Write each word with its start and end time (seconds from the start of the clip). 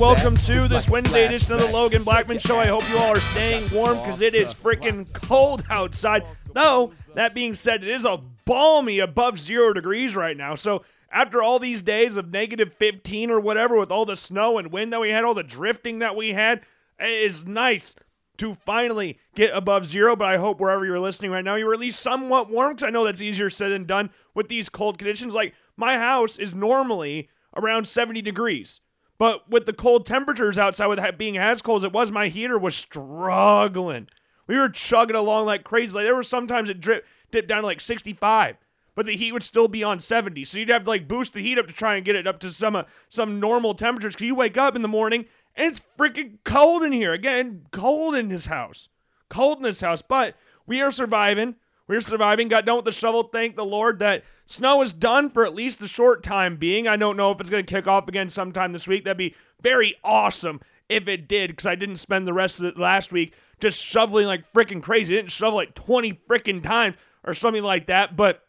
welcome 0.00 0.34
to 0.34 0.66
this 0.66 0.86
like 0.86 0.92
Wednesday 0.92 1.26
edition 1.26 1.52
of 1.52 1.60
the. 1.60 1.66
Logan 1.66 2.02
Blackman 2.02 2.38
Show. 2.38 2.58
I 2.58 2.68
hope 2.68 2.88
you 2.88 2.96
all 2.96 3.14
are 3.14 3.20
staying 3.20 3.70
warm 3.70 3.98
because 3.98 4.22
it 4.22 4.34
is 4.34 4.54
freaking 4.54 5.06
cold 5.12 5.62
outside. 5.68 6.24
Though, 6.54 6.94
that 7.14 7.34
being 7.34 7.54
said, 7.54 7.84
it 7.84 7.90
is 7.90 8.06
a 8.06 8.18
balmy 8.46 9.00
above 9.00 9.38
zero 9.38 9.74
degrees 9.74 10.16
right 10.16 10.36
now. 10.36 10.54
So, 10.54 10.84
after 11.12 11.42
all 11.42 11.58
these 11.58 11.82
days 11.82 12.16
of 12.16 12.30
negative 12.30 12.72
15 12.78 13.30
or 13.30 13.40
whatever, 13.40 13.76
with 13.76 13.90
all 13.90 14.06
the 14.06 14.16
snow 14.16 14.56
and 14.56 14.72
wind 14.72 14.94
that 14.94 15.00
we 15.00 15.10
had, 15.10 15.24
all 15.24 15.34
the 15.34 15.42
drifting 15.42 15.98
that 15.98 16.16
we 16.16 16.30
had, 16.30 16.62
it 16.98 17.06
is 17.06 17.44
nice 17.44 17.94
to 18.38 18.54
finally 18.54 19.18
get 19.34 19.54
above 19.54 19.86
zero. 19.86 20.16
But 20.16 20.28
I 20.28 20.38
hope 20.38 20.60
wherever 20.60 20.86
you're 20.86 20.98
listening 20.98 21.30
right 21.30 21.44
now, 21.44 21.56
you're 21.56 21.74
at 21.74 21.80
least 21.80 22.00
somewhat 22.00 22.48
warm 22.48 22.72
because 22.72 22.86
I 22.86 22.90
know 22.90 23.04
that's 23.04 23.20
easier 23.20 23.50
said 23.50 23.70
than 23.70 23.84
done 23.84 24.08
with 24.34 24.48
these 24.48 24.70
cold 24.70 24.96
conditions. 24.96 25.34
Like, 25.34 25.52
my 25.76 25.98
house 25.98 26.38
is 26.38 26.54
normally 26.54 27.28
around 27.54 27.86
70 27.86 28.22
degrees. 28.22 28.80
But 29.20 29.50
with 29.50 29.66
the 29.66 29.74
cold 29.74 30.06
temperatures 30.06 30.58
outside, 30.58 30.86
with 30.86 30.98
it 30.98 31.18
being 31.18 31.36
as 31.36 31.60
cold 31.60 31.82
as 31.82 31.84
it 31.84 31.92
was, 31.92 32.10
my 32.10 32.28
heater 32.28 32.58
was 32.58 32.74
struggling. 32.74 34.08
We 34.46 34.56
were 34.56 34.70
chugging 34.70 35.14
along 35.14 35.44
like 35.44 35.62
crazy. 35.62 35.92
Like 35.92 36.06
there 36.06 36.16
were 36.16 36.22
sometimes 36.22 36.70
it 36.70 36.80
drip, 36.80 37.04
dipped 37.30 37.46
down 37.46 37.60
to 37.60 37.66
like 37.66 37.82
65, 37.82 38.56
but 38.94 39.04
the 39.04 39.18
heat 39.18 39.32
would 39.32 39.42
still 39.42 39.68
be 39.68 39.84
on 39.84 40.00
70. 40.00 40.46
So 40.46 40.58
you'd 40.58 40.70
have 40.70 40.84
to 40.84 40.88
like 40.88 41.06
boost 41.06 41.34
the 41.34 41.42
heat 41.42 41.58
up 41.58 41.66
to 41.66 41.74
try 41.74 41.96
and 41.96 42.04
get 42.04 42.16
it 42.16 42.26
up 42.26 42.40
to 42.40 42.50
some 42.50 42.74
uh, 42.74 42.84
some 43.10 43.38
normal 43.38 43.74
temperatures. 43.74 44.16
Cause 44.16 44.24
you 44.24 44.34
wake 44.34 44.56
up 44.56 44.74
in 44.74 44.80
the 44.80 44.88
morning 44.88 45.26
and 45.54 45.70
it's 45.70 45.82
freaking 45.98 46.38
cold 46.44 46.82
in 46.82 46.92
here. 46.92 47.12
Again, 47.12 47.66
cold 47.72 48.14
in 48.14 48.28
this 48.28 48.46
house, 48.46 48.88
cold 49.28 49.58
in 49.58 49.64
this 49.64 49.82
house. 49.82 50.00
But 50.00 50.34
we 50.66 50.80
are 50.80 50.90
surviving. 50.90 51.56
We're 51.90 52.00
surviving. 52.00 52.46
Got 52.46 52.66
done 52.66 52.76
with 52.76 52.84
the 52.84 52.92
shovel. 52.92 53.24
Thank 53.24 53.56
the 53.56 53.64
Lord 53.64 53.98
that 53.98 54.22
snow 54.46 54.80
is 54.80 54.92
done 54.92 55.28
for 55.28 55.44
at 55.44 55.56
least 55.56 55.80
the 55.80 55.88
short 55.88 56.22
time 56.22 56.54
being. 56.54 56.86
I 56.86 56.96
don't 56.96 57.16
know 57.16 57.32
if 57.32 57.40
it's 57.40 57.50
going 57.50 57.66
to 57.66 57.74
kick 57.74 57.88
off 57.88 58.06
again 58.06 58.28
sometime 58.28 58.72
this 58.72 58.86
week. 58.86 59.02
That'd 59.02 59.16
be 59.16 59.34
very 59.60 59.96
awesome 60.04 60.60
if 60.88 61.08
it 61.08 61.26
did, 61.26 61.50
because 61.50 61.66
I 61.66 61.74
didn't 61.74 61.96
spend 61.96 62.28
the 62.28 62.32
rest 62.32 62.60
of 62.60 62.72
the 62.72 62.80
last 62.80 63.10
week 63.10 63.34
just 63.58 63.82
shoveling 63.82 64.28
like 64.28 64.52
freaking 64.52 64.80
crazy. 64.80 65.16
I 65.16 65.18
didn't 65.18 65.32
shovel 65.32 65.56
like 65.56 65.74
20 65.74 66.12
freaking 66.30 66.62
times 66.62 66.94
or 67.24 67.34
something 67.34 67.64
like 67.64 67.88
that. 67.88 68.14
But 68.16 68.44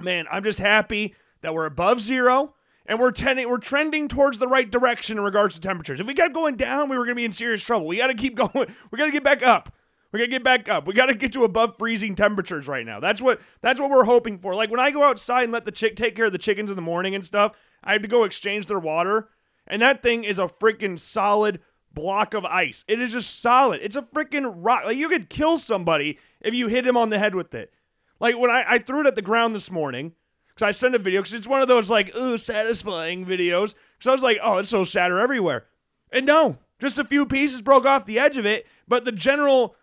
man, 0.00 0.24
I'm 0.32 0.42
just 0.42 0.58
happy 0.58 1.14
that 1.42 1.52
we're 1.52 1.66
above 1.66 2.00
zero 2.00 2.54
and 2.86 2.98
we're 2.98 3.12
tending 3.12 3.50
we're 3.50 3.58
trending 3.58 4.08
towards 4.08 4.38
the 4.38 4.48
right 4.48 4.70
direction 4.70 5.18
in 5.18 5.24
regards 5.24 5.56
to 5.56 5.60
temperatures. 5.60 6.00
If 6.00 6.06
we 6.06 6.14
kept 6.14 6.32
going 6.32 6.56
down, 6.56 6.88
we 6.88 6.96
were 6.96 7.04
gonna 7.04 7.16
be 7.16 7.26
in 7.26 7.32
serious 7.32 7.62
trouble. 7.62 7.86
We 7.86 7.98
gotta 7.98 8.14
keep 8.14 8.34
going. 8.54 8.74
We 8.90 8.96
gotta 8.96 9.12
get 9.12 9.24
back 9.24 9.42
up. 9.42 9.74
We 10.12 10.18
gotta 10.18 10.30
get 10.30 10.44
back 10.44 10.68
up. 10.68 10.86
We 10.86 10.94
gotta 10.94 11.14
get 11.14 11.32
to 11.34 11.44
above 11.44 11.76
freezing 11.78 12.14
temperatures 12.14 12.66
right 12.66 12.86
now. 12.86 13.00
That's 13.00 13.20
what 13.20 13.40
that's 13.60 13.80
what 13.80 13.90
we're 13.90 14.04
hoping 14.04 14.38
for. 14.38 14.54
Like 14.54 14.70
when 14.70 14.80
I 14.80 14.90
go 14.90 15.02
outside 15.02 15.44
and 15.44 15.52
let 15.52 15.64
the 15.64 15.72
chick 15.72 15.96
take 15.96 16.16
care 16.16 16.26
of 16.26 16.32
the 16.32 16.38
chickens 16.38 16.70
in 16.70 16.76
the 16.76 16.82
morning 16.82 17.14
and 17.14 17.24
stuff, 17.24 17.52
I 17.84 17.92
have 17.92 18.02
to 18.02 18.08
go 18.08 18.24
exchange 18.24 18.66
their 18.66 18.78
water, 18.78 19.28
and 19.66 19.82
that 19.82 20.02
thing 20.02 20.24
is 20.24 20.38
a 20.38 20.46
freaking 20.46 20.98
solid 20.98 21.60
block 21.92 22.34
of 22.34 22.44
ice. 22.44 22.84
It 22.88 23.00
is 23.00 23.12
just 23.12 23.40
solid. 23.40 23.80
It's 23.82 23.96
a 23.96 24.02
freaking 24.02 24.52
rock. 24.56 24.84
Like 24.84 24.96
you 24.96 25.08
could 25.08 25.28
kill 25.28 25.58
somebody 25.58 26.18
if 26.40 26.54
you 26.54 26.68
hit 26.68 26.86
him 26.86 26.96
on 26.96 27.10
the 27.10 27.18
head 27.18 27.34
with 27.34 27.54
it. 27.54 27.72
Like 28.20 28.38
when 28.38 28.50
I, 28.50 28.64
I 28.66 28.78
threw 28.78 29.00
it 29.00 29.06
at 29.06 29.14
the 29.14 29.22
ground 29.22 29.54
this 29.54 29.70
morning, 29.70 30.12
because 30.48 30.66
I 30.66 30.70
sent 30.72 30.94
a 30.94 30.98
video, 30.98 31.20
because 31.20 31.34
it's 31.34 31.46
one 31.46 31.62
of 31.62 31.68
those 31.68 31.90
like, 31.90 32.16
ooh, 32.16 32.36
satisfying 32.38 33.24
videos. 33.24 33.74
So 34.00 34.10
I 34.10 34.14
was 34.14 34.22
like, 34.22 34.38
oh, 34.42 34.58
it's 34.58 34.68
so 34.68 34.84
shatter 34.84 35.20
everywhere. 35.20 35.66
And 36.10 36.26
no, 36.26 36.58
just 36.80 36.98
a 36.98 37.04
few 37.04 37.26
pieces 37.26 37.60
broke 37.60 37.84
off 37.84 38.06
the 38.06 38.18
edge 38.18 38.36
of 38.36 38.46
it, 38.46 38.66
but 38.86 39.04
the 39.04 39.12
general, 39.12 39.76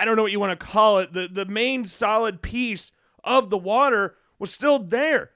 I 0.00 0.06
don't 0.06 0.16
know 0.16 0.22
what 0.22 0.32
you 0.32 0.40
want 0.40 0.58
to 0.58 0.66
call 0.66 0.98
it, 1.00 1.12
the, 1.12 1.28
the 1.28 1.44
main 1.44 1.84
solid 1.84 2.40
piece 2.40 2.90
of 3.22 3.50
the 3.50 3.58
water 3.58 4.14
was 4.38 4.50
still 4.50 4.78
there. 4.78 5.32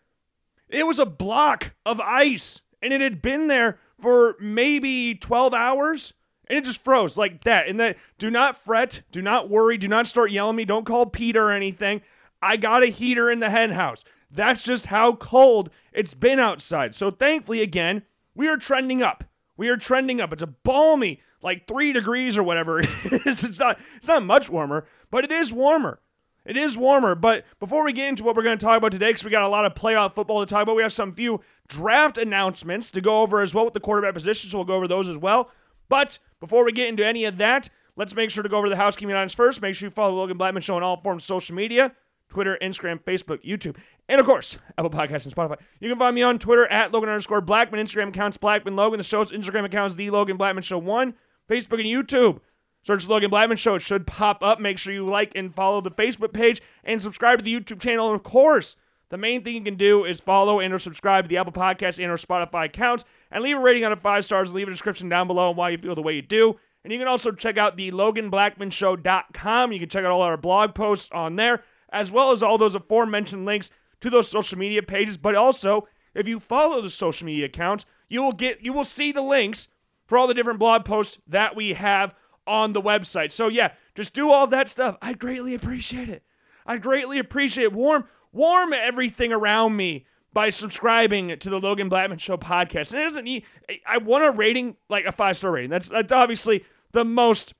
It 0.70 0.86
was 0.86 0.98
a 0.98 1.04
block 1.04 1.74
of 1.84 2.00
ice, 2.00 2.62
and 2.80 2.90
it 2.90 3.02
had 3.02 3.20
been 3.20 3.48
there 3.48 3.78
for 4.00 4.36
maybe 4.40 5.16
12 5.16 5.52
hours, 5.52 6.14
and 6.48 6.56
it 6.56 6.64
just 6.64 6.82
froze 6.82 7.18
like 7.18 7.44
that. 7.44 7.68
And 7.68 7.78
that, 7.78 7.98
do 8.16 8.30
not 8.30 8.56
fret, 8.56 9.02
do 9.12 9.20
not 9.20 9.50
worry, 9.50 9.76
do 9.76 9.86
not 9.86 10.06
start 10.06 10.30
yelling 10.30 10.56
me, 10.56 10.64
don't 10.64 10.86
call 10.86 11.04
Peter 11.04 11.48
or 11.48 11.52
anything. 11.52 12.00
I 12.40 12.56
got 12.56 12.82
a 12.82 12.86
heater 12.86 13.30
in 13.30 13.40
the 13.40 13.50
hen 13.50 13.72
house. 13.72 14.02
That's 14.30 14.62
just 14.62 14.86
how 14.86 15.16
cold 15.16 15.68
it's 15.92 16.14
been 16.14 16.38
outside. 16.38 16.94
So 16.94 17.10
thankfully, 17.10 17.60
again, 17.60 18.04
we 18.34 18.48
are 18.48 18.56
trending 18.56 19.02
up. 19.02 19.24
We 19.58 19.68
are 19.68 19.76
trending 19.76 20.22
up. 20.22 20.32
It's 20.32 20.42
a 20.42 20.46
balmy, 20.46 21.20
like 21.44 21.68
three 21.68 21.92
degrees 21.92 22.36
or 22.36 22.42
whatever 22.42 22.80
it 22.80 23.26
is. 23.26 23.44
It's 23.44 23.58
not, 23.60 23.78
it's 23.96 24.08
not 24.08 24.24
much 24.24 24.50
warmer, 24.50 24.86
but 25.10 25.22
it 25.22 25.30
is 25.30 25.52
warmer. 25.52 26.00
It 26.46 26.56
is 26.58 26.76
warmer, 26.76 27.14
but 27.14 27.44
before 27.58 27.84
we 27.84 27.92
get 27.92 28.08
into 28.08 28.22
what 28.22 28.36
we're 28.36 28.42
going 28.42 28.58
to 28.58 28.64
talk 28.64 28.76
about 28.76 28.92
today, 28.92 29.10
because 29.10 29.24
we 29.24 29.30
got 29.30 29.42
a 29.42 29.48
lot 29.48 29.64
of 29.64 29.74
playoff 29.74 30.14
football 30.14 30.40
to 30.40 30.46
talk 30.46 30.62
about, 30.62 30.76
we 30.76 30.82
have 30.82 30.92
some 30.92 31.14
few 31.14 31.40
draft 31.68 32.18
announcements 32.18 32.90
to 32.90 33.00
go 33.00 33.22
over 33.22 33.40
as 33.40 33.54
well 33.54 33.64
with 33.64 33.72
the 33.72 33.80
quarterback 33.80 34.12
position, 34.12 34.50
so 34.50 34.58
we'll 34.58 34.66
go 34.66 34.74
over 34.74 34.88
those 34.88 35.08
as 35.08 35.16
well. 35.16 35.50
But 35.88 36.18
before 36.40 36.64
we 36.64 36.72
get 36.72 36.88
into 36.88 37.06
any 37.06 37.24
of 37.24 37.38
that, 37.38 37.70
let's 37.96 38.14
make 38.14 38.30
sure 38.30 38.42
to 38.42 38.48
go 38.48 38.58
over 38.58 38.68
the 38.68 38.76
housekeeping 38.76 39.14
items 39.14 39.32
first. 39.32 39.62
Make 39.62 39.74
sure 39.74 39.86
you 39.86 39.90
follow 39.90 40.14
Logan 40.14 40.36
Blackman 40.36 40.62
Show 40.62 40.76
on 40.76 40.82
all 40.82 41.00
forms 41.00 41.22
of 41.22 41.26
social 41.26 41.54
media 41.54 41.94
Twitter, 42.28 42.58
Instagram, 42.60 43.02
Facebook, 43.02 43.42
YouTube, 43.44 43.76
and 44.08 44.20
of 44.20 44.26
course, 44.26 44.58
Apple 44.76 44.90
Podcasts 44.90 45.24
and 45.24 45.34
Spotify. 45.34 45.58
You 45.80 45.88
can 45.88 45.98
find 45.98 46.14
me 46.14 46.22
on 46.22 46.38
Twitter 46.38 46.66
at 46.66 46.92
Logan 46.92 47.08
underscore 47.08 47.40
Blackman. 47.40 47.84
Instagram 47.84 48.08
account's 48.08 48.36
Blackman 48.36 48.76
Logan. 48.76 48.98
The 48.98 49.04
show's 49.04 49.32
Instagram 49.32 49.64
account 49.64 49.92
is 49.92 49.96
The 49.96 50.10
Logan 50.10 50.36
Blackman 50.36 50.62
Show 50.62 50.78
1. 50.78 51.14
Facebook 51.48 51.80
and 51.80 51.86
YouTube. 51.86 52.40
Search 52.82 53.06
Logan 53.06 53.30
Blackman 53.30 53.56
Show. 53.56 53.76
It 53.76 53.82
should 53.82 54.06
pop 54.06 54.42
up. 54.42 54.60
Make 54.60 54.78
sure 54.78 54.92
you 54.92 55.06
like 55.06 55.32
and 55.34 55.54
follow 55.54 55.80
the 55.80 55.90
Facebook 55.90 56.32
page 56.32 56.60
and 56.84 57.00
subscribe 57.00 57.38
to 57.38 57.44
the 57.44 57.54
YouTube 57.54 57.80
channel. 57.80 58.08
And 58.08 58.16
of 58.16 58.22
course, 58.22 58.76
the 59.08 59.16
main 59.16 59.42
thing 59.42 59.54
you 59.54 59.62
can 59.62 59.76
do 59.76 60.04
is 60.04 60.20
follow 60.20 60.60
and 60.60 60.72
or 60.74 60.78
subscribe 60.78 61.24
to 61.24 61.28
the 61.28 61.38
Apple 61.38 61.52
Podcast 61.52 62.02
and 62.02 62.12
or 62.12 62.16
Spotify 62.16 62.66
accounts 62.66 63.04
and 63.30 63.42
leave 63.42 63.56
a 63.56 63.60
rating 63.60 63.84
out 63.84 63.92
of 63.92 64.00
five 64.00 64.24
stars. 64.24 64.52
Leave 64.52 64.68
a 64.68 64.70
description 64.70 65.08
down 65.08 65.26
below 65.26 65.50
on 65.50 65.56
why 65.56 65.70
you 65.70 65.78
feel 65.78 65.94
the 65.94 66.02
way 66.02 66.14
you 66.14 66.22
do. 66.22 66.58
And 66.82 66.92
you 66.92 66.98
can 66.98 67.08
also 67.08 67.32
check 67.32 67.56
out 67.56 67.76
the 67.76 67.90
LoganBlackmanShow.com. 67.90 69.72
You 69.72 69.78
can 69.78 69.88
check 69.88 70.04
out 70.04 70.10
all 70.10 70.20
our 70.20 70.36
blog 70.36 70.74
posts 70.74 71.08
on 71.12 71.36
there, 71.36 71.64
as 71.90 72.10
well 72.10 72.32
as 72.32 72.42
all 72.42 72.58
those 72.58 72.74
aforementioned 72.74 73.46
links 73.46 73.70
to 74.02 74.10
those 74.10 74.28
social 74.28 74.58
media 74.58 74.82
pages. 74.82 75.16
But 75.16 75.34
also, 75.34 75.88
if 76.14 76.28
you 76.28 76.38
follow 76.38 76.82
the 76.82 76.90
social 76.90 77.24
media 77.24 77.46
accounts, 77.46 77.86
you 78.10 78.22
will 78.22 78.32
get 78.32 78.62
you 78.62 78.72
will 78.72 78.84
see 78.84 79.12
the 79.12 79.22
links 79.22 79.68
for 80.06 80.18
all 80.18 80.26
the 80.26 80.34
different 80.34 80.58
blog 80.58 80.84
posts 80.84 81.18
that 81.26 81.56
we 81.56 81.74
have 81.74 82.14
on 82.46 82.72
the 82.72 82.82
website. 82.82 83.32
So 83.32 83.48
yeah, 83.48 83.72
just 83.94 84.12
do 84.12 84.30
all 84.30 84.46
that 84.48 84.68
stuff. 84.68 84.96
I 85.00 85.14
greatly 85.14 85.54
appreciate 85.54 86.08
it. 86.08 86.22
I 86.66 86.78
greatly 86.78 87.18
appreciate 87.18 87.64
it. 87.64 87.72
Warm, 87.72 88.06
warm 88.32 88.72
everything 88.72 89.32
around 89.32 89.76
me 89.76 90.06
by 90.32 90.50
subscribing 90.50 91.38
to 91.38 91.50
the 91.50 91.60
Logan 91.60 91.88
Blackman 91.88 92.18
Show 92.18 92.36
podcast. 92.36 92.92
And 92.92 93.00
it 93.00 93.04
doesn't 93.04 93.24
need. 93.24 93.44
I 93.86 93.98
want 93.98 94.24
a 94.24 94.30
rating 94.30 94.76
like 94.88 95.04
a 95.04 95.12
five 95.12 95.36
star 95.36 95.52
rating. 95.52 95.70
That's 95.70 95.88
that's 95.88 96.12
obviously 96.12 96.64
the 96.92 97.04
most 97.04 97.54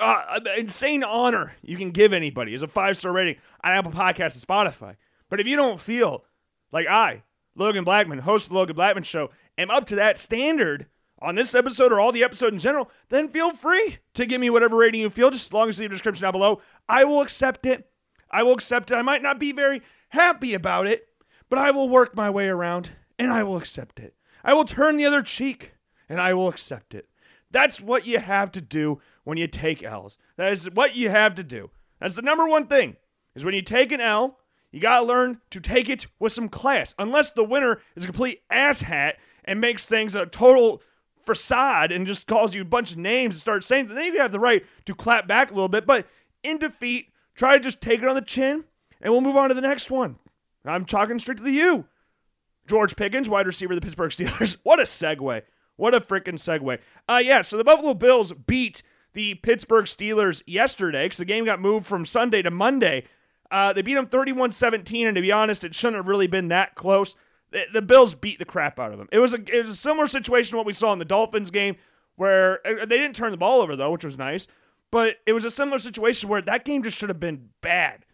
uh, 0.00 0.40
insane 0.56 1.02
honor 1.02 1.54
you 1.62 1.76
can 1.76 1.90
give 1.90 2.12
anybody 2.12 2.54
is 2.54 2.62
a 2.62 2.68
five 2.68 2.96
star 2.96 3.12
rating 3.12 3.36
on 3.62 3.72
Apple 3.72 3.92
Podcasts 3.92 4.34
and 4.34 4.46
Spotify. 4.46 4.96
But 5.28 5.40
if 5.40 5.46
you 5.46 5.56
don't 5.56 5.80
feel 5.80 6.24
like 6.72 6.86
I, 6.86 7.24
Logan 7.54 7.84
Blackman, 7.84 8.20
host 8.20 8.46
of 8.46 8.50
the 8.50 8.56
Logan 8.56 8.76
Blackman 8.76 9.02
Show, 9.02 9.30
am 9.58 9.70
up 9.70 9.86
to 9.86 9.96
that 9.96 10.18
standard 10.18 10.86
on 11.20 11.34
this 11.34 11.54
episode 11.54 11.92
or 11.92 12.00
all 12.00 12.12
the 12.12 12.24
episode 12.24 12.52
in 12.52 12.58
general, 12.58 12.90
then 13.08 13.28
feel 13.28 13.50
free 13.52 13.98
to 14.14 14.26
give 14.26 14.40
me 14.40 14.50
whatever 14.50 14.76
rating 14.76 15.00
you 15.00 15.10
feel, 15.10 15.30
just 15.30 15.46
as 15.46 15.52
long 15.52 15.68
as 15.68 15.78
you 15.78 15.82
leave 15.82 15.90
description 15.90 16.22
down 16.22 16.32
below. 16.32 16.60
I 16.88 17.04
will 17.04 17.20
accept 17.20 17.66
it. 17.66 17.90
I 18.30 18.42
will 18.42 18.52
accept 18.52 18.90
it. 18.90 18.96
I 18.96 19.02
might 19.02 19.22
not 19.22 19.38
be 19.38 19.52
very 19.52 19.82
happy 20.10 20.54
about 20.54 20.86
it, 20.86 21.08
but 21.48 21.58
I 21.58 21.70
will 21.70 21.88
work 21.88 22.14
my 22.14 22.30
way 22.30 22.48
around 22.48 22.92
and 23.18 23.32
I 23.32 23.42
will 23.42 23.56
accept 23.56 23.98
it. 23.98 24.14
I 24.44 24.54
will 24.54 24.64
turn 24.64 24.96
the 24.96 25.06
other 25.06 25.22
cheek 25.22 25.72
and 26.08 26.20
I 26.20 26.34
will 26.34 26.48
accept 26.48 26.94
it. 26.94 27.08
That's 27.50 27.80
what 27.80 28.06
you 28.06 28.18
have 28.18 28.52
to 28.52 28.60
do 28.60 29.00
when 29.24 29.38
you 29.38 29.46
take 29.46 29.82
L's. 29.82 30.16
That 30.36 30.52
is 30.52 30.70
what 30.70 30.94
you 30.96 31.10
have 31.10 31.34
to 31.36 31.42
do. 31.42 31.70
That's 32.00 32.14
the 32.14 32.22
number 32.22 32.46
one 32.46 32.66
thing. 32.66 32.96
Is 33.34 33.44
when 33.44 33.54
you 33.54 33.62
take 33.62 33.92
an 33.92 34.00
L, 34.00 34.38
you 34.70 34.80
got 34.80 35.00
to 35.00 35.06
learn 35.06 35.40
to 35.50 35.60
take 35.60 35.88
it 35.88 36.06
with 36.18 36.32
some 36.32 36.48
class. 36.48 36.94
Unless 36.98 37.32
the 37.32 37.44
winner 37.44 37.80
is 37.96 38.04
a 38.04 38.06
complete 38.06 38.42
asshat 38.50 39.14
and 39.44 39.60
makes 39.60 39.86
things 39.86 40.14
a 40.14 40.26
total 40.26 40.82
facade 41.28 41.92
and 41.92 42.06
just 42.06 42.26
calls 42.26 42.54
you 42.54 42.62
a 42.62 42.64
bunch 42.64 42.92
of 42.92 42.98
names 42.98 43.34
and 43.34 43.40
starts 43.40 43.66
saying, 43.66 43.88
then 43.88 44.06
you 44.06 44.18
have 44.18 44.32
the 44.32 44.40
right 44.40 44.64
to 44.86 44.94
clap 44.94 45.28
back 45.28 45.50
a 45.50 45.54
little 45.54 45.68
bit. 45.68 45.86
But 45.86 46.06
in 46.42 46.58
defeat, 46.58 47.12
try 47.34 47.54
to 47.54 47.60
just 47.60 47.82
take 47.82 48.02
it 48.02 48.08
on 48.08 48.14
the 48.14 48.22
chin 48.22 48.64
and 49.00 49.12
we'll 49.12 49.20
move 49.20 49.36
on 49.36 49.50
to 49.50 49.54
the 49.54 49.60
next 49.60 49.90
one. 49.90 50.16
I'm 50.64 50.86
talking 50.86 51.18
straight 51.18 51.36
to 51.36 51.42
the 51.42 51.52
you. 51.52 51.84
George 52.66 52.96
Pickens, 52.96 53.28
wide 53.28 53.46
receiver 53.46 53.74
of 53.74 53.80
the 53.80 53.84
Pittsburgh 53.84 54.10
Steelers. 54.10 54.56
What 54.62 54.80
a 54.80 54.84
segue. 54.84 55.42
What 55.76 55.94
a 55.94 56.00
freaking 56.00 56.34
segue. 56.34 56.78
Uh, 57.08 57.20
yeah, 57.22 57.42
so 57.42 57.56
the 57.56 57.64
Buffalo 57.64 57.94
Bills 57.94 58.32
beat 58.32 58.82
the 59.12 59.34
Pittsburgh 59.34 59.84
Steelers 59.84 60.42
yesterday 60.46 61.04
because 61.04 61.18
the 61.18 61.24
game 61.24 61.44
got 61.44 61.60
moved 61.60 61.86
from 61.86 62.04
Sunday 62.04 62.42
to 62.42 62.50
Monday. 62.50 63.04
Uh, 63.50 63.72
they 63.72 63.82
beat 63.82 63.94
them 63.94 64.06
31 64.06 64.52
17, 64.52 65.06
and 65.06 65.14
to 65.14 65.22
be 65.22 65.32
honest, 65.32 65.64
it 65.64 65.74
shouldn't 65.74 65.96
have 65.96 66.08
really 66.08 66.26
been 66.26 66.48
that 66.48 66.74
close. 66.74 67.14
The, 67.50 67.64
the 67.72 67.82
Bills 67.82 68.14
beat 68.14 68.38
the 68.38 68.44
crap 68.44 68.78
out 68.78 68.92
of 68.92 68.98
them. 68.98 69.08
It 69.10 69.18
was, 69.18 69.32
a, 69.32 69.38
it 69.52 69.62
was 69.62 69.70
a 69.70 69.76
similar 69.76 70.08
situation 70.08 70.50
to 70.50 70.56
what 70.58 70.66
we 70.66 70.72
saw 70.72 70.92
in 70.92 70.98
the 70.98 71.04
Dolphins 71.04 71.50
game 71.50 71.76
where 72.16 72.66
uh, 72.66 72.84
they 72.84 72.98
didn't 72.98 73.16
turn 73.16 73.30
the 73.30 73.36
ball 73.36 73.60
over, 73.60 73.76
though, 73.76 73.90
which 73.90 74.04
was 74.04 74.18
nice. 74.18 74.46
But 74.90 75.16
it 75.26 75.32
was 75.32 75.44
a 75.44 75.50
similar 75.50 75.78
situation 75.78 76.28
where 76.28 76.42
that 76.42 76.64
game 76.64 76.82
just 76.82 76.96
should 76.96 77.08
have 77.10 77.20
been 77.20 77.50
bad. 77.60 78.04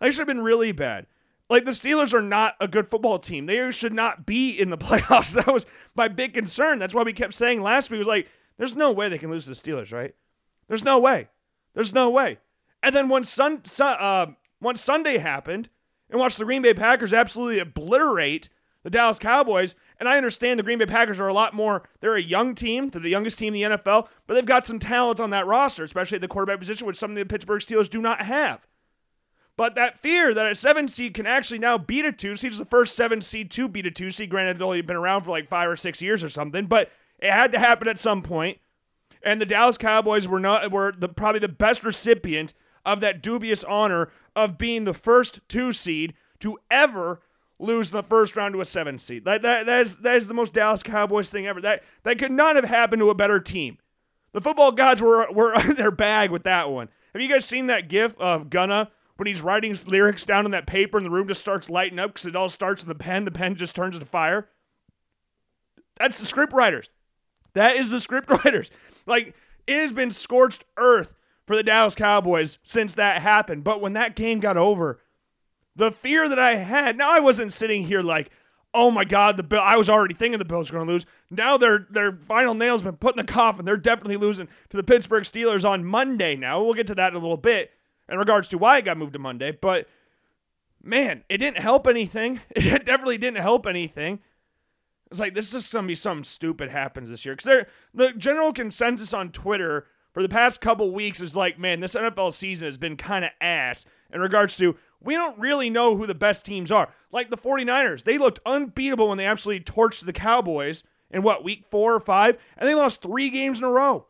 It 0.00 0.12
should 0.12 0.20
have 0.20 0.26
been 0.28 0.40
really 0.40 0.72
bad. 0.72 1.06
Like 1.48 1.64
the 1.64 1.72
Steelers 1.72 2.14
are 2.14 2.22
not 2.22 2.54
a 2.60 2.68
good 2.68 2.90
football 2.90 3.18
team. 3.18 3.46
They 3.46 3.70
should 3.72 3.92
not 3.92 4.24
be 4.24 4.50
in 4.50 4.70
the 4.70 4.78
playoffs. 4.78 5.32
That 5.32 5.52
was 5.52 5.66
my 5.94 6.08
big 6.08 6.34
concern. 6.34 6.78
That's 6.78 6.94
why 6.94 7.02
we 7.02 7.12
kept 7.12 7.34
saying 7.34 7.62
last 7.62 7.90
week 7.90 7.98
was 7.98 8.08
like, 8.08 8.28
there's 8.58 8.76
no 8.76 8.92
way 8.92 9.08
they 9.08 9.18
can 9.18 9.30
lose 9.30 9.44
to 9.44 9.50
the 9.50 9.56
Steelers, 9.56 9.92
right? 9.92 10.14
There's 10.68 10.84
no 10.84 10.98
way. 10.98 11.28
There's 11.74 11.92
no 11.92 12.10
way. 12.10 12.38
And 12.82 12.94
then 12.94 13.08
when 13.08 13.24
sun, 13.24 13.64
sun 13.64 13.96
uh, 13.98 14.26
once 14.60 14.80
Sunday 14.80 15.18
happened, 15.18 15.68
and 16.10 16.20
watched 16.20 16.38
the 16.38 16.44
Green 16.44 16.62
Bay 16.62 16.74
Packers 16.74 17.12
absolutely 17.12 17.58
obliterate 17.58 18.48
the 18.82 18.90
Dallas 18.90 19.18
Cowboys. 19.18 19.74
And 19.98 20.08
I 20.08 20.16
understand 20.16 20.58
the 20.58 20.64
Green 20.64 20.78
Bay 20.78 20.86
Packers 20.86 21.20
are 21.20 21.28
a 21.28 21.34
lot 21.34 21.54
more, 21.54 21.88
they're 22.00 22.16
a 22.16 22.22
young 22.22 22.54
team, 22.54 22.90
they're 22.90 23.00
the 23.00 23.08
youngest 23.08 23.38
team 23.38 23.54
in 23.54 23.70
the 23.70 23.76
NFL, 23.76 24.08
but 24.26 24.34
they've 24.34 24.44
got 24.44 24.66
some 24.66 24.78
talent 24.78 25.20
on 25.20 25.30
that 25.30 25.46
roster, 25.46 25.84
especially 25.84 26.16
at 26.16 26.22
the 26.22 26.28
quarterback 26.28 26.58
position, 26.58 26.86
which 26.86 26.96
some 26.96 27.10
of 27.10 27.16
the 27.16 27.24
Pittsburgh 27.24 27.60
Steelers 27.60 27.88
do 27.88 28.00
not 28.00 28.22
have. 28.22 28.66
But 29.56 29.74
that 29.74 29.98
fear 29.98 30.32
that 30.32 30.50
a 30.50 30.54
seven 30.54 30.88
seed 30.88 31.14
can 31.14 31.26
actually 31.26 31.58
now 31.58 31.76
beat 31.76 32.04
a 32.04 32.12
two 32.12 32.36
seed 32.36 32.52
is 32.52 32.58
the 32.58 32.64
first 32.64 32.96
seven 32.96 33.20
seed 33.20 33.50
to 33.52 33.68
beat 33.68 33.86
a 33.86 33.90
two 33.90 34.10
seed. 34.10 34.30
Granted, 34.30 34.56
it's 34.56 34.62
only 34.62 34.80
been 34.80 34.96
around 34.96 35.22
for 35.22 35.30
like 35.30 35.48
five 35.48 35.68
or 35.68 35.76
six 35.76 36.00
years 36.00 36.24
or 36.24 36.30
something, 36.30 36.66
but 36.66 36.90
it 37.18 37.30
had 37.30 37.52
to 37.52 37.58
happen 37.58 37.86
at 37.86 38.00
some 38.00 38.22
point. 38.22 38.58
And 39.22 39.40
the 39.40 39.46
Dallas 39.46 39.78
Cowboys 39.78 40.26
were 40.26 40.40
not 40.40 40.72
were 40.72 40.92
the 40.96 41.08
probably 41.08 41.38
the 41.38 41.48
best 41.48 41.84
recipient 41.84 42.54
of 42.84 43.00
that 43.00 43.22
dubious 43.22 43.62
honor 43.62 44.10
of 44.34 44.58
being 44.58 44.84
the 44.84 44.94
first 44.94 45.40
two 45.48 45.72
seed 45.72 46.14
to 46.40 46.58
ever 46.70 47.20
lose 47.62 47.90
in 47.90 47.96
the 47.96 48.02
first 48.02 48.36
round 48.36 48.54
to 48.54 48.60
a 48.60 48.64
seven 48.64 48.98
seed. 48.98 49.24
That, 49.24 49.42
that, 49.42 49.66
that, 49.66 49.80
is, 49.80 49.96
that 49.98 50.16
is 50.16 50.26
the 50.26 50.34
most 50.34 50.52
Dallas 50.52 50.82
Cowboys 50.82 51.30
thing 51.30 51.46
ever. 51.46 51.60
That, 51.60 51.82
that 52.02 52.18
could 52.18 52.32
not 52.32 52.56
have 52.56 52.64
happened 52.64 53.00
to 53.00 53.10
a 53.10 53.14
better 53.14 53.40
team. 53.40 53.78
The 54.32 54.40
football 54.40 54.72
gods 54.72 55.00
were, 55.00 55.26
were 55.32 55.58
in 55.58 55.74
their 55.74 55.90
bag 55.90 56.30
with 56.30 56.42
that 56.44 56.70
one. 56.70 56.88
Have 57.12 57.22
you 57.22 57.28
guys 57.28 57.44
seen 57.44 57.66
that 57.66 57.88
gif 57.88 58.18
of 58.18 58.50
Gunna 58.50 58.90
when 59.16 59.26
he's 59.26 59.42
writing 59.42 59.76
lyrics 59.86 60.24
down 60.24 60.44
on 60.44 60.50
that 60.50 60.66
paper 60.66 60.98
and 60.98 61.06
the 61.06 61.10
room 61.10 61.28
just 61.28 61.40
starts 61.40 61.70
lighting 61.70 61.98
up 61.98 62.14
because 62.14 62.26
it 62.26 62.36
all 62.36 62.48
starts 62.48 62.82
with 62.82 62.88
the 62.88 63.02
pen? 63.02 63.24
The 63.24 63.30
pen 63.30 63.54
just 63.54 63.76
turns 63.76 63.94
into 63.94 64.06
fire. 64.06 64.48
That's 65.96 66.18
the 66.18 66.26
script 66.26 66.52
writers. 66.52 66.90
That 67.54 67.76
is 67.76 67.90
the 67.90 68.00
script 68.00 68.30
writers. 68.44 68.70
Like, 69.06 69.34
it 69.66 69.76
has 69.76 69.92
been 69.92 70.10
scorched 70.10 70.64
earth 70.76 71.14
for 71.46 71.54
the 71.54 71.62
Dallas 71.62 71.94
Cowboys 71.94 72.58
since 72.62 72.94
that 72.94 73.22
happened. 73.22 73.62
But 73.62 73.80
when 73.80 73.92
that 73.92 74.16
game 74.16 74.40
got 74.40 74.56
over, 74.56 75.00
the 75.76 75.90
fear 75.90 76.28
that 76.28 76.38
I 76.38 76.56
had, 76.56 76.96
now 76.96 77.10
I 77.10 77.20
wasn't 77.20 77.52
sitting 77.52 77.84
here 77.84 78.02
like, 78.02 78.30
oh 78.74 78.90
my 78.90 79.04
God, 79.04 79.36
the 79.36 79.42
Bill. 79.42 79.60
I 79.60 79.76
was 79.76 79.88
already 79.88 80.14
thinking 80.14 80.38
the 80.38 80.44
Bills 80.44 80.70
were 80.70 80.78
going 80.78 80.86
to 80.86 80.92
lose. 80.92 81.06
Now 81.30 81.56
their 81.56 81.86
their 81.90 82.12
final 82.12 82.54
nail's 82.54 82.82
been 82.82 82.96
put 82.96 83.18
in 83.18 83.24
the 83.24 83.32
coffin. 83.32 83.64
They're 83.64 83.76
definitely 83.76 84.16
losing 84.16 84.48
to 84.70 84.76
the 84.76 84.82
Pittsburgh 84.82 85.24
Steelers 85.24 85.68
on 85.68 85.84
Monday. 85.84 86.36
Now 86.36 86.62
we'll 86.62 86.74
get 86.74 86.86
to 86.88 86.94
that 86.96 87.12
in 87.12 87.16
a 87.16 87.20
little 87.20 87.36
bit 87.36 87.70
in 88.08 88.18
regards 88.18 88.48
to 88.48 88.58
why 88.58 88.78
it 88.78 88.84
got 88.84 88.98
moved 88.98 89.12
to 89.14 89.18
Monday. 89.18 89.52
But 89.52 89.88
man, 90.82 91.24
it 91.28 91.38
didn't 91.38 91.58
help 91.58 91.86
anything. 91.86 92.40
It 92.56 92.84
definitely 92.84 93.18
didn't 93.18 93.42
help 93.42 93.66
anything. 93.66 94.20
It's 95.10 95.20
like 95.20 95.34
this 95.34 95.52
is 95.52 95.70
gonna 95.70 95.86
be 95.86 95.94
something 95.94 96.24
stupid 96.24 96.70
happens 96.70 97.10
this 97.10 97.24
year 97.24 97.36
because 97.36 97.66
the 97.92 98.12
general 98.12 98.52
consensus 98.52 99.12
on 99.12 99.30
Twitter 99.30 99.86
for 100.12 100.22
the 100.22 100.28
past 100.28 100.60
couple 100.60 100.92
weeks 100.92 101.20
is 101.20 101.34
like, 101.34 101.58
man, 101.58 101.80
this 101.80 101.94
NFL 101.94 102.32
season 102.32 102.66
has 102.66 102.78
been 102.78 102.96
kind 102.96 103.24
of 103.24 103.30
ass 103.40 103.84
in 104.12 104.20
regards 104.20 104.56
to 104.58 104.76
we 105.04 105.14
don't 105.14 105.38
really 105.38 105.70
know 105.70 105.96
who 105.96 106.06
the 106.06 106.14
best 106.14 106.44
teams 106.44 106.70
are. 106.70 106.88
Like 107.10 107.30
the 107.30 107.36
49ers, 107.36 108.04
they 108.04 108.18
looked 108.18 108.40
unbeatable 108.46 109.08
when 109.08 109.18
they 109.18 109.26
absolutely 109.26 109.64
torched 109.64 110.04
the 110.04 110.12
Cowboys 110.12 110.84
in 111.10 111.22
what, 111.22 111.44
week 111.44 111.66
four 111.70 111.94
or 111.94 112.00
five? 112.00 112.38
And 112.56 112.68
they 112.68 112.74
lost 112.74 113.02
three 113.02 113.30
games 113.30 113.58
in 113.58 113.64
a 113.64 113.70
row. 113.70 114.06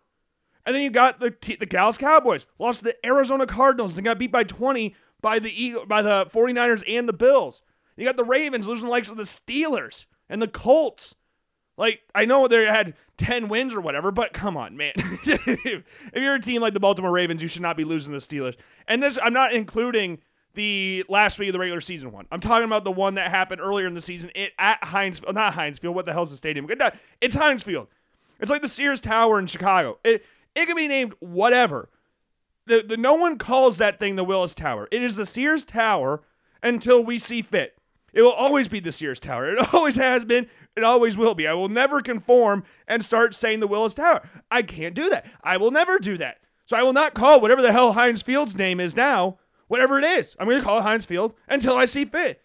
And 0.65 0.75
then 0.75 0.83
you 0.83 0.91
got 0.91 1.19
the 1.19 1.35
the 1.59 1.67
Dallas 1.67 1.99
Cowboys, 1.99 2.47
lost 2.59 2.81
to 2.81 2.85
the 2.85 3.06
Arizona 3.06 3.47
Cardinals, 3.47 3.97
and 3.97 4.05
got 4.05 4.19
beat 4.19 4.31
by 4.31 4.44
20 4.44 4.94
by 5.21 5.39
the 5.39 5.50
Eagle, 5.50 5.87
by 5.87 6.03
the 6.03 6.27
49ers 6.27 6.85
and 6.87 7.09
the 7.09 7.12
Bills. 7.12 7.62
You 7.97 8.05
got 8.05 8.17
the 8.17 8.25
Ravens 8.25 8.67
losing 8.67 8.87
the 8.87 8.91
likes 8.91 9.09
of 9.09 9.17
the 9.17 9.25
Steelers 9.25 10.06
and 10.29 10.41
the 10.41 10.49
Colts. 10.49 11.15
Like, 11.77 12.03
I 12.15 12.27
know 12.27 12.47
they 12.47 12.65
had 12.65 12.94
10 13.17 13.49
wins 13.49 13.75
or 13.75 13.81
whatever, 13.81 14.11
but 14.11 14.33
come 14.33 14.56
on, 14.56 14.77
man. 14.77 14.93
if 14.97 15.85
you're 16.15 16.35
a 16.35 16.41
team 16.41 16.61
like 16.61 16.75
the 16.75 16.81
Baltimore 16.81 17.11
Ravens, 17.11 17.43
you 17.43 17.49
should 17.49 17.62
not 17.62 17.77
be 17.77 17.85
losing 17.85 18.12
the 18.12 18.19
Steelers. 18.19 18.56
And 18.87 19.03
this, 19.03 19.19
I'm 19.23 19.33
not 19.33 19.53
including 19.53 20.19
the 20.54 21.04
last 21.08 21.38
week 21.38 21.49
of 21.49 21.52
the 21.52 21.58
regular 21.58 21.81
season 21.81 22.12
one. 22.12 22.26
I'm 22.31 22.40
talking 22.40 22.64
about 22.64 22.84
the 22.84 22.93
one 22.93 23.14
that 23.14 23.31
happened 23.31 23.60
earlier 23.60 23.87
in 23.87 23.94
the 23.94 24.00
season 24.00 24.31
it, 24.34 24.52
at 24.58 24.82
Heinz, 24.84 25.22
not 25.32 25.54
Heinz 25.54 25.78
Field. 25.78 25.94
What 25.94 26.06
the 26.06 26.12
hell's 26.12 26.31
the 26.31 26.37
stadium? 26.37 26.69
It's 27.20 27.34
Heinz 27.34 27.62
Field. 27.62 27.88
It's 28.40 28.50
like 28.50 28.62
the 28.62 28.69
Sears 28.69 29.00
Tower 29.00 29.38
in 29.38 29.46
Chicago. 29.46 29.99
It 30.04 30.25
it 30.54 30.66
can 30.66 30.76
be 30.76 30.88
named 30.88 31.14
whatever. 31.20 31.88
The, 32.66 32.84
the 32.87 32.96
no 32.96 33.14
one 33.14 33.38
calls 33.38 33.78
that 33.78 33.99
thing 33.99 34.16
the 34.16 34.25
Willis 34.25 34.54
Tower. 34.54 34.88
It 34.90 35.02
is 35.02 35.16
the 35.16 35.26
Sears 35.26 35.64
Tower 35.64 36.22
until 36.62 37.02
we 37.02 37.19
see 37.19 37.43
fit. 37.43 37.76
It 38.12 38.22
will 38.22 38.32
always 38.32 38.69
be 38.69 38.81
the 38.81 38.93
Sears 38.93 39.20
Tower. 39.20 39.55
It 39.55 39.69
always 39.75 39.96
has 39.96 40.25
been. 40.25 40.48
It 40.76 40.84
always 40.84 41.16
will 41.16 41.34
be. 41.34 41.46
I 41.46 41.55
will 41.55 41.69
never 41.69 42.00
conform 42.00 42.64
and 42.88 43.05
start 43.05 43.34
saying 43.34 43.60
the 43.60 43.66
Willis 43.66 43.94
Tower. 43.94 44.22
I 44.50 44.62
can't 44.62 44.94
do 44.94 45.10
that. 45.10 45.26
I 45.43 45.56
will 45.56 45.70
never 45.70 45.98
do 45.98 46.16
that. 46.19 46.38
So 46.66 46.76
I 46.76 46.82
will 46.82 46.93
not 46.93 47.14
call 47.14 47.40
whatever 47.40 47.62
the 47.62 47.72
hell 47.72 47.93
Heinz 47.93 48.22
Field's 48.22 48.56
name 48.56 48.81
is 48.81 48.96
now 48.96 49.38
whatever 49.72 49.98
it 49.98 50.04
is. 50.04 50.36
I'm 50.38 50.46
going 50.46 50.58
to 50.58 50.64
call 50.64 50.80
it 50.80 50.82
Heinz 50.82 51.06
Field 51.06 51.32
until 51.48 51.76
I 51.76 51.86
see 51.86 52.04
fit. 52.04 52.42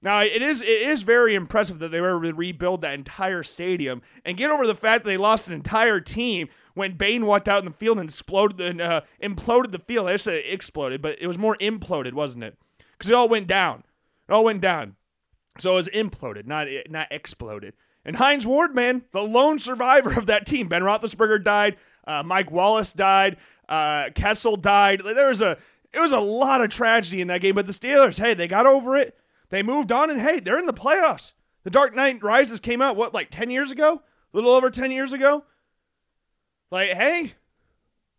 Now 0.00 0.20
it 0.20 0.40
is 0.42 0.62
it 0.62 0.68
is 0.68 1.02
very 1.02 1.34
impressive 1.34 1.80
that 1.80 1.90
they 1.90 2.00
were 2.00 2.10
able 2.10 2.30
to 2.30 2.34
rebuild 2.34 2.82
that 2.82 2.94
entire 2.94 3.42
stadium 3.42 4.00
and 4.24 4.36
get 4.36 4.52
over 4.52 4.64
the 4.64 4.74
fact 4.76 5.02
that 5.02 5.10
they 5.10 5.16
lost 5.16 5.48
an 5.48 5.54
entire 5.54 5.98
team 5.98 6.48
when 6.74 6.96
Bane 6.96 7.26
walked 7.26 7.48
out 7.48 7.58
in 7.58 7.64
the 7.64 7.72
field 7.72 7.98
and 7.98 8.08
exploded 8.08 8.60
and 8.60 8.80
uh, 8.80 9.00
imploded 9.20 9.72
the 9.72 9.80
field. 9.80 10.08
I 10.08 10.14
said 10.14 10.34
it 10.34 10.44
exploded, 10.46 11.02
but 11.02 11.16
it 11.20 11.26
was 11.26 11.36
more 11.36 11.56
imploded, 11.56 12.12
wasn't 12.12 12.44
it? 12.44 12.56
Because 12.92 13.10
it 13.10 13.16
all 13.16 13.28
went 13.28 13.48
down. 13.48 13.82
It 14.28 14.32
all 14.32 14.44
went 14.44 14.60
down. 14.60 14.94
So 15.58 15.72
it 15.72 15.76
was 15.76 15.88
imploded, 15.88 16.46
not 16.46 16.68
not 16.88 17.08
exploded. 17.10 17.74
And 18.04 18.14
Hines 18.14 18.46
Ward, 18.46 18.72
man, 18.72 19.02
the 19.10 19.22
lone 19.22 19.58
survivor 19.58 20.16
of 20.16 20.26
that 20.26 20.46
team. 20.46 20.68
Ben 20.68 20.82
Roethlisberger 20.82 21.42
died. 21.42 21.76
Uh, 22.06 22.22
Mike 22.22 22.52
Wallace 22.52 22.92
died. 22.92 23.36
Uh, 23.68 24.10
Kessel 24.14 24.56
died. 24.56 25.02
There 25.04 25.26
was 25.26 25.42
a 25.42 25.58
it 25.96 26.00
was 26.00 26.12
a 26.12 26.20
lot 26.20 26.62
of 26.62 26.70
tragedy 26.70 27.20
in 27.20 27.28
that 27.28 27.40
game, 27.40 27.54
but 27.54 27.66
the 27.66 27.72
Steelers, 27.72 28.18
hey, 28.18 28.34
they 28.34 28.46
got 28.46 28.66
over 28.66 28.96
it. 28.96 29.16
They 29.48 29.62
moved 29.62 29.90
on, 29.90 30.10
and 30.10 30.20
hey, 30.20 30.40
they're 30.40 30.58
in 30.58 30.66
the 30.66 30.74
playoffs. 30.74 31.32
The 31.64 31.70
Dark 31.70 31.94
Knight 31.94 32.22
Rises 32.22 32.60
came 32.60 32.82
out, 32.82 32.96
what, 32.96 33.14
like 33.14 33.30
10 33.30 33.50
years 33.50 33.70
ago? 33.72 34.02
A 34.32 34.36
little 34.36 34.52
over 34.52 34.70
10 34.70 34.90
years 34.90 35.12
ago? 35.12 35.44
Like, 36.70 36.90
hey, 36.90 37.34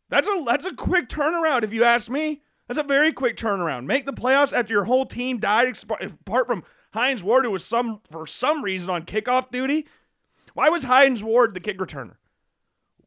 that's 0.10 0.28
a 0.28 0.44
that's 0.46 0.66
a 0.66 0.74
quick 0.74 1.10
turnaround 1.10 1.64
if 1.64 1.74
you 1.74 1.84
ask 1.84 2.10
me. 2.10 2.42
That's 2.68 2.80
a 2.80 2.84
very 2.84 3.14
quick 3.14 3.38
turnaround. 3.38 3.86
Make 3.86 4.06
the 4.06 4.14
playoffs 4.14 4.54
after 4.54 4.74
your 4.74 4.86
whole 4.86 5.06
team 5.06 5.38
died, 5.38 5.78
apart 6.02 6.48
from 6.48 6.64
Hines 6.94 7.24
Ward, 7.24 7.46
who 7.46 7.52
was 7.52 7.64
some 7.64 8.02
for 8.10 8.28
some 8.28 8.64
reason 8.64 8.90
on 8.90 9.04
kickoff 9.04 9.52
duty. 9.52 9.88
Why 10.54 10.70
was 10.70 10.84
Hines 10.84 11.24
Ward 11.24 11.54
the 11.54 11.60
kick 11.60 11.78
returner? 11.78 12.16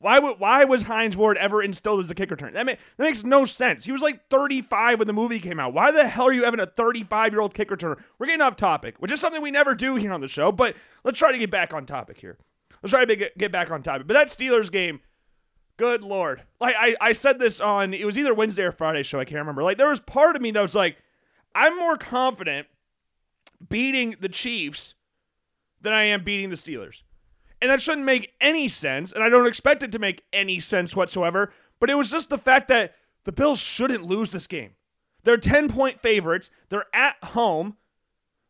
Why, 0.00 0.18
would 0.18 0.40
why 0.40 0.64
was 0.64 0.82
Hines 0.82 1.14
Ward 1.14 1.36
ever 1.36 1.62
instilled 1.62 2.00
as 2.00 2.10
a 2.10 2.14
kick 2.14 2.30
return? 2.30 2.54
That, 2.54 2.64
that 2.64 2.78
makes 2.98 3.22
no 3.22 3.44
sense. 3.44 3.84
He 3.84 3.92
was 3.92 4.00
like 4.00 4.28
35 4.30 4.98
when 4.98 5.06
the 5.06 5.12
movie 5.12 5.38
came 5.38 5.60
out. 5.60 5.74
Why 5.74 5.90
the 5.90 6.08
hell 6.08 6.28
are 6.28 6.32
you 6.32 6.44
having 6.44 6.58
a 6.58 6.66
35 6.66 7.32
year 7.32 7.42
old 7.42 7.52
kick 7.52 7.68
returner? 7.68 8.00
We're 8.18 8.26
getting 8.26 8.40
off 8.40 8.56
topic, 8.56 8.96
which 8.98 9.12
is 9.12 9.20
something 9.20 9.42
we 9.42 9.50
never 9.50 9.74
do 9.74 9.96
here 9.96 10.12
on 10.12 10.22
the 10.22 10.26
show, 10.28 10.52
but 10.52 10.74
let's 11.04 11.18
try 11.18 11.32
to 11.32 11.38
get 11.38 11.50
back 11.50 11.74
on 11.74 11.84
topic 11.84 12.18
here. 12.18 12.38
Let's 12.82 12.92
try 12.92 13.04
to 13.04 13.14
get, 13.14 13.36
get 13.36 13.52
back 13.52 13.70
on 13.70 13.82
topic. 13.82 14.06
But 14.06 14.14
that 14.14 14.28
Steelers 14.28 14.72
game, 14.72 15.00
good 15.76 16.00
lord. 16.00 16.44
Like 16.62 16.76
I, 16.78 16.96
I 16.98 17.12
said 17.12 17.38
this 17.38 17.60
on, 17.60 17.92
it 17.92 18.06
was 18.06 18.16
either 18.16 18.32
Wednesday 18.32 18.62
or 18.62 18.72
Friday 18.72 19.02
show, 19.02 19.20
I 19.20 19.26
can't 19.26 19.40
remember. 19.40 19.62
Like 19.62 19.76
there 19.76 19.90
was 19.90 20.00
part 20.00 20.34
of 20.34 20.40
me 20.40 20.50
that 20.52 20.62
was 20.62 20.74
like, 20.74 20.96
I'm 21.54 21.76
more 21.76 21.98
confident 21.98 22.68
beating 23.68 24.16
the 24.18 24.30
Chiefs 24.30 24.94
than 25.82 25.92
I 25.92 26.04
am 26.04 26.24
beating 26.24 26.48
the 26.48 26.56
Steelers. 26.56 27.02
And 27.62 27.70
that 27.70 27.82
shouldn't 27.82 28.06
make 28.06 28.34
any 28.40 28.68
sense, 28.68 29.12
and 29.12 29.22
I 29.22 29.28
don't 29.28 29.46
expect 29.46 29.82
it 29.82 29.92
to 29.92 29.98
make 29.98 30.24
any 30.32 30.60
sense 30.60 30.96
whatsoever. 30.96 31.52
But 31.78 31.90
it 31.90 31.94
was 31.94 32.10
just 32.10 32.30
the 32.30 32.38
fact 32.38 32.68
that 32.68 32.94
the 33.24 33.32
Bills 33.32 33.58
shouldn't 33.58 34.06
lose 34.06 34.30
this 34.30 34.46
game. 34.46 34.72
They're 35.24 35.36
10 35.36 35.68
point 35.68 36.00
favorites, 36.00 36.50
they're 36.68 36.86
at 36.94 37.16
home. 37.22 37.76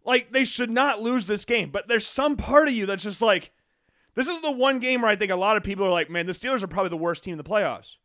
Like, 0.05 0.33
they 0.33 0.45
should 0.45 0.71
not 0.71 1.03
lose 1.03 1.27
this 1.27 1.45
game. 1.45 1.71
But 1.71 1.89
there's 1.89 2.07
some 2.07 2.37
part 2.37 2.69
of 2.69 2.75
you 2.75 2.87
that's 2.87 3.03
just 3.03 3.21
like, 3.21 3.51
this 4.15 4.29
is 4.29 4.41
the 4.41 4.51
one 4.51 4.79
game 4.79 5.03
where 5.03 5.11
I 5.11 5.17
think 5.17 5.31
a 5.31 5.37
lot 5.37 5.57
of 5.57 5.63
people 5.63 5.85
are 5.85 5.91
like, 5.91 6.09
man, 6.09 6.27
the 6.27 6.33
Steelers 6.33 6.63
are 6.63 6.69
probably 6.69 6.91
the 6.91 6.97
worst 6.97 7.23
team 7.23 7.33
in 7.33 7.39
the 7.39 7.45
playoffs. 7.45 7.97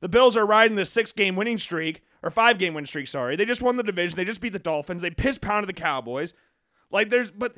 The 0.00 0.08
Bills 0.08 0.36
are 0.36 0.46
riding 0.46 0.76
the 0.76 0.86
six 0.86 1.12
game 1.12 1.36
winning 1.36 1.58
streak, 1.58 2.02
or 2.22 2.30
five 2.30 2.58
game 2.58 2.74
win 2.74 2.86
streak, 2.86 3.08
sorry. 3.08 3.36
They 3.36 3.44
just 3.44 3.62
won 3.62 3.76
the 3.76 3.82
division. 3.82 4.16
They 4.16 4.24
just 4.24 4.40
beat 4.40 4.52
the 4.52 4.58
Dolphins. 4.58 5.02
They 5.02 5.10
piss 5.10 5.38
pounded 5.38 5.68
the 5.68 5.80
Cowboys. 5.80 6.34
Like, 6.90 7.10
there's, 7.10 7.30
but 7.30 7.56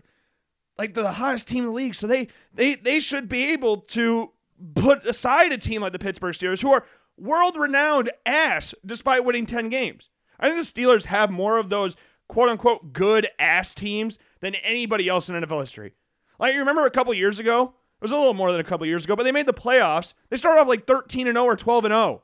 like 0.79 0.95
the 0.95 1.13
hottest 1.13 1.49
team 1.49 1.65
in 1.65 1.71
the 1.71 1.75
league. 1.75 1.95
So 1.95 2.07
they 2.07 2.29
they 2.55 2.77
they 2.77 3.01
should 3.01 3.29
be 3.29 3.47
able 3.53 3.79
to 3.79 4.33
put 4.75 5.05
aside 5.07 5.53
a 5.53 5.59
team 5.59 5.83
like 5.83 5.93
the 5.93 5.99
Pittsburgh 5.99 6.35
Steelers, 6.35 6.63
who 6.63 6.73
are 6.73 6.87
world 7.17 7.57
renowned 7.57 8.11
ass 8.25 8.75
despite 8.87 9.25
winning 9.25 9.47
10 9.47 9.69
games. 9.69 10.09
I 10.39 10.49
think 10.49 10.65
the 10.65 10.81
Steelers 10.81 11.05
have 11.07 11.31
more 11.31 11.59
of 11.59 11.69
those 11.69 11.97
quote 12.29 12.49
unquote 12.49 12.93
good 12.93 13.29
ass 13.39 13.75
teams 13.75 14.19
than 14.41 14.55
anybody 14.57 15.09
else 15.09 15.29
in 15.29 15.35
NFL 15.35 15.61
history. 15.61 15.95
Like 16.39 16.55
you 16.55 16.61
remember 16.61 16.87
a 16.87 16.91
couple 16.91 17.13
years 17.15 17.39
ago? 17.39 17.75
It 18.01 18.05
was 18.05 18.13
a 18.13 18.17
little 18.17 18.35
more 18.35 18.53
than 18.53 18.61
a 18.61 18.65
couple 18.65 18.87
years 18.87 19.05
ago, 19.05 19.17
but 19.17 19.25
they 19.25 19.33
made 19.33 19.47
the 19.47 19.53
playoffs. 19.53 20.13
They 20.31 20.37
started 20.37 20.61
off 20.61 20.69
like 20.69 20.87
13 20.87 21.27
and 21.27 21.35
0 21.35 21.45
or 21.45 21.57
12 21.57 21.87
and 21.87 21.93
0. 21.93 22.23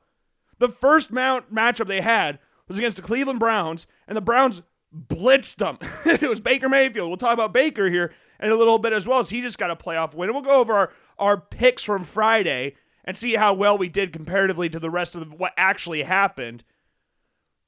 The 0.60 0.68
first 0.68 1.10
mount 1.10 1.52
matchup 1.52 1.88
they 1.88 2.00
had 2.00 2.38
was 2.68 2.78
against 2.78 2.96
the 2.96 3.02
Cleveland 3.02 3.40
Browns, 3.40 3.88
and 4.06 4.16
the 4.16 4.20
Browns 4.20 4.62
blitzed 4.96 5.56
them. 5.56 5.78
it 6.06 6.28
was 6.28 6.38
Baker 6.38 6.68
Mayfield. 6.68 7.08
We'll 7.08 7.16
talk 7.16 7.34
about 7.34 7.52
Baker 7.52 7.90
here 7.90 8.14
in 8.44 8.52
a 8.52 8.56
little 8.56 8.78
bit 8.78 8.92
as 8.92 9.06
well 9.06 9.18
as 9.18 9.30
he 9.30 9.40
just 9.40 9.58
got 9.58 9.70
a 9.70 9.76
playoff 9.76 10.14
win. 10.14 10.28
And 10.28 10.36
we'll 10.36 10.44
go 10.44 10.60
over 10.60 10.74
our, 10.74 10.92
our 11.18 11.40
picks 11.40 11.82
from 11.82 12.04
Friday 12.04 12.76
and 13.04 13.16
see 13.16 13.34
how 13.34 13.54
well 13.54 13.78
we 13.78 13.88
did 13.88 14.12
comparatively 14.12 14.68
to 14.68 14.78
the 14.78 14.90
rest 14.90 15.14
of 15.14 15.32
what 15.32 15.52
actually 15.56 16.02
happened. 16.02 16.62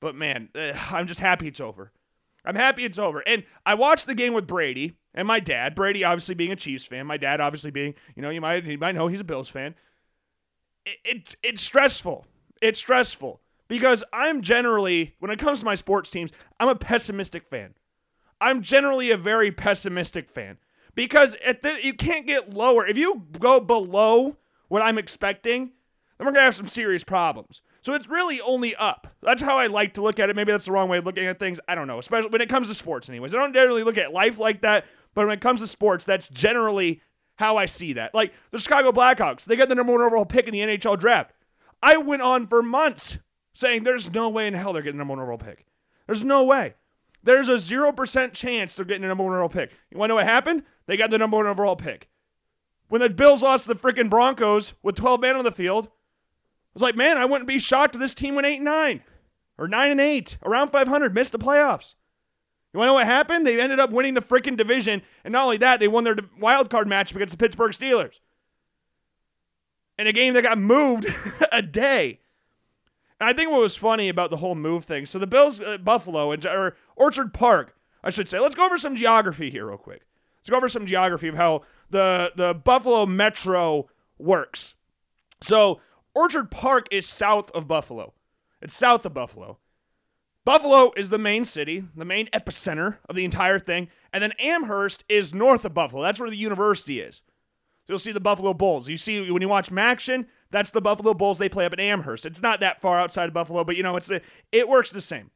But 0.00 0.14
man, 0.14 0.50
I'm 0.90 1.06
just 1.06 1.20
happy 1.20 1.48
it's 1.48 1.60
over. 1.60 1.92
I'm 2.44 2.54
happy 2.54 2.84
it's 2.84 2.98
over. 2.98 3.20
And 3.26 3.44
I 3.64 3.74
watched 3.74 4.06
the 4.06 4.14
game 4.14 4.34
with 4.34 4.46
Brady 4.46 4.98
and 5.14 5.26
my 5.26 5.40
dad. 5.40 5.74
Brady 5.74 6.04
obviously 6.04 6.34
being 6.34 6.52
a 6.52 6.56
Chiefs 6.56 6.84
fan, 6.84 7.06
my 7.06 7.16
dad 7.16 7.40
obviously 7.40 7.70
being, 7.70 7.94
you 8.14 8.22
know, 8.22 8.30
you 8.30 8.40
might 8.40 8.64
you 8.64 8.78
might 8.78 8.94
know 8.94 9.08
he's 9.08 9.20
a 9.20 9.24
Bills 9.24 9.48
fan. 9.48 9.74
It, 10.84 10.98
it's 11.04 11.36
it's 11.42 11.62
stressful. 11.62 12.26
It's 12.60 12.78
stressful 12.78 13.40
because 13.66 14.04
I'm 14.12 14.42
generally 14.42 15.16
when 15.18 15.30
it 15.30 15.38
comes 15.38 15.60
to 15.60 15.64
my 15.64 15.74
sports 15.74 16.10
teams, 16.10 16.30
I'm 16.60 16.68
a 16.68 16.76
pessimistic 16.76 17.46
fan. 17.46 17.74
I'm 18.40 18.60
generally 18.62 19.10
a 19.10 19.16
very 19.16 19.50
pessimistic 19.50 20.30
fan 20.30 20.58
because 20.96 21.36
at 21.44 21.62
the, 21.62 21.78
you 21.80 21.94
can't 21.94 22.26
get 22.26 22.52
lower. 22.52 22.84
If 22.84 22.96
you 22.96 23.22
go 23.38 23.60
below 23.60 24.36
what 24.66 24.82
I'm 24.82 24.98
expecting, 24.98 25.70
then 26.18 26.26
we're 26.26 26.32
gonna 26.32 26.46
have 26.46 26.56
some 26.56 26.66
serious 26.66 27.04
problems. 27.04 27.62
So 27.82 27.94
it's 27.94 28.08
really 28.08 28.40
only 28.40 28.74
up. 28.74 29.06
That's 29.22 29.42
how 29.42 29.58
I 29.58 29.66
like 29.66 29.94
to 29.94 30.02
look 30.02 30.18
at 30.18 30.28
it. 30.28 30.34
Maybe 30.34 30.50
that's 30.50 30.64
the 30.64 30.72
wrong 30.72 30.88
way 30.88 30.98
of 30.98 31.06
looking 31.06 31.26
at 31.26 31.38
things. 31.38 31.60
I 31.68 31.76
don't 31.76 31.86
know. 31.86 32.00
Especially 32.00 32.30
when 32.30 32.40
it 32.40 32.48
comes 32.48 32.66
to 32.66 32.74
sports, 32.74 33.08
anyways. 33.08 33.32
I 33.32 33.38
don't 33.38 33.54
generally 33.54 33.84
look 33.84 33.96
at 33.98 34.12
life 34.12 34.40
like 34.40 34.62
that, 34.62 34.86
but 35.14 35.26
when 35.26 35.34
it 35.34 35.40
comes 35.40 35.60
to 35.60 35.68
sports, 35.68 36.04
that's 36.04 36.28
generally 36.30 37.00
how 37.36 37.56
I 37.56 37.66
see 37.66 37.92
that. 37.92 38.12
Like 38.12 38.32
the 38.50 38.58
Chicago 38.58 38.90
Blackhawks, 38.90 39.44
they 39.44 39.54
got 39.54 39.68
the 39.68 39.76
number 39.76 39.92
one 39.92 40.02
overall 40.02 40.24
pick 40.24 40.48
in 40.48 40.52
the 40.52 40.60
NHL 40.60 40.98
draft. 40.98 41.32
I 41.82 41.98
went 41.98 42.22
on 42.22 42.48
for 42.48 42.62
months 42.62 43.18
saying 43.54 43.84
there's 43.84 44.12
no 44.12 44.30
way 44.30 44.48
in 44.48 44.54
hell 44.54 44.72
they're 44.72 44.82
getting 44.82 44.96
the 44.96 45.04
number 45.04 45.12
one 45.12 45.22
overall 45.22 45.38
pick. 45.38 45.66
There's 46.06 46.24
no 46.24 46.42
way. 46.42 46.74
There's 47.26 47.48
a 47.48 47.54
0% 47.54 48.32
chance 48.32 48.74
they're 48.76 48.84
getting 48.84 49.02
a 49.02 49.08
number 49.08 49.24
one 49.24 49.32
overall 49.32 49.48
pick. 49.48 49.72
You 49.90 49.98
want 49.98 50.08
to 50.08 50.12
know 50.12 50.14
what 50.14 50.26
happened? 50.26 50.62
They 50.86 50.96
got 50.96 51.10
the 51.10 51.18
number 51.18 51.36
one 51.36 51.48
overall 51.48 51.74
pick. 51.74 52.08
When 52.88 53.00
the 53.00 53.10
Bills 53.10 53.42
lost 53.42 53.66
to 53.66 53.74
the 53.74 53.80
freaking 53.80 54.08
Broncos 54.08 54.74
with 54.84 54.94
12 54.94 55.20
men 55.20 55.34
on 55.34 55.44
the 55.44 55.50
field, 55.50 55.86
I 55.86 55.90
was 56.72 56.82
like, 56.82 56.94
man, 56.94 57.16
I 57.16 57.24
wouldn't 57.24 57.48
be 57.48 57.58
shocked 57.58 57.96
if 57.96 58.00
this 58.00 58.14
team 58.14 58.36
went 58.36 58.46
eight 58.46 58.56
and 58.56 58.64
nine 58.64 59.02
or 59.58 59.66
nine 59.66 59.90
and 59.90 60.00
eight, 60.00 60.38
around 60.44 60.70
500, 60.70 61.14
missed 61.14 61.32
the 61.32 61.38
playoffs. 61.38 61.94
You 62.72 62.78
want 62.78 62.86
to 62.86 62.90
know 62.90 62.94
what 62.94 63.06
happened? 63.06 63.44
They 63.44 63.60
ended 63.60 63.80
up 63.80 63.90
winning 63.90 64.14
the 64.14 64.22
freaking 64.22 64.56
division, 64.56 65.02
and 65.24 65.32
not 65.32 65.44
only 65.44 65.56
that, 65.56 65.80
they 65.80 65.88
won 65.88 66.04
their 66.04 66.16
wild 66.38 66.70
card 66.70 66.86
match 66.86 67.12
against 67.12 67.32
the 67.32 67.38
Pittsburgh 67.38 67.72
Steelers 67.72 68.20
in 69.98 70.06
a 70.06 70.12
game 70.12 70.34
that 70.34 70.42
got 70.42 70.58
moved 70.58 71.06
a 71.52 71.60
day. 71.60 72.20
And 73.18 73.28
I 73.28 73.32
think 73.32 73.50
what 73.50 73.60
was 73.60 73.76
funny 73.76 74.08
about 74.08 74.30
the 74.30 74.36
whole 74.38 74.54
move 74.54 74.84
thing. 74.84 75.06
So 75.06 75.18
the 75.18 75.26
Bills, 75.26 75.60
uh, 75.60 75.78
Buffalo, 75.78 76.32
and 76.32 76.44
or 76.44 76.76
Orchard 76.96 77.32
Park, 77.32 77.74
I 78.04 78.10
should 78.10 78.28
say. 78.28 78.38
Let's 78.38 78.54
go 78.54 78.66
over 78.66 78.78
some 78.78 78.96
geography 78.96 79.50
here, 79.50 79.66
real 79.66 79.78
quick. 79.78 80.02
Let's 80.40 80.50
go 80.50 80.56
over 80.56 80.68
some 80.68 80.86
geography 80.86 81.28
of 81.28 81.34
how 81.34 81.62
the 81.90 82.32
the 82.36 82.54
Buffalo 82.54 83.06
Metro 83.06 83.88
works. 84.18 84.74
So 85.40 85.80
Orchard 86.14 86.50
Park 86.50 86.86
is 86.90 87.06
south 87.06 87.50
of 87.52 87.66
Buffalo. 87.66 88.14
It's 88.60 88.74
south 88.74 89.04
of 89.04 89.14
Buffalo. 89.14 89.58
Buffalo 90.44 90.92
is 90.96 91.08
the 91.08 91.18
main 91.18 91.44
city, 91.44 91.84
the 91.96 92.04
main 92.04 92.28
epicenter 92.28 92.98
of 93.08 93.16
the 93.16 93.24
entire 93.24 93.58
thing, 93.58 93.88
and 94.12 94.22
then 94.22 94.30
Amherst 94.38 95.04
is 95.08 95.34
north 95.34 95.64
of 95.64 95.74
Buffalo. 95.74 96.02
That's 96.02 96.20
where 96.20 96.30
the 96.30 96.36
university 96.36 97.00
is. 97.00 97.16
So 97.16 97.92
you'll 97.92 97.98
see 97.98 98.12
the 98.12 98.20
Buffalo 98.20 98.54
Bulls. 98.54 98.88
You 98.88 98.96
see 98.96 99.30
when 99.30 99.42
you 99.42 99.48
watch 99.48 99.70
MACtion, 99.70 100.26
that's 100.56 100.70
the 100.70 100.80
Buffalo 100.80 101.14
Bulls 101.14 101.38
they 101.38 101.48
play 101.48 101.66
up 101.66 101.72
in 101.72 101.80
Amherst. 101.80 102.26
It's 102.26 102.42
not 102.42 102.60
that 102.60 102.80
far 102.80 102.98
outside 102.98 103.28
of 103.28 103.34
Buffalo, 103.34 103.64
but 103.64 103.76
you 103.76 103.82
know 103.82 103.96
it's 103.96 104.10
it 104.52 104.68
works 104.68 104.90
the 104.90 105.00
same. 105.00 105.30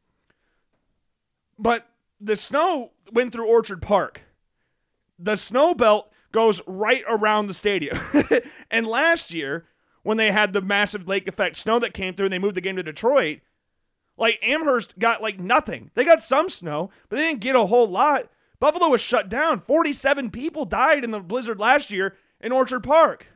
But 1.59 1.87
the 2.21 2.37
snow 2.37 2.93
went 3.13 3.33
through 3.33 3.47
Orchard 3.47 3.83
Park. 3.83 4.23
The 5.19 5.37
snow 5.37 5.75
belt 5.75 6.11
goes 6.33 6.63
right 6.67 7.03
around 7.09 7.47
the 7.47 7.55
stadium. 7.55 7.99
and 8.71 8.87
last 8.87 9.33
year, 9.33 9.67
when 10.03 10.17
they 10.17 10.33
had 10.33 10.53
the 10.53 10.63
massive 10.63 11.07
lake 11.07 11.29
effect 11.29 11.57
snow 11.57 11.79
that 11.79 11.95
came 11.95 12.15
through 12.15 12.27
and 12.27 12.33
they 12.33 12.39
moved 12.39 12.57
the 12.57 12.61
game 12.61 12.77
to 12.77 12.83
Detroit. 12.83 13.41
Like 14.17 14.39
Amherst 14.43 14.99
got 14.99 15.23
like 15.23 15.39
nothing. 15.39 15.91
They 15.95 16.05
got 16.05 16.23
some 16.23 16.49
snow, 16.49 16.91
but 17.09 17.17
they 17.17 17.23
didn't 17.23 17.41
get 17.41 17.57
a 17.57 17.67
whole 17.67 17.89
lot. 17.89 18.29
Buffalo 18.59 18.89
was 18.89 19.01
shut 19.01 19.29
down. 19.29 19.61
47 19.61 20.31
people 20.31 20.65
died 20.67 21.05
in 21.05 21.11
the 21.11 21.21
blizzard 21.21 21.59
last 21.59 21.91
year 21.91 22.17
in 22.41 22.53
Orchard 22.53 22.81
Park. 22.81 23.27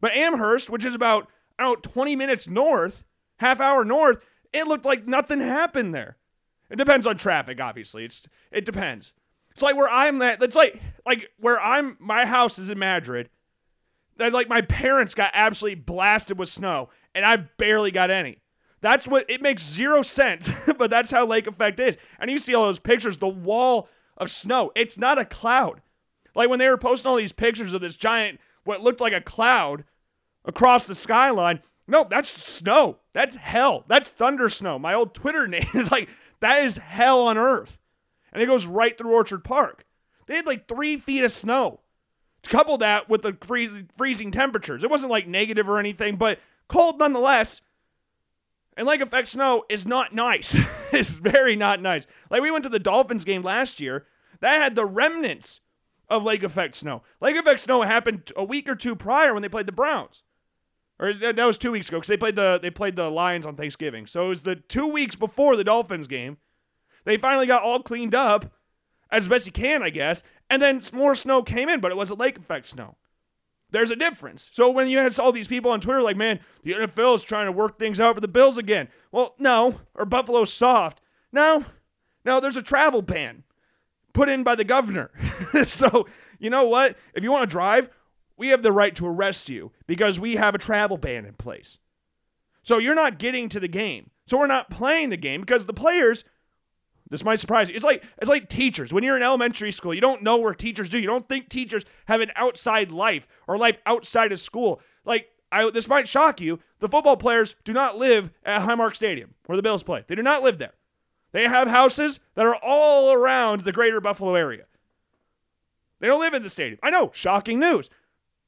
But 0.00 0.12
Amherst, 0.12 0.70
which 0.70 0.84
is 0.84 0.94
about 0.94 1.28
out 1.58 1.82
20 1.82 2.14
minutes 2.16 2.48
north, 2.48 3.04
half 3.38 3.60
hour 3.60 3.84
north, 3.84 4.18
it 4.52 4.66
looked 4.66 4.84
like 4.84 5.06
nothing 5.06 5.40
happened 5.40 5.94
there. 5.94 6.16
It 6.70 6.76
depends 6.76 7.06
on 7.06 7.16
traffic, 7.16 7.60
obviously. 7.60 8.04
It's 8.04 8.26
it 8.50 8.64
depends. 8.64 9.12
It's 9.50 9.62
like 9.62 9.76
where 9.76 9.88
I'm 9.88 10.20
at. 10.22 10.42
It's 10.42 10.56
like 10.56 10.80
like 11.06 11.30
where 11.38 11.60
I'm. 11.60 11.96
My 11.98 12.26
house 12.26 12.58
is 12.58 12.70
in 12.70 12.78
Madrid 12.78 13.30
that 14.18 14.32
like 14.32 14.48
my 14.48 14.60
parents 14.60 15.14
got 15.14 15.30
absolutely 15.32 15.76
blasted 15.76 16.38
with 16.38 16.48
snow 16.48 16.90
and 17.14 17.24
I 17.24 17.36
barely 17.36 17.90
got 17.90 18.10
any. 18.10 18.42
That's 18.80 19.08
what 19.08 19.28
it 19.28 19.42
makes 19.42 19.64
zero 19.64 20.02
sense, 20.02 20.50
but 20.78 20.90
that's 20.90 21.10
how 21.10 21.26
lake 21.26 21.46
effect 21.46 21.80
is. 21.80 21.96
And 22.20 22.30
you 22.30 22.38
see 22.38 22.54
all 22.54 22.66
those 22.66 22.78
pictures, 22.78 23.18
the 23.18 23.28
wall 23.28 23.88
of 24.16 24.30
snow. 24.30 24.70
It's 24.76 24.98
not 24.98 25.18
a 25.18 25.24
cloud. 25.24 25.80
Like 26.34 26.48
when 26.48 26.58
they 26.58 26.68
were 26.68 26.78
posting 26.78 27.10
all 27.10 27.16
these 27.16 27.32
pictures 27.32 27.72
of 27.72 27.80
this 27.80 27.96
giant, 27.96 28.38
what 28.68 28.82
looked 28.82 29.00
like 29.00 29.14
a 29.14 29.20
cloud 29.22 29.84
across 30.44 30.86
the 30.86 30.94
skyline. 30.94 31.60
No, 31.86 32.06
that's 32.08 32.28
snow. 32.28 32.98
That's 33.14 33.34
hell. 33.34 33.84
That's 33.88 34.10
thunder 34.10 34.50
snow. 34.50 34.78
My 34.78 34.92
old 34.92 35.14
Twitter 35.14 35.48
name. 35.48 35.64
like 35.90 36.10
that 36.40 36.62
is 36.62 36.76
hell 36.76 37.22
on 37.22 37.38
earth. 37.38 37.78
And 38.30 38.42
it 38.42 38.46
goes 38.46 38.66
right 38.66 38.96
through 38.96 39.14
Orchard 39.14 39.42
Park. 39.42 39.86
They 40.26 40.36
had 40.36 40.44
like 40.44 40.68
three 40.68 40.98
feet 40.98 41.24
of 41.24 41.32
snow. 41.32 41.80
To 42.42 42.50
Couple 42.50 42.76
that 42.78 43.08
with 43.08 43.22
the 43.22 43.36
freezing, 43.40 43.88
freezing 43.96 44.30
temperatures. 44.30 44.84
It 44.84 44.90
wasn't 44.90 45.10
like 45.10 45.26
negative 45.26 45.66
or 45.66 45.78
anything, 45.78 46.16
but 46.16 46.38
cold 46.68 46.98
nonetheless. 46.98 47.62
And 48.76 48.86
lake 48.86 49.00
effect 49.00 49.28
snow 49.28 49.64
is 49.70 49.86
not 49.86 50.12
nice. 50.12 50.54
it's 50.92 51.10
very 51.10 51.56
not 51.56 51.80
nice. 51.80 52.06
Like 52.30 52.42
we 52.42 52.50
went 52.50 52.64
to 52.64 52.70
the 52.70 52.78
Dolphins 52.78 53.24
game 53.24 53.42
last 53.42 53.80
year, 53.80 54.04
that 54.40 54.60
had 54.60 54.76
the 54.76 54.84
remnants 54.84 55.60
of 56.08 56.24
lake 56.24 56.42
effect 56.42 56.76
snow. 56.76 57.02
Lake 57.20 57.36
effect 57.36 57.60
snow 57.60 57.82
happened 57.82 58.32
a 58.36 58.44
week 58.44 58.68
or 58.68 58.74
two 58.74 58.96
prior 58.96 59.32
when 59.32 59.42
they 59.42 59.48
played 59.48 59.66
the 59.66 59.72
Browns. 59.72 60.22
Or 61.00 61.12
that 61.12 61.36
was 61.36 61.58
two 61.58 61.70
weeks 61.70 61.88
ago 61.88 61.98
because 61.98 62.08
they 62.08 62.16
played 62.16 62.34
the 62.34 62.58
they 62.60 62.70
played 62.70 62.96
the 62.96 63.08
Lions 63.08 63.46
on 63.46 63.54
Thanksgiving. 63.54 64.06
So 64.06 64.26
it 64.26 64.28
was 64.28 64.42
the 64.42 64.56
two 64.56 64.88
weeks 64.88 65.14
before 65.14 65.54
the 65.54 65.64
Dolphins 65.64 66.08
game. 66.08 66.38
They 67.04 67.16
finally 67.16 67.46
got 67.46 67.62
all 67.62 67.80
cleaned 67.80 68.14
up 68.14 68.52
as 69.10 69.28
best 69.28 69.46
you 69.46 69.52
can, 69.52 69.82
I 69.82 69.90
guess. 69.90 70.22
And 70.50 70.60
then 70.60 70.82
more 70.92 71.14
snow 71.14 71.42
came 71.42 71.68
in, 71.68 71.80
but 71.80 71.92
it 71.92 71.96
was 71.96 72.10
a 72.10 72.14
lake 72.14 72.36
effect 72.36 72.66
snow. 72.66 72.96
There's 73.70 73.90
a 73.90 73.96
difference. 73.96 74.50
So 74.52 74.70
when 74.70 74.88
you 74.88 74.98
had 74.98 75.18
all 75.18 75.30
these 75.30 75.46
people 75.46 75.70
on 75.70 75.80
Twitter 75.80 76.02
like, 76.02 76.16
man, 76.16 76.40
the 76.64 76.72
NFL 76.72 77.14
is 77.14 77.22
trying 77.22 77.46
to 77.46 77.52
work 77.52 77.78
things 77.78 78.00
out 78.00 78.14
for 78.14 78.20
the 78.20 78.28
Bills 78.28 78.58
again. 78.58 78.88
Well, 79.12 79.34
no, 79.38 79.80
or 79.94 80.04
Buffalo's 80.06 80.52
soft. 80.52 81.00
No, 81.32 81.66
no, 82.24 82.40
there's 82.40 82.56
a 82.56 82.62
travel 82.62 83.02
ban 83.02 83.44
put 84.12 84.28
in 84.28 84.42
by 84.42 84.54
the 84.54 84.64
governor. 84.64 85.10
so 85.66 86.06
you 86.38 86.50
know 86.50 86.64
what? 86.64 86.96
If 87.14 87.22
you 87.22 87.32
want 87.32 87.48
to 87.48 87.52
drive, 87.52 87.90
we 88.36 88.48
have 88.48 88.62
the 88.62 88.72
right 88.72 88.94
to 88.96 89.06
arrest 89.06 89.48
you 89.48 89.72
because 89.86 90.20
we 90.20 90.36
have 90.36 90.54
a 90.54 90.58
travel 90.58 90.96
ban 90.96 91.24
in 91.24 91.34
place. 91.34 91.78
So 92.62 92.78
you're 92.78 92.94
not 92.94 93.18
getting 93.18 93.48
to 93.50 93.60
the 93.60 93.68
game. 93.68 94.10
So 94.26 94.38
we're 94.38 94.46
not 94.46 94.70
playing 94.70 95.10
the 95.10 95.16
game 95.16 95.40
because 95.40 95.66
the 95.66 95.72
players 95.72 96.24
this 97.10 97.24
might 97.24 97.40
surprise 97.40 97.68
you. 97.68 97.74
It's 97.74 97.84
like 97.84 98.04
it's 98.18 98.28
like 98.28 98.48
teachers. 98.48 98.92
When 98.92 99.02
you're 99.02 99.16
in 99.16 99.22
elementary 99.22 99.72
school, 99.72 99.94
you 99.94 100.00
don't 100.00 100.22
know 100.22 100.36
where 100.36 100.54
teachers 100.54 100.90
do. 100.90 100.98
You 100.98 101.06
don't 101.06 101.28
think 101.28 101.48
teachers 101.48 101.84
have 102.06 102.20
an 102.20 102.30
outside 102.36 102.92
life 102.92 103.26
or 103.46 103.56
life 103.56 103.78
outside 103.86 104.32
of 104.32 104.40
school. 104.40 104.80
Like 105.04 105.28
I, 105.50 105.70
this 105.70 105.88
might 105.88 106.06
shock 106.06 106.40
you. 106.40 106.58
The 106.80 106.88
football 106.88 107.16
players 107.16 107.56
do 107.64 107.72
not 107.72 107.96
live 107.96 108.30
at 108.44 108.62
Highmark 108.62 108.94
Stadium 108.94 109.34
where 109.46 109.56
the 109.56 109.62
Bills 109.62 109.82
play. 109.82 110.04
They 110.06 110.14
do 110.14 110.22
not 110.22 110.42
live 110.42 110.58
there. 110.58 110.74
They 111.32 111.44
have 111.44 111.68
houses 111.68 112.20
that 112.34 112.46
are 112.46 112.58
all 112.62 113.12
around 113.12 113.62
the 113.62 113.72
greater 113.72 114.00
Buffalo 114.00 114.34
area. 114.34 114.64
They 116.00 116.06
don't 116.06 116.20
live 116.20 116.34
in 116.34 116.42
the 116.42 116.50
stadium. 116.50 116.78
I 116.82 116.90
know, 116.90 117.10
shocking 117.12 117.58
news. 117.58 117.90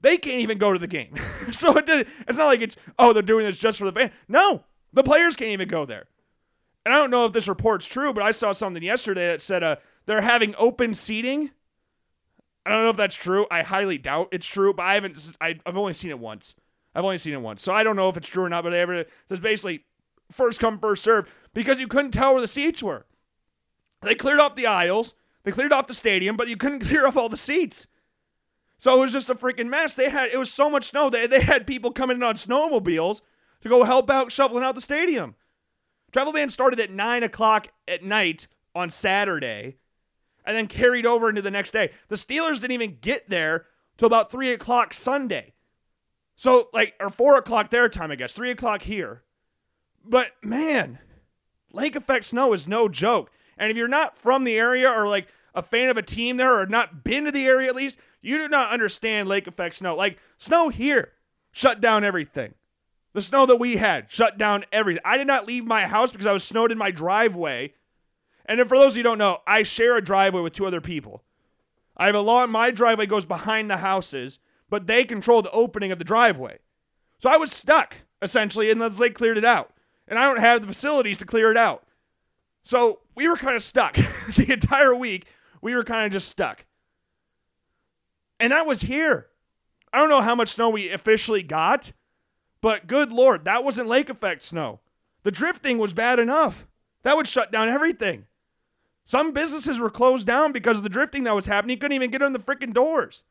They 0.00 0.16
can't 0.16 0.40
even 0.40 0.58
go 0.58 0.72
to 0.72 0.78
the 0.78 0.86
game. 0.86 1.14
so 1.52 1.76
it, 1.76 1.88
it's 2.26 2.38
not 2.38 2.46
like 2.46 2.62
it's, 2.62 2.76
oh, 2.98 3.12
they're 3.12 3.22
doing 3.22 3.44
this 3.44 3.58
just 3.58 3.78
for 3.78 3.84
the 3.84 3.92
fan. 3.92 4.12
No, 4.28 4.64
the 4.92 5.02
players 5.02 5.36
can't 5.36 5.50
even 5.50 5.68
go 5.68 5.84
there 5.84 6.06
and 6.84 6.94
I 6.94 6.98
don't 6.98 7.10
know 7.10 7.26
if 7.26 7.32
this 7.32 7.48
report's 7.48 7.86
true, 7.86 8.12
but 8.12 8.22
I 8.22 8.30
saw 8.30 8.52
something 8.52 8.82
yesterday 8.82 9.28
that 9.28 9.42
said 9.42 9.62
uh, 9.62 9.76
they're 10.06 10.22
having 10.22 10.54
open 10.58 10.94
seating. 10.94 11.50
I 12.64 12.70
don't 12.70 12.84
know 12.84 12.90
if 12.90 12.96
that's 12.96 13.16
true. 13.16 13.46
I 13.50 13.62
highly 13.62 13.98
doubt 13.98 14.28
it's 14.32 14.46
true, 14.46 14.72
but 14.72 14.84
I 14.84 14.94
haven't. 14.94 15.32
I, 15.40 15.58
have 15.66 15.76
only 15.76 15.92
seen 15.92 16.10
it 16.10 16.18
once. 16.18 16.54
I've 16.94 17.04
only 17.04 17.18
seen 17.18 17.34
it 17.34 17.40
once, 17.40 17.62
so 17.62 17.72
I 17.72 17.82
don't 17.82 17.96
know 17.96 18.08
if 18.08 18.16
it's 18.16 18.28
true 18.28 18.44
or 18.44 18.48
not. 18.48 18.64
But 18.64 18.70
there's 19.28 19.40
basically 19.40 19.84
first 20.32 20.60
come 20.60 20.78
first 20.78 21.02
serve 21.02 21.28
because 21.54 21.80
you 21.80 21.88
couldn't 21.88 22.12
tell 22.12 22.32
where 22.32 22.40
the 22.40 22.46
seats 22.46 22.82
were. 22.82 23.06
They 24.02 24.14
cleared 24.14 24.40
off 24.40 24.56
the 24.56 24.66
aisles, 24.66 25.14
they 25.44 25.52
cleared 25.52 25.72
off 25.72 25.86
the 25.86 25.94
stadium, 25.94 26.36
but 26.36 26.48
you 26.48 26.56
couldn't 26.56 26.80
clear 26.88 27.06
off 27.06 27.16
all 27.16 27.28
the 27.28 27.36
seats. 27.36 27.86
So 28.78 28.96
it 28.96 29.00
was 29.00 29.12
just 29.12 29.28
a 29.28 29.34
freaking 29.34 29.68
mess. 29.68 29.92
They 29.94 30.08
had 30.08 30.30
it 30.30 30.38
was 30.38 30.50
so 30.50 30.70
much 30.70 30.86
snow. 30.86 31.10
They 31.10 31.26
they 31.26 31.42
had 31.42 31.66
people 31.66 31.92
coming 31.92 32.16
in 32.16 32.22
on 32.22 32.36
snowmobiles 32.36 33.20
to 33.60 33.68
go 33.68 33.84
help 33.84 34.08
out 34.08 34.32
shoveling 34.32 34.64
out 34.64 34.74
the 34.74 34.80
stadium. 34.80 35.34
Travel 36.12 36.32
ban 36.32 36.48
started 36.48 36.80
at 36.80 36.90
9 36.90 37.22
o'clock 37.22 37.68
at 37.86 38.02
night 38.02 38.48
on 38.74 38.90
Saturday 38.90 39.76
and 40.44 40.56
then 40.56 40.66
carried 40.66 41.06
over 41.06 41.28
into 41.28 41.42
the 41.42 41.50
next 41.50 41.72
day. 41.72 41.92
The 42.08 42.16
Steelers 42.16 42.60
didn't 42.60 42.72
even 42.72 42.98
get 43.00 43.28
there 43.28 43.66
till 43.96 44.06
about 44.06 44.30
3 44.32 44.50
o'clock 44.52 44.94
Sunday. 44.94 45.52
So, 46.36 46.68
like, 46.72 46.94
or 46.98 47.10
4 47.10 47.36
o'clock 47.36 47.70
their 47.70 47.88
time, 47.88 48.10
I 48.10 48.16
guess, 48.16 48.32
3 48.32 48.50
o'clock 48.50 48.82
here. 48.82 49.22
But 50.04 50.32
man, 50.42 50.98
lake 51.72 51.96
effect 51.96 52.24
snow 52.24 52.52
is 52.52 52.68
no 52.68 52.88
joke. 52.88 53.30
And 53.56 53.70
if 53.70 53.76
you're 53.76 53.88
not 53.88 54.16
from 54.16 54.44
the 54.44 54.58
area 54.58 54.90
or 54.90 55.08
like 55.08 55.28
a 55.54 55.62
fan 55.62 55.90
of 55.90 55.96
a 55.96 56.02
team 56.02 56.36
there 56.36 56.58
or 56.60 56.66
not 56.66 57.04
been 57.04 57.24
to 57.24 57.32
the 57.32 57.46
area 57.46 57.68
at 57.68 57.76
least, 57.76 57.98
you 58.22 58.38
do 58.38 58.48
not 58.48 58.70
understand 58.70 59.28
lake 59.28 59.46
effect 59.46 59.74
snow. 59.74 59.96
Like, 59.96 60.18
snow 60.38 60.68
here 60.68 61.12
shut 61.52 61.80
down 61.80 62.04
everything. 62.04 62.54
The 63.12 63.22
snow 63.22 63.44
that 63.46 63.56
we 63.56 63.76
had 63.76 64.06
shut 64.08 64.38
down 64.38 64.64
everything. 64.70 65.02
I 65.04 65.18
did 65.18 65.26
not 65.26 65.46
leave 65.46 65.64
my 65.64 65.86
house 65.86 66.12
because 66.12 66.26
I 66.26 66.32
was 66.32 66.44
snowed 66.44 66.70
in 66.70 66.78
my 66.78 66.90
driveway. 66.90 67.74
And 68.46 68.60
for 68.68 68.78
those 68.78 68.92
of 68.92 68.98
you 68.98 69.02
who 69.02 69.10
don't 69.10 69.18
know, 69.18 69.38
I 69.46 69.62
share 69.62 69.96
a 69.96 70.02
driveway 70.02 70.42
with 70.42 70.52
two 70.52 70.66
other 70.66 70.80
people. 70.80 71.24
I 71.96 72.06
have 72.06 72.14
a 72.14 72.20
lawn, 72.20 72.50
my 72.50 72.70
driveway 72.70 73.06
goes 73.06 73.26
behind 73.26 73.68
the 73.70 73.78
houses, 73.78 74.38
but 74.70 74.86
they 74.86 75.04
control 75.04 75.42
the 75.42 75.50
opening 75.50 75.92
of 75.92 75.98
the 75.98 76.04
driveway. 76.04 76.58
So 77.18 77.28
I 77.28 77.36
was 77.36 77.52
stuck, 77.52 77.96
essentially, 78.22 78.70
and 78.70 78.80
they 78.80 79.10
cleared 79.10 79.36
it 79.36 79.44
out. 79.44 79.72
And 80.10 80.18
I 80.18 80.24
don't 80.24 80.40
have 80.40 80.60
the 80.60 80.66
facilities 80.66 81.18
to 81.18 81.24
clear 81.24 81.50
it 81.50 81.56
out. 81.56 81.84
So 82.64 83.00
we 83.14 83.28
were 83.28 83.36
kind 83.36 83.56
of 83.56 83.62
stuck. 83.62 83.94
the 84.36 84.52
entire 84.52 84.94
week, 84.94 85.26
we 85.62 85.74
were 85.74 85.84
kind 85.84 86.04
of 86.04 86.12
just 86.12 86.28
stuck. 86.28 86.66
And 88.38 88.52
that 88.52 88.66
was 88.66 88.82
here. 88.82 89.28
I 89.92 89.98
don't 89.98 90.10
know 90.10 90.20
how 90.20 90.34
much 90.34 90.48
snow 90.48 90.68
we 90.68 90.90
officially 90.90 91.42
got, 91.42 91.92
but 92.60 92.86
good 92.86 93.12
lord, 93.12 93.44
that 93.44 93.64
wasn't 93.64 93.88
lake 93.88 94.10
effect 94.10 94.42
snow. 94.42 94.80
The 95.22 95.30
drifting 95.30 95.78
was 95.78 95.92
bad 95.92 96.18
enough. 96.18 96.66
That 97.02 97.16
would 97.16 97.26
shut 97.26 97.52
down 97.52 97.68
everything. 97.68 98.26
Some 99.04 99.32
businesses 99.32 99.78
were 99.78 99.90
closed 99.90 100.26
down 100.26 100.52
because 100.52 100.78
of 100.78 100.82
the 100.82 100.88
drifting 100.88 101.24
that 101.24 101.34
was 101.34 101.46
happening. 101.46 101.76
You 101.76 101.80
couldn't 101.80 101.96
even 101.96 102.10
get 102.10 102.22
in 102.22 102.32
the 102.32 102.38
freaking 102.38 102.72
doors. 102.72 103.22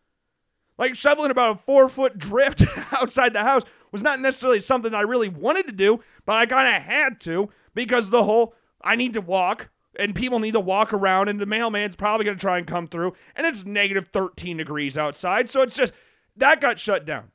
Like 0.78 0.96
shoveling 0.96 1.32
about 1.32 1.56
a 1.58 1.60
four 1.60 1.90
foot 1.90 2.18
drift 2.18 2.64
outside 2.92 3.34
the 3.34 3.44
house 3.44 3.64
was 3.92 4.04
not 4.04 4.20
necessarily 4.20 4.62
something 4.62 4.94
I 4.94 5.02
really 5.02 5.30
wanted 5.30 5.68
to 5.68 5.72
do, 5.72 6.02
but 6.26 6.36
I 6.36 6.46
kind 6.46 6.76
of 6.76 6.84
had 6.84 7.20
to 7.22 7.50
because 7.74 8.10
the 8.10 8.24
whole 8.24 8.54
I 8.82 8.96
need 8.96 9.14
to 9.14 9.22
walk 9.22 9.70
and 9.98 10.16
people 10.16 10.40
need 10.40 10.54
to 10.54 10.60
walk 10.60 10.94
around 10.94 11.28
and 11.28 11.40
the 11.40 11.46
mailman's 11.46 11.96
probably 11.96 12.26
going 12.26 12.38
to 12.38 12.42
try 12.42 12.58
and 12.58 12.68
come 12.68 12.88
through 12.88 13.14
and 13.36 13.46
it's 13.46 13.66
negative 13.66 14.10
13 14.12 14.58
degrees 14.58 14.98
outside. 14.98 15.50
So 15.50 15.62
it's 15.62 15.76
just 15.76 15.94
that 16.38 16.62
got 16.62 16.80
shut 16.80 17.06
down. 17.06 17.32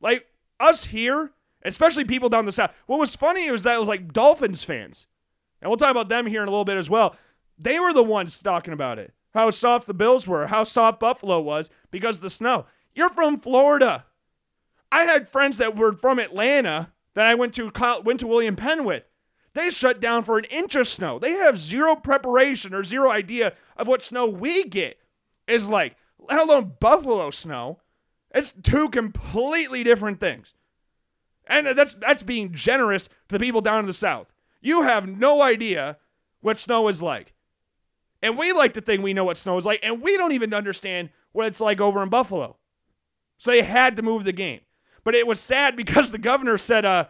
Like 0.00 0.26
us 0.60 0.84
here, 0.84 1.32
especially 1.62 2.04
people 2.04 2.28
down 2.28 2.46
the 2.46 2.52
south. 2.52 2.72
What 2.86 2.98
was 2.98 3.16
funny 3.16 3.50
was 3.50 3.62
that 3.64 3.76
it 3.76 3.80
was 3.80 3.88
like 3.88 4.12
Dolphins 4.12 4.64
fans. 4.64 5.06
And 5.60 5.70
we'll 5.70 5.78
talk 5.78 5.90
about 5.90 6.08
them 6.08 6.26
here 6.26 6.42
in 6.42 6.48
a 6.48 6.50
little 6.50 6.64
bit 6.64 6.76
as 6.76 6.90
well. 6.90 7.16
They 7.58 7.80
were 7.80 7.92
the 7.92 8.02
ones 8.02 8.40
talking 8.40 8.74
about 8.74 8.98
it. 8.98 9.12
How 9.34 9.50
soft 9.50 9.86
the 9.86 9.94
Bills 9.94 10.26
were, 10.26 10.46
how 10.46 10.64
soft 10.64 11.00
Buffalo 11.00 11.40
was 11.40 11.70
because 11.90 12.16
of 12.16 12.22
the 12.22 12.30
snow. 12.30 12.66
You're 12.94 13.10
from 13.10 13.38
Florida. 13.38 14.06
I 14.90 15.04
had 15.04 15.28
friends 15.28 15.58
that 15.58 15.76
were 15.76 15.92
from 15.92 16.18
Atlanta 16.18 16.92
that 17.14 17.26
I 17.26 17.34
went 17.34 17.54
to 17.54 17.72
went 18.04 18.20
to 18.20 18.26
William 18.26 18.56
Penn 18.56 18.84
with. 18.84 19.04
They 19.54 19.70
shut 19.70 20.00
down 20.00 20.22
for 20.22 20.36
an 20.38 20.44
inch 20.44 20.74
of 20.74 20.86
snow. 20.86 21.18
They 21.18 21.32
have 21.32 21.58
zero 21.58 21.96
preparation 21.96 22.74
or 22.74 22.84
zero 22.84 23.10
idea 23.10 23.54
of 23.76 23.88
what 23.88 24.02
snow 24.02 24.26
we 24.26 24.64
get 24.64 24.98
is 25.48 25.68
like, 25.68 25.96
let 26.18 26.38
alone 26.38 26.74
Buffalo 26.78 27.30
snow. 27.30 27.80
It's 28.34 28.52
two 28.62 28.90
completely 28.90 29.82
different 29.82 30.20
things. 30.20 30.52
And 31.46 31.66
that's 31.68 31.94
that's 31.94 32.22
being 32.22 32.52
generous 32.52 33.08
to 33.28 33.38
the 33.38 33.38
people 33.38 33.60
down 33.62 33.80
in 33.80 33.86
the 33.86 33.92
south. 33.94 34.32
You 34.60 34.82
have 34.82 35.08
no 35.08 35.40
idea 35.40 35.96
what 36.40 36.58
snow 36.58 36.88
is 36.88 37.00
like. 37.00 37.32
And 38.22 38.36
we 38.36 38.52
like 38.52 38.74
to 38.74 38.80
think 38.80 39.02
we 39.02 39.14
know 39.14 39.24
what 39.24 39.36
snow 39.36 39.56
is 39.56 39.64
like, 39.64 39.80
and 39.82 40.02
we 40.02 40.16
don't 40.16 40.32
even 40.32 40.52
understand 40.52 41.10
what 41.32 41.46
it's 41.46 41.60
like 41.60 41.80
over 41.80 42.02
in 42.02 42.08
Buffalo. 42.08 42.56
So 43.38 43.50
they 43.50 43.62
had 43.62 43.96
to 43.96 44.02
move 44.02 44.24
the 44.24 44.32
game. 44.32 44.60
But 45.06 45.14
it 45.14 45.24
was 45.24 45.38
sad 45.38 45.76
because 45.76 46.10
the 46.10 46.18
governor 46.18 46.58
said 46.58 46.84
uh 46.84 47.06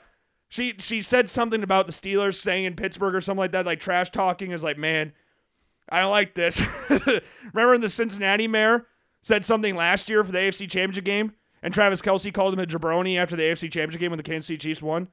she 0.50 0.74
she 0.80 1.00
said 1.00 1.30
something 1.30 1.62
about 1.62 1.86
the 1.86 1.94
Steelers 1.94 2.34
staying 2.34 2.66
in 2.66 2.76
Pittsburgh 2.76 3.14
or 3.14 3.22
something 3.22 3.38
like 3.38 3.52
that, 3.52 3.64
like 3.64 3.80
trash 3.80 4.10
talking 4.10 4.50
is 4.50 4.62
like, 4.62 4.76
man, 4.76 5.14
I 5.88 6.00
don't 6.00 6.10
like 6.10 6.34
this. 6.34 6.60
Remember 7.54 7.78
the 7.78 7.88
Cincinnati 7.88 8.48
mayor 8.48 8.86
said 9.22 9.46
something 9.46 9.74
last 9.76 10.10
year 10.10 10.22
for 10.22 10.30
the 10.30 10.36
AFC 10.36 10.68
Championship 10.68 11.04
game, 11.04 11.32
and 11.62 11.72
Travis 11.72 12.02
Kelce 12.02 12.34
called 12.34 12.52
him 12.52 12.60
a 12.60 12.66
jabroni 12.66 13.18
after 13.18 13.34
the 13.34 13.44
AFC 13.44 13.72
Championship 13.72 14.00
game 14.00 14.10
when 14.10 14.18
the 14.18 14.22
Kansas 14.22 14.48
City 14.48 14.58
Chiefs 14.58 14.82
won. 14.82 15.08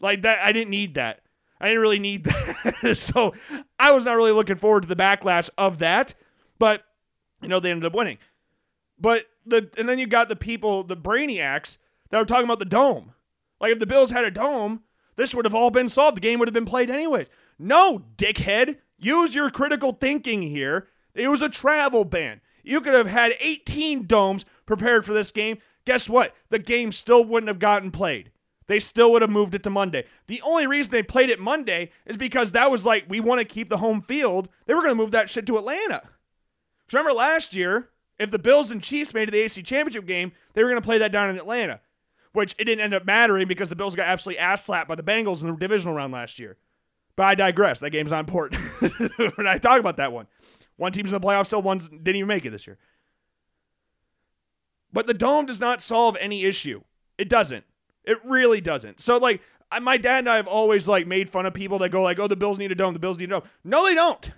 Like 0.00 0.22
that, 0.22 0.38
I 0.38 0.52
didn't 0.52 0.70
need 0.70 0.94
that. 0.94 1.20
I 1.60 1.66
didn't 1.66 1.82
really 1.82 1.98
need 1.98 2.24
that. 2.24 2.94
so 2.96 3.34
I 3.78 3.92
was 3.92 4.06
not 4.06 4.16
really 4.16 4.32
looking 4.32 4.56
forward 4.56 4.84
to 4.84 4.88
the 4.88 4.96
backlash 4.96 5.50
of 5.58 5.78
that. 5.78 6.14
But 6.58 6.82
you 7.42 7.48
know, 7.48 7.60
they 7.60 7.70
ended 7.70 7.84
up 7.84 7.94
winning. 7.94 8.16
But 8.98 9.26
the 9.44 9.68
and 9.76 9.86
then 9.86 9.98
you 9.98 10.06
got 10.06 10.30
the 10.30 10.36
people, 10.36 10.82
the 10.82 10.96
brainiacs 10.96 11.76
that 12.12 12.18
were 12.18 12.24
talking 12.24 12.44
about 12.44 12.60
the 12.60 12.64
dome. 12.64 13.14
Like 13.60 13.72
if 13.72 13.80
the 13.80 13.86
Bills 13.86 14.10
had 14.10 14.24
a 14.24 14.30
dome, 14.30 14.82
this 15.16 15.34
would 15.34 15.46
have 15.46 15.54
all 15.54 15.70
been 15.70 15.88
solved. 15.88 16.18
The 16.18 16.20
game 16.20 16.38
would 16.38 16.46
have 16.46 16.54
been 16.54 16.66
played 16.66 16.90
anyways. 16.90 17.28
No, 17.58 18.04
dickhead. 18.16 18.76
Use 18.98 19.34
your 19.34 19.50
critical 19.50 19.92
thinking 19.92 20.42
here. 20.42 20.86
It 21.14 21.28
was 21.28 21.42
a 21.42 21.48
travel 21.48 22.04
ban. 22.04 22.40
You 22.62 22.80
could 22.80 22.94
have 22.94 23.06
had 23.06 23.32
18 23.40 24.06
domes 24.06 24.44
prepared 24.66 25.04
for 25.04 25.12
this 25.12 25.30
game. 25.30 25.58
Guess 25.84 26.08
what? 26.08 26.34
The 26.50 26.58
game 26.58 26.92
still 26.92 27.24
wouldn't 27.24 27.48
have 27.48 27.58
gotten 27.58 27.90
played. 27.90 28.30
They 28.68 28.78
still 28.78 29.10
would 29.12 29.22
have 29.22 29.30
moved 29.30 29.54
it 29.54 29.62
to 29.64 29.70
Monday. 29.70 30.04
The 30.28 30.40
only 30.42 30.66
reason 30.66 30.92
they 30.92 31.02
played 31.02 31.30
it 31.30 31.40
Monday 31.40 31.90
is 32.06 32.16
because 32.16 32.52
that 32.52 32.70
was 32.70 32.86
like, 32.86 33.06
we 33.08 33.20
want 33.20 33.40
to 33.40 33.44
keep 33.44 33.68
the 33.68 33.78
home 33.78 34.02
field. 34.02 34.48
They 34.66 34.74
were 34.74 34.80
going 34.80 34.92
to 34.92 35.02
move 35.02 35.10
that 35.12 35.28
shit 35.28 35.46
to 35.46 35.58
Atlanta. 35.58 36.02
remember 36.92 37.12
last 37.12 37.54
year, 37.54 37.88
if 38.18 38.30
the 38.30 38.38
Bills 38.38 38.70
and 38.70 38.82
Chiefs 38.82 39.14
made 39.14 39.24
it 39.24 39.26
to 39.26 39.32
the 39.32 39.42
AFC 39.42 39.64
Championship 39.64 40.06
game, 40.06 40.32
they 40.52 40.62
were 40.62 40.70
going 40.70 40.80
to 40.80 40.86
play 40.86 40.98
that 40.98 41.10
down 41.10 41.28
in 41.28 41.36
Atlanta, 41.36 41.80
which 42.32 42.54
it 42.58 42.64
didn't 42.64 42.82
end 42.82 42.94
up 42.94 43.04
mattering 43.04 43.48
because 43.48 43.68
the 43.68 43.76
Bills 43.76 43.94
got 43.94 44.06
absolutely 44.06 44.38
ass 44.38 44.64
slapped 44.64 44.88
by 44.88 44.94
the 44.94 45.02
Bengals 45.02 45.42
in 45.42 45.48
the 45.48 45.56
divisional 45.56 45.94
round 45.94 46.12
last 46.12 46.38
year. 46.38 46.56
But 47.16 47.24
I 47.24 47.34
digress. 47.34 47.80
That 47.80 47.90
game's 47.90 48.10
not 48.10 48.20
important. 48.20 48.60
when 49.36 49.46
I 49.46 49.58
talk 49.58 49.78
about 49.78 49.98
that 49.98 50.12
one. 50.12 50.26
One 50.76 50.92
team's 50.92 51.12
in 51.12 51.20
the 51.20 51.26
playoffs 51.26 51.46
still, 51.46 51.62
one 51.62 51.78
didn't 51.78 52.16
even 52.16 52.26
make 52.28 52.46
it 52.46 52.50
this 52.50 52.66
year. 52.66 52.78
But 54.92 55.06
the 55.06 55.14
dome 55.14 55.46
does 55.46 55.60
not 55.60 55.80
solve 55.80 56.16
any 56.20 56.44
issue. 56.44 56.82
It 57.18 57.28
doesn't. 57.28 57.64
It 58.04 58.18
really 58.24 58.60
doesn't. 58.60 59.00
So 59.00 59.18
like 59.18 59.42
my 59.80 59.96
dad 59.96 60.20
and 60.20 60.28
I 60.28 60.36
have 60.36 60.46
always 60.46 60.88
like 60.88 61.06
made 61.06 61.30
fun 61.30 61.46
of 61.46 61.54
people 61.54 61.78
that 61.78 61.90
go 61.90 62.02
like, 62.02 62.18
"Oh, 62.18 62.26
the 62.26 62.36
Bills 62.36 62.58
need 62.58 62.72
a 62.72 62.74
dome. 62.74 62.92
The 62.92 62.98
Bills 62.98 63.18
need 63.18 63.26
a 63.30 63.40
dome." 63.40 63.42
No, 63.64 63.84
they 63.84 63.94
don't. 63.94 64.32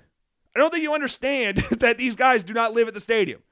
I 0.55 0.61
don't 0.61 0.71
think 0.71 0.83
you 0.83 0.95
understand 0.95 1.59
that 1.79 1.99
these 1.99 2.15
guys 2.15 2.43
do 2.43 2.53
not 2.53 2.75
live 2.75 2.89
at 2.89 2.95
the 2.95 3.01
stadium. 3.01 3.43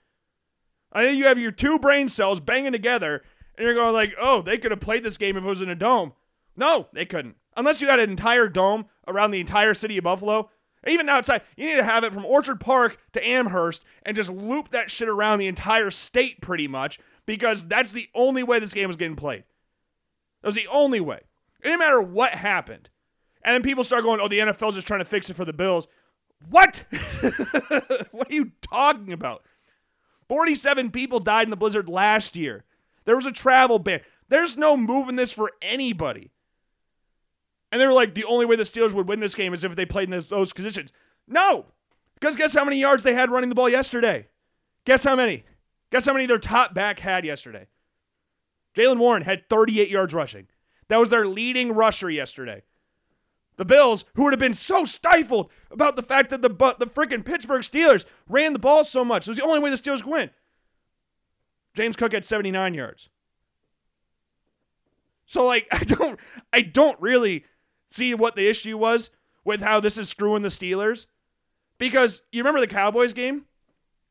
I 0.93 1.05
think 1.05 1.17
you 1.17 1.25
have 1.25 1.39
your 1.39 1.51
two 1.51 1.79
brain 1.79 2.09
cells 2.09 2.39
banging 2.41 2.73
together, 2.73 3.23
and 3.57 3.65
you're 3.65 3.75
going 3.75 3.93
like, 3.93 4.15
"Oh, 4.21 4.43
they 4.43 4.59
could 4.59 4.71
have 4.71 4.81
played 4.81 5.05
this 5.05 5.17
game 5.17 5.37
if 5.37 5.45
it 5.45 5.49
was 5.49 5.61
in 5.61 5.69
a 5.69 5.75
dome." 5.75 6.13
No, 6.57 6.89
they 6.93 7.05
couldn't. 7.05 7.37
Unless 7.57 7.81
you 7.81 7.89
had 7.89 8.01
an 8.01 8.11
entire 8.11 8.49
dome 8.49 8.87
around 9.07 9.31
the 9.31 9.41
entire 9.41 9.75
city 9.75 9.99
of 9.99 10.05
Buffalo, 10.05 10.51
even 10.87 11.09
outside, 11.09 11.43
you 11.57 11.67
need 11.67 11.77
to 11.77 11.85
have 11.85 12.05
it 12.05 12.13
from 12.13 12.25
Orchard 12.25 12.61
Park 12.61 12.99
to 13.13 13.27
Amherst 13.27 13.85
and 14.05 14.17
just 14.17 14.31
loop 14.31 14.71
that 14.71 14.91
shit 14.91 15.09
around 15.09 15.39
the 15.39 15.47
entire 15.47 15.91
state 15.91 16.41
pretty 16.41 16.67
much 16.67 16.99
because 17.27 17.67
that's 17.67 17.93
the 17.93 18.09
only 18.15 18.43
way 18.43 18.59
this 18.59 18.75
game 18.75 18.89
was 18.89 18.97
getting 18.97 19.17
played. 19.17 19.45
That 20.43 20.49
was 20.49 20.55
the 20.55 20.67
only 20.73 21.01
way. 21.01 21.21
It 21.61 21.69
didn't 21.69 21.79
matter 21.79 22.03
what 22.03 22.33
happened. 22.33 22.89
And 23.45 23.55
then 23.55 23.63
people 23.63 23.85
start 23.85 24.05
going, 24.05 24.21
oh, 24.21 24.29
the 24.29 24.39
NFL's 24.41 24.75
just 24.75 24.87
trying 24.87 25.01
to 25.01 25.05
fix 25.05 25.31
it 25.31 25.35
for 25.35 25.45
the 25.45 25.53
Bills. 25.53 25.87
What? 26.51 26.85
what 28.11 28.31
are 28.31 28.35
you 28.35 28.53
talking 28.61 29.13
about? 29.13 29.45
47 30.29 30.91
people 30.91 31.21
died 31.21 31.45
in 31.45 31.51
the 31.51 31.57
blizzard 31.57 31.89
last 31.89 32.35
year. 32.37 32.65
There 33.05 33.17
was 33.17 33.27
a 33.27 33.33
travel 33.33 33.79
ban. 33.79 34.01
There's 34.29 34.57
no 34.57 34.77
moving 34.77 35.17
this 35.17 35.33
for 35.33 35.53
anybody. 35.61 36.31
And 37.71 37.81
they 37.81 37.87
were 37.87 37.93
like, 37.93 38.15
the 38.15 38.25
only 38.25 38.47
way 38.47 38.57
the 38.57 38.65
Steelers 38.65 38.93
would 38.93 39.09
win 39.09 39.21
this 39.21 39.35
game 39.35 39.55
is 39.55 39.65
if 39.65 39.77
they 39.77 39.87
played 39.87 40.05
in 40.05 40.11
those, 40.11 40.29
those 40.29 40.53
positions. 40.53 40.93
No, 41.27 41.67
because 42.15 42.37
guess 42.37 42.53
how 42.53 42.65
many 42.65 42.79
yards 42.79 43.03
they 43.03 43.15
had 43.15 43.31
running 43.31 43.49
the 43.49 43.55
ball 43.55 43.69
yesterday? 43.69 44.29
Guess 44.85 45.05
how 45.05 45.17
many? 45.17 45.45
Guess 45.91 46.07
how 46.07 46.13
many 46.13 46.27
their 46.27 46.39
top 46.39 46.75
back 46.75 47.01
had 47.01 47.25
yesterday? 47.25 47.67
Jaylen 48.77 48.99
Warren 48.99 49.23
had 49.23 49.49
38 49.49 49.89
yards 49.89 50.15
rushing. 50.15 50.49
That 50.89 50.99
was 50.99 51.09
their 51.09 51.27
leading 51.27 51.73
rusher 51.73 52.11
yesterday. 52.11 52.63
The 53.57 53.65
Bills, 53.65 54.05
who 54.15 54.25
would 54.25 54.33
have 54.33 54.41
been 54.41 54.55
so 54.55 54.85
stifled 54.85 55.51
about 55.71 55.97
the 55.97 56.03
fact 56.03 56.31
that 56.31 56.43
the 56.43 56.49
the 56.49 56.87
freaking 56.87 57.25
Pittsburgh 57.25 57.63
Steelers 57.63 58.05
ran 58.29 58.55
the 58.55 58.59
ball 58.59 58.83
so 58.83 59.05
much, 59.05 59.27
it 59.27 59.31
was 59.31 59.39
the 59.39 59.45
only 59.45 59.61
way 59.61 59.71
the 59.71 59.77
Steelers 59.77 60.03
could 60.03 60.13
win. 60.13 60.31
James 61.75 61.97
Cook 61.97 62.13
had 62.13 62.25
79 62.25 62.75
yards. 62.75 63.09
So 65.27 65.47
like 65.47 65.67
I 65.73 65.85
don't 65.85 66.19
I 66.53 66.61
don't 66.61 67.01
really 67.01 67.45
see 67.91 68.15
what 68.15 68.37
the 68.37 68.49
issue 68.49 68.77
was 68.79 69.11
with 69.45 69.61
how 69.61 69.81
this 69.81 69.99
is 69.99 70.09
screwing 70.09 70.43
the 70.43 70.49
Steelers? 70.49 71.07
Because 71.79 72.23
you 72.31 72.41
remember 72.43 72.61
the 72.61 72.67
Cowboys 72.67 73.13
game? 73.13 73.47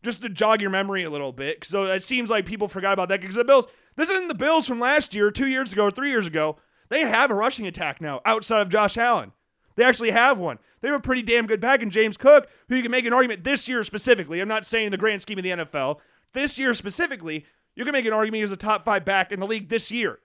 Just 0.04 0.22
to 0.24 0.30
jog 0.30 0.62
your 0.62 0.72
memory 0.72 1.04
a 1.04 1.12
little 1.12 1.32
bit, 1.32 1.64
so 1.64 1.84
it 1.86 2.04
seems 2.04 2.30
like 2.30 2.46
people 2.48 2.68
forgot 2.68 2.94
about 2.94 3.10
that 3.10 3.22
because 3.22 3.36
the 3.36 3.44
Bills. 3.44 3.68
This 3.98 4.10
isn't 4.10 4.30
the 4.30 4.34
Bills 4.34 4.68
from 4.68 4.80
last 4.80 5.14
year, 5.14 5.30
two 5.30 5.48
years 5.48 5.74
ago, 5.74 5.84
or 5.84 5.92
three 5.92 6.10
years 6.10 6.26
ago. 6.26 6.58
They 6.90 7.02
have 7.02 7.30
a 7.30 7.36
rushing 7.36 7.68
attack 7.68 8.02
now 8.02 8.20
outside 8.26 8.62
of 8.62 8.70
Josh 8.70 8.98
Allen. 8.98 9.32
They 9.76 9.84
actually 9.84 10.12
have 10.12 10.38
one. 10.38 10.58
They 10.82 10.88
have 10.88 10.98
a 10.98 11.02
pretty 11.02 11.22
damn 11.22 11.46
good 11.46 11.62
back 11.62 11.82
in 11.82 11.92
James 11.92 12.18
Cook, 12.18 12.50
who 12.68 12.76
you 12.76 12.82
can 12.82 12.92
make 12.92 13.06
an 13.06 13.14
argument 13.14 13.44
this 13.44 13.68
year 13.68 13.84
specifically. 13.84 14.40
I'm 14.40 14.48
not 14.48 14.66
saying 14.66 14.90
the 14.90 14.98
grand 14.98 15.22
scheme 15.22 15.38
of 15.38 15.44
the 15.44 15.52
NFL. 15.52 16.00
This 16.34 16.58
year 16.58 16.74
specifically, 16.74 17.46
you 17.76 17.84
can 17.84 17.94
make 17.94 18.06
an 18.06 18.14
argument 18.14 18.38
he 18.38 18.44
was 18.44 18.52
a 18.52 18.58
top 18.58 18.86
five 18.86 19.06
back 19.06 19.32
in 19.32 19.40
the 19.40 19.48
league 19.48 19.70
this 19.70 19.92
year. 19.92 20.20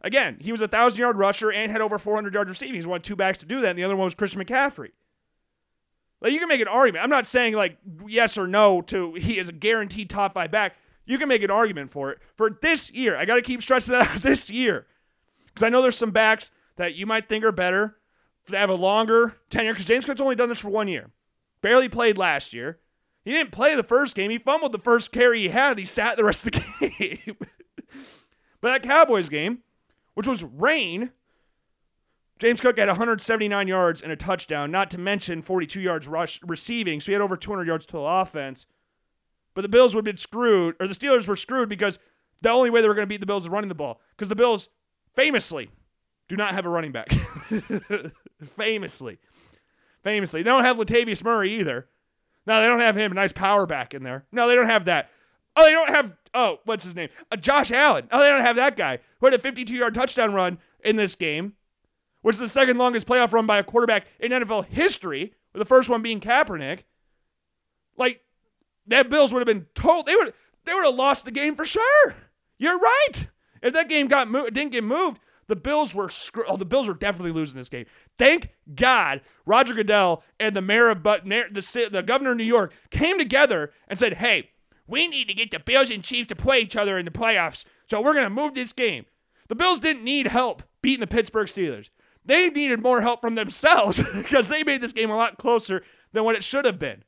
Again, 0.00 0.36
he 0.40 0.52
was 0.52 0.60
a 0.60 0.68
thousand 0.68 0.98
yard 0.98 1.16
rusher 1.16 1.50
and 1.50 1.72
had 1.72 1.80
over 1.80 1.98
400 1.98 2.34
yards 2.34 2.48
receiving. 2.48 2.74
He's 2.74 2.86
one 2.86 3.00
two 3.00 3.16
backs 3.16 3.38
to 3.38 3.46
do 3.46 3.60
that, 3.62 3.70
and 3.70 3.78
the 3.78 3.84
other 3.84 3.96
one 3.96 4.04
was 4.04 4.14
Christian 4.14 4.42
McCaffrey. 4.42 4.90
Like 6.20 6.32
you 6.32 6.38
can 6.38 6.48
make 6.48 6.60
an 6.60 6.68
argument. 6.68 7.04
I'm 7.04 7.10
not 7.10 7.26
saying 7.26 7.54
like 7.54 7.78
yes 8.06 8.38
or 8.38 8.46
no 8.46 8.80
to 8.82 9.14
he 9.14 9.38
is 9.38 9.48
a 9.48 9.52
guaranteed 9.52 10.10
top 10.10 10.34
five 10.34 10.50
back. 10.50 10.76
You 11.06 11.18
can 11.18 11.28
make 11.28 11.42
an 11.42 11.50
argument 11.50 11.90
for 11.90 12.10
it 12.10 12.18
for 12.36 12.50
this 12.62 12.90
year. 12.90 13.16
I 13.16 13.26
got 13.26 13.36
to 13.36 13.42
keep 13.42 13.60
stressing 13.60 13.92
that 13.92 14.08
out 14.08 14.22
this 14.22 14.50
year 14.50 14.86
because 15.46 15.62
I 15.62 15.68
know 15.68 15.82
there's 15.82 15.98
some 15.98 16.10
backs 16.10 16.50
that 16.76 16.94
you 16.94 17.06
might 17.06 17.28
think 17.28 17.44
are 17.44 17.52
better 17.52 17.96
that 18.48 18.58
have 18.58 18.70
a 18.70 18.74
longer 18.74 19.36
tenure. 19.50 19.72
Because 19.72 19.86
James 19.86 20.04
Cook's 20.04 20.20
only 20.20 20.34
done 20.34 20.48
this 20.48 20.60
for 20.60 20.70
one 20.70 20.88
year, 20.88 21.10
barely 21.60 21.88
played 21.88 22.18
last 22.18 22.52
year. 22.52 22.78
He 23.24 23.32
didn't 23.32 23.52
play 23.52 23.74
the 23.74 23.82
first 23.82 24.14
game. 24.14 24.30
He 24.30 24.38
fumbled 24.38 24.72
the 24.72 24.78
first 24.78 25.10
carry 25.10 25.40
he 25.40 25.48
had. 25.48 25.78
He 25.78 25.86
sat 25.86 26.16
the 26.16 26.24
rest 26.24 26.46
of 26.46 26.52
the 26.52 26.90
game. 27.24 27.36
but 28.60 28.70
that 28.70 28.82
Cowboys 28.82 29.28
game, 29.28 29.60
which 30.14 30.26
was 30.26 30.44
rain. 30.44 31.10
James 32.38 32.60
Cook 32.60 32.78
had 32.78 32.88
179 32.88 33.68
yards 33.68 34.02
and 34.02 34.12
a 34.12 34.16
touchdown, 34.16 34.70
not 34.70 34.90
to 34.90 34.98
mention 34.98 35.40
42 35.40 35.80
yards 35.80 36.06
rush 36.06 36.40
receiving. 36.44 37.00
So 37.00 37.06
he 37.06 37.12
had 37.12 37.22
over 37.22 37.36
200 37.36 37.66
yards 37.66 37.86
total 37.86 38.08
offense. 38.08 38.66
But 39.54 39.62
the 39.62 39.68
Bills 39.68 39.94
would 39.94 40.00
have 40.00 40.12
been 40.12 40.16
screwed, 40.18 40.74
or 40.80 40.86
the 40.86 40.94
Steelers 40.94 41.26
were 41.26 41.36
screwed 41.36 41.68
because 41.68 41.98
the 42.42 42.50
only 42.50 42.70
way 42.70 42.82
they 42.82 42.88
were 42.88 42.94
going 42.94 43.06
to 43.06 43.08
beat 43.08 43.20
the 43.20 43.26
Bills 43.26 43.44
is 43.44 43.48
running 43.48 43.68
the 43.68 43.74
ball. 43.74 44.00
Because 44.10 44.28
the 44.28 44.36
Bills 44.36 44.68
famously 45.14 45.70
do 46.28 46.36
not 46.36 46.52
have 46.52 46.66
a 46.66 46.68
running 46.68 46.92
back. 46.92 47.08
famously. 48.56 49.18
Famously. 50.02 50.42
They 50.42 50.50
don't 50.50 50.64
have 50.64 50.76
Latavius 50.76 51.24
Murray 51.24 51.54
either. 51.54 51.86
No, 52.46 52.60
they 52.60 52.66
don't 52.66 52.80
have 52.80 52.96
him. 52.96 53.12
Nice 53.12 53.32
power 53.32 53.66
back 53.66 53.94
in 53.94 54.02
there. 54.02 54.24
No, 54.32 54.48
they 54.48 54.54
don't 54.54 54.68
have 54.68 54.84
that. 54.86 55.10
Oh, 55.56 55.64
they 55.64 55.70
don't 55.70 55.88
have 55.88 56.12
oh, 56.34 56.58
what's 56.64 56.84
his 56.84 56.94
name? 56.94 57.08
Uh, 57.30 57.36
Josh 57.36 57.70
Allen. 57.72 58.08
Oh, 58.10 58.20
they 58.20 58.28
don't 58.28 58.44
have 58.44 58.56
that 58.56 58.76
guy 58.76 58.98
who 59.20 59.26
had 59.26 59.34
a 59.34 59.38
52-yard 59.38 59.94
touchdown 59.94 60.34
run 60.34 60.58
in 60.84 60.96
this 60.96 61.14
game, 61.14 61.54
which 62.22 62.34
is 62.34 62.40
the 62.40 62.48
second 62.48 62.76
longest 62.76 63.06
playoff 63.06 63.32
run 63.32 63.46
by 63.46 63.58
a 63.58 63.64
quarterback 63.64 64.06
in 64.18 64.32
NFL 64.32 64.66
history, 64.66 65.34
with 65.52 65.60
the 65.60 65.64
first 65.64 65.88
one 65.88 66.02
being 66.02 66.20
Kaepernick. 66.20 66.80
Like 67.96 68.22
that 68.88 69.08
Bills 69.08 69.32
would 69.32 69.40
have 69.40 69.46
been 69.46 69.66
told 69.74 70.06
they 70.06 70.16
would 70.16 70.34
they 70.64 70.74
would 70.74 70.84
have 70.84 70.94
lost 70.94 71.24
the 71.24 71.30
game 71.30 71.54
for 71.54 71.64
sure. 71.64 72.14
You're 72.58 72.78
right. 72.78 73.28
If 73.62 73.72
that 73.72 73.88
game 73.88 74.08
got 74.08 74.30
didn't 74.52 74.72
get 74.72 74.84
moved, 74.84 75.20
the 75.46 75.56
Bills 75.56 75.94
were 75.94 76.08
screwed. 76.08 76.46
Oh, 76.48 76.56
the 76.56 76.64
Bills 76.64 76.88
were 76.88 76.94
definitely 76.94 77.32
losing 77.32 77.56
this 77.56 77.68
game. 77.68 77.86
Thank 78.18 78.50
God 78.74 79.20
Roger 79.46 79.74
Goodell 79.74 80.22
and 80.40 80.54
the 80.54 80.62
mayor 80.62 80.90
of 80.90 81.02
but 81.02 81.24
the 81.24 81.88
the 81.90 82.02
governor 82.02 82.32
of 82.32 82.36
New 82.36 82.44
York 82.44 82.72
came 82.90 83.18
together 83.18 83.72
and 83.88 83.98
said, 83.98 84.14
"Hey, 84.14 84.50
we 84.86 85.06
need 85.06 85.28
to 85.28 85.34
get 85.34 85.50
the 85.50 85.58
Bills 85.58 85.90
and 85.90 86.02
Chiefs 86.02 86.28
to 86.28 86.36
play 86.36 86.60
each 86.60 86.76
other 86.76 86.98
in 86.98 87.04
the 87.04 87.10
playoffs. 87.10 87.64
So 87.88 88.00
we're 88.00 88.14
going 88.14 88.24
to 88.24 88.30
move 88.30 88.54
this 88.54 88.72
game." 88.72 89.06
The 89.48 89.54
Bills 89.54 89.80
didn't 89.80 90.04
need 90.04 90.26
help 90.28 90.62
beating 90.82 91.00
the 91.00 91.06
Pittsburgh 91.06 91.46
Steelers. 91.46 91.90
They 92.24 92.48
needed 92.48 92.80
more 92.80 93.02
help 93.02 93.20
from 93.20 93.34
themselves 93.34 94.02
because 94.14 94.48
they 94.48 94.62
made 94.62 94.80
this 94.80 94.92
game 94.92 95.10
a 95.10 95.16
lot 95.16 95.38
closer 95.38 95.82
than 96.12 96.24
what 96.24 96.36
it 96.36 96.44
should 96.44 96.64
have 96.64 96.78
been. 96.78 97.04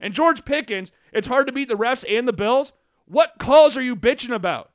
And 0.00 0.14
George 0.14 0.44
Pickens, 0.44 0.90
it's 1.12 1.28
hard 1.28 1.46
to 1.46 1.52
beat 1.52 1.68
the 1.68 1.74
refs 1.74 2.04
and 2.08 2.26
the 2.26 2.32
Bills. 2.32 2.72
What 3.04 3.34
calls 3.38 3.76
are 3.76 3.82
you 3.82 3.94
bitching 3.94 4.34
about? 4.34 4.71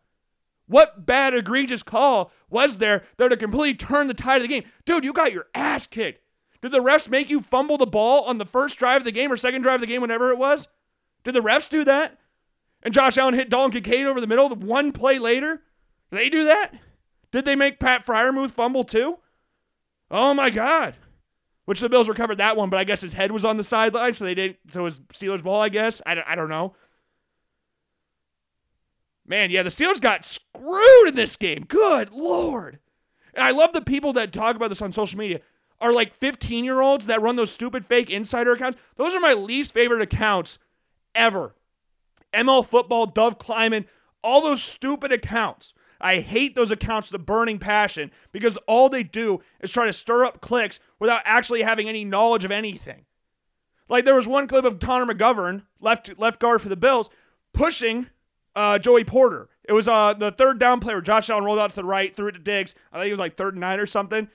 What 0.67 1.05
bad, 1.05 1.33
egregious 1.33 1.83
call 1.83 2.31
was 2.49 2.77
there 2.77 3.03
that 3.17 3.29
to 3.29 3.37
completely 3.37 3.75
turn 3.75 4.07
the 4.07 4.13
tide 4.13 4.37
of 4.37 4.41
the 4.43 4.47
game? 4.47 4.63
Dude, 4.85 5.03
you 5.03 5.13
got 5.13 5.31
your 5.31 5.47
ass 5.55 5.87
kicked. 5.87 6.21
Did 6.61 6.71
the 6.71 6.79
refs 6.79 7.09
make 7.09 7.29
you 7.29 7.41
fumble 7.41 7.77
the 7.77 7.85
ball 7.85 8.25
on 8.25 8.37
the 8.37 8.45
first 8.45 8.77
drive 8.77 9.01
of 9.01 9.05
the 9.05 9.11
game 9.11 9.31
or 9.31 9.37
second 9.37 9.61
drive 9.61 9.75
of 9.75 9.81
the 9.81 9.87
game, 9.87 10.01
whenever 10.01 10.31
it 10.31 10.37
was? 10.37 10.67
Did 11.23 11.35
the 11.35 11.41
refs 11.41 11.69
do 11.69 11.83
that? 11.85 12.17
And 12.83 12.93
Josh 12.93 13.17
Allen 13.17 13.33
hit 13.33 13.49
Dalton 13.49 13.71
Kincaid 13.71 14.05
over 14.05 14.19
the 14.19 14.27
middle 14.27 14.49
one 14.49 14.91
play 14.91 15.19
later? 15.19 15.61
Did 16.09 16.19
they 16.19 16.29
do 16.29 16.45
that? 16.45 16.73
Did 17.31 17.45
they 17.45 17.55
make 17.55 17.79
Pat 17.79 18.05
Freiermuth 18.05 18.51
fumble 18.51 18.83
too? 18.83 19.17
Oh 20.09 20.33
my 20.33 20.49
God. 20.49 20.95
Which 21.65 21.81
the 21.81 21.89
Bills 21.89 22.07
recovered 22.07 22.37
that 22.37 22.55
one, 22.55 22.69
but 22.69 22.79
I 22.79 22.85
guess 22.85 23.01
his 23.01 23.13
head 23.13 23.31
was 23.31 23.43
on 23.43 23.57
the 23.57 23.63
sideline, 23.63 24.13
so 24.13 24.23
they 24.23 24.35
didn't. 24.35 24.57
So 24.69 24.81
it 24.81 24.83
was 24.83 24.99
Steelers 25.11 25.43
ball, 25.43 25.61
I 25.61 25.69
guess. 25.69 26.01
I 26.05 26.15
don't, 26.15 26.27
I 26.27 26.35
don't 26.35 26.49
know. 26.49 26.75
Man, 29.27 29.51
yeah, 29.51 29.63
the 29.63 29.69
Steelers 29.69 29.99
got 29.99 30.25
screwed 30.25 31.09
in 31.09 31.15
this 31.15 31.35
game. 31.35 31.65
Good 31.67 32.11
Lord. 32.11 32.79
And 33.33 33.45
I 33.45 33.51
love 33.51 33.73
the 33.73 33.81
people 33.81 34.13
that 34.13 34.31
talk 34.31 34.55
about 34.55 34.69
this 34.69 34.81
on 34.81 34.93
social 34.93 35.19
media 35.19 35.41
are 35.79 35.93
like 35.93 36.15
15 36.15 36.63
year 36.63 36.81
olds 36.81 37.05
that 37.05 37.21
run 37.21 37.35
those 37.35 37.51
stupid 37.51 37.85
fake 37.85 38.09
insider 38.09 38.53
accounts. 38.53 38.79
Those 38.95 39.13
are 39.13 39.19
my 39.19 39.33
least 39.33 39.73
favorite 39.73 40.01
accounts 40.01 40.57
ever. 41.13 41.55
ML 42.33 42.65
Football, 42.65 43.07
Dov 43.07 43.37
Kleiman, 43.37 43.85
all 44.23 44.41
those 44.41 44.63
stupid 44.63 45.11
accounts. 45.11 45.73
I 45.99 46.19
hate 46.19 46.55
those 46.55 46.71
accounts 46.71 47.11
with 47.11 47.21
a 47.21 47.23
burning 47.23 47.59
passion 47.59 48.11
because 48.31 48.57
all 48.67 48.87
they 48.87 49.03
do 49.03 49.41
is 49.59 49.71
try 49.71 49.87
to 49.87 49.93
stir 49.93 50.25
up 50.25 50.41
clicks 50.41 50.79
without 50.99 51.21
actually 51.25 51.63
having 51.63 51.89
any 51.89 52.05
knowledge 52.05 52.45
of 52.45 52.51
anything. 52.51 53.05
Like 53.89 54.05
there 54.05 54.15
was 54.15 54.27
one 54.27 54.47
clip 54.47 54.65
of 54.65 54.79
Connor 54.79 55.11
McGovern, 55.11 55.63
left 55.79 56.17
left 56.19 56.39
guard 56.39 56.61
for 56.61 56.69
the 56.69 56.75
Bills, 56.75 57.09
pushing 57.53 58.07
uh, 58.57 58.79
Joey 58.79 59.03
Porter. 59.03 59.49
It 59.63 59.73
was 59.73 59.87
uh, 59.87 60.13
the 60.13 60.31
third 60.31 60.59
down 60.59 60.79
player. 60.79 60.99
Josh 60.99 61.29
Allen 61.29 61.43
rolled 61.43 61.59
out 61.59 61.69
to 61.69 61.75
the 61.75 61.83
right, 61.83 62.15
threw 62.15 62.29
it 62.29 62.31
to 62.33 62.39
Diggs. 62.39 62.73
I 62.91 62.97
think 62.97 63.05
he 63.05 63.11
was 63.11 63.19
like 63.19 63.37
third 63.37 63.53
and 63.53 63.61
nine 63.61 63.79
or 63.79 63.85
something. 63.85 64.27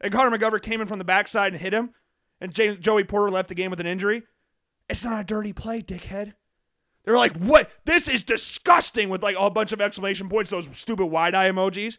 And 0.00 0.12
Connor 0.12 0.36
McGovern 0.36 0.62
came 0.62 0.80
in 0.80 0.86
from 0.86 0.98
the 0.98 1.04
backside 1.04 1.52
and 1.52 1.60
hit 1.60 1.74
him. 1.74 1.90
And 2.40 2.54
James, 2.54 2.78
Joey 2.78 3.04
Porter 3.04 3.30
left 3.30 3.48
the 3.48 3.54
game 3.54 3.70
with 3.70 3.80
an 3.80 3.86
injury. 3.86 4.22
It's 4.88 5.04
not 5.04 5.20
a 5.20 5.24
dirty 5.24 5.52
play, 5.52 5.82
dickhead. 5.82 6.34
They're 7.04 7.16
like, 7.16 7.36
what? 7.36 7.70
This 7.84 8.06
is 8.06 8.22
disgusting 8.22 9.08
with 9.08 9.22
like 9.22 9.36
a 9.38 9.50
bunch 9.50 9.72
of 9.72 9.80
exclamation 9.80 10.28
points, 10.28 10.50
those 10.50 10.68
stupid 10.76 11.06
wide 11.06 11.34
eye 11.34 11.50
emojis. 11.50 11.98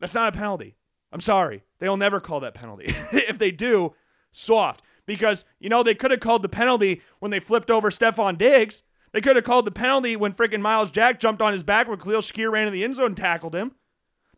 That's 0.00 0.14
not 0.14 0.34
a 0.34 0.36
penalty. 0.36 0.76
I'm 1.12 1.20
sorry. 1.20 1.62
They'll 1.78 1.96
never 1.96 2.20
call 2.20 2.40
that 2.40 2.54
penalty. 2.54 2.86
if 3.12 3.38
they 3.38 3.50
do, 3.50 3.94
soft. 4.32 4.82
Because, 5.06 5.44
you 5.60 5.68
know, 5.68 5.82
they 5.84 5.94
could 5.94 6.10
have 6.10 6.20
called 6.20 6.42
the 6.42 6.48
penalty 6.48 7.02
when 7.20 7.30
they 7.30 7.38
flipped 7.38 7.70
over 7.70 7.90
Stefon 7.90 8.36
Diggs. 8.36 8.82
They 9.16 9.22
could 9.22 9.36
have 9.36 9.46
called 9.46 9.64
the 9.64 9.70
penalty 9.70 10.14
when 10.14 10.34
freaking 10.34 10.60
Myles 10.60 10.90
Jack 10.90 11.20
jumped 11.20 11.40
on 11.40 11.54
his 11.54 11.62
back 11.62 11.88
when 11.88 11.98
Khalil 11.98 12.20
Shakir 12.20 12.52
ran 12.52 12.66
in 12.66 12.74
the 12.74 12.84
end 12.84 12.96
zone 12.96 13.06
and 13.06 13.16
tackled 13.16 13.54
him. 13.54 13.72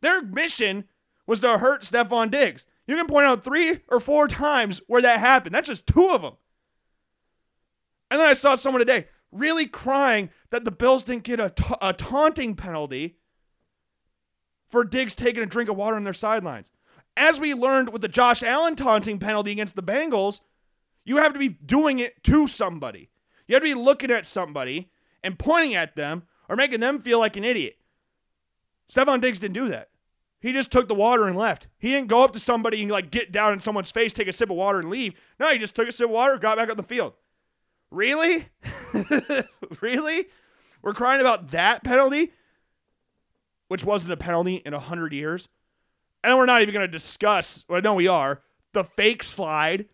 Their 0.03 0.23
mission 0.23 0.85
was 1.27 1.41
to 1.41 1.59
hurt 1.59 1.83
Stefon 1.83 2.31
Diggs. 2.31 2.65
You 2.87 2.95
can 2.95 3.09
point 3.09 3.27
out 3.27 3.43
three 3.43 3.81
or 3.89 3.99
four 3.99 4.29
times 4.29 4.81
where 4.87 5.03
that 5.03 5.19
happened. 5.19 5.53
That's 5.53 5.67
just 5.67 5.89
two 5.89 6.11
of 6.11 6.23
them. 6.23 6.35
And 8.09 8.21
then 8.21 8.29
I 8.29 8.35
saw 8.35 8.55
someone 8.55 8.79
today 8.79 9.09
really 9.33 9.67
crying 9.67 10.31
that 10.51 10.65
the 10.65 10.71
Bills 10.71 11.03
didn't 11.03 11.25
get 11.25 11.41
a, 11.41 11.51
ta- 11.51 11.79
a 11.83 11.93
taunting 11.93 12.55
penalty 12.55 13.17
for 14.71 14.85
Diggs 14.85 15.17
taking 15.17 15.43
a 15.43 15.47
drink 15.47 15.69
of 15.69 15.77
water 15.77 15.97
on 15.97 16.05
their 16.05 16.13
sidelines. 16.13 16.71
As 17.17 17.41
we 17.41 17.53
learned 17.53 17.89
with 17.89 18.03
the 18.03 18.07
Josh 18.07 18.45
Allen 18.45 18.77
taunting 18.77 19.19
penalty 19.19 19.51
against 19.51 19.75
the 19.75 19.83
Bengals, 19.83 20.39
you 21.05 21.17
have 21.17 21.33
to 21.33 21.41
be 21.41 21.49
doing 21.49 21.99
it 21.99 22.23
to 22.23 22.47
somebody. 22.47 23.11
You 23.49 23.55
have 23.55 23.63
to 23.63 23.69
be 23.69 23.75
looking 23.75 24.11
at 24.11 24.27
somebody 24.27 24.91
and 25.25 25.39
pointing 25.39 25.75
at 25.75 25.97
them 25.97 26.25
or 26.49 26.55
making 26.55 26.81
them 26.81 27.01
feel 27.01 27.19
like 27.19 27.37
an 27.37 27.45
idiot. 27.45 27.77
Stefon 28.93 29.21
Diggs 29.21 29.39
didn't 29.39 29.55
do 29.55 29.69
that. 29.69 29.89
He 30.41 30.53
just 30.53 30.71
took 30.71 30.87
the 30.87 30.95
water 30.95 31.27
and 31.27 31.37
left. 31.37 31.67
He 31.79 31.91
didn't 31.91 32.09
go 32.09 32.23
up 32.23 32.33
to 32.35 32.39
somebody 32.39 32.81
and 32.83 32.91
like 32.91 33.11
get 33.11 33.33
down 33.33 33.53
in 33.53 33.61
someone's 33.61 33.91
face, 33.91 34.13
take 34.13 34.29
a 34.29 34.33
sip 34.33 34.51
of 34.51 34.57
water 34.57 34.79
and 34.79 34.89
leave. 34.89 35.15
No, 35.41 35.51
he 35.51 35.59
just 35.59 35.75
took 35.75 35.89
a 35.89 35.93
sip 35.93 36.05
of 36.05 36.11
water, 36.11 36.39
got 36.39 36.59
back 36.59 36.71
on 36.71 36.77
the 36.77 36.83
field. 36.83 37.15
Really? 37.91 38.47
really? 39.81 40.27
We're 40.83 40.95
crying 40.95 41.21
about 41.21 41.51
that 41.51 41.83
penalty, 41.83 42.33
which 43.67 43.85
wasn't 43.85 44.13
a 44.13 44.17
penalty 44.17 44.57
in 44.57 44.75
100 44.75 45.13
years. 45.13 45.49
And 46.23 46.37
we're 46.37 46.47
not 46.47 46.63
even 46.63 46.75
going 46.75 46.87
to 46.87 46.93
discuss, 46.93 47.65
well, 47.69 47.83
no, 47.83 47.95
we 47.95 48.07
are, 48.07 48.43
the 48.75 48.85
fake 48.85 49.23
slide 49.23 49.87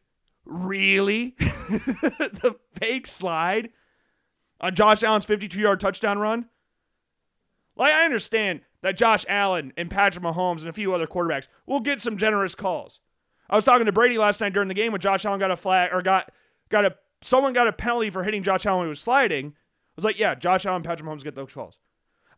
Really? 0.44 1.34
the 1.38 2.56
fake 2.74 3.06
slide 3.06 3.70
on 4.60 4.74
Josh 4.74 5.02
Allen's 5.02 5.24
52 5.24 5.58
yard 5.58 5.80
touchdown 5.80 6.18
run? 6.18 6.46
Like, 7.76 7.92
I 7.92 8.04
understand 8.04 8.60
that 8.82 8.96
Josh 8.96 9.24
Allen 9.28 9.72
and 9.76 9.90
Patrick 9.90 10.24
Mahomes 10.24 10.60
and 10.60 10.68
a 10.68 10.72
few 10.72 10.94
other 10.94 11.06
quarterbacks 11.06 11.48
will 11.66 11.80
get 11.80 12.00
some 12.00 12.16
generous 12.16 12.54
calls. 12.54 13.00
I 13.48 13.56
was 13.56 13.64
talking 13.64 13.86
to 13.86 13.92
Brady 13.92 14.18
last 14.18 14.40
night 14.40 14.52
during 14.52 14.68
the 14.68 14.74
game 14.74 14.92
when 14.92 15.00
Josh 15.00 15.24
Allen 15.24 15.40
got 15.40 15.50
a 15.50 15.56
flag 15.56 15.90
or 15.92 16.02
got 16.02 16.32
got 16.68 16.84
a 16.84 16.94
someone 17.22 17.52
got 17.52 17.66
a 17.66 17.72
penalty 17.72 18.10
for 18.10 18.22
hitting 18.22 18.42
Josh 18.42 18.66
Allen 18.66 18.80
when 18.80 18.86
he 18.86 18.90
was 18.90 19.00
sliding. 19.00 19.46
I 19.48 19.52
was 19.96 20.04
like, 20.04 20.18
yeah, 20.18 20.34
Josh 20.34 20.66
Allen, 20.66 20.76
and 20.76 20.84
Patrick 20.84 21.08
Mahomes 21.08 21.22
get 21.22 21.34
those 21.34 21.54
calls. 21.54 21.78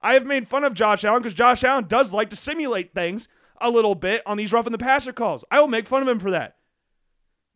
I 0.03 0.15
have 0.15 0.27
made 0.27 0.47
fun 0.47 0.65
of 0.65 0.75
Josh 0.75 1.05
Allen 1.05 1.23
because 1.23 1.35
Josh 1.35 1.65
Allen 1.65 1.87
does 1.87 2.13
like 2.13 2.31
to 2.31 2.37
simulate 2.37 2.93
things 2.93 3.29
a 3.61 3.71
little 3.71 3.95
bit 3.95 4.23
on 4.27 4.37
these 4.37 4.53
roughing 4.53 4.73
the 4.73 4.79
passer 4.79 5.13
calls. 5.13 5.45
I 5.51 5.61
will 5.61 5.69
make 5.69 5.87
fun 5.87 6.03
of 6.03 6.09
him 6.09 6.19
for 6.19 6.31
that. 6.33 6.56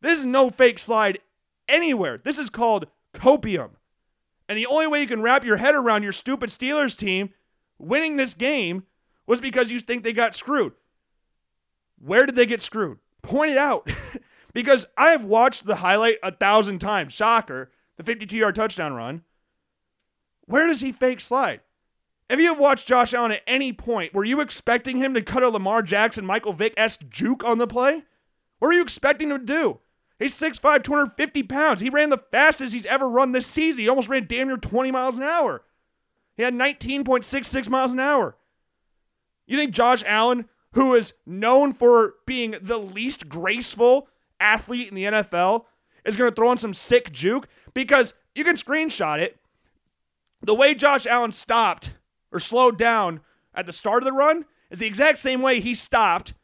This 0.00 0.18
is 0.18 0.24
no 0.24 0.50
fake 0.50 0.78
slide 0.78 1.18
anywhere. 1.68 2.18
This 2.18 2.38
is 2.38 2.50
called 2.50 2.86
copium. 3.14 3.70
And 4.48 4.58
the 4.58 4.66
only 4.66 4.86
way 4.86 5.00
you 5.00 5.06
can 5.06 5.22
wrap 5.22 5.44
your 5.44 5.58
head 5.58 5.74
around 5.74 6.02
your 6.02 6.12
stupid 6.12 6.50
Steelers 6.50 6.96
team 6.96 7.30
winning 7.78 8.16
this 8.16 8.34
game 8.34 8.84
was 9.26 9.40
because 9.40 9.70
you 9.70 9.80
think 9.80 10.02
they 10.02 10.12
got 10.12 10.34
screwed. 10.34 10.72
Where 11.98 12.26
did 12.26 12.34
they 12.34 12.46
get 12.46 12.60
screwed? 12.60 12.98
point 13.22 13.50
it 13.50 13.58
out 13.58 13.90
because 14.52 14.86
I 14.96 15.10
have 15.10 15.24
watched 15.24 15.66
the 15.66 15.76
highlight 15.76 16.18
a 16.22 16.32
thousand 16.32 16.78
times. 16.80 17.12
Shocker, 17.12 17.70
the 17.96 18.02
52 18.02 18.36
yard 18.36 18.54
touchdown 18.54 18.94
run. 18.94 19.22
Where 20.46 20.66
does 20.66 20.80
he 20.80 20.92
fake 20.92 21.20
slide? 21.20 21.60
If 22.28 22.38
you 22.38 22.46
have 22.46 22.58
watched 22.58 22.86
Josh 22.86 23.12
Allen 23.12 23.32
at 23.32 23.42
any 23.46 23.72
point, 23.72 24.14
were 24.14 24.24
you 24.24 24.40
expecting 24.40 24.98
him 24.98 25.14
to 25.14 25.22
cut 25.22 25.42
a 25.42 25.48
Lamar 25.48 25.82
Jackson, 25.82 26.24
Michael 26.24 26.52
Vick 26.52 26.74
esque 26.76 27.08
juke 27.08 27.44
on 27.44 27.58
the 27.58 27.66
play? 27.66 28.04
What 28.58 28.68
were 28.68 28.72
you 28.72 28.82
expecting 28.82 29.30
him 29.30 29.38
to 29.38 29.44
do? 29.44 29.80
He's 30.20 30.38
6'5, 30.38 30.84
250 30.84 31.42
pounds. 31.44 31.80
He 31.80 31.88
ran 31.88 32.10
the 32.10 32.22
fastest 32.30 32.74
he's 32.74 32.84
ever 32.84 33.08
run 33.08 33.32
this 33.32 33.46
season. 33.46 33.80
He 33.80 33.88
almost 33.88 34.10
ran 34.10 34.26
damn 34.26 34.48
near 34.48 34.58
20 34.58 34.92
miles 34.92 35.16
an 35.16 35.22
hour. 35.22 35.62
He 36.36 36.42
had 36.42 36.52
19.66 36.52 37.68
miles 37.70 37.92
an 37.92 38.00
hour. 38.00 38.36
You 39.46 39.56
think 39.56 39.72
Josh 39.72 40.04
Allen, 40.06 40.46
who 40.74 40.94
is 40.94 41.14
known 41.24 41.72
for 41.72 42.16
being 42.26 42.54
the 42.60 42.78
least 42.78 43.30
graceful 43.30 44.08
athlete 44.38 44.88
in 44.88 44.94
the 44.94 45.04
NFL, 45.04 45.64
is 46.04 46.18
going 46.18 46.30
to 46.30 46.34
throw 46.34 46.52
in 46.52 46.58
some 46.58 46.74
sick 46.74 47.10
juke? 47.12 47.48
Because 47.72 48.12
you 48.34 48.44
can 48.44 48.56
screenshot 48.56 49.20
it. 49.20 49.38
The 50.42 50.54
way 50.54 50.74
Josh 50.74 51.06
Allen 51.06 51.32
stopped 51.32 51.94
or 52.30 52.40
slowed 52.40 52.76
down 52.76 53.20
at 53.54 53.64
the 53.64 53.72
start 53.72 54.02
of 54.02 54.06
the 54.06 54.12
run 54.12 54.44
is 54.70 54.78
the 54.78 54.86
exact 54.86 55.16
same 55.16 55.40
way 55.40 55.60
he 55.60 55.74
stopped 55.74 56.34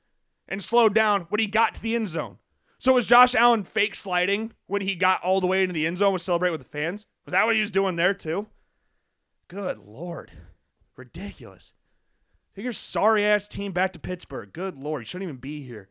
and 0.48 0.64
slowed 0.64 0.94
down 0.94 1.26
when 1.28 1.40
he 1.40 1.46
got 1.46 1.74
to 1.74 1.82
the 1.82 1.94
end 1.94 2.08
zone. 2.08 2.38
So 2.78 2.92
was 2.92 3.06
Josh 3.06 3.34
Allen 3.34 3.64
fake 3.64 3.94
sliding 3.94 4.52
when 4.66 4.82
he 4.82 4.94
got 4.94 5.22
all 5.22 5.40
the 5.40 5.46
way 5.46 5.62
into 5.62 5.72
the 5.72 5.86
end 5.86 5.98
zone 5.98 6.12
to 6.12 6.18
celebrate 6.18 6.50
with 6.50 6.60
the 6.60 6.68
fans? 6.68 7.06
Was 7.24 7.32
that 7.32 7.46
what 7.46 7.54
he 7.54 7.60
was 7.60 7.70
doing 7.70 7.96
there 7.96 8.14
too? 8.14 8.46
Good 9.48 9.78
lord. 9.78 10.32
Ridiculous. 10.96 11.72
Take 12.54 12.64
your 12.64 12.72
sorry 12.72 13.24
ass 13.24 13.46
team 13.48 13.72
back 13.72 13.92
to 13.92 13.98
Pittsburgh. 13.98 14.52
Good 14.52 14.82
lord. 14.82 15.02
You 15.02 15.06
shouldn't 15.06 15.28
even 15.28 15.40
be 15.40 15.62
here. 15.62 15.88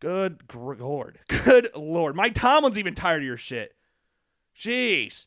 Good 0.00 0.42
lord. 0.54 1.20
Good 1.28 1.70
lord. 1.76 2.16
Mike 2.16 2.34
Tomlin's 2.34 2.78
even 2.78 2.94
tired 2.94 3.22
of 3.22 3.26
your 3.26 3.36
shit. 3.36 3.74
Jeez. 4.58 5.26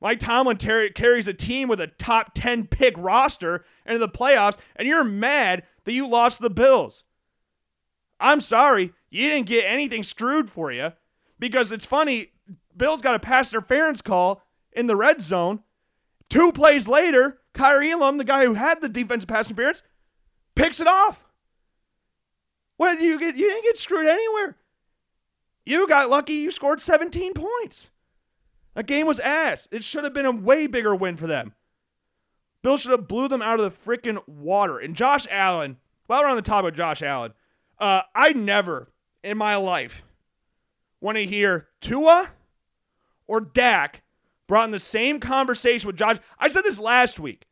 Mike 0.00 0.18
Tomlin 0.18 0.56
ter- 0.56 0.88
carries 0.88 1.28
a 1.28 1.34
team 1.34 1.68
with 1.68 1.80
a 1.80 1.86
top 1.86 2.32
10 2.34 2.66
pick 2.66 2.94
roster 2.96 3.64
into 3.86 3.98
the 3.98 4.08
playoffs, 4.08 4.58
and 4.74 4.88
you're 4.88 5.04
mad 5.04 5.62
that 5.84 5.92
you 5.92 6.08
lost 6.08 6.40
the 6.40 6.50
Bills. 6.50 7.04
I'm 8.22 8.40
sorry, 8.40 8.92
you 9.10 9.28
didn't 9.28 9.46
get 9.46 9.64
anything 9.66 10.02
screwed 10.02 10.48
for 10.48 10.72
you 10.72 10.92
because 11.38 11.72
it's 11.72 11.84
funny. 11.84 12.28
Bill's 12.74 13.02
got 13.02 13.16
a 13.16 13.18
pass 13.18 13.52
interference 13.52 14.00
call 14.00 14.42
in 14.72 14.86
the 14.86 14.96
red 14.96 15.20
zone. 15.20 15.60
Two 16.30 16.52
plays 16.52 16.88
later, 16.88 17.40
Kaiir 17.52 17.92
Elam, 17.92 18.16
the 18.16 18.24
guy 18.24 18.46
who 18.46 18.54
had 18.54 18.80
the 18.80 18.88
defensive 18.88 19.28
pass 19.28 19.48
interference, 19.48 19.82
picks 20.54 20.80
it 20.80 20.86
off. 20.86 21.24
What 22.76 22.94
did 22.94 23.04
you 23.04 23.18
get? 23.18 23.36
You 23.36 23.48
didn't 23.48 23.64
get 23.64 23.76
screwed 23.76 24.06
anywhere. 24.06 24.56
You 25.66 25.86
got 25.86 26.08
lucky. 26.08 26.34
You 26.34 26.50
scored 26.50 26.80
17 26.80 27.34
points. 27.34 27.90
That 28.74 28.86
game 28.86 29.06
was 29.06 29.20
ass. 29.20 29.68
It 29.70 29.84
should 29.84 30.04
have 30.04 30.14
been 30.14 30.26
a 30.26 30.32
way 30.32 30.66
bigger 30.66 30.94
win 30.94 31.16
for 31.16 31.26
them. 31.26 31.54
Bill 32.62 32.76
should 32.76 32.92
have 32.92 33.08
blew 33.08 33.28
them 33.28 33.42
out 33.42 33.60
of 33.60 33.64
the 33.64 33.90
freaking 33.90 34.26
water. 34.26 34.78
And 34.78 34.96
Josh 34.96 35.26
Allen, 35.30 35.76
while 36.06 36.22
we're 36.22 36.28
on 36.28 36.36
the 36.36 36.42
topic 36.42 36.70
of 36.70 36.76
Josh 36.76 37.02
Allen, 37.02 37.34
uh, 37.78 38.02
I 38.14 38.32
never 38.32 38.92
in 39.22 39.38
my 39.38 39.56
life 39.56 40.02
want 41.00 41.16
to 41.18 41.26
hear 41.26 41.68
Tua 41.80 42.30
or 43.26 43.40
Dak 43.40 44.02
brought 44.46 44.64
in 44.64 44.70
the 44.70 44.78
same 44.78 45.20
conversation 45.20 45.86
with 45.86 45.96
Josh. 45.96 46.18
I 46.38 46.48
said 46.48 46.64
this 46.64 46.78
last 46.78 47.18
week. 47.18 47.46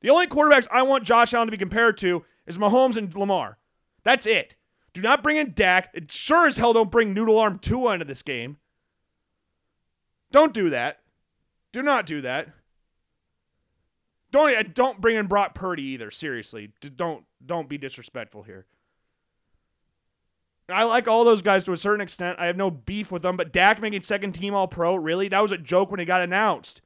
The 0.00 0.10
only 0.10 0.26
quarterbacks 0.26 0.68
I 0.70 0.82
want 0.82 1.04
Josh 1.04 1.34
Allen 1.34 1.48
to 1.48 1.52
be 1.52 1.56
compared 1.56 1.98
to 1.98 2.24
is 2.46 2.58
Mahomes 2.58 2.96
and 2.96 3.14
Lamar. 3.14 3.58
That's 4.04 4.26
it. 4.26 4.56
Do 4.92 5.00
not 5.00 5.22
bring 5.22 5.36
in 5.36 5.52
Dak. 5.52 5.90
It 5.94 6.10
sure 6.10 6.46
as 6.46 6.56
hell 6.56 6.72
don't 6.72 6.90
bring 6.90 7.12
Noodle 7.12 7.38
Arm 7.38 7.58
Tua 7.58 7.94
into 7.94 8.04
this 8.04 8.22
game. 8.22 8.58
Don't 10.30 10.54
do 10.54 10.70
that. 10.70 11.00
Do 11.72 11.82
not 11.82 12.06
do 12.06 12.20
that. 12.20 12.48
Don't 14.30 14.74
don't 14.74 15.00
bring 15.00 15.16
in 15.16 15.26
Brock 15.26 15.54
Purdy 15.54 15.82
either. 15.82 16.10
Seriously, 16.10 16.72
don't 16.96 17.24
don't 17.44 17.68
be 17.68 17.78
disrespectful 17.78 18.42
here. 18.42 18.66
I 20.68 20.84
like 20.84 21.06
all 21.06 21.24
those 21.24 21.42
guys 21.42 21.64
to 21.64 21.72
a 21.72 21.76
certain 21.76 22.00
extent. 22.00 22.38
I 22.40 22.46
have 22.46 22.56
no 22.56 22.70
beef 22.70 23.12
with 23.12 23.22
them, 23.22 23.36
but 23.36 23.52
Dak 23.52 23.80
making 23.80 24.02
second 24.02 24.32
team 24.32 24.54
All 24.54 24.66
Pro, 24.66 24.96
really? 24.96 25.28
That 25.28 25.42
was 25.42 25.52
a 25.52 25.58
joke 25.58 25.90
when 25.90 26.00
he 26.00 26.06
got 26.06 26.22
announced. 26.22 26.82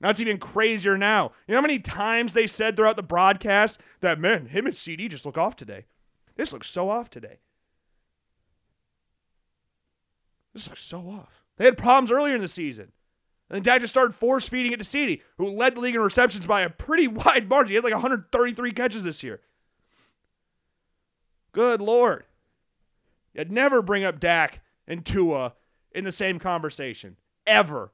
Now 0.00 0.10
it's 0.10 0.20
even 0.20 0.38
crazier 0.38 0.96
now. 0.96 1.32
You 1.48 1.52
know 1.52 1.58
how 1.58 1.62
many 1.62 1.78
times 1.78 2.32
they 2.32 2.46
said 2.46 2.76
throughout 2.76 2.96
the 2.96 3.02
broadcast 3.02 3.80
that, 4.00 4.20
man, 4.20 4.46
him 4.46 4.66
and 4.66 4.74
CD 4.74 5.08
just 5.08 5.26
look 5.26 5.38
off 5.38 5.56
today. 5.56 5.86
This 6.36 6.52
looks 6.52 6.68
so 6.68 6.90
off 6.90 7.10
today. 7.10 7.38
This 10.52 10.68
looks 10.68 10.82
so 10.82 10.98
off. 11.08 11.42
They 11.56 11.64
had 11.64 11.76
problems 11.76 12.12
earlier 12.12 12.34
in 12.34 12.40
the 12.40 12.48
season. 12.48 12.92
And 13.48 13.56
then 13.56 13.62
Dak 13.62 13.80
just 13.80 13.92
started 13.92 14.14
force 14.14 14.48
feeding 14.48 14.72
it 14.72 14.78
to 14.78 14.84
CD, 14.84 15.22
who 15.38 15.50
led 15.50 15.74
the 15.74 15.80
league 15.80 15.94
in 15.94 16.00
receptions 16.00 16.46
by 16.46 16.62
a 16.62 16.70
pretty 16.70 17.08
wide 17.08 17.48
margin. 17.48 17.70
He 17.70 17.74
had 17.74 17.84
like 17.84 17.92
133 17.92 18.72
catches 18.72 19.04
this 19.04 19.22
year. 19.22 19.40
Good 21.52 21.80
Lord. 21.80 22.24
You'd 23.34 23.52
never 23.52 23.82
bring 23.82 24.04
up 24.04 24.20
Dak 24.20 24.60
and 24.86 25.04
Tua 25.04 25.54
in 25.92 26.04
the 26.04 26.12
same 26.12 26.38
conversation. 26.38 27.16
Ever. 27.46 27.92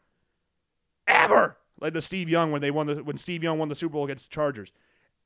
Ever. 1.07 1.57
Like 1.81 1.95
the 1.95 2.03
Steve 2.03 2.29
Young 2.29 2.53
when 2.53 2.61
they 2.61 2.71
won 2.71 2.87
the 2.87 3.03
when 3.03 3.17
Steve 3.17 3.43
Young 3.43 3.59
won 3.59 3.69
the 3.69 3.75
Super 3.75 3.95
Bowl 3.95 4.05
against 4.05 4.31
the 4.31 4.35
Chargers. 4.35 4.71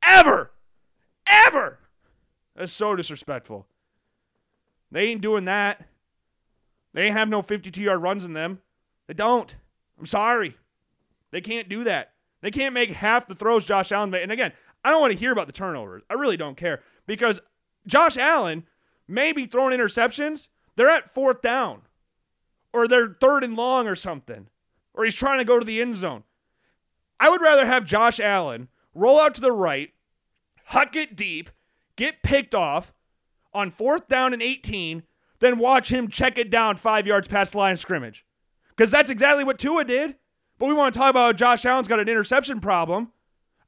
Ever. 0.06 0.52
Ever. 1.28 1.78
That's 2.54 2.72
so 2.72 2.94
disrespectful. 2.94 3.66
They 4.90 5.08
ain't 5.08 5.20
doing 5.20 5.46
that. 5.46 5.84
They 6.92 7.06
ain't 7.06 7.16
have 7.16 7.28
no 7.28 7.42
52 7.42 7.82
yard 7.82 8.00
runs 8.00 8.24
in 8.24 8.32
them. 8.32 8.60
They 9.08 9.14
don't. 9.14 9.54
I'm 9.98 10.06
sorry. 10.06 10.56
They 11.32 11.40
can't 11.40 11.68
do 11.68 11.84
that. 11.84 12.12
They 12.40 12.52
can't 12.52 12.74
make 12.74 12.90
half 12.92 13.26
the 13.26 13.34
throws 13.34 13.64
Josh 13.64 13.90
Allen 13.90 14.10
made. 14.10 14.22
And 14.22 14.30
again, 14.30 14.52
I 14.84 14.90
don't 14.90 15.00
want 15.00 15.12
to 15.12 15.18
hear 15.18 15.32
about 15.32 15.46
the 15.46 15.52
turnovers. 15.52 16.02
I 16.08 16.14
really 16.14 16.36
don't 16.36 16.56
care 16.56 16.82
because 17.06 17.40
Josh 17.86 18.16
Allen 18.16 18.64
maybe 19.06 19.46
throwing 19.46 19.78
interceptions, 19.78 20.48
they're 20.76 20.88
at 20.88 21.12
fourth 21.12 21.42
down 21.42 21.82
or 22.74 22.88
they're 22.88 23.16
third 23.20 23.44
and 23.44 23.54
long 23.54 23.86
or 23.86 23.94
something, 23.94 24.48
or 24.94 25.04
he's 25.04 25.14
trying 25.14 25.38
to 25.38 25.44
go 25.44 25.60
to 25.60 25.64
the 25.64 25.80
end 25.80 25.94
zone. 25.94 26.24
I 27.20 27.30
would 27.30 27.40
rather 27.40 27.66
have 27.66 27.84
Josh 27.84 28.18
Allen 28.18 28.68
roll 28.94 29.20
out 29.20 29.36
to 29.36 29.40
the 29.40 29.52
right, 29.52 29.92
huck 30.66 30.96
it 30.96 31.14
deep, 31.14 31.50
get 31.94 32.24
picked 32.24 32.54
off 32.54 32.92
on 33.52 33.70
fourth 33.70 34.08
down 34.08 34.32
and 34.32 34.42
18, 34.42 35.04
than 35.38 35.58
watch 35.58 35.92
him 35.92 36.08
check 36.08 36.36
it 36.36 36.50
down 36.50 36.76
five 36.76 37.06
yards 37.06 37.28
past 37.28 37.52
the 37.52 37.58
line 37.58 37.72
of 37.72 37.78
scrimmage. 37.78 38.24
Because 38.70 38.90
that's 38.90 39.10
exactly 39.10 39.44
what 39.44 39.58
Tua 39.58 39.84
did. 39.84 40.16
But 40.58 40.66
we 40.66 40.74
want 40.74 40.94
to 40.94 40.98
talk 40.98 41.10
about 41.10 41.36
Josh 41.36 41.64
Allen's 41.64 41.88
got 41.88 42.00
an 42.00 42.08
interception 42.08 42.60
problem. 42.60 43.12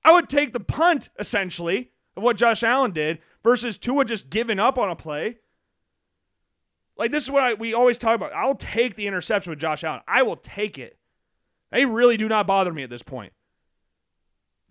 I 0.04 0.12
would 0.12 0.28
take 0.28 0.52
the 0.52 0.60
punt, 0.60 1.10
essentially, 1.18 1.90
of 2.16 2.22
what 2.22 2.36
Josh 2.36 2.62
Allen 2.62 2.92
did 2.92 3.18
versus 3.46 3.78
Tua 3.78 4.04
just 4.04 4.28
giving 4.28 4.58
up 4.58 4.76
on 4.76 4.90
a 4.90 4.96
play. 4.96 5.36
Like 6.96 7.12
this 7.12 7.22
is 7.22 7.30
what 7.30 7.44
I, 7.44 7.54
we 7.54 7.74
always 7.74 7.96
talk 7.96 8.16
about. 8.16 8.32
I'll 8.32 8.56
take 8.56 8.96
the 8.96 9.06
interception 9.06 9.50
with 9.50 9.60
Josh 9.60 9.84
Allen. 9.84 10.00
I 10.08 10.24
will 10.24 10.34
take 10.34 10.80
it. 10.80 10.98
They 11.70 11.84
really 11.84 12.16
do 12.16 12.28
not 12.28 12.48
bother 12.48 12.72
me 12.72 12.82
at 12.82 12.90
this 12.90 13.04
point. 13.04 13.32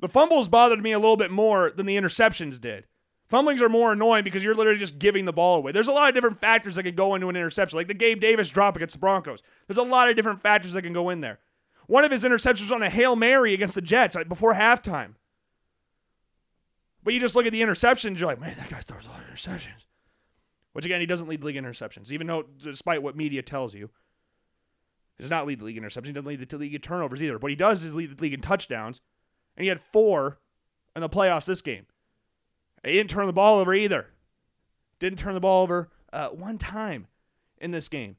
The 0.02 0.10
fumbles 0.10 0.50
bothered 0.50 0.84
me 0.84 0.92
a 0.92 1.00
little 1.00 1.16
bit 1.16 1.32
more 1.32 1.72
than 1.74 1.86
the 1.86 1.96
interceptions 1.96 2.60
did. 2.60 2.86
Fumblings 3.30 3.62
are 3.62 3.70
more 3.70 3.94
annoying 3.94 4.26
because 4.26 4.44
you're 4.44 4.54
literally 4.54 4.78
just 4.78 5.00
giving 5.00 5.24
the 5.24 5.32
ball 5.32 5.56
away. 5.56 5.72
There's 5.72 5.88
a 5.88 5.94
lot 5.94 6.10
of 6.10 6.14
different 6.14 6.42
factors 6.42 6.76
that 6.76 6.84
can 6.84 6.96
go 6.96 7.16
into 7.16 7.30
an 7.30 7.38
interception, 7.38 7.78
like 7.78 7.88
the 7.88 7.94
Gabe 7.94 8.20
Davis 8.20 8.50
drop 8.50 8.76
against 8.76 8.96
the 8.96 9.00
Broncos. 9.00 9.42
There's 9.68 9.78
a 9.78 9.84
lot 9.84 10.10
of 10.10 10.18
different 10.18 10.42
factors 10.42 10.74
that 10.74 10.82
can 10.82 10.94
go 10.94 11.10
in 11.10 11.22
there. 11.22 11.40
One 11.88 12.04
of 12.04 12.12
his 12.12 12.26
interceptions 12.26 12.62
was 12.62 12.74
on 12.74 12.84
a 12.84 12.90
Hail 12.90 13.16
Mary 13.16 13.54
against 13.54 13.74
the 13.74 13.82
Jets 13.82 14.18
before 14.28 14.54
halftime. 14.54 15.14
But 17.06 17.14
you 17.14 17.20
just 17.20 17.36
look 17.36 17.46
at 17.46 17.52
the 17.52 17.62
interceptions, 17.62 18.18
you're 18.18 18.28
like, 18.28 18.42
man, 18.42 18.58
that 18.58 18.68
guy 18.68 18.80
throws 18.80 19.06
a 19.06 19.10
lot 19.10 19.20
of 19.20 19.28
interceptions. 19.28 19.86
Which 20.74 20.86
again, 20.86 21.00
he 21.00 21.06
doesn't 21.06 21.30
lead 21.30 21.40
the 21.40 21.46
league 21.46 21.56
in 21.56 21.64
interceptions, 21.64 22.12
even 22.12 22.28
though, 22.28 22.44
despite 22.62 23.02
what 23.02 23.16
media 23.16 23.44
tells 23.44 23.74
you, 23.76 23.92
he 25.16 25.24
does 25.24 25.30
not 25.30 25.46
lead 25.46 25.60
the 25.60 25.66
league 25.66 25.78
in 25.78 25.84
interceptions. 25.84 26.08
He 26.08 26.12
doesn't 26.14 26.28
lead 26.28 26.50
the 26.50 26.58
league 26.58 26.74
in 26.74 26.82
turnovers 26.82 27.22
either. 27.22 27.38
What 27.38 27.52
he 27.52 27.56
does 27.56 27.84
is 27.84 27.94
lead 27.94 28.18
the 28.18 28.22
league 28.22 28.34
in 28.34 28.42
touchdowns, 28.42 29.00
and 29.56 29.64
he 29.64 29.70
had 29.70 29.80
four 29.80 30.40
in 30.96 31.02
the 31.02 31.08
playoffs 31.08 31.46
this 31.46 31.62
game. 31.62 31.86
He 32.84 32.94
didn't 32.94 33.12
turn 33.12 33.28
the 33.28 33.34
ball 33.34 33.60
over 33.60 33.74
either. 33.74 34.08
Didn't 35.00 35.20
turn 35.20 35.36
the 35.36 35.40
ball 35.40 35.62
over 35.62 35.92
uh, 36.12 36.30
one 36.30 36.58
time 36.58 37.08
in 37.60 37.70
this 37.70 37.88
game. 37.88 38.18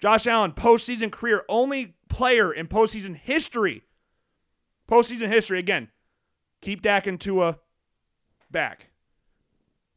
Josh 0.00 0.26
Allen, 0.26 0.52
postseason 0.52 1.12
career, 1.12 1.44
only 1.50 1.96
player 2.08 2.50
in 2.50 2.66
postseason 2.66 3.14
history. 3.14 3.82
Postseason 4.90 5.28
history, 5.28 5.58
again, 5.58 5.88
keep 6.62 6.80
Dak 6.80 7.06
and 7.06 7.20
Tua 7.20 7.58
back. 8.50 8.90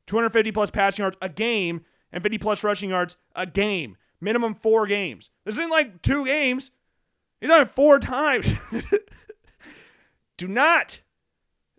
250 0.07 0.51
plus 0.51 0.71
passing 0.71 1.03
yards 1.03 1.17
a 1.21 1.29
game 1.29 1.85
and 2.11 2.21
50 2.21 2.37
plus 2.37 2.63
rushing 2.63 2.89
yards 2.89 3.17
a 3.35 3.45
game. 3.45 3.97
Minimum 4.21 4.55
four 4.55 4.87
games. 4.87 5.29
This 5.45 5.55
isn't 5.55 5.69
like 5.69 6.01
two 6.01 6.25
games. 6.25 6.71
He's 7.41 7.49
done 7.49 7.61
it 7.61 7.69
four 7.69 7.99
times. 7.99 8.53
Do 10.37 10.47
not. 10.47 11.01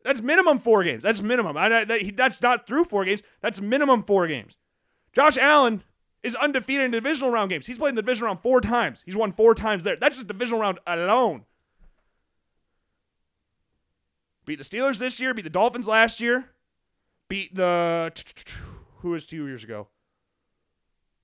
That's 0.05 0.21
minimum 0.21 0.59
four 0.59 0.85
games. 0.85 1.03
That's 1.03 1.23
minimum. 1.23 1.57
I, 1.57 1.85
that, 1.85 2.03
he, 2.03 2.11
that's 2.11 2.43
not 2.43 2.67
through 2.67 2.85
four 2.85 3.05
games. 3.05 3.23
That's 3.41 3.61
minimum 3.61 4.03
four 4.03 4.27
games. 4.27 4.57
Josh 5.15 5.39
Allen 5.39 5.83
is 6.23 6.35
undefeated 6.35 6.85
in 6.85 6.91
divisional 6.91 7.31
round 7.31 7.51
games. 7.51 7.67
He's 7.67 7.79
played 7.79 7.91
in 7.91 7.95
the 7.95 8.03
divisional 8.03 8.29
round 8.29 8.41
four 8.41 8.61
times. 8.61 9.03
He's 9.07 9.17
won 9.17 9.33
four 9.33 9.55
times 9.55 9.85
there. 9.85 9.97
That's 9.97 10.17
just 10.17 10.29
divisional 10.29 10.61
round 10.61 10.79
alone. 10.87 11.45
Beat 14.45 14.59
the 14.59 14.65
Steelers 14.65 14.99
this 14.99 15.21
year, 15.21 15.33
beat 15.33 15.43
the 15.43 15.51
Dolphins 15.51 15.89
last 15.89 16.21
year, 16.21 16.51
beat 17.29 17.55
the 17.55 18.13
who 18.99 19.11
was 19.11 19.27
two 19.27 19.47
years 19.47 19.65
ago? 19.65 19.89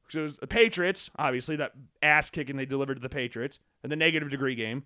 So 0.08 0.20
it 0.20 0.22
was 0.22 0.36
the 0.36 0.46
Patriots, 0.46 1.10
obviously 1.16 1.56
that 1.56 1.72
ass 2.02 2.30
kicking 2.30 2.56
they 2.56 2.66
delivered 2.66 2.96
to 2.96 3.00
the 3.00 3.08
Patriots, 3.08 3.60
and 3.82 3.92
the 3.92 3.96
negative 3.96 4.30
degree 4.30 4.54
game, 4.54 4.84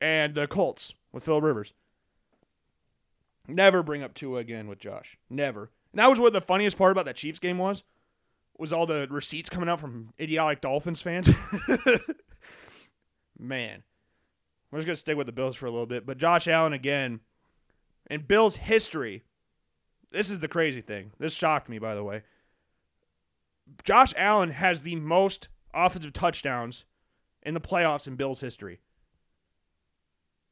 and 0.00 0.34
the 0.34 0.46
Colts 0.46 0.94
with 1.12 1.24
Phil 1.24 1.40
Rivers. 1.40 1.74
Never 3.46 3.82
bring 3.82 4.02
up 4.02 4.14
Tua 4.14 4.40
again 4.40 4.68
with 4.68 4.78
Josh. 4.78 5.18
Never. 5.28 5.70
And 5.92 5.98
that 5.98 6.08
was 6.08 6.18
what 6.18 6.32
the 6.32 6.40
funniest 6.40 6.78
part 6.78 6.92
about 6.92 7.04
that 7.04 7.16
Chiefs 7.16 7.38
game 7.38 7.58
was. 7.58 7.82
Was 8.58 8.72
all 8.72 8.86
the 8.86 9.06
receipts 9.10 9.50
coming 9.50 9.68
out 9.68 9.80
from 9.80 10.12
idiotic 10.18 10.60
Dolphins 10.60 11.02
fans. 11.02 11.28
Man. 13.38 13.82
We're 14.70 14.78
just 14.78 14.86
gonna 14.86 14.96
stick 14.96 15.16
with 15.16 15.26
the 15.26 15.32
Bills 15.32 15.56
for 15.56 15.66
a 15.66 15.70
little 15.70 15.86
bit. 15.86 16.06
But 16.06 16.18
Josh 16.18 16.48
Allen 16.48 16.72
again, 16.72 17.20
in 18.10 18.22
Bills 18.22 18.56
history, 18.56 19.22
this 20.14 20.30
is 20.30 20.38
the 20.38 20.48
crazy 20.48 20.80
thing. 20.80 21.10
This 21.18 21.34
shocked 21.34 21.68
me, 21.68 21.78
by 21.78 21.94
the 21.94 22.04
way. 22.04 22.22
Josh 23.82 24.14
Allen 24.16 24.50
has 24.50 24.82
the 24.82 24.94
most 24.94 25.48
offensive 25.74 26.12
touchdowns 26.12 26.84
in 27.42 27.52
the 27.52 27.60
playoffs 27.60 28.06
in 28.06 28.14
Bills 28.14 28.40
history. 28.40 28.80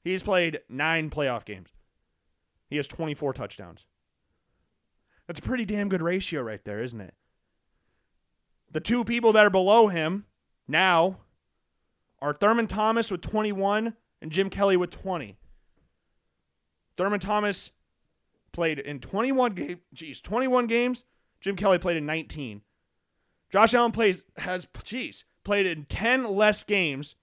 He's 0.02 0.24
played 0.24 0.60
nine 0.68 1.10
playoff 1.10 1.44
games. 1.44 1.70
He 2.68 2.76
has 2.76 2.88
24 2.88 3.34
touchdowns. 3.34 3.86
That's 5.26 5.38
a 5.38 5.42
pretty 5.42 5.64
damn 5.64 5.88
good 5.88 6.02
ratio 6.02 6.42
right 6.42 6.64
there, 6.64 6.82
isn't 6.82 7.00
it? 7.00 7.14
The 8.72 8.80
two 8.80 9.04
people 9.04 9.32
that 9.34 9.46
are 9.46 9.50
below 9.50 9.88
him 9.88 10.24
now 10.66 11.18
are 12.20 12.32
Thurman 12.32 12.66
Thomas 12.66 13.10
with 13.10 13.20
21 13.20 13.94
and 14.20 14.32
Jim 14.32 14.50
Kelly 14.50 14.76
with 14.76 14.90
20. 14.90 15.36
Thurman 16.96 17.20
Thomas 17.20 17.70
played 18.52 18.78
in 18.78 19.00
21 19.00 19.54
games. 19.54 19.80
Geez, 19.92 20.20
21 20.20 20.66
games. 20.66 21.04
Jim 21.40 21.56
Kelly 21.56 21.78
played 21.78 21.96
in 21.96 22.06
19. 22.06 22.62
Josh 23.50 23.74
Allen 23.74 23.92
plays 23.92 24.22
has 24.38 24.66
geez 24.84 25.24
played 25.44 25.66
in 25.66 25.84
10 25.84 26.24
less 26.24 26.62
games 26.62 27.16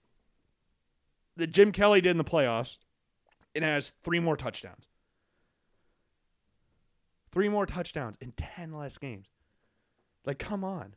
that 1.38 1.48
Jim 1.48 1.72
Kelly 1.72 2.02
did 2.02 2.12
in 2.12 2.18
the 2.18 2.24
playoffs, 2.24 2.78
and 3.56 3.64
has 3.64 3.92
three 4.04 4.20
more 4.20 4.38
touchdowns. 4.38 4.86
Three 7.32 7.50
more 7.50 7.66
touchdowns 7.66 8.16
in 8.22 8.34
10 8.34 8.74
less 8.74 8.98
games. 8.98 9.28
Like, 10.26 10.40
come 10.40 10.64
on. 10.64 10.96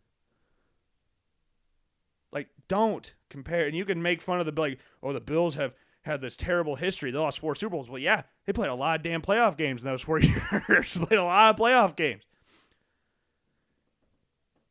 Like, 2.32 2.48
don't 2.68 3.14
compare. 3.30 3.66
And 3.66 3.76
you 3.76 3.84
can 3.84 4.02
make 4.02 4.22
fun 4.22 4.40
of 4.40 4.46
the, 4.46 4.60
like, 4.60 4.78
oh, 5.02 5.12
the 5.12 5.20
Bills 5.20 5.54
have 5.54 5.74
had 6.02 6.20
this 6.20 6.36
terrible 6.36 6.76
history. 6.76 7.10
They 7.10 7.18
lost 7.18 7.38
four 7.38 7.54
Super 7.54 7.70
Bowls. 7.70 7.88
Well, 7.88 7.98
yeah, 7.98 8.22
they 8.44 8.52
played 8.52 8.70
a 8.70 8.74
lot 8.74 8.96
of 8.96 9.02
damn 9.02 9.22
playoff 9.22 9.56
games 9.56 9.82
in 9.82 9.88
those 9.88 10.02
four 10.02 10.18
years. 10.20 10.38
played 10.98 11.18
a 11.18 11.24
lot 11.24 11.54
of 11.54 11.60
playoff 11.60 11.96
games. 11.96 12.24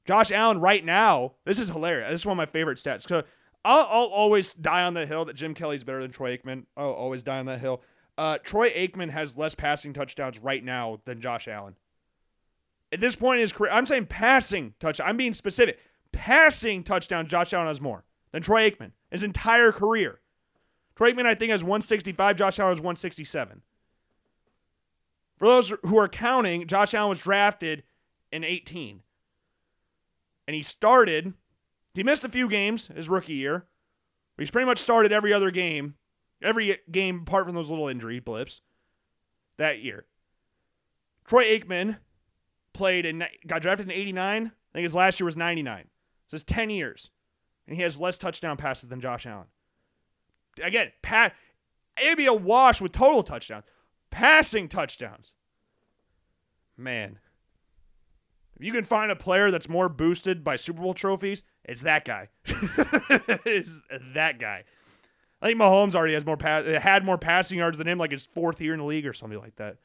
Josh 0.06 0.32
Allen 0.32 0.60
right 0.60 0.84
now, 0.84 1.34
this 1.46 1.60
is 1.60 1.70
hilarious. 1.70 2.12
This 2.12 2.22
is 2.22 2.26
one 2.26 2.34
of 2.34 2.38
my 2.38 2.52
favorite 2.52 2.78
stats. 2.78 3.08
So 3.08 3.24
I'll, 3.64 3.88
I'll 3.90 4.08
always 4.08 4.54
die 4.54 4.84
on 4.84 4.94
the 4.94 5.06
hill 5.06 5.26
that 5.26 5.36
Jim 5.36 5.54
Kelly's 5.54 5.84
better 5.84 6.02
than 6.02 6.12
Troy 6.12 6.36
Aikman. 6.36 6.66
I'll 6.76 6.92
always 6.92 7.24
die 7.24 7.40
on 7.40 7.46
that 7.46 7.60
hill. 7.60 7.82
Uh, 8.18 8.38
Troy 8.40 8.70
Aikman 8.72 9.10
has 9.12 9.38
less 9.38 9.56
passing 9.56 9.94
touchdowns 9.94 10.40
right 10.40 10.64
now 10.64 11.00
than 11.06 11.22
Josh 11.22 11.48
Allen. 11.48 11.76
At 12.92 13.00
this 13.00 13.16
point 13.16 13.40
in 13.40 13.44
his 13.44 13.54
career, 13.54 13.72
I'm 13.72 13.86
saying 13.86 14.08
passing 14.08 14.74
touchdown. 14.80 15.08
I'm 15.08 15.18
being 15.18 15.34
specific. 15.34 15.80
Passing 16.12 16.84
touchdown, 16.84 17.28
Josh 17.28 17.54
Allen 17.54 17.68
has 17.68 17.80
more 17.80 18.04
than 18.32 18.42
Troy 18.42 18.70
Aikman 18.70 18.92
his 19.12 19.24
entire 19.24 19.72
career. 19.72 20.21
Troy 21.02 21.14
I 21.26 21.34
think, 21.34 21.52
has 21.52 21.64
165. 21.64 22.36
Josh 22.36 22.60
Allen 22.60 22.74
has 22.74 22.80
167. 22.80 23.64
For 25.38 25.48
those 25.48 25.74
who 25.84 25.98
are 25.98 26.08
counting, 26.08 26.68
Josh 26.68 26.94
Allen 26.94 27.10
was 27.10 27.20
drafted 27.20 27.82
in 28.32 28.44
18. 28.44 29.02
And 30.48 30.56
he 30.56 30.62
started, 30.62 31.34
he 31.96 32.04
missed 32.04 32.24
a 32.24 32.30
few 32.30 32.48
games 32.48 32.88
his 32.96 33.10
rookie 33.10 33.34
year. 33.34 33.66
But 34.36 34.44
He's 34.44 34.52
pretty 34.52 34.68
much 34.68 34.78
started 34.78 35.12
every 35.12 35.34
other 35.34 35.50
game 35.50 35.96
every 36.44 36.78
game 36.90 37.22
apart 37.22 37.46
from 37.46 37.56
those 37.56 37.70
little 37.70 37.88
injury 37.88 38.20
blips 38.20 38.62
that 39.58 39.80
year. 39.80 40.06
Troy 41.26 41.46
Aikman 41.46 41.98
played 42.74 43.06
and 43.06 43.28
got 43.48 43.62
drafted 43.62 43.88
in 43.88 43.94
89. 43.94 44.46
I 44.48 44.74
think 44.74 44.84
his 44.84 44.96
last 44.96 45.20
year 45.20 45.26
was 45.26 45.38
99. 45.38 45.86
So 46.28 46.36
it's 46.36 46.44
10 46.44 46.70
years. 46.70 47.10
And 47.68 47.76
he 47.76 47.82
has 47.84 48.00
less 48.00 48.18
touchdown 48.18 48.58
passes 48.58 48.90
than 48.90 49.02
Josh 49.02 49.26
Allen. 49.26 49.48
Again, 50.62 50.92
pat 51.02 51.34
it'd 52.02 52.18
be 52.18 52.26
a 52.26 52.34
wash 52.34 52.82
with 52.82 52.92
total 52.92 53.24
touchdowns. 53.24 53.66
Passing 54.10 54.68
touchdowns. 54.68 55.34
Man. 56.78 57.20
If 58.58 58.66
you 58.66 58.72
can 58.72 58.84
find 58.84 59.12
a 59.12 59.16
player 59.16 59.50
that's 59.50 59.70
more 59.70 59.90
boosted 59.90 60.44
by 60.44 60.56
Super 60.56 60.82
Bowl 60.82 60.94
trophies, 60.94 61.44
it's 61.64 61.82
that 61.82 62.06
guy. 62.06 62.30
it's 62.46 63.80
that 64.14 64.40
guy. 64.40 64.64
I 65.42 65.48
think 65.48 65.60
Mahomes 65.60 65.96
already 65.96 66.14
has 66.14 66.26
more 66.26 66.38
pass, 66.38 66.66
had 66.84 67.04
more 67.04 67.18
passing 67.18 67.58
yards 67.58 67.80
than 67.80 67.88
him, 67.88 67.98
like 67.98 68.12
his 68.12 68.28
fourth 68.28 68.62
year 68.62 68.74
in 68.74 68.80
the 68.80 68.86
league 68.86 69.08
or 69.08 69.14
something 69.14 69.40
like 69.40 69.56
that. 69.56 69.78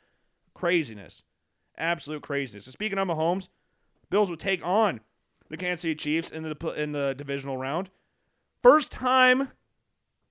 Craziness, 0.53 1.23
absolute 1.79 2.23
craziness. 2.23 2.67
So 2.67 2.71
speaking 2.71 2.99
of 2.99 3.09
Mahomes, 3.09 3.49
Bills 4.11 4.29
would 4.29 4.41
take 4.41 4.65
on 4.65 5.01
the 5.49 5.57
Kansas 5.57 5.83
City 5.83 5.95
Chiefs 5.95 6.31
in 6.31 6.43
the 6.43 6.69
in 6.77 6.93
the 6.93 7.15
divisional 7.17 7.57
round. 7.57 7.91
First 8.63 8.93
time 8.93 9.53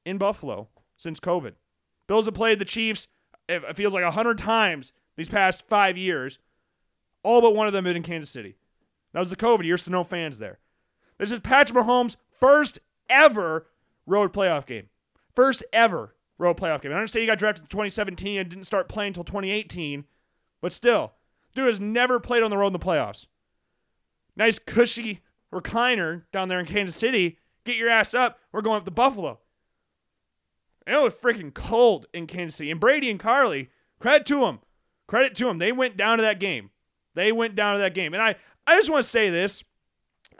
in 0.05 0.17
Buffalo 0.17 0.69
since 0.95 1.19
COVID. 1.19 1.53
Bills 2.07 2.25
have 2.25 2.35
played 2.35 2.59
the 2.59 2.65
Chiefs. 2.65 3.07
It 3.49 3.75
feels 3.75 3.93
like 3.93 4.03
a 4.03 4.11
hundred 4.11 4.37
times 4.37 4.91
these 5.17 5.29
past 5.29 5.67
five 5.67 5.97
years. 5.97 6.39
All 7.23 7.41
but 7.41 7.55
one 7.55 7.67
of 7.67 7.73
them 7.73 7.83
been 7.83 7.95
in 7.95 8.03
Kansas 8.03 8.29
City. 8.29 8.55
That 9.13 9.19
was 9.19 9.29
the 9.29 9.35
COVID 9.35 9.63
year, 9.63 9.77
so 9.77 9.91
no 9.91 10.03
fans 10.03 10.39
there. 10.39 10.59
This 11.17 11.31
is 11.31 11.39
Patrick 11.39 11.77
Mahomes' 11.77 12.17
first 12.29 12.79
ever 13.09 13.67
road 14.05 14.33
playoff 14.33 14.65
game. 14.65 14.89
First 15.33 15.63
ever 15.73 16.15
road 16.37 16.57
playoff 16.57 16.81
game. 16.81 16.91
I 16.91 16.95
understand 16.95 17.21
he 17.21 17.27
got 17.27 17.39
drafted 17.39 17.63
in 17.63 17.69
2017 17.69 18.39
and 18.39 18.49
didn't 18.49 18.65
start 18.65 18.89
playing 18.89 19.09
until 19.09 19.23
2018, 19.23 20.05
but 20.61 20.71
still, 20.71 21.13
dude 21.53 21.67
has 21.67 21.79
never 21.79 22.19
played 22.19 22.43
on 22.43 22.51
the 22.51 22.57
road 22.57 22.67
in 22.67 22.73
the 22.73 22.79
playoffs. 22.79 23.25
Nice 24.35 24.59
cushy 24.59 25.21
recliner 25.53 26.23
down 26.33 26.49
there 26.49 26.59
in 26.59 26.65
Kansas 26.65 26.95
City. 26.95 27.37
Get 27.65 27.77
your 27.77 27.89
ass 27.89 28.13
up. 28.13 28.39
We're 28.51 28.61
going 28.61 28.77
up 28.77 28.85
to 28.85 28.91
Buffalo. 28.91 29.39
And 30.85 30.95
it 30.95 31.01
was 31.01 31.13
freaking 31.13 31.53
cold 31.53 32.07
in 32.13 32.27
Kansas 32.27 32.55
City. 32.55 32.71
And 32.71 32.79
Brady 32.79 33.09
and 33.09 33.19
Carly, 33.19 33.69
credit 33.99 34.25
to 34.27 34.41
them. 34.41 34.59
Credit 35.07 35.35
to 35.35 35.45
them. 35.45 35.57
They 35.57 35.71
went 35.71 35.97
down 35.97 36.17
to 36.17 36.21
that 36.23 36.39
game. 36.39 36.71
They 37.13 37.31
went 37.31 37.55
down 37.55 37.75
to 37.75 37.79
that 37.79 37.93
game. 37.93 38.13
And 38.13 38.21
I, 38.21 38.35
I 38.67 38.75
just 38.75 38.89
want 38.89 39.03
to 39.03 39.09
say 39.09 39.29
this. 39.29 39.63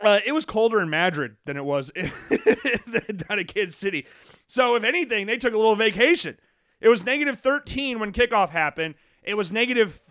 Uh, 0.02 0.20
it 0.26 0.34
was 0.34 0.46
colder 0.46 0.82
in 0.82 0.90
Madrid 0.90 1.38
than 1.46 1.56
it 1.56 1.64
was 1.64 1.90
down 3.16 3.40
in 3.40 3.46
Kansas 3.48 3.78
City. 3.78 4.06
So, 4.48 4.76
if 4.76 4.84
anything, 4.84 5.26
they 5.26 5.38
took 5.38 5.54
a 5.54 5.58
little 5.58 5.76
vacation. 5.76 6.38
It 6.82 6.90
was 6.90 7.06
negative 7.06 7.40
13 7.40 8.00
when 8.00 8.12
kickoff 8.12 8.50
happened. 8.50 8.96
It 9.24 9.36
was 9.36 9.54
negative 9.54 10.02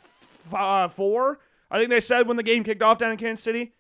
uh, 0.53 0.89
four, 0.89 1.39
I 1.71 1.79
think 1.79 1.91
they 1.91 2.01
said 2.01 2.27
when 2.27 2.37
the 2.37 2.43
game 2.43 2.65
kicked 2.65 2.83
off 2.83 2.99
down 2.99 3.11
in 3.11 3.17
Kansas 3.17 3.43
City. 3.43 3.73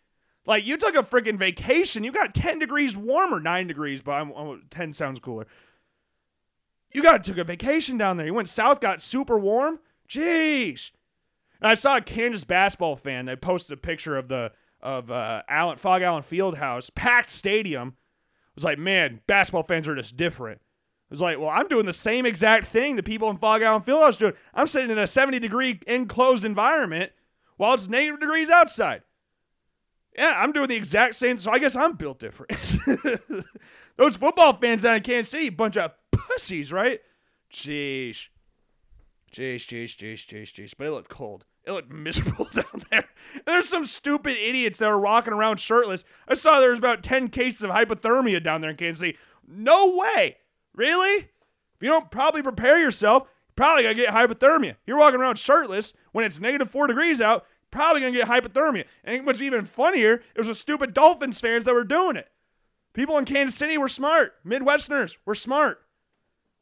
Like, 0.46 0.66
you 0.66 0.76
took 0.76 0.94
a 0.94 1.02
freaking 1.02 1.38
vacation. 1.38 2.04
You 2.04 2.12
got 2.12 2.34
10 2.34 2.58
degrees 2.58 2.96
warmer, 2.96 3.40
9 3.40 3.66
degrees, 3.66 4.02
but 4.02 4.12
I'm, 4.12 4.32
I'm, 4.32 4.62
10 4.68 4.92
sounds 4.92 5.20
cooler. 5.20 5.46
You 6.94 7.02
got 7.02 7.24
took 7.24 7.38
a 7.38 7.44
vacation 7.44 7.98
down 7.98 8.16
there. 8.16 8.26
You 8.26 8.34
went 8.34 8.48
south, 8.48 8.80
got 8.80 9.02
super 9.02 9.36
warm. 9.36 9.80
Jeez. 10.08 10.92
And 11.60 11.70
I 11.70 11.74
saw 11.74 11.96
a 11.96 12.00
Kansas 12.00 12.44
basketball 12.44 12.96
fan 12.96 13.26
that 13.26 13.40
posted 13.40 13.76
a 13.76 13.80
picture 13.80 14.16
of 14.16 14.28
the 14.28 14.52
of 14.80 15.10
uh, 15.10 15.42
Allen 15.48 15.76
Phog 15.78 16.02
Allen 16.02 16.22
Fieldhouse, 16.22 16.94
packed 16.94 17.30
stadium. 17.30 17.88
It 17.88 18.54
was 18.54 18.64
like, 18.64 18.78
man, 18.78 19.20
basketball 19.26 19.62
fans 19.62 19.88
are 19.88 19.96
just 19.96 20.16
different. 20.16 20.60
It 20.60 21.10
was 21.10 21.20
like, 21.20 21.38
well, 21.38 21.48
I'm 21.48 21.68
doing 21.68 21.86
the 21.86 21.92
same 21.92 22.26
exact 22.26 22.66
thing 22.66 22.96
the 22.96 23.02
people 23.02 23.30
in 23.30 23.38
Phog 23.38 23.62
Allen 23.62 23.82
Fieldhouse 23.82 24.18
doing. 24.18 24.34
I'm 24.52 24.66
sitting 24.66 24.90
in 24.90 24.98
a 24.98 25.06
70 25.06 25.38
degree 25.40 25.80
enclosed 25.86 26.44
environment 26.44 27.12
while 27.56 27.74
it's 27.74 27.88
negative 27.88 28.20
degrees 28.20 28.50
outside. 28.50 29.02
Yeah, 30.16 30.34
I'm 30.36 30.52
doing 30.52 30.68
the 30.68 30.76
exact 30.76 31.16
same. 31.16 31.38
So 31.38 31.50
I 31.50 31.58
guess 31.58 31.74
I'm 31.74 31.94
built 31.94 32.20
different. 32.20 32.52
Those 33.96 34.16
football 34.16 34.56
fans 34.56 34.82
down 34.82 34.96
in 34.96 35.02
Kansas 35.02 35.30
City, 35.30 35.48
bunch 35.48 35.76
of 35.76 35.92
pussies, 36.16 36.72
right? 36.72 37.00
Jeez. 37.52 38.28
Jeez, 39.32 39.56
jeez, 39.56 39.96
jeez, 39.96 40.26
jeez, 40.26 40.52
jeez. 40.52 40.74
But 40.76 40.86
it 40.86 40.90
looked 40.92 41.10
cold. 41.10 41.44
It 41.64 41.72
looked 41.72 41.90
miserable 41.92 42.48
down 42.54 42.82
there. 42.90 43.08
There's 43.46 43.68
some 43.68 43.86
stupid 43.86 44.36
idiots 44.36 44.78
that 44.78 44.88
are 44.88 45.00
walking 45.00 45.32
around 45.32 45.58
shirtless. 45.58 46.04
I 46.28 46.34
saw 46.34 46.60
there 46.60 46.70
was 46.70 46.78
about 46.78 47.02
10 47.02 47.28
cases 47.28 47.62
of 47.62 47.70
hypothermia 47.70 48.42
down 48.42 48.60
there 48.60 48.70
in 48.70 48.76
Kansas 48.76 49.00
City. 49.00 49.18
No 49.46 49.96
way. 49.96 50.36
Really? 50.74 51.16
If 51.16 51.82
you 51.82 51.88
don't 51.88 52.10
probably 52.10 52.42
prepare 52.42 52.78
yourself, 52.80 53.24
you're 53.24 53.54
probably 53.56 53.82
going 53.82 53.96
to 53.96 54.02
get 54.02 54.14
hypothermia. 54.14 54.76
You're 54.86 54.98
walking 54.98 55.20
around 55.20 55.38
shirtless 55.38 55.92
when 56.12 56.24
it's 56.24 56.40
negative 56.40 56.70
four 56.70 56.86
degrees 56.86 57.20
out, 57.20 57.46
probably 57.70 58.00
going 58.00 58.12
to 58.12 58.18
get 58.18 58.28
hypothermia. 58.28 58.84
And 59.02 59.26
what's 59.26 59.42
even 59.42 59.64
funnier, 59.64 60.14
it 60.34 60.38
was 60.38 60.46
the 60.46 60.54
stupid 60.54 60.94
Dolphins 60.94 61.40
fans 61.40 61.64
that 61.64 61.74
were 61.74 61.84
doing 61.84 62.16
it. 62.16 62.28
People 62.92 63.18
in 63.18 63.24
Kansas 63.24 63.58
City 63.58 63.76
were 63.76 63.88
smart. 63.88 64.34
Midwesterners 64.46 65.16
were 65.26 65.34
smart. 65.34 65.83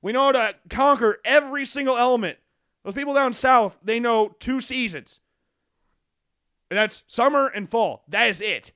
We 0.02 0.12
know 0.12 0.26
how 0.26 0.32
to 0.32 0.54
conquer 0.68 1.20
every 1.24 1.64
single 1.64 1.96
element. 1.96 2.38
Those 2.84 2.94
people 2.94 3.14
down 3.14 3.32
south, 3.32 3.78
they 3.82 4.00
know 4.00 4.34
two 4.40 4.60
seasons. 4.60 5.20
And 6.70 6.76
that's 6.76 7.04
summer 7.06 7.46
and 7.46 7.70
fall. 7.70 8.02
That 8.08 8.28
is 8.28 8.40
it. 8.40 8.72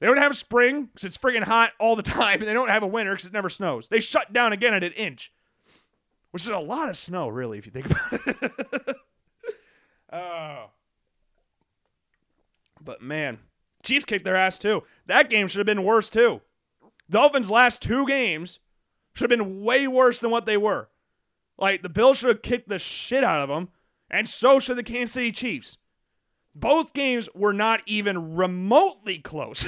They 0.00 0.06
don't 0.06 0.16
have 0.16 0.36
spring 0.36 0.86
because 0.86 1.04
it's 1.04 1.18
friggin' 1.18 1.42
hot 1.42 1.72
all 1.78 1.96
the 1.96 2.02
time. 2.02 2.40
And 2.40 2.48
they 2.48 2.54
don't 2.54 2.70
have 2.70 2.82
a 2.82 2.86
winter 2.86 3.12
because 3.12 3.26
it 3.26 3.32
never 3.32 3.50
snows. 3.50 3.88
They 3.88 4.00
shut 4.00 4.32
down 4.32 4.52
again 4.52 4.72
at 4.72 4.82
an 4.82 4.92
inch, 4.92 5.32
which 6.30 6.42
is 6.42 6.48
a 6.48 6.58
lot 6.58 6.88
of 6.88 6.96
snow, 6.96 7.28
really, 7.28 7.58
if 7.58 7.66
you 7.66 7.72
think 7.72 7.86
about 7.90 8.12
it. 8.12 8.96
oh. 10.12 10.70
But 12.82 13.02
man, 13.02 13.38
Chiefs 13.82 14.04
kicked 14.04 14.24
their 14.24 14.36
ass 14.36 14.56
too. 14.56 14.84
That 15.06 15.28
game 15.28 15.48
should 15.48 15.58
have 15.58 15.66
been 15.66 15.82
worse 15.82 16.08
too. 16.08 16.40
Dolphins' 17.10 17.50
last 17.50 17.82
two 17.82 18.06
games 18.06 18.60
should 19.16 19.30
have 19.30 19.38
been 19.38 19.62
way 19.62 19.88
worse 19.88 20.20
than 20.20 20.30
what 20.30 20.44
they 20.44 20.58
were. 20.58 20.90
Like 21.58 21.82
the 21.82 21.88
Bills 21.88 22.18
should 22.18 22.28
have 22.28 22.42
kicked 22.42 22.68
the 22.68 22.78
shit 22.78 23.24
out 23.24 23.40
of 23.40 23.48
them, 23.48 23.70
and 24.10 24.28
so 24.28 24.60
should 24.60 24.76
the 24.76 24.82
Kansas 24.82 25.14
City 25.14 25.32
Chiefs. 25.32 25.78
Both 26.54 26.92
games 26.92 27.28
were 27.34 27.54
not 27.54 27.80
even 27.86 28.36
remotely 28.36 29.18
close. 29.18 29.64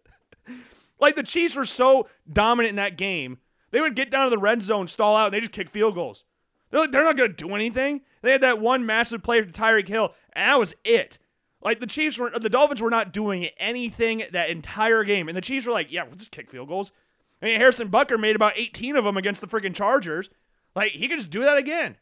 like 1.00 1.14
the 1.14 1.22
Chiefs 1.22 1.54
were 1.54 1.66
so 1.66 2.08
dominant 2.30 2.70
in 2.70 2.76
that 2.76 2.96
game, 2.96 3.38
they 3.70 3.80
would 3.80 3.94
get 3.94 4.10
down 4.10 4.24
to 4.24 4.30
the 4.30 4.38
red 4.38 4.62
zone, 4.62 4.88
stall 4.88 5.14
out, 5.14 5.26
and 5.26 5.34
they 5.34 5.40
just 5.40 5.52
kick 5.52 5.70
field 5.70 5.94
goals. 5.94 6.24
They're, 6.70 6.88
they're 6.88 7.04
not 7.04 7.16
going 7.16 7.30
to 7.30 7.36
do 7.36 7.54
anything. 7.54 8.00
They 8.22 8.32
had 8.32 8.40
that 8.40 8.60
one 8.60 8.84
massive 8.84 9.22
play 9.22 9.40
to 9.40 9.46
Tyreek 9.46 9.88
Hill, 9.88 10.14
and 10.32 10.50
that 10.50 10.58
was 10.58 10.74
it. 10.84 11.18
Like 11.62 11.78
the 11.78 11.86
Chiefs 11.86 12.18
were, 12.18 12.30
the 12.36 12.48
Dolphins 12.48 12.82
were 12.82 12.90
not 12.90 13.12
doing 13.12 13.46
anything 13.58 14.24
that 14.32 14.50
entire 14.50 15.04
game, 15.04 15.28
and 15.28 15.36
the 15.36 15.42
Chiefs 15.42 15.66
were 15.66 15.72
like, 15.72 15.92
"Yeah, 15.92 16.04
we'll 16.04 16.14
just 16.14 16.30
kick 16.32 16.50
field 16.50 16.68
goals." 16.68 16.92
I 17.40 17.46
mean, 17.46 17.60
Harrison 17.60 17.88
Butker 17.88 18.18
made 18.18 18.36
about 18.36 18.54
18 18.56 18.96
of 18.96 19.04
them 19.04 19.16
against 19.16 19.40
the 19.40 19.46
freaking 19.46 19.74
Chargers. 19.74 20.28
Like 20.74 20.92
he 20.92 21.08
could 21.08 21.18
just 21.18 21.30
do 21.30 21.44
that 21.44 21.58
again. 21.58 21.96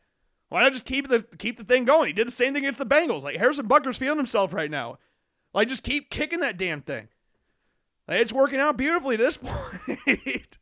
Why 0.49 0.62
not 0.62 0.72
just 0.72 0.84
keep 0.84 1.09
the 1.09 1.24
keep 1.39 1.59
the 1.59 1.64
thing 1.64 1.84
going? 1.84 2.09
He 2.09 2.12
did 2.12 2.26
the 2.26 2.32
same 2.32 2.55
thing 2.55 2.64
against 2.64 2.78
the 2.78 2.87
Bengals. 2.87 3.22
Like 3.22 3.37
Harrison 3.37 3.68
Butker's 3.68 3.99
feeling 3.99 4.18
himself 4.18 4.53
right 4.53 4.70
now. 4.70 4.99
Like 5.53 5.68
just 5.68 5.82
keep 5.82 6.11
kicking 6.11 6.41
that 6.41 6.57
damn 6.57 6.82
thing. 6.82 7.09
Like, 8.07 8.20
it's 8.20 8.32
working 8.32 8.61
out 8.61 8.76
beautifully 8.76 9.16
to 9.16 9.22
this 9.22 9.37
point. 9.43 10.59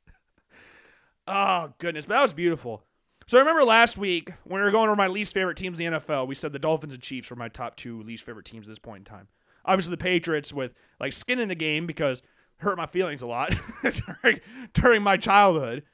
oh 1.26 1.72
goodness, 1.78 2.06
but 2.06 2.14
that 2.14 2.22
was 2.22 2.32
beautiful. 2.32 2.82
So 3.26 3.38
I 3.38 3.40
remember 3.40 3.64
last 3.64 3.96
week 3.96 4.30
when 4.44 4.60
we 4.60 4.64
were 4.64 4.70
going 4.70 4.88
over 4.88 4.96
my 4.96 5.08
least 5.08 5.32
favorite 5.32 5.56
teams 5.56 5.80
in 5.80 5.92
the 5.92 5.98
NFL, 5.98 6.26
we 6.26 6.34
said 6.34 6.52
the 6.52 6.58
Dolphins 6.58 6.92
and 6.92 7.02
Chiefs 7.02 7.30
were 7.30 7.36
my 7.36 7.48
top 7.48 7.76
two 7.76 8.02
least 8.02 8.24
favorite 8.24 8.44
teams 8.44 8.66
at 8.66 8.70
this 8.70 8.78
point 8.78 9.08
in 9.08 9.14
time. 9.14 9.28
Obviously 9.64 9.92
the 9.92 9.98
Patriots 9.98 10.52
with 10.52 10.74
like 11.00 11.12
skin 11.12 11.38
in 11.38 11.48
the 11.48 11.54
game 11.54 11.86
because 11.86 12.22
hurt 12.64 12.76
my 12.76 12.86
feelings 12.86 13.22
a 13.22 13.26
lot 13.26 13.52
during, 13.82 14.40
during 14.72 15.02
my 15.02 15.16
childhood. 15.16 15.84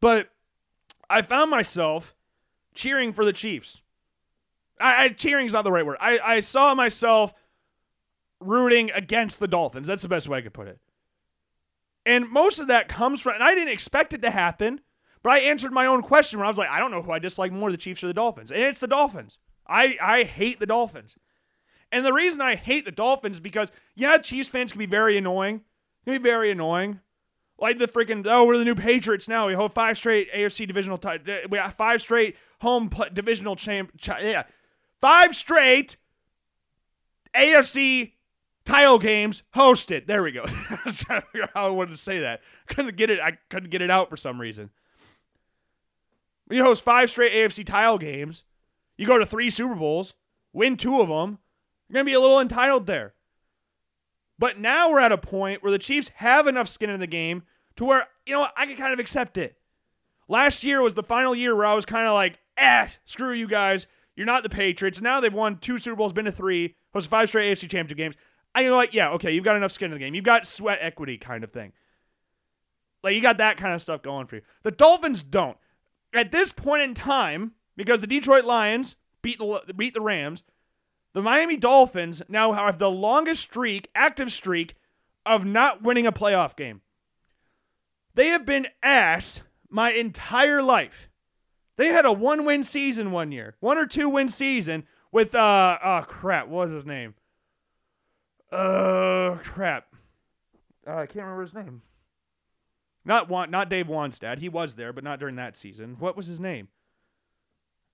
But 0.00 0.30
I 1.10 1.22
found 1.22 1.50
myself 1.50 2.14
cheering 2.74 3.12
for 3.12 3.24
the 3.24 3.32
Chiefs. 3.32 3.80
I, 4.80 5.04
I 5.04 5.08
cheering 5.10 5.46
is 5.46 5.52
not 5.52 5.62
the 5.62 5.72
right 5.72 5.84
word. 5.84 5.98
I, 6.00 6.18
I 6.18 6.40
saw 6.40 6.74
myself 6.74 7.34
rooting 8.40 8.90
against 8.92 9.38
the 9.38 9.48
Dolphins. 9.48 9.86
That's 9.86 10.02
the 10.02 10.08
best 10.08 10.28
way 10.28 10.38
I 10.38 10.42
could 10.42 10.54
put 10.54 10.68
it. 10.68 10.78
And 12.04 12.28
most 12.28 12.58
of 12.58 12.66
that 12.68 12.88
comes 12.88 13.20
from, 13.20 13.34
and 13.34 13.44
I 13.44 13.54
didn't 13.54 13.72
expect 13.72 14.12
it 14.12 14.22
to 14.22 14.30
happen, 14.30 14.80
but 15.22 15.32
I 15.32 15.38
answered 15.38 15.72
my 15.72 15.86
own 15.86 16.02
question 16.02 16.38
when 16.38 16.46
I 16.46 16.50
was 16.50 16.58
like, 16.58 16.68
I 16.68 16.80
don't 16.80 16.90
know 16.90 17.02
who 17.02 17.12
I 17.12 17.20
dislike 17.20 17.52
more, 17.52 17.70
the 17.70 17.76
Chiefs 17.76 18.02
or 18.02 18.08
the 18.08 18.14
Dolphins. 18.14 18.50
And 18.50 18.60
it's 18.60 18.80
the 18.80 18.88
Dolphins. 18.88 19.38
I, 19.68 19.96
I 20.02 20.24
hate 20.24 20.58
the 20.58 20.66
Dolphins. 20.66 21.14
And 21.92 22.04
the 22.04 22.12
reason 22.12 22.40
I 22.40 22.56
hate 22.56 22.84
the 22.84 22.90
Dolphins 22.90 23.36
is 23.36 23.40
because, 23.40 23.70
yeah, 23.94 24.16
Chiefs 24.18 24.48
fans 24.48 24.72
can 24.72 24.78
be 24.78 24.86
very 24.86 25.16
annoying. 25.16 25.60
Can 26.04 26.14
be 26.14 26.18
very 26.18 26.50
annoying. 26.50 27.00
Like 27.58 27.78
the 27.78 27.86
freaking, 27.86 28.26
oh, 28.28 28.44
we're 28.44 28.58
the 28.58 28.64
new 28.64 28.74
Patriots 28.74 29.28
now. 29.28 29.46
We 29.46 29.54
hold 29.54 29.72
five 29.72 29.96
straight 29.96 30.32
AFC 30.32 30.66
divisional, 30.66 30.98
t- 30.98 31.18
we 31.48 31.58
got 31.58 31.76
five 31.76 32.00
straight 32.00 32.36
home 32.60 32.88
pl- 32.88 33.06
divisional 33.12 33.54
champ, 33.54 33.92
ch- 33.98 34.08
yeah, 34.20 34.44
five 35.00 35.36
straight 35.36 35.96
AFC 37.36 38.12
title 38.64 38.98
games 38.98 39.42
hosted. 39.54 40.06
There 40.06 40.22
we 40.22 40.32
go. 40.32 40.44
how 40.46 41.22
I 41.54 41.68
wanted 41.68 41.92
to 41.92 41.96
say 41.96 42.18
that. 42.20 42.40
Couldn't 42.66 42.96
get 42.96 43.10
it. 43.10 43.20
I 43.20 43.38
couldn't 43.48 43.70
get 43.70 43.82
it 43.82 43.90
out 43.90 44.10
for 44.10 44.16
some 44.16 44.40
reason. 44.40 44.70
You 46.50 46.64
host 46.64 46.84
five 46.84 47.10
straight 47.10 47.32
AFC 47.32 47.64
title 47.64 47.98
games. 47.98 48.44
You 48.96 49.06
go 49.06 49.18
to 49.18 49.26
three 49.26 49.50
Super 49.50 49.74
Bowls, 49.74 50.14
win 50.52 50.76
two 50.76 51.00
of 51.00 51.08
them. 51.08 51.38
You're 51.88 51.94
gonna 51.94 52.04
be 52.04 52.12
a 52.12 52.20
little 52.20 52.40
entitled 52.40 52.86
there. 52.86 53.14
But 54.42 54.58
now 54.58 54.90
we're 54.90 54.98
at 54.98 55.12
a 55.12 55.18
point 55.18 55.62
where 55.62 55.70
the 55.70 55.78
Chiefs 55.78 56.10
have 56.16 56.48
enough 56.48 56.66
skin 56.66 56.90
in 56.90 56.98
the 56.98 57.06
game 57.06 57.44
to 57.76 57.84
where, 57.84 58.08
you 58.26 58.32
know, 58.32 58.48
I 58.56 58.66
can 58.66 58.74
kind 58.74 58.92
of 58.92 58.98
accept 58.98 59.38
it. 59.38 59.56
Last 60.26 60.64
year 60.64 60.82
was 60.82 60.94
the 60.94 61.04
final 61.04 61.32
year 61.32 61.54
where 61.54 61.64
I 61.64 61.74
was 61.74 61.86
kind 61.86 62.08
of 62.08 62.14
like, 62.14 62.40
eh, 62.56 62.88
screw 63.04 63.34
you 63.34 63.46
guys. 63.46 63.86
You're 64.16 64.26
not 64.26 64.42
the 64.42 64.48
Patriots. 64.48 65.00
Now 65.00 65.20
they've 65.20 65.32
won 65.32 65.58
two 65.58 65.78
Super 65.78 65.94
Bowls, 65.94 66.12
been 66.12 66.24
to 66.24 66.32
three, 66.32 66.74
hosted 66.92 67.06
five 67.06 67.28
straight 67.28 67.56
AFC 67.56 67.70
championship 67.70 67.98
games. 67.98 68.16
I 68.52 68.64
know, 68.64 68.74
like, 68.74 68.92
yeah, 68.92 69.10
okay, 69.10 69.30
you've 69.30 69.44
got 69.44 69.54
enough 69.54 69.70
skin 69.70 69.92
in 69.92 69.94
the 69.96 70.00
game. 70.00 70.12
You've 70.12 70.24
got 70.24 70.44
sweat 70.44 70.80
equity 70.82 71.18
kind 71.18 71.44
of 71.44 71.52
thing. 71.52 71.72
Like, 73.04 73.14
you 73.14 73.22
got 73.22 73.38
that 73.38 73.58
kind 73.58 73.74
of 73.74 73.80
stuff 73.80 74.02
going 74.02 74.26
for 74.26 74.34
you. 74.34 74.42
The 74.64 74.72
Dolphins 74.72 75.22
don't. 75.22 75.56
At 76.12 76.32
this 76.32 76.50
point 76.50 76.82
in 76.82 76.94
time, 76.94 77.52
because 77.76 78.00
the 78.00 78.08
Detroit 78.08 78.44
Lions 78.44 78.96
beat 79.22 79.38
the, 79.38 79.72
beat 79.76 79.94
the 79.94 80.00
Rams, 80.00 80.42
the 81.14 81.22
Miami 81.22 81.56
Dolphins 81.56 82.22
now 82.28 82.52
have 82.52 82.78
the 82.78 82.90
longest 82.90 83.42
streak, 83.42 83.88
active 83.94 84.32
streak, 84.32 84.74
of 85.24 85.44
not 85.44 85.82
winning 85.82 86.06
a 86.06 86.12
playoff 86.12 86.56
game. 86.56 86.80
They 88.14 88.28
have 88.28 88.44
been 88.44 88.66
ass 88.82 89.40
my 89.70 89.92
entire 89.92 90.62
life. 90.62 91.08
They 91.76 91.88
had 91.88 92.04
a 92.04 92.12
one 92.12 92.44
win 92.44 92.64
season 92.64 93.12
one 93.12 93.32
year, 93.32 93.56
one 93.60 93.78
or 93.78 93.86
two 93.86 94.08
win 94.08 94.28
season 94.28 94.84
with, 95.10 95.34
uh, 95.34 95.78
oh 95.82 96.02
crap, 96.06 96.48
what 96.48 96.68
was 96.68 96.70
his 96.70 96.86
name? 96.86 97.14
Uh, 98.50 99.36
crap. 99.42 99.86
Uh, 100.86 100.96
I 100.96 101.06
can't 101.06 101.24
remember 101.24 101.42
his 101.42 101.54
name. 101.54 101.82
Not 103.04 103.30
not 103.50 103.68
Dave 103.68 103.86
Wannstedt. 103.86 104.38
He 104.38 104.48
was 104.48 104.74
there, 104.74 104.92
but 104.92 105.04
not 105.04 105.18
during 105.18 105.36
that 105.36 105.56
season. 105.56 105.96
What 105.98 106.16
was 106.16 106.26
his 106.26 106.38
name? 106.38 106.68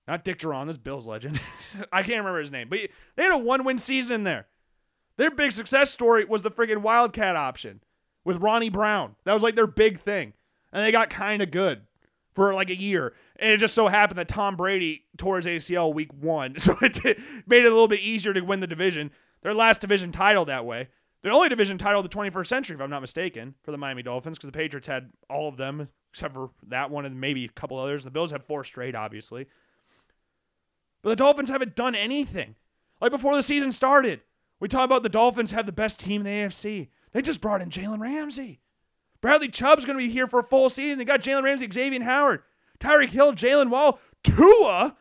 Not 0.09 0.23
Dick 0.23 0.39
Jauron, 0.39 0.65
this 0.65 0.77
Bills 0.77 1.05
legend. 1.05 1.39
I 1.91 2.01
can't 2.01 2.17
remember 2.17 2.39
his 2.39 2.49
name, 2.49 2.67
but 2.67 2.79
they 3.15 3.23
had 3.23 3.31
a 3.31 3.37
one-win 3.37 3.77
season 3.77 4.23
there. 4.23 4.47
Their 5.17 5.29
big 5.29 5.51
success 5.51 5.91
story 5.91 6.25
was 6.25 6.41
the 6.41 6.49
friggin' 6.49 6.81
Wildcat 6.81 7.35
option 7.35 7.81
with 8.25 8.41
Ronnie 8.41 8.71
Brown. 8.71 9.15
That 9.25 9.33
was 9.33 9.43
like 9.43 9.53
their 9.53 9.67
big 9.67 9.99
thing, 9.99 10.33
and 10.73 10.83
they 10.83 10.91
got 10.91 11.11
kind 11.11 11.43
of 11.43 11.51
good 11.51 11.81
for 12.33 12.55
like 12.55 12.71
a 12.71 12.75
year. 12.75 13.13
And 13.35 13.51
it 13.51 13.57
just 13.57 13.75
so 13.75 13.87
happened 13.87 14.17
that 14.17 14.27
Tom 14.27 14.55
Brady 14.55 15.03
tore 15.15 15.39
his 15.39 15.45
ACL 15.45 15.93
week 15.93 16.11
one, 16.11 16.55
so 16.57 16.75
it 16.81 17.19
made 17.45 17.63
it 17.63 17.67
a 17.67 17.69
little 17.69 17.87
bit 17.87 17.99
easier 17.99 18.33
to 18.33 18.41
win 18.41 18.61
the 18.61 18.67
division. 18.67 19.11
Their 19.43 19.53
last 19.53 19.79
division 19.79 20.11
title 20.11 20.45
that 20.45 20.65
way. 20.65 20.87
The 21.21 21.29
only 21.29 21.49
division 21.49 21.77
title 21.77 21.99
of 21.99 22.09
the 22.09 22.17
21st 22.17 22.47
century, 22.47 22.75
if 22.75 22.81
I'm 22.81 22.89
not 22.89 23.01
mistaken, 23.01 23.53
for 23.61 23.71
the 23.71 23.77
Miami 23.77 24.01
Dolphins, 24.01 24.39
because 24.39 24.47
the 24.47 24.57
Patriots 24.57 24.87
had 24.87 25.11
all 25.29 25.47
of 25.47 25.57
them 25.57 25.89
except 26.11 26.33
for 26.33 26.49
that 26.69 26.89
one 26.89 27.05
and 27.05 27.21
maybe 27.21 27.45
a 27.45 27.49
couple 27.49 27.77
others. 27.77 28.03
The 28.03 28.09
Bills 28.09 28.31
have 28.31 28.43
four 28.45 28.63
straight, 28.63 28.95
obviously. 28.95 29.45
But 31.01 31.09
the 31.09 31.15
Dolphins 31.15 31.49
haven't 31.49 31.75
done 31.75 31.95
anything. 31.95 32.55
Like 33.01 33.11
before 33.11 33.35
the 33.35 33.43
season 33.43 33.71
started, 33.71 34.21
we 34.59 34.67
talk 34.67 34.85
about 34.85 35.03
the 35.03 35.09
Dolphins 35.09 35.51
have 35.51 35.65
the 35.65 35.71
best 35.71 35.99
team 35.99 36.25
in 36.25 36.25
the 36.25 36.47
AFC. 36.47 36.89
They 37.13 37.21
just 37.21 37.41
brought 37.41 37.61
in 37.61 37.69
Jalen 37.69 37.99
Ramsey. 37.99 38.59
Bradley 39.21 39.49
Chubb's 39.49 39.85
going 39.85 39.97
to 39.97 40.05
be 40.05 40.11
here 40.11 40.27
for 40.27 40.39
a 40.39 40.43
full 40.43 40.69
season. 40.69 40.97
They 40.97 41.05
got 41.05 41.21
Jalen 41.21 41.43
Ramsey, 41.43 41.69
Xavier 41.71 42.03
Howard, 42.03 42.43
Tyreek 42.79 43.09
Hill, 43.09 43.33
Jaylen 43.33 43.69
Waddle, 43.69 43.99
Tua. 44.23 44.95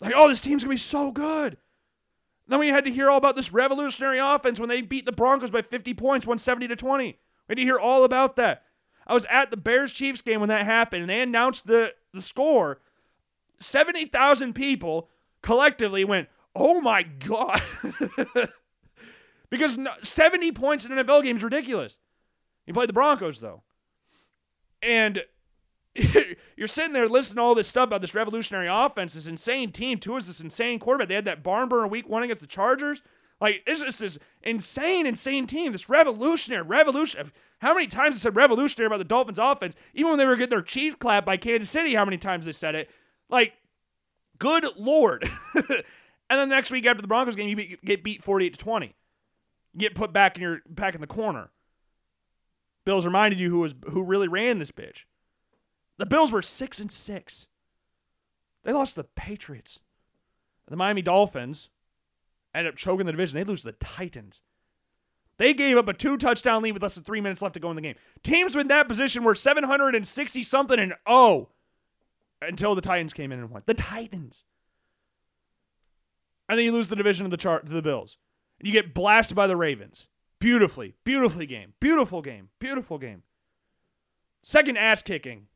Like, 0.00 0.14
oh, 0.16 0.28
this 0.28 0.40
team's 0.40 0.64
going 0.64 0.76
to 0.76 0.80
be 0.80 0.86
so 0.86 1.10
good. 1.10 1.56
Then 2.46 2.60
we 2.60 2.68
had 2.68 2.84
to 2.84 2.90
hear 2.90 3.10
all 3.10 3.18
about 3.18 3.36
this 3.36 3.52
revolutionary 3.52 4.18
offense 4.18 4.58
when 4.58 4.68
they 4.68 4.80
beat 4.80 5.04
the 5.04 5.12
Broncos 5.12 5.50
by 5.50 5.62
50 5.62 5.92
points, 5.94 6.26
170 6.26 6.68
to 6.68 6.76
20. 6.76 7.04
We 7.04 7.16
had 7.48 7.56
to 7.56 7.62
hear 7.62 7.78
all 7.78 8.04
about 8.04 8.36
that. 8.36 8.64
I 9.06 9.14
was 9.14 9.26
at 9.30 9.50
the 9.50 9.56
Bears 9.56 9.92
Chiefs 9.92 10.22
game 10.22 10.40
when 10.40 10.48
that 10.50 10.64
happened, 10.64 11.02
and 11.02 11.10
they 11.10 11.20
announced 11.20 11.66
the, 11.66 11.94
the 12.12 12.22
score. 12.22 12.80
70,000 13.60 14.54
people 14.54 15.08
collectively 15.42 16.04
went, 16.04 16.28
oh 16.54 16.80
my 16.80 17.02
God. 17.02 17.62
because 19.50 19.78
70 20.02 20.52
points 20.52 20.84
in 20.84 20.96
an 20.96 21.04
NFL 21.06 21.24
game 21.24 21.36
is 21.36 21.44
ridiculous. 21.44 21.98
He 22.66 22.72
played 22.72 22.88
the 22.88 22.94
Broncos, 22.94 23.40
though. 23.40 23.62
And 24.82 25.22
you're 26.56 26.68
sitting 26.68 26.92
there 26.92 27.08
listening 27.08 27.36
to 27.36 27.42
all 27.42 27.54
this 27.54 27.68
stuff 27.68 27.88
about 27.88 28.00
this 28.00 28.14
revolutionary 28.14 28.68
offense, 28.68 29.14
this 29.14 29.26
insane 29.26 29.72
team. 29.72 29.98
Tua's 29.98 30.26
this 30.26 30.40
insane 30.40 30.78
quarterback. 30.78 31.08
They 31.08 31.14
had 31.14 31.24
that 31.24 31.42
barn 31.42 31.68
burner 31.68 31.86
week 31.86 32.08
one 32.08 32.22
against 32.22 32.40
the 32.40 32.46
Chargers. 32.46 33.02
Like, 33.40 33.62
it's 33.66 33.82
just 33.82 34.00
this 34.00 34.18
insane, 34.42 35.06
insane 35.06 35.46
team. 35.46 35.72
This 35.72 35.88
revolutionary, 35.88 36.62
revolution. 36.62 37.32
How 37.60 37.74
many 37.74 37.86
times 37.86 38.16
I 38.16 38.18
said 38.18 38.36
revolutionary 38.36 38.86
about 38.86 38.98
the 38.98 39.04
Dolphins 39.04 39.38
offense? 39.38 39.74
Even 39.94 40.10
when 40.10 40.18
they 40.18 40.26
were 40.26 40.36
getting 40.36 40.50
their 40.50 40.62
chief 40.62 40.98
clap 40.98 41.24
by 41.24 41.36
Kansas 41.36 41.70
City, 41.70 41.94
how 41.94 42.04
many 42.04 42.18
times 42.18 42.46
they 42.46 42.52
said 42.52 42.74
it? 42.74 42.90
Like, 43.28 43.54
good 44.38 44.66
lord. 44.76 45.28
And 46.30 46.38
then 46.38 46.48
the 46.48 46.54
next 46.54 46.70
week 46.70 46.86
after 46.86 47.02
the 47.02 47.08
Broncos 47.08 47.36
game, 47.36 47.58
you 47.58 47.76
get 47.84 48.04
beat 48.04 48.22
48 48.22 48.52
to 48.52 48.58
20. 48.58 48.94
get 49.76 49.94
put 49.94 50.12
back 50.12 50.36
in 50.36 50.42
your 50.42 50.60
back 50.68 50.94
in 50.94 51.00
the 51.00 51.06
corner. 51.06 51.50
Bills 52.84 53.04
reminded 53.04 53.40
you 53.40 53.50
who 53.50 53.60
was 53.60 53.74
who 53.90 54.02
really 54.02 54.28
ran 54.28 54.58
this 54.58 54.70
bitch. 54.70 55.04
The 55.98 56.06
Bills 56.06 56.30
were 56.30 56.42
six 56.42 56.78
and 56.78 56.92
six. 56.92 57.46
They 58.64 58.72
lost 58.72 58.94
to 58.94 59.02
the 59.02 59.08
Patriots. 59.16 59.80
The 60.68 60.76
Miami 60.76 61.00
Dolphins 61.00 61.70
ended 62.54 62.74
up 62.74 62.76
choking 62.76 63.06
the 63.06 63.12
division. 63.12 63.38
They 63.38 63.44
lose 63.44 63.62
to 63.62 63.68
the 63.68 63.72
Titans. 63.72 64.42
They 65.38 65.54
gave 65.54 65.78
up 65.78 65.88
a 65.88 65.94
two 65.94 66.18
touchdown 66.18 66.62
lead 66.62 66.72
with 66.72 66.82
less 66.82 66.96
than 66.96 67.04
three 67.04 67.20
minutes 67.20 67.40
left 67.40 67.54
to 67.54 67.60
go 67.60 67.70
in 67.70 67.76
the 67.76 67.82
game. 67.82 67.94
Teams 68.22 68.54
in 68.54 68.68
that 68.68 68.88
position 68.88 69.24
were 69.24 69.34
760 69.34 70.42
something 70.42 70.78
and 70.78 70.94
oh 71.06 71.48
until 72.40 72.74
the 72.74 72.80
Titans 72.80 73.12
came 73.12 73.32
in 73.32 73.38
and 73.38 73.50
won. 73.50 73.62
The 73.66 73.74
Titans. 73.74 74.44
And 76.48 76.58
then 76.58 76.64
you 76.64 76.72
lose 76.72 76.88
the 76.88 76.96
division 76.96 77.24
of 77.26 77.30
the 77.30 77.36
chart 77.36 77.66
to 77.66 77.72
the 77.72 77.82
Bills. 77.82 78.16
And 78.58 78.66
you 78.66 78.72
get 78.72 78.94
blasted 78.94 79.36
by 79.36 79.46
the 79.46 79.56
Ravens. 79.56 80.06
Beautifully, 80.40 80.94
beautifully 81.04 81.46
game. 81.46 81.74
Beautiful 81.80 82.22
game. 82.22 82.48
Beautiful 82.58 82.98
game. 82.98 83.22
Second 84.42 84.78
ass 84.78 85.02
kicking 85.02 85.48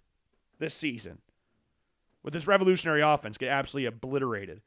this 0.59 0.75
season 0.75 1.19
with 2.23 2.35
this 2.35 2.47
revolutionary 2.47 3.01
offense 3.01 3.39
get 3.39 3.49
absolutely 3.49 3.87
obliterated. 3.87 4.61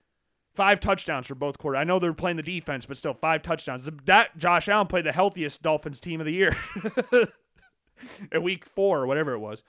Five 0.55 0.80
touchdowns 0.80 1.28
for 1.28 1.36
both 1.36 1.57
quarters. 1.57 1.80
I 1.80 1.84
know 1.84 1.99
they're 1.99 2.13
playing 2.13 2.38
the 2.38 2.43
defense, 2.43 2.86
but 2.86 2.97
still 2.97 3.13
five 3.13 3.41
touchdowns. 3.41 3.89
That 4.05 4.38
Josh 4.38 4.70
Allen 4.70 4.88
played 4.88 5.05
the 5.05 5.11
healthiest 5.11 5.61
Dolphins 5.61 5.99
team 5.99 6.22
of 6.22 6.26
the 6.26 6.34
year 6.34 6.55
at 8.32 8.41
week 8.41 8.66
four 8.66 9.01
or 9.01 9.07
whatever 9.07 9.34
it 9.34 9.39
was. 9.39 9.63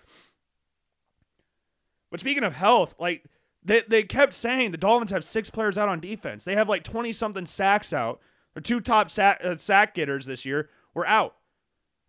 But 2.11 2.21
speaking 2.21 2.45
of 2.45 2.55
health, 2.55 2.95
like 2.99 3.25
they, 3.65 3.83
they 3.89 4.03
kept 4.03 4.35
saying 4.35 4.71
the 4.71 4.79
Dolphins 4.79 5.11
have 5.11 5.25
six 5.25 5.51
players 5.51 5.77
out 5.77 5.89
on 5.89 6.01
defense. 6.01 6.45
They 6.45 6.55
have 6.55 6.69
like 6.69 6.85
20 6.85 7.13
something 7.13 7.47
sacks 7.47 7.93
out. 7.93 8.21
Their 8.55 8.63
two 8.63 8.81
top 8.81 9.11
sack, 9.11 9.41
uh, 9.45 9.57
sack 9.57 9.95
getters 9.95 10.27
this 10.27 10.45
year 10.45 10.71
were 10.95 11.07
out 11.07 11.35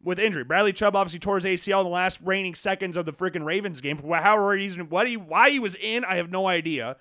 with 0.01 0.19
injury. 0.19 0.43
Bradley 0.43 0.73
Chubb 0.73 0.95
obviously 0.95 1.19
tore 1.19 1.39
his 1.39 1.45
ACL 1.45 1.79
in 1.81 1.85
the 1.85 1.91
last 1.91 2.19
reigning 2.23 2.55
seconds 2.55 2.95
of 2.95 3.05
the 3.05 3.13
freaking 3.13 3.45
Ravens 3.45 3.81
game. 3.81 3.97
However, 3.97 4.55
he's 4.55 4.77
what 4.77 5.07
he 5.07 5.17
why 5.17 5.49
he 5.49 5.59
was 5.59 5.75
in, 5.75 6.05
I 6.05 6.15
have 6.15 6.29
no 6.29 6.47
idea. 6.47 6.97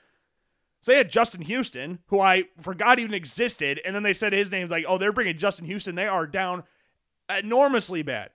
So 0.83 0.93
they 0.93 0.99
had 0.99 1.11
Justin 1.11 1.43
Houston, 1.43 1.99
who 2.07 2.21
I 2.21 2.45
forgot 2.61 2.99
even 2.99 3.15
existed, 3.15 3.81
and 3.85 3.95
then 3.95 4.05
they 4.05 4.13
said 4.13 4.33
his 4.33 4.53
name's 4.53 4.71
like, 4.71 4.85
oh, 4.87 4.99
they're 4.99 5.13
bringing 5.13 5.37
Justin 5.37 5.67
Houston. 5.67 5.97
They 5.97 6.07
are 6.07 6.27
down 6.27 6.63
enormously 7.29 8.03
bad. 8.03 8.31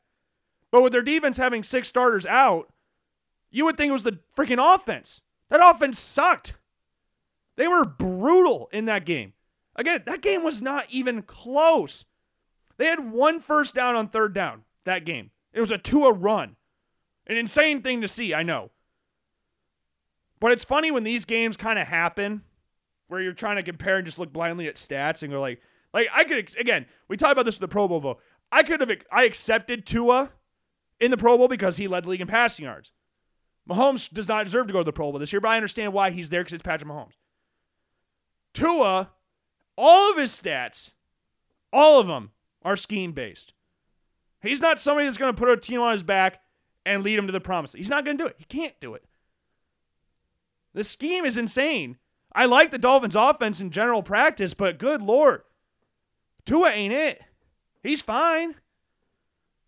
But 0.70 0.84
with 0.84 0.92
their 0.92 1.02
defense 1.02 1.38
having 1.38 1.64
six 1.64 1.88
starters 1.88 2.26
out, 2.26 2.72
you 3.52 3.66
would 3.66 3.78
think 3.78 3.90
it 3.90 3.94
was 3.94 4.04
the 4.04 4.20
freaking 4.36 4.76
offense. 4.76 5.22
That 5.50 5.62
offense 5.62 6.00
sucked. 6.00 6.56
They 7.58 7.68
were 7.68 7.86
brutal 7.86 8.70
in 8.72 8.86
that 8.86 9.06
game. 9.06 9.34
Again, 9.76 10.04
that 10.06 10.22
game 10.22 10.44
was 10.44 10.62
not 10.62 10.86
even 10.90 11.22
close. 11.22 12.06
They 12.78 12.88
had 12.88 13.12
one 13.12 13.40
first 13.40 13.76
down 13.76 13.96
on 13.96 14.08
third 14.08 14.34
down 14.34 14.64
that 14.86 15.06
game. 15.06 15.32
It 15.54 15.60
was 15.60 15.72
a 15.72 15.78
two-a 15.78 16.14
run. 16.14 16.56
An 17.28 17.38
insane 17.38 17.82
thing 17.82 18.02
to 18.02 18.08
see, 18.08 18.34
I 18.34 18.44
know. 18.44 18.72
But 20.40 20.52
it's 20.52 20.64
funny 20.64 20.90
when 20.90 21.04
these 21.04 21.26
games 21.26 21.56
kind 21.56 21.78
of 21.78 21.88
happen 21.88 22.42
where 23.08 23.22
you're 23.22 23.34
trying 23.34 23.58
to 23.58 23.64
compare 23.64 23.98
and 23.98 24.06
just 24.06 24.18
look 24.18 24.34
blindly 24.34 24.68
at 24.68 24.76
stats 24.76 25.22
and 25.22 25.32
go 25.32 25.40
like, 25.40 25.62
like 25.94 26.08
I 26.16 26.24
could 26.24 26.56
again, 26.60 26.86
we 27.08 27.18
talked 27.18 27.34
about 27.34 27.46
this 27.46 27.56
with 27.56 27.70
the 27.70 27.74
Pro 27.74 27.88
Bowl 27.88 28.00
vote. 28.00 28.20
I 28.52 28.64
could 28.64 28.80
have 28.80 28.92
I 29.12 29.26
accepted 29.26 29.86
Tua 29.86 30.32
in 31.00 31.12
the 31.12 31.18
Pro 31.18 31.38
Bowl 31.38 31.48
because 31.48 31.78
he 31.78 31.88
led 31.88 32.06
the 32.06 32.10
league 32.10 32.22
in 32.22 32.28
passing 32.28 32.66
yards. 32.66 32.92
Mahomes 33.72 34.12
does 34.12 34.28
not 34.28 34.46
deserve 34.46 34.68
to 34.68 34.74
go 34.74 34.80
to 34.80 34.86
the 34.86 34.94
Pro 34.94 35.12
Bowl 35.12 35.20
this 35.20 35.32
year, 35.32 35.40
but 35.40 35.50
I 35.50 35.58
understand 35.58 35.94
why 35.94 36.12
he's 36.12 36.30
there 36.30 36.42
because 36.42 36.54
it's 36.54 36.64
Patrick 36.64 36.90
Mahomes. 36.90 37.14
Tua, 38.54 39.12
all 39.78 40.12
of 40.12 40.18
his 40.18 40.32
stats, 40.32 40.92
all 41.72 42.00
of 42.00 42.08
them 42.08 42.32
are 42.64 42.76
scheme 42.76 43.14
based. 43.14 43.54
He's 44.42 44.62
not 44.62 44.80
somebody 44.80 45.06
that's 45.06 45.18
going 45.18 45.34
to 45.34 45.40
put 45.40 45.50
a 45.50 45.58
team 45.58 45.80
on 45.80 45.94
his 45.94 46.04
back 46.04 46.42
and 46.86 47.04
lead 47.04 47.18
him 47.18 47.28
to 47.28 47.32
the 47.32 47.40
promise. 47.40 47.74
He's 47.74 47.90
not 47.90 48.04
going 48.04 48.18
to 48.18 48.24
do 48.24 48.28
it. 48.28 48.36
He 48.38 48.46
can't 48.46 48.78
do 48.80 48.94
it. 48.96 49.06
The 50.74 50.84
scheme 50.84 51.26
is 51.26 51.38
insane. 51.38 51.98
I 52.34 52.46
like 52.46 52.72
the 52.72 52.78
Dolphins' 52.78 53.16
offense 53.16 53.60
in 53.60 53.72
general 53.72 54.04
practice, 54.04 54.54
but 54.54 54.80
good 54.80 55.02
lord, 55.02 55.44
Tua 56.46 56.72
ain't 56.72 56.94
it. 56.94 57.22
He's 57.84 58.02
fine. 58.02 58.56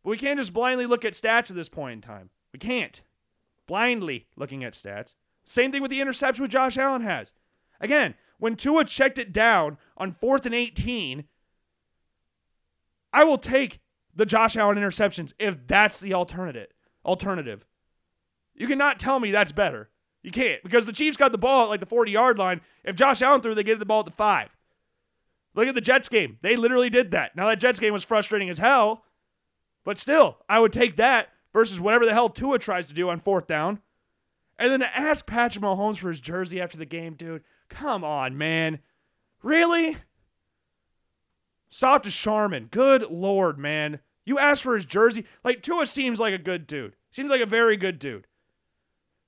But 0.04 0.10
we 0.12 0.18
can't 0.18 0.40
just 0.40 0.54
blindly 0.54 0.86
look 0.86 1.06
at 1.06 1.14
stats 1.14 1.50
at 1.50 1.56
this 1.56 1.70
point 1.70 1.94
in 1.94 2.02
time. 2.02 2.30
We 2.52 2.60
can't. 2.60 3.02
Blindly 3.68 4.28
looking 4.36 4.64
at 4.64 4.74
stats. 4.74 5.16
Same 5.46 5.72
thing 5.72 5.82
with 5.82 5.92
the 5.92 6.02
interception 6.02 6.42
with 6.42 6.52
Josh 6.52 6.78
Allen 6.78 7.02
has. 7.02 7.34
Again, 7.80 8.16
when 8.40 8.56
Tua 8.56 8.86
checked 8.86 9.18
it 9.18 9.34
down 9.34 9.78
on 9.98 10.14
fourth 10.14 10.46
and 10.46 10.56
18, 10.56 11.26
I 13.12 13.24
will 13.24 13.38
take 13.38 13.80
the 14.16 14.26
Josh 14.26 14.56
Allen 14.56 14.78
interceptions 14.78 15.34
if 15.40 15.68
that's 15.68 16.00
the 16.00 16.14
alternative. 16.14 16.68
Alternative. 17.06 17.66
You 18.56 18.68
cannot 18.68 19.00
tell 19.00 19.20
me 19.20 19.32
that's 19.32 19.52
better. 19.52 19.90
You 20.22 20.32
can't 20.32 20.64
because 20.64 20.86
the 20.86 20.94
Chiefs 20.94 21.18
got 21.18 21.32
the 21.32 21.38
ball 21.38 21.66
at 21.66 21.70
like 21.70 21.80
the 21.80 21.86
40 21.86 22.12
yard 22.12 22.38
line. 22.38 22.62
If 22.84 22.96
Josh 22.96 23.22
Allen 23.22 23.42
threw, 23.42 23.54
they 23.54 23.64
get 23.64 23.80
the 23.80 23.86
ball 23.86 24.00
at 24.00 24.06
the 24.06 24.12
five. 24.12 24.50
Look 25.54 25.68
at 25.68 25.76
the 25.76 25.82
Jets 25.82 26.10
game. 26.10 26.40
They 26.42 26.56
literally 26.56 26.90
did 26.90 27.12
that. 27.12 27.36
Now 27.36 27.48
that 27.48 27.60
Jets 27.60 27.80
game 27.80 27.94
was 27.94 28.04
frustrating 28.04 28.50
as 28.50 28.58
hell, 28.58 29.04
but 29.84 30.00
still, 30.00 30.38
I 30.48 30.60
would 30.60 30.74
take 30.74 30.96
that 30.98 31.30
versus 31.54 31.80
whatever 31.80 32.06
the 32.06 32.14
hell 32.14 32.30
Tua 32.30 32.60
tries 32.60 32.88
to 32.88 32.94
do 32.94 33.10
on 33.10 33.20
fourth 33.20 33.48
down. 33.48 33.80
And 34.58 34.72
then 34.72 34.82
to 34.82 34.98
ask 34.98 35.26
Patrick 35.26 35.64
Mahomes 35.64 35.98
for 35.98 36.10
his 36.10 36.20
jersey 36.20 36.60
after 36.62 36.78
the 36.78 36.86
game, 36.86 37.14
dude. 37.14 37.44
Come 37.70 38.04
on, 38.04 38.38
man. 38.38 38.80
Really? 39.42 39.98
Soft 41.70 42.06
as 42.06 42.14
Charmin. 42.14 42.68
Good 42.70 43.10
lord, 43.10 43.58
man. 43.58 44.00
You 44.26 44.40
asked 44.40 44.64
for 44.64 44.76
his 44.76 44.86
jersey. 44.86 45.26
Like 45.44 45.64
Tua 45.64 45.88
seems 45.88 46.20
like 46.20 46.34
a 46.34 46.38
good 46.38 46.68
dude. 46.68 46.96
Seems 47.12 47.30
like 47.30 47.42
a 47.42 47.48
very 47.48 47.78
good 47.78 48.00
dude. 48.00 48.28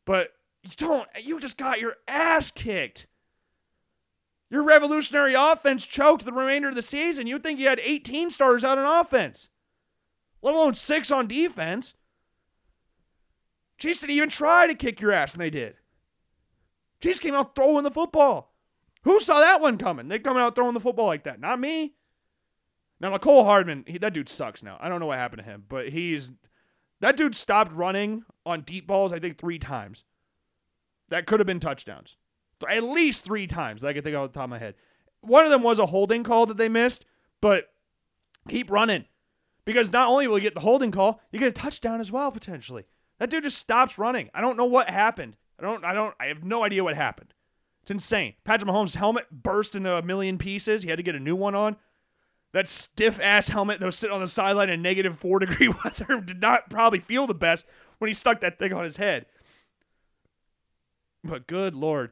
But 0.05 0.29
you 0.63 0.71
don't. 0.77 1.07
You 1.21 1.39
just 1.39 1.57
got 1.57 1.79
your 1.79 1.95
ass 2.07 2.51
kicked. 2.51 3.07
Your 4.49 4.63
revolutionary 4.63 5.33
offense 5.33 5.85
choked 5.85 6.23
the 6.23 6.31
remainder 6.31 6.69
of 6.69 6.75
the 6.75 6.81
season. 6.81 7.27
You'd 7.27 7.43
think 7.43 7.59
you 7.59 7.67
had 7.67 7.79
18 7.79 8.29
stars 8.29 8.63
out 8.63 8.77
on 8.77 9.01
offense, 9.01 9.49
let 10.41 10.53
alone 10.53 10.75
six 10.75 11.11
on 11.11 11.27
defense. 11.27 11.95
Chiefs 13.77 13.99
didn't 13.99 14.15
even 14.15 14.29
try 14.29 14.67
to 14.67 14.75
kick 14.75 15.01
your 15.01 15.11
ass, 15.11 15.33
and 15.33 15.41
they 15.41 15.49
did. 15.49 15.75
Chiefs 17.01 17.19
came 17.19 17.35
out 17.35 17.55
throwing 17.55 17.83
the 17.83 17.91
football. 17.91 18.53
Who 19.03 19.19
saw 19.19 19.39
that 19.39 19.61
one 19.61 19.77
coming? 19.77 20.07
They 20.07 20.19
coming 20.19 20.41
out 20.41 20.55
throwing 20.55 20.73
the 20.73 20.79
football 20.79 21.05
like 21.05 21.23
that. 21.23 21.39
Not 21.39 21.59
me. 21.59 21.93
Now, 22.99 23.15
Mecole 23.15 23.45
Hardman, 23.45 23.83
he, 23.87 23.97
that 23.97 24.13
dude 24.13 24.29
sucks 24.29 24.63
now. 24.63 24.77
I 24.79 24.89
don't 24.89 24.99
know 24.99 25.05
what 25.05 25.17
happened 25.17 25.43
to 25.43 25.49
him, 25.49 25.65
but 25.67 25.89
he's 25.89 26.31
that 27.01 27.17
dude 27.17 27.35
stopped 27.35 27.73
running 27.73 28.23
on 28.45 28.61
deep 28.61 28.87
balls, 28.87 29.11
I 29.11 29.19
think, 29.19 29.37
three 29.37 29.59
times 29.59 30.05
that 31.09 31.27
could 31.27 31.39
have 31.39 31.47
been 31.47 31.59
touchdowns. 31.59 32.15
At 32.67 32.83
least 32.83 33.23
three 33.23 33.47
times 33.47 33.81
that 33.81 33.89
I 33.89 33.93
can 33.93 34.03
think 34.03 34.15
off 34.15 34.31
the 34.31 34.39
top 34.39 34.45
of 34.45 34.49
my 34.49 34.59
head. 34.59 34.75
One 35.21 35.45
of 35.45 35.51
them 35.51 35.61
was 35.61 35.77
a 35.77 35.87
holding 35.87 36.23
call 36.23 36.45
that 36.47 36.57
they 36.57 36.69
missed, 36.69 37.05
but 37.41 37.65
keep 38.47 38.71
running. 38.71 39.05
Because 39.65 39.91
not 39.91 40.07
only 40.07 40.27
will 40.27 40.37
you 40.37 40.43
get 40.43 40.55
the 40.55 40.61
holding 40.61 40.91
call, 40.91 41.19
you 41.31 41.39
get 41.39 41.49
a 41.49 41.51
touchdown 41.51 41.99
as 41.99 42.11
well, 42.11 42.31
potentially. 42.31 42.85
That 43.19 43.29
dude 43.29 43.43
just 43.43 43.57
stops 43.57 43.97
running. 43.97 44.29
I 44.33 44.41
don't 44.41 44.57
know 44.57 44.65
what 44.65 44.89
happened. 44.89 45.37
I 45.59 45.63
don't 45.63 45.85
I 45.85 45.93
don't 45.93 46.13
I 46.19 46.25
have 46.25 46.43
no 46.43 46.63
idea 46.63 46.83
what 46.83 46.95
happened. 46.95 47.33
It's 47.81 47.91
insane. 47.91 48.33
Patrick 48.43 48.69
Mahomes' 48.69 48.95
helmet 48.95 49.27
burst 49.31 49.75
into 49.75 49.93
a 49.93 50.01
million 50.01 50.37
pieces. 50.37 50.83
He 50.83 50.89
had 50.89 50.97
to 50.97 51.03
get 51.03 51.15
a 51.15 51.19
new 51.19 51.35
one 51.35 51.55
on. 51.55 51.77
That 52.51 52.67
stiff 52.67 53.21
ass 53.21 53.49
helmet 53.49 53.79
that 53.79 53.85
was 53.85 53.97
sitting 53.97 54.15
on 54.15 54.21
the 54.21 54.27
sideline 54.27 54.69
in 54.69 54.81
negative 54.81 55.17
four 55.17 55.39
degree 55.45 55.67
weather 55.67 56.21
did 56.21 56.41
not 56.41 56.69
probably 56.69 56.99
feel 56.99 57.27
the 57.27 57.33
best 57.33 57.65
when 57.99 58.07
he 58.07 58.13
stuck 58.13 58.41
that 58.41 58.59
thing 58.59 58.73
on 58.73 58.83
his 58.83 58.97
head. 58.97 59.25
But 61.23 61.47
good 61.47 61.75
lord. 61.75 62.11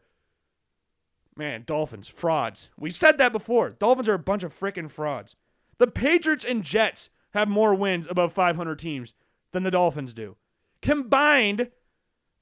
Man, 1.36 1.64
Dolphins, 1.66 2.08
frauds. 2.08 2.70
We 2.78 2.92
said 2.92 3.18
that 3.18 3.32
before. 3.32 3.72
Dolphins 3.72 4.08
are 4.08 4.14
a 4.14 4.20
bunch 4.20 4.44
of 4.44 4.58
freaking 4.58 4.92
frauds. 4.92 5.36
The 5.80 5.88
Patriots 5.88 6.46
and 6.46 6.64
Jets 6.64 7.10
have 7.34 7.48
more 7.48 7.74
wins 7.74 8.06
above 8.08 8.34
500 8.34 8.78
teams 8.78 9.14
than 9.52 9.64
the 9.64 9.72
Dolphins 9.72 10.14
do. 10.14 10.36
Combined, 10.84 11.70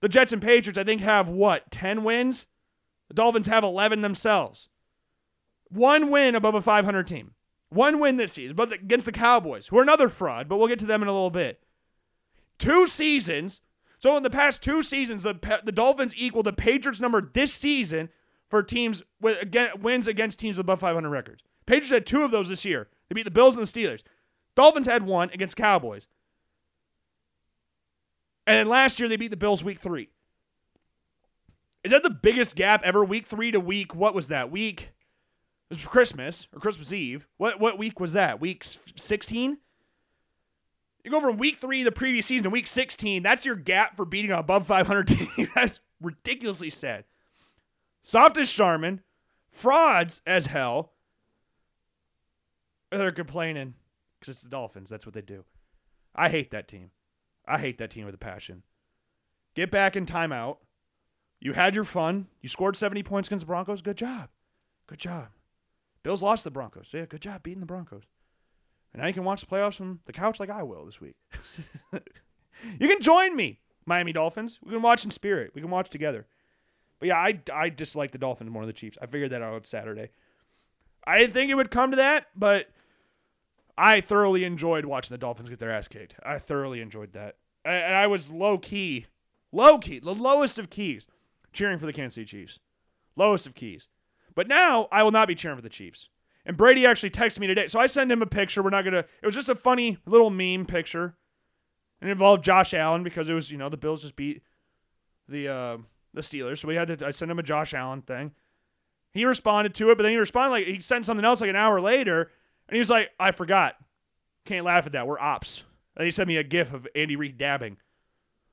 the 0.01 0.09
Jets 0.09 0.33
and 0.33 0.41
Patriots, 0.41 0.77
I 0.77 0.83
think, 0.83 0.99
have 0.99 1.29
what, 1.29 1.71
10 1.71 2.03
wins? 2.03 2.47
The 3.07 3.13
Dolphins 3.13 3.47
have 3.47 3.63
11 3.63 4.01
themselves. 4.01 4.67
One 5.69 6.11
win 6.11 6.35
above 6.35 6.55
a 6.55 6.61
500 6.61 7.07
team. 7.07 7.31
One 7.69 8.01
win 8.01 8.17
this 8.17 8.33
season, 8.33 8.57
but 8.57 8.73
against 8.73 9.05
the 9.05 9.13
Cowboys, 9.13 9.67
who 9.67 9.77
are 9.77 9.83
another 9.83 10.09
fraud, 10.09 10.49
but 10.49 10.57
we'll 10.57 10.67
get 10.67 10.79
to 10.79 10.85
them 10.85 11.01
in 11.01 11.07
a 11.07 11.13
little 11.13 11.29
bit. 11.29 11.63
Two 12.57 12.85
seasons 12.85 13.61
so 14.01 14.17
in 14.17 14.23
the 14.23 14.31
past 14.31 14.63
two 14.63 14.81
seasons, 14.81 15.21
the 15.21 15.35
the 15.63 15.71
Dolphins 15.71 16.15
equal 16.17 16.41
the 16.41 16.51
Patriots 16.51 16.99
number 16.99 17.21
this 17.21 17.53
season 17.53 18.09
for 18.49 18.63
teams 18.63 19.03
with 19.21 19.39
again, 19.39 19.69
wins 19.79 20.07
against 20.07 20.39
teams 20.39 20.57
with 20.57 20.65
above 20.65 20.79
500 20.79 21.07
records. 21.07 21.43
Patriots 21.67 21.91
had 21.91 22.05
two 22.07 22.23
of 22.23 22.31
those 22.31 22.49
this 22.49 22.65
year. 22.65 22.89
They 23.07 23.13
beat 23.13 23.25
the 23.25 23.31
Bills 23.31 23.55
and 23.55 23.65
the 23.65 23.71
Steelers. 23.71 24.01
Dolphins 24.55 24.87
had 24.87 25.03
one 25.03 25.29
against 25.29 25.55
Cowboys. 25.55 26.07
And 28.51 28.59
then 28.59 28.67
last 28.67 28.99
year 28.99 29.07
they 29.07 29.15
beat 29.15 29.29
the 29.29 29.37
Bills 29.37 29.63
week 29.63 29.79
three. 29.79 30.09
Is 31.85 31.91
that 31.93 32.03
the 32.03 32.09
biggest 32.09 32.57
gap 32.57 32.81
ever? 32.83 33.05
Week 33.05 33.25
three 33.25 33.49
to 33.51 33.61
week, 33.61 33.95
what 33.95 34.13
was 34.13 34.27
that? 34.27 34.51
Week 34.51 34.91
It 35.69 35.77
was 35.77 35.87
Christmas 35.87 36.49
or 36.53 36.59
Christmas 36.59 36.91
Eve. 36.91 37.29
What 37.37 37.61
what 37.61 37.79
week 37.79 38.01
was 38.01 38.11
that? 38.11 38.41
Week 38.41 38.65
16? 38.97 39.57
You 41.05 41.11
go 41.11 41.21
from 41.21 41.37
week 41.37 41.59
three 41.59 41.83
the 41.83 41.93
previous 41.93 42.25
season 42.25 42.43
to 42.43 42.49
week 42.49 42.67
16. 42.67 43.23
That's 43.23 43.45
your 43.45 43.55
gap 43.55 43.95
for 43.95 44.03
beating 44.03 44.31
an 44.31 44.37
above 44.39 44.67
500 44.67 45.07
team. 45.07 45.47
That's 45.55 45.79
ridiculously 46.01 46.71
sad. 46.71 47.05
Soft 48.03 48.37
as 48.37 48.51
Charmin, 48.51 48.99
frauds 49.49 50.19
as 50.27 50.47
hell. 50.47 50.91
They're 52.91 53.13
complaining 53.13 53.75
because 54.19 54.33
it's 54.33 54.43
the 54.43 54.49
Dolphins. 54.49 54.89
That's 54.89 55.05
what 55.05 55.15
they 55.15 55.21
do. 55.21 55.45
I 56.13 56.27
hate 56.27 56.51
that 56.51 56.67
team. 56.67 56.91
I 57.47 57.59
hate 57.59 57.77
that 57.79 57.91
team 57.91 58.05
with 58.05 58.15
a 58.15 58.19
passion. 58.19 58.63
Get 59.55 59.71
back 59.71 59.95
in 59.95 60.05
timeout. 60.05 60.57
You 61.39 61.53
had 61.53 61.75
your 61.75 61.83
fun. 61.83 62.27
You 62.41 62.49
scored 62.49 62.75
70 62.75 63.03
points 63.03 63.27
against 63.27 63.43
the 63.43 63.47
Broncos. 63.47 63.81
Good 63.81 63.97
job. 63.97 64.29
Good 64.87 64.99
job. 64.99 65.29
Bills 66.03 66.23
lost 66.23 66.43
the 66.43 66.51
Broncos. 66.51 66.87
So 66.89 66.97
yeah, 66.97 67.05
good 67.05 67.21
job 67.21 67.43
beating 67.43 67.59
the 67.59 67.65
Broncos. 67.65 68.03
And 68.93 69.01
now 69.01 69.07
you 69.07 69.13
can 69.13 69.23
watch 69.23 69.41
the 69.41 69.47
playoffs 69.47 69.75
from 69.75 70.01
the 70.05 70.13
couch 70.13 70.39
like 70.39 70.49
I 70.49 70.63
will 70.63 70.85
this 70.85 71.01
week. 71.01 71.15
you 71.93 72.87
can 72.87 73.01
join 73.01 73.35
me, 73.35 73.59
Miami 73.85 74.13
Dolphins. 74.13 74.59
We 74.63 74.71
can 74.71 74.81
watch 74.81 75.05
in 75.05 75.11
spirit. 75.11 75.51
We 75.55 75.61
can 75.61 75.69
watch 75.69 75.89
together. 75.89 76.27
But 76.99 77.07
yeah, 77.07 77.17
I, 77.17 77.39
I 77.51 77.69
dislike 77.69 78.11
the 78.11 78.17
Dolphins 78.17 78.51
more 78.51 78.61
than 78.61 78.67
the 78.67 78.73
Chiefs. 78.73 78.97
I 79.01 79.05
figured 79.07 79.31
that 79.31 79.41
out 79.41 79.53
on 79.53 79.63
Saturday. 79.63 80.09
I 81.05 81.17
didn't 81.17 81.33
think 81.33 81.49
it 81.49 81.55
would 81.55 81.71
come 81.71 81.91
to 81.91 81.97
that, 81.97 82.27
but 82.35 82.69
I 83.81 83.99
thoroughly 83.99 84.43
enjoyed 84.43 84.85
watching 84.85 85.11
the 85.11 85.17
Dolphins 85.17 85.49
get 85.49 85.57
their 85.57 85.71
ass 85.71 85.87
kicked. 85.87 86.13
I 86.23 86.37
thoroughly 86.37 86.81
enjoyed 86.81 87.13
that. 87.13 87.37
And 87.65 87.95
I 87.95 88.05
was 88.05 88.29
low 88.29 88.59
key, 88.59 89.07
low 89.51 89.79
key, 89.79 89.97
the 89.97 90.13
lowest 90.13 90.59
of 90.59 90.69
keys, 90.69 91.07
cheering 91.51 91.79
for 91.79 91.87
the 91.87 91.93
Kansas 91.93 92.13
City 92.13 92.25
Chiefs. 92.25 92.59
Lowest 93.15 93.47
of 93.47 93.55
keys. 93.55 93.89
But 94.35 94.47
now 94.47 94.87
I 94.91 95.01
will 95.01 95.11
not 95.11 95.27
be 95.27 95.33
cheering 95.33 95.57
for 95.57 95.63
the 95.63 95.69
Chiefs. 95.69 96.09
And 96.45 96.55
Brady 96.55 96.85
actually 96.85 97.09
texted 97.09 97.39
me 97.39 97.47
today. 97.47 97.65
So 97.65 97.79
I 97.79 97.87
sent 97.87 98.11
him 98.11 98.21
a 98.21 98.27
picture. 98.27 98.61
We're 98.61 98.69
not 98.69 98.83
going 98.83 98.93
to, 98.93 98.99
it 98.99 99.25
was 99.25 99.33
just 99.33 99.49
a 99.49 99.55
funny 99.55 99.97
little 100.05 100.29
meme 100.29 100.67
picture. 100.67 101.15
And 101.99 102.09
it 102.09 102.13
involved 102.13 102.43
Josh 102.43 102.75
Allen 102.75 103.03
because 103.03 103.29
it 103.29 103.33
was, 103.33 103.49
you 103.49 103.57
know, 103.57 103.69
the 103.69 103.77
Bills 103.77 104.03
just 104.03 104.15
beat 104.15 104.43
the 105.27 105.47
uh, 105.47 105.77
the 106.13 106.21
Steelers. 106.21 106.59
So 106.59 106.67
we 106.67 106.75
had 106.75 106.99
to, 106.99 107.05
I 107.05 107.09
sent 107.09 107.31
him 107.31 107.39
a 107.39 107.43
Josh 107.43 107.73
Allen 107.73 108.03
thing. 108.03 108.33
He 109.11 109.25
responded 109.25 109.73
to 109.75 109.89
it, 109.89 109.97
but 109.97 110.03
then 110.03 110.11
he 110.11 110.17
responded 110.17 110.51
like, 110.51 110.67
he 110.67 110.81
sent 110.81 111.05
something 111.05 111.25
else 111.25 111.41
like 111.41 111.49
an 111.49 111.55
hour 111.55 111.81
later. 111.81 112.31
And 112.71 112.77
he 112.77 112.79
was 112.79 112.89
like, 112.89 113.11
I 113.19 113.31
forgot. 113.31 113.75
Can't 114.45 114.65
laugh 114.65 114.85
at 114.85 114.93
that. 114.93 115.05
We're 115.05 115.19
ops. 115.19 115.65
And 115.97 116.05
he 116.05 116.11
sent 116.11 116.29
me 116.29 116.37
a 116.37 116.43
gif 116.43 116.73
of 116.73 116.87
Andy 116.95 117.17
Reid 117.17 117.37
dabbing. 117.37 117.75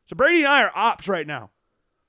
So 0.07 0.17
Brady 0.17 0.41
and 0.41 0.49
I 0.49 0.63
are 0.65 0.73
ops 0.75 1.07
right 1.07 1.25
now. 1.27 1.51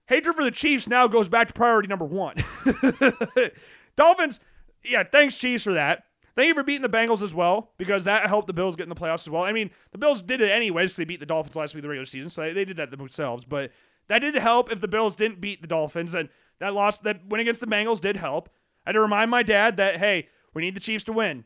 Hatred 0.07 0.35
for 0.35 0.43
the 0.43 0.49
Chiefs 0.49 0.87
now 0.87 1.07
goes 1.07 1.29
back 1.29 1.49
to 1.49 1.53
priority 1.53 1.87
number 1.87 2.05
one. 2.05 2.37
Dolphins, 3.95 4.39
yeah, 4.83 5.03
thanks, 5.03 5.37
Chiefs, 5.37 5.63
for 5.63 5.75
that. 5.75 6.05
Thank 6.35 6.47
you 6.47 6.55
for 6.55 6.63
beating 6.63 6.81
the 6.81 6.89
Bengals 6.89 7.21
as 7.21 7.31
well, 7.31 7.73
because 7.77 8.05
that 8.05 8.25
helped 8.25 8.47
the 8.47 8.53
Bills 8.53 8.75
get 8.75 8.83
in 8.83 8.89
the 8.89 8.95
playoffs 8.95 9.27
as 9.27 9.29
well. 9.29 9.43
I 9.43 9.51
mean, 9.51 9.69
the 9.91 9.99
Bills 9.99 10.23
did 10.23 10.41
it 10.41 10.49
anyways, 10.49 10.95
they 10.95 11.05
beat 11.05 11.19
the 11.19 11.27
Dolphins 11.27 11.55
last 11.55 11.75
week 11.75 11.81
of 11.81 11.83
the 11.83 11.89
regular 11.89 12.07
season, 12.07 12.31
so 12.31 12.41
they, 12.41 12.53
they 12.53 12.65
did 12.65 12.77
that 12.77 12.89
themselves. 12.89 13.45
But 13.45 13.71
that 14.07 14.19
did 14.19 14.33
help 14.33 14.71
if 14.71 14.79
the 14.79 14.87
Bills 14.87 15.15
didn't 15.15 15.41
beat 15.41 15.61
the 15.61 15.67
Dolphins, 15.67 16.15
and 16.15 16.29
that 16.59 16.73
loss, 16.73 16.97
that 16.99 17.27
win 17.27 17.41
against 17.41 17.61
the 17.61 17.67
Bengals 17.67 18.01
did 18.01 18.17
help. 18.17 18.49
I 18.85 18.89
had 18.89 18.93
to 18.93 19.01
remind 19.01 19.29
my 19.29 19.43
dad 19.43 19.77
that, 19.77 19.97
hey, 19.97 20.27
we 20.55 20.63
need 20.63 20.75
the 20.75 20.79
Chiefs 20.79 21.03
to 21.03 21.13
win. 21.13 21.43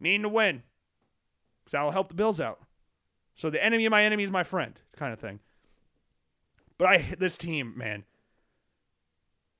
Need 0.00 0.22
to 0.22 0.28
win. 0.28 0.62
Because 1.60 1.72
that'll 1.72 1.90
help 1.90 2.08
the 2.08 2.14
Bills 2.14 2.40
out. 2.40 2.60
So 3.34 3.50
the 3.50 3.62
enemy 3.62 3.86
of 3.86 3.90
my 3.90 4.02
enemy 4.02 4.24
is 4.24 4.30
my 4.30 4.42
friend, 4.42 4.80
kind 4.96 5.12
of 5.12 5.20
thing. 5.20 5.40
But 6.76 6.88
I 6.88 7.14
this 7.18 7.36
team, 7.36 7.74
man. 7.76 8.04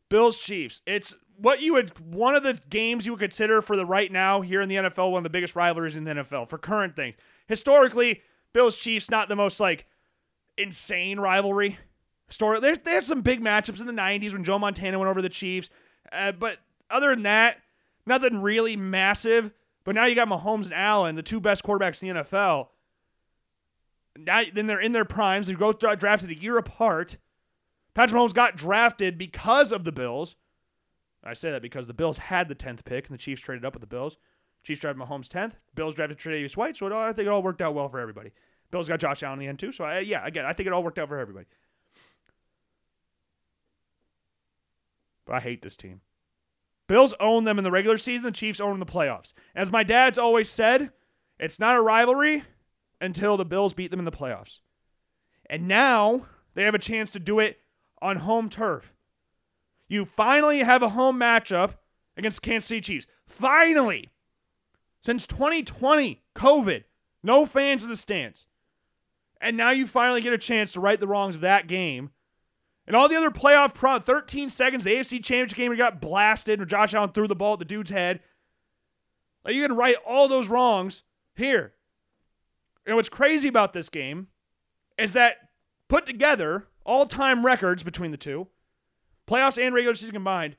Bills 0.09 0.39
Chiefs. 0.39 0.81
It's 0.87 1.15
what 1.37 1.61
you 1.61 1.75
would 1.75 1.99
one 1.99 2.35
of 2.35 2.43
the 2.43 2.59
games 2.71 3.07
you 3.07 3.13
would 3.13 3.21
consider 3.21 3.63
for 3.63 3.77
the 3.77 3.87
right 3.87 4.11
now 4.11 4.41
here 4.41 4.61
in 4.63 4.69
the 4.69 4.77
NFL, 4.77 5.13
one 5.13 5.19
of 5.19 5.25
the 5.25 5.31
biggest 5.31 5.55
rivalries 5.55 5.97
in 5.97 6.05
the 6.05 6.13
NFL 6.13 6.49
for 6.49 6.59
current 6.59 6.97
things. 6.97 7.17
Historically, 7.47 8.23
Bills 8.53 8.77
Chiefs 8.77 9.11
not 9.11 9.29
the 9.29 9.37
most 9.37 9.61
like 9.61 9.87
insane 10.57 11.21
rivalry. 11.21 11.79
Story 12.29 12.61
there's 12.61 12.79
there's 12.81 13.07
some 13.07 13.23
big 13.23 13.41
matchups 13.41 13.81
in 13.81 13.87
the 13.87 13.93
'90s 13.93 14.33
when 14.33 14.45
Joe 14.45 14.59
Montana 14.59 14.99
went 14.99 15.09
over 15.09 15.23
the 15.23 15.29
Chiefs, 15.29 15.71
uh, 16.13 16.33
but 16.33 16.59
other 16.91 17.11
than 17.11 17.23
that, 17.23 17.59
nothing 18.07 18.43
really 18.43 18.77
massive. 18.77 19.53
But 19.89 19.95
now 19.95 20.05
you 20.05 20.15
got 20.15 20.29
Mahomes 20.29 20.65
and 20.65 20.75
Allen, 20.75 21.17
the 21.17 21.23
two 21.23 21.41
best 21.41 21.65
quarterbacks 21.65 22.03
in 22.03 22.15
the 22.15 22.23
NFL. 22.23 22.69
Now 24.19 24.43
then 24.53 24.67
they're 24.67 24.83
in 24.83 24.93
their 24.93 25.07
primes. 25.07 25.47
They 25.47 25.55
both 25.55 25.79
drafted 25.79 26.29
a 26.29 26.39
year 26.39 26.59
apart. 26.59 27.17
Patrick 27.95 28.21
Mahomes 28.21 28.35
got 28.35 28.55
drafted 28.55 29.17
because 29.17 29.73
of 29.73 29.85
the 29.85 29.91
Bills. 29.91 30.37
I 31.25 31.33
say 31.33 31.51
that 31.53 31.63
because 31.63 31.87
the 31.87 31.95
Bills 31.95 32.19
had 32.19 32.51
the 32.51 32.55
10th 32.55 32.85
pick 32.85 33.09
and 33.09 33.15
the 33.15 33.19
Chiefs 33.19 33.41
traded 33.41 33.65
up 33.65 33.73
with 33.73 33.81
the 33.81 33.87
Bills. 33.87 34.19
Chiefs 34.63 34.83
drafted 34.83 35.03
Mahomes 35.03 35.27
10th. 35.27 35.53
Bills 35.75 35.95
drafted 35.95 36.19
Tre'Davious 36.19 36.55
White, 36.55 36.77
so 36.77 36.87
it, 36.87 36.93
I 36.93 37.15
think 37.15 37.27
it 37.27 37.31
all 37.31 37.43
worked 37.43 37.63
out 37.63 37.75
well 37.75 37.89
for 37.89 37.99
everybody. 37.99 38.33
Bills 38.71 38.89
got 38.89 39.01
Josh 39.01 39.23
Allen 39.23 39.39
in 39.39 39.47
the 39.47 39.49
end 39.49 39.59
too, 39.59 39.73
so 39.73 39.85
I, 39.85 40.01
yeah, 40.01 40.27
again, 40.27 40.45
I 40.45 40.53
think 40.53 40.67
it 40.67 40.75
all 40.75 40.83
worked 40.85 40.99
out 40.99 41.09
for 41.09 41.19
everybody. 41.19 41.47
But 45.25 45.37
I 45.37 45.41
hate 45.41 45.63
this 45.63 45.77
team. 45.77 46.03
Bills 46.89 47.15
own 47.21 47.45
them 47.45 47.59
in 47.59 47.65
the 47.65 47.71
regular 47.71 47.99
season, 47.99 48.25
the 48.25 48.33
Chiefs 48.33 48.61
own 48.61 48.75
in 48.75 48.81
the 48.81 48.87
playoffs. 48.87 49.33
As 49.55 49.71
my 49.71 49.85
dad's 49.85 50.19
always 50.19 50.49
said, 50.49 50.91
it's 51.39 51.61
not 51.61 51.77
a 51.77 51.83
rivalry 51.83 52.43
until 53.01 53.37
the 53.37 53.45
Bills 53.45 53.75
beat 53.75 53.91
them 53.91 54.01
in 54.01 54.07
the 54.07 54.11
playoffs. 54.11 54.59
And 55.49 55.69
now 55.69 56.27
they 56.55 56.65
have 56.65 56.75
a 56.75 56.79
chance 56.79 57.11
to 57.13 57.21
do 57.21 57.39
it 57.39 57.59
on 58.01 58.17
home 58.17 58.49
turf. 58.49 58.93
You 59.87 60.07
finally 60.07 60.61
have 60.61 60.83
a 60.83 60.91
home 60.91 61.19
matchup 61.19 61.75
against 62.17 62.43
Kansas 62.43 62.69
City 62.69 62.81
Chiefs. 62.81 63.07
Finally. 63.27 64.11
Since 65.05 65.27
2020, 65.27 66.23
COVID, 66.35 66.85
no 67.23 67.47
fans 67.47 67.85
in 67.85 67.91
the 67.91 67.97
stands. 67.97 68.47
And 69.41 69.57
now 69.57 69.71
you 69.71 69.87
finally 69.87 70.21
get 70.21 70.33
a 70.33 70.39
chance 70.39 70.73
to 70.73 70.81
right 70.81 70.99
the 70.99 71.07
wrongs 71.07 71.37
of 71.37 71.43
that 71.43 71.69
game 71.69 72.11
and 72.89 72.97
all 72.97 73.07
the 73.07 73.17
other 73.17 73.31
playoff 73.31 73.75
pro 73.75 73.99
13 73.99 74.49
seconds, 74.49 74.83
the 74.83 74.95
AFC 74.95 75.23
championship 75.23 75.59
game, 75.59 75.71
we 75.71 75.77
got 75.77 76.01
blasted, 76.01 76.59
and 76.59 76.69
Josh 76.69 76.95
Allen 76.95 77.13
threw 77.13 77.29
the 77.29 77.37
ball 77.37 77.53
at 77.53 77.59
the 77.59 77.67
dude's 77.67 77.91
head. 77.91 78.21
Like 79.45 79.55
you 79.55 79.63
can 79.63 79.77
right 79.77 79.95
all 80.07 80.27
those 80.27 80.49
wrongs 80.49 81.03
here. 81.37 81.75
And 82.87 82.97
what's 82.97 83.11
crazy 83.11 83.47
about 83.47 83.75
this 83.75 83.91
game 83.91 84.29
is 84.97 85.13
that 85.13 85.37
put 85.89 86.07
together 86.07 86.67
all 86.85 87.05
time 87.05 87.45
records 87.45 87.83
between 87.83 88.11
the 88.11 88.17
two, 88.17 88.49
playoffs 89.27 89.63
and 89.63 89.75
regular 89.75 89.95
season 89.95 90.15
combined, 90.15 90.57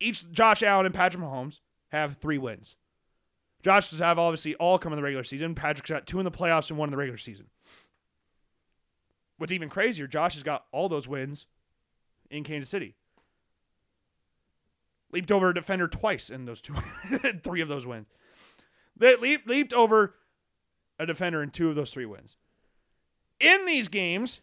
each 0.00 0.32
Josh 0.32 0.62
Allen 0.62 0.86
and 0.86 0.94
Patrick 0.94 1.22
Mahomes 1.22 1.60
have 1.88 2.16
three 2.16 2.38
wins. 2.38 2.76
Josh 3.62 3.90
has 3.90 3.98
have 3.98 4.18
obviously 4.18 4.54
all 4.54 4.78
come 4.78 4.94
in 4.94 4.96
the 4.96 5.02
regular 5.02 5.24
season. 5.24 5.54
Patrick's 5.54 5.90
got 5.90 6.06
two 6.06 6.18
in 6.18 6.24
the 6.24 6.30
playoffs 6.30 6.70
and 6.70 6.78
one 6.78 6.88
in 6.88 6.90
the 6.90 6.96
regular 6.96 7.18
season. 7.18 7.48
What's 9.40 9.52
even 9.52 9.70
crazier, 9.70 10.06
Josh 10.06 10.34
has 10.34 10.42
got 10.42 10.66
all 10.70 10.90
those 10.90 11.08
wins 11.08 11.46
in 12.30 12.44
Kansas 12.44 12.68
City. 12.68 12.94
Leaped 15.12 15.32
over 15.32 15.48
a 15.48 15.54
defender 15.54 15.88
twice 15.88 16.28
in 16.28 16.44
those 16.44 16.60
two, 16.60 16.74
three 17.42 17.62
of 17.62 17.68
those 17.68 17.86
wins. 17.86 18.06
They 18.98 19.16
leaped, 19.16 19.72
over 19.72 20.14
a 20.98 21.06
defender 21.06 21.42
in 21.42 21.48
two 21.48 21.70
of 21.70 21.74
those 21.74 21.90
three 21.90 22.04
wins. 22.04 22.36
In 23.40 23.64
these 23.64 23.88
games, 23.88 24.40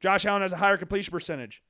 Josh 0.00 0.24
Allen 0.24 0.40
has 0.40 0.54
a 0.54 0.56
higher 0.56 0.78
completion 0.78 1.12
percentage. 1.12 1.62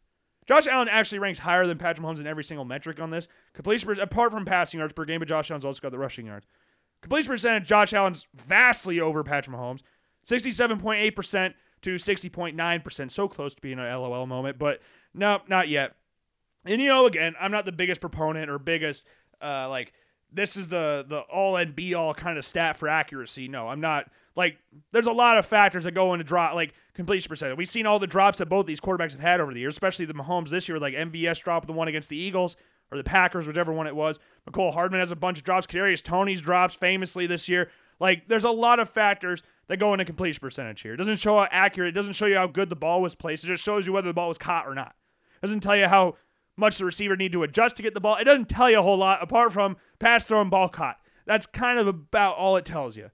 Josh 0.47 0.69
Allen 0.69 0.89
actually 0.89 1.19
ranks 1.19 1.41
higher 1.41 1.67
than 1.67 1.79
Patrick 1.79 2.07
Mahomes 2.07 2.21
in 2.21 2.29
every 2.29 2.45
single 2.45 2.65
metric 2.65 3.01
on 3.01 3.11
this. 3.11 3.27
Completion 3.55 3.99
apart 3.99 4.31
from 4.31 4.45
passing 4.45 4.79
yards 4.79 4.93
per 4.93 5.05
game, 5.05 5.19
but 5.19 5.27
Josh 5.27 5.51
Allen's 5.51 5.65
also 5.65 5.81
got 5.81 5.91
the 5.91 5.99
rushing 5.99 6.27
yards. 6.27 6.47
Completion 7.03 7.33
percentage, 7.33 7.67
Josh 7.67 7.93
Allen's 7.93 8.29
vastly 8.37 9.01
over 9.01 9.25
Patrick 9.25 9.57
Mahomes. 9.57 9.81
67.8% 10.29 11.55
to 11.85 11.97
60.9%. 11.97 13.11
So 13.11 13.28
close 13.28 13.55
to 13.55 13.61
being 13.61 13.78
an 13.78 13.87
LOL 13.87 14.26
moment, 14.26 14.59
but 14.59 14.80
no, 15.14 15.41
not 15.49 15.68
yet. 15.68 15.95
And 16.64 16.80
you 16.80 16.89
know, 16.89 17.07
again, 17.07 17.35
I'm 17.41 17.53
not 17.53 17.64
the 17.64 17.72
biggest 17.72 18.01
proponent 18.01 18.51
or 18.51 18.59
biggest 18.59 19.05
uh, 19.41 19.68
like 19.68 19.93
this 20.32 20.57
is 20.57 20.68
the 20.68 21.05
the 21.09 21.20
all 21.20 21.57
and 21.57 21.74
be 21.74 21.95
all 21.95 22.14
kind 22.14 22.39
of 22.39 22.45
stat 22.45 22.76
for 22.76 22.89
accuracy. 22.89 23.49
No, 23.49 23.68
I'm 23.68 23.80
not. 23.80 24.11
Like, 24.37 24.59
there's 24.91 25.07
a 25.07 25.12
lot 25.12 25.39
of 25.39 25.47
factors 25.47 25.85
that 25.85 25.93
go 25.93 26.12
into 26.12 26.24
drop, 26.24 26.55
like 26.55 26.74
completion 26.95 27.28
percentage. 27.28 27.57
We've 27.57 27.68
seen 27.68 27.87
all 27.87 28.01
the 28.01 28.07
drops 28.09 28.39
that 28.39 28.49
both 28.49 28.66
these 28.66 28.80
quarterbacks 28.80 29.12
have 29.12 29.20
had 29.20 29.41
over 29.41 29.55
the 29.55 29.61
years, 29.61 29.74
especially 29.74 30.07
the 30.07 30.14
Mahomes 30.14 30.49
this 30.49 30.68
year, 30.68 30.80
like 30.80 30.95
MVS 30.95 31.41
drop 31.43 31.66
the 31.66 31.72
one 31.72 31.87
against 31.87 32.09
the 32.09 32.16
Eagles 32.16 32.57
or 32.91 32.99
the 32.99 33.05
Packers, 33.05 33.47
whichever 33.47 33.72
one 33.72 33.87
it 33.87 33.95
was. 33.95 34.18
Mecole 34.51 34.72
Hardman 34.72 34.99
has 35.01 35.12
a 35.12 35.16
bunch 35.16 35.39
of 35.39 35.45
drops. 35.45 35.68
Kadarius 35.68 36.03
Toney's 36.03 36.41
drops 36.41 36.74
famously 36.74 37.28
this 37.28 37.49
year. 37.49 37.70
Like, 38.01 38.26
there's 38.26 38.45
a 38.45 38.51
lot 38.51 38.80
of 38.80 38.91
factors 38.91 39.43
that 39.69 39.79
go 39.79 39.93
into 39.93 40.05
completion 40.05 40.41
percentage 40.41 40.83
here. 40.83 40.95
It 40.95 40.99
doesn't 40.99 41.19
show 41.19 41.39
how 41.39 41.49
accurate, 41.51 41.89
it 41.89 41.93
doesn't 41.93 42.15
show 42.15 42.27
you 42.27 42.37
how 42.37 42.47
good 42.47 42.69
the 42.69 42.77
ball 42.77 43.03
was 43.03 43.15
placed. 43.15 43.45
It 43.45 43.49
just 43.49 43.65
shows 43.65 43.87
you 43.87 43.93
whether 43.93 44.09
the 44.09 44.15
ball 44.15 44.29
was 44.29 44.39
caught 44.39 44.67
or 44.67 44.75
not. 44.75 44.95
It 45.37 45.47
doesn't 45.47 45.61
tell 45.61 45.77
you 45.77 45.89
how 45.89 46.17
much 46.57 46.79
the 46.79 46.85
receiver 46.85 47.17
need 47.17 47.33
to 47.33 47.43
adjust 47.43 47.77
to 47.77 47.83
get 47.83 47.95
the 47.95 48.01
ball. 48.01 48.17
It 48.17 48.25
doesn't 48.25 48.49
tell 48.49 48.71
you 48.71 48.79
a 48.79 48.83
whole 48.83 48.97
lot 48.97 49.23
apart 49.23 49.53
from 49.53 49.77
pass 49.99 50.25
throw 50.25 50.41
and 50.41 50.51
ball 50.51 50.69
caught. 50.69 50.99
That's 51.27 51.47
kind 51.47 51.79
of 51.79 51.87
about 51.87 52.37
all 52.37 52.57
it 52.57 52.65
tells 52.65 52.97
you. 52.97 53.11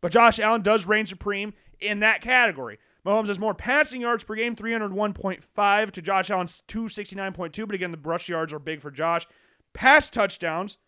But 0.00 0.12
Josh 0.12 0.38
Allen 0.38 0.62
does 0.62 0.86
reign 0.86 1.06
supreme 1.06 1.52
in 1.78 2.00
that 2.00 2.22
category. 2.22 2.78
Mahomes 3.04 3.28
has 3.28 3.38
more 3.38 3.54
passing 3.54 4.00
yards 4.00 4.24
per 4.24 4.34
game, 4.34 4.56
301.5 4.56 5.90
to 5.90 6.02
Josh 6.02 6.30
Allen's 6.30 6.62
269.2. 6.68 7.66
But 7.66 7.74
again, 7.74 7.90
the 7.90 7.96
brush 7.96 8.28
yards 8.28 8.52
are 8.52 8.58
big 8.58 8.80
for 8.80 8.90
Josh. 8.90 9.26
Pass 9.72 10.10
touchdowns, 10.10 10.78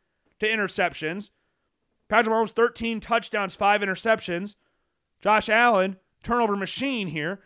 to 0.42 0.48
interceptions. 0.48 1.30
Patrick 2.08 2.34
Mahomes, 2.34 2.50
13 2.50 3.00
touchdowns, 3.00 3.54
five 3.54 3.80
interceptions. 3.80 4.56
Josh 5.22 5.48
Allen, 5.48 5.96
turnover 6.22 6.56
machine 6.56 7.08
here, 7.08 7.40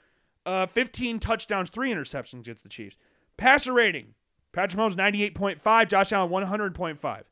uh, 0.45 0.67
15 0.67 1.21
touchdowns, 1.21 1.71
three 1.71 1.93
interceptions 1.93 2.41
against 2.41 2.63
the 2.63 2.69
Chiefs. 2.69 2.97
Passer 3.37 3.73
rating, 3.73 4.15
Patrick 4.53 4.81
Mahomes 4.81 4.97
98.5, 4.97 5.89
Josh 5.89 6.13
Allen 6.13 6.31
100.5. 6.31 7.23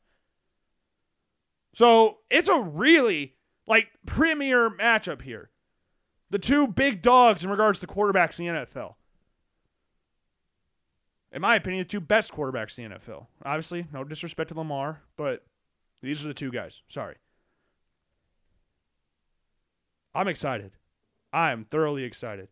So 1.73 2.19
it's 2.29 2.47
a 2.47 2.59
really 2.59 3.35
like 3.67 3.89
premier 4.05 4.69
matchup 4.69 5.23
here. 5.23 5.49
The 6.29 6.39
two 6.39 6.67
big 6.67 7.01
dogs 7.01 7.43
in 7.43 7.49
regards 7.49 7.79
to 7.79 7.87
quarterbacks 7.87 8.39
in 8.39 8.45
the 8.45 8.65
NFL. 8.65 8.95
In 11.31 11.41
my 11.41 11.55
opinion, 11.55 11.81
the 11.81 11.89
two 11.89 11.99
best 11.99 12.31
quarterbacks 12.31 12.77
in 12.79 12.89
the 12.89 12.97
NFL. 12.97 13.27
Obviously, 13.43 13.87
no 13.91 14.03
disrespect 14.03 14.49
to 14.49 14.55
Lamar, 14.55 15.01
but 15.17 15.43
these 16.01 16.23
are 16.23 16.29
the 16.29 16.33
two 16.33 16.51
guys. 16.51 16.81
Sorry. 16.87 17.15
I'm 20.15 20.27
excited. 20.27 20.71
I 21.31 21.51
am 21.51 21.65
thoroughly 21.65 22.03
excited. 22.03 22.47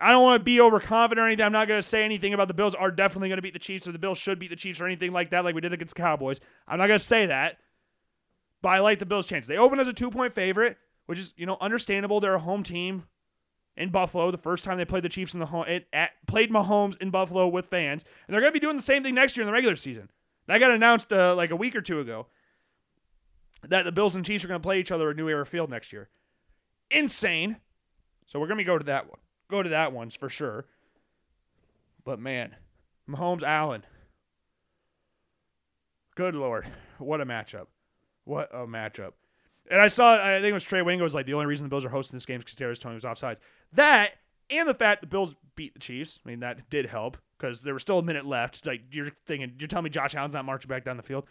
I 0.00 0.10
don't 0.10 0.22
want 0.22 0.40
to 0.40 0.44
be 0.44 0.60
overconfident 0.60 1.22
or 1.22 1.26
anything. 1.26 1.44
I'm 1.44 1.52
not 1.52 1.68
going 1.68 1.78
to 1.78 1.86
say 1.86 2.04
anything 2.04 2.34
about 2.34 2.48
the 2.48 2.54
Bills 2.54 2.74
are 2.74 2.90
definitely 2.90 3.28
going 3.28 3.38
to 3.38 3.42
beat 3.42 3.52
the 3.52 3.58
Chiefs 3.58 3.86
or 3.86 3.92
the 3.92 3.98
Bills 3.98 4.18
should 4.18 4.38
beat 4.38 4.50
the 4.50 4.56
Chiefs 4.56 4.80
or 4.80 4.86
anything 4.86 5.12
like 5.12 5.30
that, 5.30 5.44
like 5.44 5.54
we 5.54 5.60
did 5.60 5.72
against 5.72 5.94
the 5.94 6.02
Cowboys. 6.02 6.40
I'm 6.66 6.78
not 6.78 6.86
going 6.86 6.98
to 6.98 7.04
say 7.04 7.26
that. 7.26 7.58
But 8.62 8.70
I 8.70 8.78
like 8.80 8.98
the 8.98 9.06
Bills' 9.06 9.26
chance. 9.26 9.46
They 9.46 9.58
open 9.58 9.78
as 9.78 9.88
a 9.88 9.92
two 9.92 10.10
point 10.10 10.34
favorite, 10.34 10.78
which 11.06 11.18
is, 11.18 11.34
you 11.36 11.46
know, 11.46 11.58
understandable. 11.60 12.20
They're 12.20 12.34
a 12.34 12.40
home 12.40 12.62
team 12.62 13.04
in 13.76 13.90
Buffalo. 13.90 14.30
The 14.30 14.38
first 14.38 14.64
time 14.64 14.78
they 14.78 14.84
played 14.84 15.02
the 15.02 15.08
Chiefs 15.08 15.34
in 15.34 15.40
the 15.40 15.46
home, 15.46 15.66
it 15.68 15.86
at, 15.92 16.12
played 16.26 16.50
Mahomes 16.50 16.96
in 17.00 17.10
Buffalo 17.10 17.46
with 17.46 17.66
fans, 17.66 18.04
and 18.26 18.34
they're 18.34 18.40
going 18.40 18.52
to 18.52 18.58
be 18.58 18.64
doing 18.64 18.76
the 18.76 18.82
same 18.82 19.02
thing 19.02 19.14
next 19.14 19.36
year 19.36 19.42
in 19.42 19.46
the 19.46 19.52
regular 19.52 19.76
season. 19.76 20.10
That 20.46 20.58
got 20.58 20.70
announced 20.70 21.12
uh, 21.12 21.34
like 21.34 21.50
a 21.50 21.56
week 21.56 21.76
or 21.76 21.82
two 21.82 22.00
ago 22.00 22.26
that 23.68 23.84
the 23.84 23.92
Bills 23.92 24.14
and 24.14 24.24
Chiefs 24.24 24.44
are 24.44 24.48
going 24.48 24.60
to 24.60 24.66
play 24.66 24.80
each 24.80 24.92
other 24.92 25.10
at 25.10 25.16
New 25.16 25.28
Era 25.28 25.46
Field 25.46 25.70
next 25.70 25.92
year. 25.92 26.08
Insane. 26.90 27.56
So 28.26 28.38
we're 28.38 28.46
going 28.46 28.58
to 28.58 28.64
go 28.64 28.78
to 28.78 28.84
that 28.84 29.08
one. 29.08 29.18
Go 29.48 29.62
to 29.62 29.68
that 29.70 29.92
one's 29.92 30.14
for 30.14 30.28
sure. 30.28 30.66
But 32.04 32.18
man, 32.18 32.56
Mahomes 33.08 33.42
Allen. 33.42 33.84
Good 36.16 36.34
lord, 36.34 36.66
what 36.98 37.20
a 37.20 37.26
matchup! 37.26 37.66
What 38.24 38.48
a 38.52 38.66
matchup! 38.66 39.12
And 39.68 39.80
I 39.80 39.88
saw, 39.88 40.14
I 40.14 40.40
think 40.40 40.50
it 40.50 40.52
was 40.52 40.62
Trey 40.62 40.82
Wingo 40.82 41.02
was 41.02 41.14
like 41.14 41.26
the 41.26 41.34
only 41.34 41.46
reason 41.46 41.64
the 41.64 41.70
Bills 41.70 41.84
are 41.84 41.88
hosting 41.88 42.16
this 42.16 42.26
game 42.26 42.38
is 42.38 42.44
because 42.44 42.56
Darius 42.56 42.78
Toney 42.78 42.94
was 42.94 43.04
offsides. 43.04 43.38
That 43.72 44.12
and 44.50 44.68
the 44.68 44.74
fact 44.74 45.00
the 45.00 45.06
Bills 45.06 45.34
beat 45.56 45.74
the 45.74 45.80
Chiefs. 45.80 46.20
I 46.24 46.28
mean, 46.28 46.40
that 46.40 46.68
did 46.70 46.86
help 46.86 47.16
because 47.38 47.62
there 47.62 47.72
was 47.72 47.82
still 47.82 47.98
a 47.98 48.02
minute 48.02 48.26
left. 48.26 48.58
It's 48.58 48.66
like 48.66 48.82
you're 48.92 49.10
thinking, 49.26 49.54
you're 49.58 49.68
telling 49.68 49.84
me 49.84 49.90
Josh 49.90 50.14
Allen's 50.14 50.34
not 50.34 50.44
marching 50.44 50.68
back 50.68 50.84
down 50.84 50.96
the 50.96 51.02
field. 51.02 51.24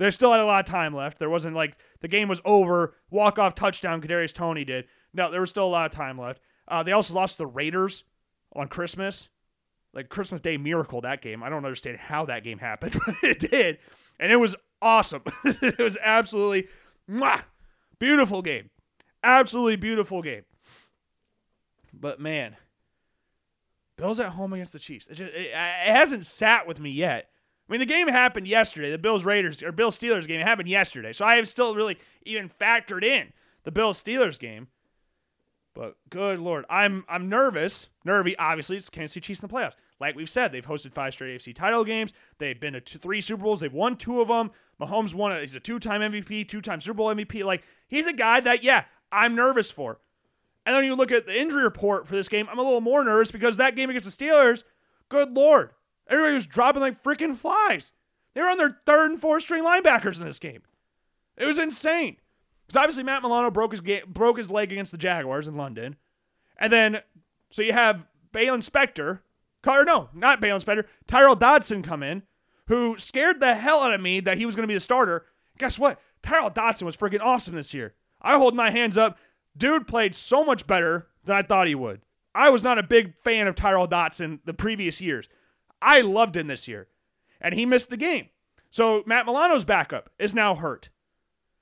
They 0.00 0.10
still 0.10 0.30
had 0.30 0.40
a 0.40 0.46
lot 0.46 0.60
of 0.60 0.64
time 0.64 0.94
left. 0.94 1.18
There 1.18 1.28
wasn't 1.28 1.54
like 1.54 1.76
the 2.00 2.08
game 2.08 2.26
was 2.26 2.40
over, 2.46 2.94
walk 3.10 3.38
off 3.38 3.54
touchdown. 3.54 4.00
Kadarius 4.00 4.32
Toney 4.32 4.64
did. 4.64 4.86
No, 5.12 5.30
there 5.30 5.42
was 5.42 5.50
still 5.50 5.66
a 5.66 5.68
lot 5.68 5.84
of 5.84 5.92
time 5.92 6.18
left. 6.18 6.40
Uh, 6.66 6.82
they 6.82 6.92
also 6.92 7.12
lost 7.12 7.36
the 7.36 7.46
Raiders 7.46 8.04
on 8.56 8.68
Christmas, 8.68 9.28
like 9.92 10.08
Christmas 10.08 10.40
Day 10.40 10.56
miracle. 10.56 11.02
That 11.02 11.20
game, 11.20 11.42
I 11.42 11.50
don't 11.50 11.66
understand 11.66 11.98
how 11.98 12.24
that 12.24 12.44
game 12.44 12.56
happened, 12.56 12.98
but 13.06 13.14
it 13.22 13.40
did, 13.40 13.76
and 14.18 14.32
it 14.32 14.36
was 14.36 14.56
awesome. 14.80 15.20
it 15.44 15.78
was 15.78 15.98
absolutely 16.02 16.68
mwah, 17.06 17.42
beautiful 17.98 18.40
game, 18.40 18.70
absolutely 19.22 19.76
beautiful 19.76 20.22
game. 20.22 20.44
But 21.92 22.18
man, 22.18 22.56
Bills 23.98 24.18
at 24.18 24.30
home 24.30 24.54
against 24.54 24.72
the 24.72 24.78
Chiefs. 24.78 25.08
It, 25.08 25.16
just, 25.16 25.34
it, 25.34 25.50
it 25.50 25.94
hasn't 25.94 26.24
sat 26.24 26.66
with 26.66 26.80
me 26.80 26.88
yet. 26.88 27.28
I 27.70 27.72
mean, 27.72 27.80
the 27.80 27.86
game 27.86 28.08
happened 28.08 28.48
yesterday. 28.48 28.90
The 28.90 28.98
Bills 28.98 29.24
Raiders 29.24 29.62
or 29.62 29.70
Bills 29.70 29.96
Steelers 29.96 30.26
game 30.26 30.40
happened 30.40 30.68
yesterday, 30.68 31.12
so 31.12 31.24
I 31.24 31.36
have 31.36 31.46
still 31.46 31.76
really 31.76 31.98
even 32.24 32.48
factored 32.48 33.04
in 33.04 33.32
the 33.62 33.70
Bills 33.70 34.02
Steelers 34.02 34.40
game. 34.40 34.66
But 35.72 35.96
good 36.10 36.40
lord, 36.40 36.64
I'm 36.68 37.04
I'm 37.08 37.28
nervous. 37.28 37.86
Nervy, 38.04 38.34
obviously, 38.38 38.76
it's 38.76 38.90
Kansas 38.90 39.12
City 39.12 39.24
Chiefs 39.24 39.40
in 39.40 39.48
the 39.48 39.54
playoffs. 39.54 39.74
Like 40.00 40.16
we've 40.16 40.28
said, 40.28 40.50
they've 40.50 40.66
hosted 40.66 40.94
five 40.94 41.12
straight 41.12 41.38
AFC 41.38 41.54
title 41.54 41.84
games. 41.84 42.12
They've 42.38 42.58
been 42.58 42.72
to 42.72 42.98
three 42.98 43.20
Super 43.20 43.44
Bowls. 43.44 43.60
They've 43.60 43.72
won 43.72 43.96
two 43.96 44.20
of 44.20 44.26
them. 44.26 44.50
Mahomes 44.80 45.14
won. 45.14 45.30
A, 45.30 45.40
he's 45.40 45.54
a 45.54 45.60
two-time 45.60 46.00
MVP, 46.00 46.48
two-time 46.48 46.80
Super 46.80 46.94
Bowl 46.94 47.14
MVP. 47.14 47.44
Like 47.44 47.62
he's 47.86 48.06
a 48.06 48.12
guy 48.12 48.40
that, 48.40 48.64
yeah, 48.64 48.84
I'm 49.12 49.36
nervous 49.36 49.70
for. 49.70 50.00
And 50.66 50.74
then 50.74 50.84
you 50.84 50.94
look 50.94 51.12
at 51.12 51.26
the 51.26 51.38
injury 51.38 51.62
report 51.62 52.08
for 52.08 52.16
this 52.16 52.28
game. 52.28 52.48
I'm 52.50 52.58
a 52.58 52.62
little 52.62 52.80
more 52.80 53.04
nervous 53.04 53.30
because 53.30 53.58
that 53.58 53.76
game 53.76 53.90
against 53.90 54.18
the 54.18 54.24
Steelers, 54.24 54.64
good 55.08 55.36
lord, 55.36 55.70
everybody 56.10 56.34
was 56.34 56.46
dropping 56.46 56.82
like 56.82 57.02
freaking 57.02 57.36
flies. 57.36 57.92
They 58.34 58.42
were 58.42 58.48
on 58.48 58.58
their 58.58 58.80
third 58.84 59.12
and 59.12 59.20
fourth 59.20 59.42
string 59.42 59.64
linebackers 59.64 60.18
in 60.18 60.26
this 60.26 60.38
game. 60.38 60.62
It 61.36 61.46
was 61.46 61.58
insane. 61.58 62.16
Because 62.66 62.82
obviously 62.82 63.02
Matt 63.02 63.22
Milano 63.22 63.50
broke 63.50 63.72
his 63.72 63.80
ga- 63.80 64.04
broke 64.06 64.36
his 64.36 64.50
leg 64.50 64.70
against 64.72 64.92
the 64.92 64.98
Jaguars 64.98 65.48
in 65.48 65.56
London, 65.56 65.96
and 66.56 66.72
then 66.72 67.00
so 67.50 67.62
you 67.62 67.72
have 67.72 68.06
Baylon 68.32 68.64
Spector, 68.64 69.20
or 69.66 69.84
no, 69.84 70.08
not 70.14 70.40
Baylon 70.40 70.62
Spector, 70.62 70.84
Tyrel 71.08 71.34
Dodson 71.34 71.82
come 71.82 72.02
in, 72.02 72.22
who 72.68 72.96
scared 72.96 73.40
the 73.40 73.54
hell 73.54 73.80
out 73.80 73.92
of 73.92 74.00
me 74.00 74.20
that 74.20 74.38
he 74.38 74.46
was 74.46 74.54
going 74.54 74.62
to 74.62 74.68
be 74.68 74.74
the 74.74 74.80
starter. 74.80 75.26
Guess 75.58 75.78
what? 75.78 76.00
Tyrel 76.22 76.50
Dodson 76.50 76.86
was 76.86 76.96
freaking 76.96 77.20
awesome 77.20 77.56
this 77.56 77.74
year. 77.74 77.94
I 78.22 78.36
hold 78.36 78.54
my 78.54 78.70
hands 78.70 78.96
up. 78.96 79.18
Dude 79.56 79.88
played 79.88 80.14
so 80.14 80.44
much 80.44 80.66
better 80.66 81.08
than 81.24 81.34
I 81.34 81.42
thought 81.42 81.66
he 81.66 81.74
would. 81.74 82.02
I 82.34 82.50
was 82.50 82.62
not 82.62 82.78
a 82.78 82.84
big 82.84 83.14
fan 83.24 83.48
of 83.48 83.56
Tyrel 83.56 83.88
Dodson 83.88 84.38
the 84.44 84.54
previous 84.54 85.00
years. 85.00 85.28
I 85.82 86.00
loved 86.00 86.36
him 86.36 86.46
this 86.46 86.68
year, 86.68 86.88
and 87.40 87.54
he 87.54 87.66
missed 87.66 87.90
the 87.90 87.96
game. 87.96 88.28
So 88.70 89.02
Matt 89.06 89.26
Milano's 89.26 89.64
backup 89.64 90.10
is 90.18 90.34
now 90.34 90.54
hurt. 90.54 90.88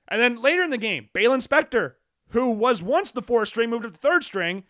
And 0.07 0.21
then 0.21 0.41
later 0.41 0.63
in 0.63 0.69
the 0.69 0.77
game, 0.77 1.09
Baylon 1.13 1.45
Spector, 1.45 1.93
who 2.29 2.51
was 2.51 2.83
once 2.83 3.11
the 3.11 3.21
fourth 3.21 3.47
string, 3.47 3.69
moved 3.69 3.85
up 3.85 3.93
to 3.93 3.99
the 3.99 4.07
third 4.07 4.23
string. 4.23 4.63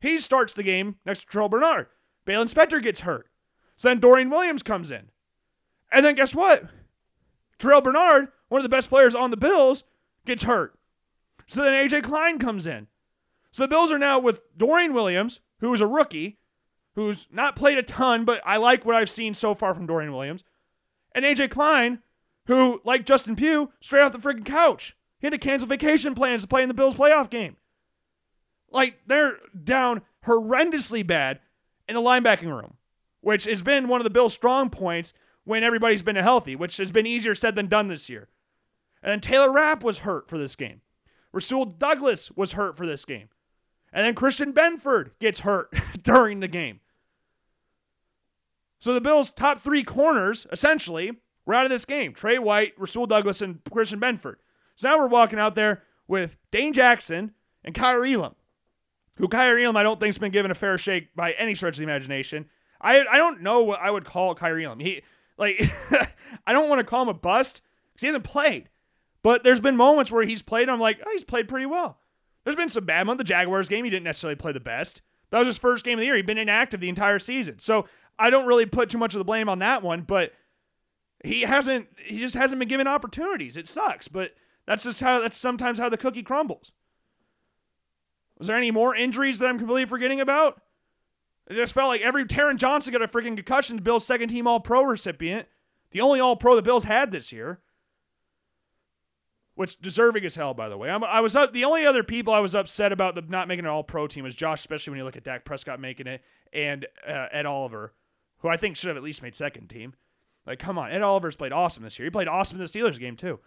He 0.00 0.18
starts 0.20 0.52
the 0.52 0.62
game 0.62 0.96
next 1.04 1.20
to 1.20 1.26
Terrel 1.26 1.50
Bernard. 1.50 1.86
Baylon 2.26 2.52
Spector 2.52 2.82
gets 2.82 3.00
hurt. 3.00 3.28
So 3.76 3.88
then 3.88 4.00
Dorian 4.00 4.30
Williams 4.30 4.62
comes 4.62 4.90
in. 4.90 5.10
And 5.90 6.04
then 6.04 6.14
guess 6.14 6.34
what? 6.34 6.64
Terrel 7.58 7.82
Bernard, 7.82 8.28
one 8.48 8.58
of 8.58 8.64
the 8.64 8.68
best 8.68 8.88
players 8.88 9.14
on 9.14 9.30
the 9.30 9.36
Bills, 9.36 9.84
gets 10.24 10.44
hurt. 10.44 10.78
So 11.46 11.62
then 11.62 11.72
AJ 11.72 12.04
Klein 12.04 12.38
comes 12.38 12.66
in. 12.66 12.86
So 13.50 13.62
the 13.62 13.68
Bills 13.68 13.92
are 13.92 13.98
now 13.98 14.18
with 14.18 14.40
Dorian 14.56 14.94
Williams, 14.94 15.40
who 15.60 15.72
is 15.74 15.80
a 15.80 15.86
rookie, 15.86 16.38
who's 16.94 17.26
not 17.30 17.56
played 17.56 17.78
a 17.78 17.82
ton, 17.82 18.24
but 18.24 18.42
I 18.44 18.56
like 18.56 18.84
what 18.84 18.94
I've 18.94 19.10
seen 19.10 19.34
so 19.34 19.54
far 19.54 19.74
from 19.74 19.86
Dorian 19.86 20.12
Williams, 20.12 20.44
and 21.14 21.24
AJ 21.24 21.50
Klein, 21.50 22.00
who, 22.46 22.80
like 22.84 23.06
Justin 23.06 23.36
Pugh, 23.36 23.72
straight 23.80 24.02
off 24.02 24.12
the 24.12 24.18
freaking 24.18 24.44
couch. 24.44 24.96
He 25.18 25.26
had 25.26 25.32
to 25.32 25.38
cancel 25.38 25.68
vacation 25.68 26.14
plans 26.14 26.42
to 26.42 26.48
play 26.48 26.62
in 26.62 26.68
the 26.68 26.74
Bills 26.74 26.94
playoff 26.94 27.30
game. 27.30 27.56
Like, 28.70 28.98
they're 29.06 29.36
down 29.62 30.02
horrendously 30.26 31.06
bad 31.06 31.40
in 31.88 31.94
the 31.94 32.00
linebacking 32.00 32.54
room, 32.54 32.74
which 33.20 33.44
has 33.44 33.62
been 33.62 33.88
one 33.88 34.00
of 34.00 34.04
the 34.04 34.10
Bills' 34.10 34.32
strong 34.32 34.70
points 34.70 35.12
when 35.44 35.62
everybody's 35.62 36.02
been 36.02 36.16
healthy, 36.16 36.56
which 36.56 36.76
has 36.78 36.90
been 36.90 37.06
easier 37.06 37.34
said 37.34 37.54
than 37.54 37.66
done 37.66 37.88
this 37.88 38.08
year. 38.08 38.28
And 39.02 39.10
then 39.10 39.20
Taylor 39.20 39.52
Rapp 39.52 39.82
was 39.82 39.98
hurt 39.98 40.28
for 40.28 40.38
this 40.38 40.56
game. 40.56 40.80
Rasul 41.32 41.64
Douglas 41.64 42.30
was 42.32 42.52
hurt 42.52 42.76
for 42.76 42.86
this 42.86 43.04
game. 43.04 43.28
And 43.92 44.06
then 44.06 44.14
Christian 44.14 44.52
Benford 44.52 45.10
gets 45.20 45.40
hurt 45.40 45.72
during 46.02 46.40
the 46.40 46.48
game. 46.48 46.80
So 48.82 48.92
the 48.92 49.00
Bills' 49.00 49.30
top 49.30 49.60
three 49.60 49.84
corners, 49.84 50.44
essentially, 50.50 51.12
were 51.46 51.54
out 51.54 51.64
of 51.64 51.70
this 51.70 51.84
game. 51.84 52.14
Trey 52.14 52.40
White, 52.40 52.72
Rasul 52.76 53.06
Douglas, 53.06 53.40
and 53.40 53.60
Christian 53.70 54.00
Benford. 54.00 54.38
So 54.74 54.88
now 54.88 54.98
we're 54.98 55.06
walking 55.06 55.38
out 55.38 55.54
there 55.54 55.84
with 56.08 56.34
Dane 56.50 56.72
Jackson 56.72 57.32
and 57.62 57.76
Kaiir 57.76 58.04
Elam, 58.04 58.34
who 59.18 59.28
Kaiir 59.28 59.62
Elam 59.62 59.76
I 59.76 59.84
don't 59.84 60.00
think's 60.00 60.18
been 60.18 60.32
given 60.32 60.50
a 60.50 60.56
fair 60.56 60.78
shake 60.78 61.14
by 61.14 61.30
any 61.34 61.54
stretch 61.54 61.74
of 61.74 61.76
the 61.76 61.84
imagination. 61.84 62.46
I 62.80 63.04
I 63.08 63.18
don't 63.18 63.42
know 63.42 63.62
what 63.62 63.80
I 63.80 63.88
would 63.88 64.04
call 64.04 64.34
Kaiir 64.34 64.58
Elam. 64.58 64.80
He 64.80 65.02
like 65.38 65.62
I 66.44 66.52
don't 66.52 66.68
want 66.68 66.80
to 66.80 66.84
call 66.84 67.02
him 67.02 67.08
a 67.08 67.14
bust 67.14 67.62
because 67.92 68.00
he 68.00 68.08
hasn't 68.08 68.24
played. 68.24 68.68
But 69.22 69.44
there's 69.44 69.60
been 69.60 69.76
moments 69.76 70.10
where 70.10 70.24
he's 70.24 70.42
played. 70.42 70.68
I'm 70.68 70.80
like, 70.80 71.00
oh, 71.06 71.10
he's 71.12 71.22
played 71.22 71.46
pretty 71.46 71.66
well. 71.66 72.00
There's 72.42 72.56
been 72.56 72.68
some 72.68 72.84
bad 72.84 73.06
ones. 73.06 73.18
The 73.18 73.24
Jaguars 73.24 73.68
game, 73.68 73.84
he 73.84 73.90
didn't 73.92 74.02
necessarily 74.02 74.34
play 74.34 74.50
the 74.50 74.58
best. 74.58 75.02
That 75.32 75.38
was 75.38 75.46
his 75.46 75.58
first 75.58 75.84
game 75.84 75.94
of 75.94 76.00
the 76.00 76.06
year. 76.06 76.16
He'd 76.16 76.26
been 76.26 76.36
inactive 76.36 76.80
the 76.80 76.90
entire 76.90 77.18
season. 77.18 77.58
So 77.58 77.86
I 78.18 78.30
don't 78.30 78.46
really 78.46 78.66
put 78.66 78.90
too 78.90 78.98
much 78.98 79.14
of 79.14 79.18
the 79.18 79.24
blame 79.24 79.48
on 79.48 79.58
that 79.60 79.82
one. 79.82 80.02
But 80.02 80.32
he 81.24 81.42
hasn't 81.42 81.88
he 81.96 82.18
just 82.18 82.34
hasn't 82.34 82.58
been 82.58 82.68
given 82.68 82.86
opportunities. 82.86 83.56
It 83.56 83.68
sucks, 83.68 84.08
but 84.08 84.32
that's 84.66 84.84
just 84.84 85.00
how 85.00 85.20
that's 85.20 85.36
sometimes 85.36 85.78
how 85.78 85.88
the 85.88 85.96
cookie 85.96 86.22
crumbles. 86.22 86.72
Was 88.38 88.48
there 88.48 88.56
any 88.56 88.70
more 88.70 88.94
injuries 88.94 89.38
that 89.38 89.48
I'm 89.48 89.58
completely 89.58 89.86
forgetting 89.86 90.20
about? 90.20 90.60
It 91.48 91.54
just 91.54 91.74
felt 91.74 91.88
like 91.88 92.00
every 92.00 92.24
Taron 92.24 92.56
Johnson 92.56 92.92
got 92.92 93.02
a 93.02 93.08
freaking 93.08 93.36
concussion. 93.36 93.78
Bill's 93.78 94.06
second 94.06 94.28
team 94.28 94.46
All 94.46 94.60
Pro 94.60 94.82
recipient, 94.82 95.46
the 95.90 96.00
only 96.00 96.20
All 96.20 96.36
Pro 96.36 96.56
the 96.56 96.62
Bills 96.62 96.84
had 96.84 97.12
this 97.12 97.30
year, 97.30 97.60
which 99.54 99.80
deserving 99.80 100.24
as 100.24 100.34
hell, 100.34 100.54
by 100.54 100.68
the 100.68 100.76
way. 100.76 100.90
I'm, 100.90 101.04
i 101.04 101.20
was. 101.20 101.34
The 101.34 101.64
only 101.64 101.86
other 101.86 102.02
people 102.02 102.32
I 102.32 102.40
was 102.40 102.54
upset 102.54 102.90
about 102.90 103.14
the 103.14 103.22
not 103.22 103.48
making 103.48 103.64
an 103.64 103.70
All 103.70 103.84
Pro 103.84 104.06
team 104.06 104.24
was 104.24 104.34
Josh, 104.34 104.60
especially 104.60 104.92
when 104.92 104.98
you 104.98 105.04
look 105.04 105.16
at 105.16 105.24
Dak 105.24 105.44
Prescott 105.44 105.78
making 105.78 106.06
it 106.06 106.22
and 106.52 106.86
uh, 107.06 107.26
Ed 107.30 107.46
Oliver, 107.46 107.92
who 108.42 108.48
I 108.48 108.56
think 108.56 108.76
should 108.76 108.88
have 108.88 108.96
at 108.96 109.02
least 109.02 109.22
made 109.22 109.34
second 109.34 109.68
team. 109.68 109.94
Like, 110.46 110.58
come 110.58 110.78
on, 110.78 110.90
Ed 110.90 111.02
Oliver's 111.02 111.36
played 111.36 111.52
awesome 111.52 111.84
this 111.84 111.98
year. 111.98 112.06
He 112.06 112.10
played 112.10 112.28
awesome 112.28 112.60
in 112.60 112.66
the 112.66 112.70
Steelers 112.70 112.98
game 112.98 113.16
too. 113.16 113.38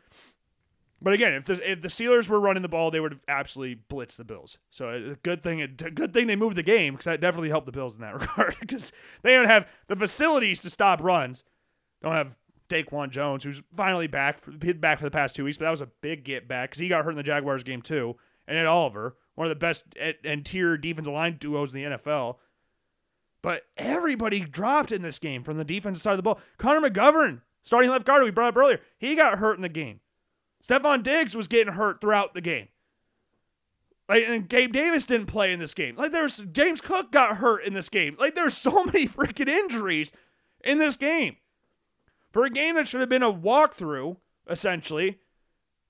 But 1.02 1.14
again, 1.14 1.34
if 1.34 1.46
the 1.46 1.72
if 1.72 1.82
the 1.82 1.90
Steelers 1.90 2.30
were 2.30 2.40
running 2.40 2.64
the 2.64 2.70
ball, 2.70 2.90
they 2.90 3.02
would 3.02 3.12
have 3.12 3.22
absolutely 3.28 3.82
blitzed 3.90 4.16
the 4.16 4.24
Bills. 4.24 4.58
So 4.72 4.90
a 4.90 5.16
good 5.22 5.44
thing, 5.44 5.62
a 5.62 5.68
good 5.68 6.14
thing 6.14 6.28
they 6.28 6.38
moved 6.38 6.56
the 6.56 6.64
game 6.64 6.94
because 6.94 7.06
that 7.06 7.22
definitely 7.22 7.50
helped 7.50 7.66
the 7.66 7.74
Bills 7.74 7.96
in 7.96 8.02
that 8.02 8.14
regard 8.20 8.56
because 8.60 8.92
they 9.22 9.34
don't 9.34 9.48
have 9.48 9.68
the 9.88 9.96
facilities 9.96 10.62
to 10.62 10.70
stop 10.70 11.04
runs. 11.04 11.44
Don't 12.02 12.14
have 12.14 12.38
Daquan 12.70 13.12
Jones, 13.12 13.44
who's 13.44 13.62
finally 13.76 14.08
back, 14.08 14.42
for, 14.42 14.52
back 14.52 14.98
for 14.98 15.06
the 15.06 15.12
past 15.12 15.36
two 15.36 15.44
weeks, 15.44 15.58
but 15.58 15.66
that 15.66 15.72
was 15.72 15.82
a 15.82 15.90
big 16.02 16.24
get 16.24 16.48
back 16.48 16.72
because 16.72 16.80
he 16.80 16.88
got 16.88 17.04
hurt 17.04 17.12
in 17.12 17.18
the 17.18 17.24
Jaguars 17.24 17.64
game 17.64 17.82
too. 17.82 18.16
And 18.48 18.58
Ed 18.58 18.66
Oliver, 18.66 19.18
one 19.36 19.46
of 19.46 19.50
the 19.50 19.56
best 19.56 19.84
interior 20.24 20.78
defensive 20.78 21.14
line 21.14 21.38
duos 21.40 21.74
in 21.74 21.84
the 21.84 21.98
NFL. 21.98 22.38
But 23.46 23.62
everybody 23.78 24.40
dropped 24.40 24.92
in 24.92 25.04
this 25.04 25.20
game 25.20 25.44
from 25.44 25.60
the 25.60 25.64
defensive 25.64 26.02
side 26.02 26.14
of 26.14 26.18
the 26.18 26.24
ball. 26.24 26.40
Connor 26.58 26.90
McGovern, 26.90 27.42
starting 27.64 27.92
left 27.92 28.04
guard, 28.04 28.24
we 28.24 28.32
brought 28.32 28.48
up 28.48 28.58
earlier, 28.58 28.82
he 28.98 29.14
got 29.14 29.38
hurt 29.38 29.56
in 29.56 29.62
the 29.62 29.70
game. 29.70 30.00
Stefon 30.68 31.04
Diggs 31.04 31.36
was 31.36 31.48
getting 31.48 31.74
hurt 31.74 32.02
throughout 32.02 32.34
the 32.34 32.42
game. 32.42 32.70
Like, 34.10 34.24
and 34.28 34.50
Gabe 34.50 34.74
Davis 34.74 35.06
didn't 35.06 35.28
play 35.28 35.54
in 35.54 35.60
this 35.60 35.76
game. 35.76 35.96
Like, 35.96 36.12
there's 36.12 36.38
James 36.38 36.82
Cook 36.82 37.12
got 37.12 37.38
hurt 37.38 37.64
in 37.64 37.76
this 37.76 37.88
game. 37.88 38.16
Like, 38.20 38.34
there's 38.34 38.58
so 38.58 38.84
many 38.86 39.08
freaking 39.08 39.48
injuries 39.48 40.12
in 40.64 40.80
this 40.80 40.96
game. 40.96 41.36
For 42.32 42.46
a 42.46 42.50
game 42.50 42.74
that 42.74 42.88
should 42.88 43.02
have 43.02 43.10
been 43.10 43.22
a 43.22 43.32
walkthrough, 43.32 44.18
essentially, 44.50 45.20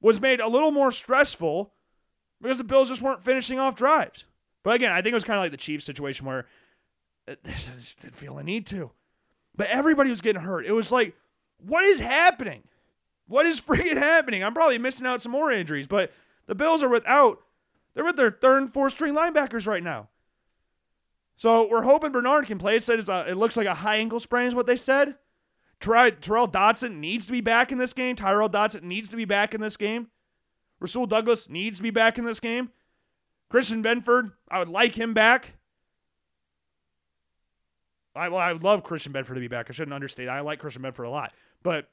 was 0.02 0.20
made 0.20 0.42
a 0.42 0.50
little 0.50 0.72
more 0.72 0.92
stressful 0.92 1.72
because 2.42 2.58
the 2.58 2.66
Bills 2.66 2.90
just 2.90 3.02
weren't 3.02 3.24
finishing 3.24 3.60
off 3.60 3.76
drives. 3.76 4.26
But 4.62 4.76
again, 4.76 4.92
I 4.92 5.02
think 5.02 5.14
it 5.14 5.16
was 5.16 5.24
kind 5.24 5.38
of 5.38 5.44
like 5.44 5.52
the 5.52 5.58
Chiefs 5.58 5.86
situation 5.86 6.26
where 6.26 6.48
they 7.28 7.36
didn't 7.44 8.16
feel 8.16 8.38
a 8.38 8.44
need 8.44 8.66
to. 8.68 8.92
But 9.56 9.68
everybody 9.68 10.10
was 10.10 10.22
getting 10.22 10.42
hurt. 10.42 10.66
It 10.66 10.74
was 10.74 10.92
like, 10.92 11.16
what 11.58 11.84
is 11.84 12.00
happening? 12.00 12.64
What 13.28 13.46
is 13.46 13.62
freaking 13.62 13.98
happening? 13.98 14.44
I'm 14.44 14.54
probably 14.54 14.78
missing 14.78 15.08
out 15.08 15.22
some 15.22 15.32
more 15.32 15.52
injuries, 15.52 15.88
but 15.88 16.12
the 16.48 16.56
Bills 16.56 16.84
are 16.84 16.90
without, 16.90 17.40
they're 17.94 18.06
with 18.06 18.18
their 18.18 18.32
third 18.32 18.64
and 18.64 18.74
fourth 18.74 18.94
string 18.94 19.14
linebackers 19.14 19.68
right 19.68 19.84
now. 19.84 20.10
So 21.38 21.68
we're 21.68 21.84
hoping 21.84 22.12
Bernard 22.12 22.46
can 22.46 22.58
play. 22.58 22.78
It 22.78 22.84
said 22.84 23.08
a, 23.10 23.30
it 23.30 23.36
looks 23.36 23.58
like 23.58 23.68
a 23.68 23.74
high 23.74 23.98
ankle 23.98 24.20
sprain 24.20 24.48
is 24.48 24.56
what 24.56 24.68
they 24.68 24.78
said. 24.78 25.16
Try, 25.82 26.12
Tyrel 26.12 26.48
Dodson 26.48 27.02
needs 27.02 27.26
to 27.26 27.34
be 27.34 27.42
back 27.42 27.72
in 27.72 27.78
this 27.78 27.94
game. 27.94 28.16
Tyrel 28.16 28.50
Dodson 28.50 28.88
needs 28.88 29.10
to 29.10 29.18
be 29.18 29.26
back 29.26 29.54
in 29.54 29.60
this 29.60 29.76
game. 29.76 30.08
Rasul 30.80 31.06
Douglas 31.06 31.50
needs 31.50 31.78
to 31.78 31.84
be 31.84 31.90
back 31.90 32.18
in 32.18 32.26
this 32.26 32.40
game. 32.40 32.70
Christian 33.50 33.84
Benford, 33.84 34.32
I 34.50 34.60
would 34.60 34.70
like 34.70 34.96
him 34.96 35.14
back. 35.14 35.54
I, 38.16 38.30
well, 38.30 38.40
I 38.40 38.52
love 38.54 38.84
Christian 38.84 39.14
Benford 39.14 39.36
to 39.36 39.40
be 39.40 39.48
back. 39.48 39.68
I 39.70 39.74
shouldn't 39.74 39.94
understate. 39.94 40.30
I 40.30 40.42
like 40.42 40.60
Christian 40.60 40.82
Benford 40.84 41.06
a 41.06 41.10
lot. 41.10 41.34
But 41.64 41.90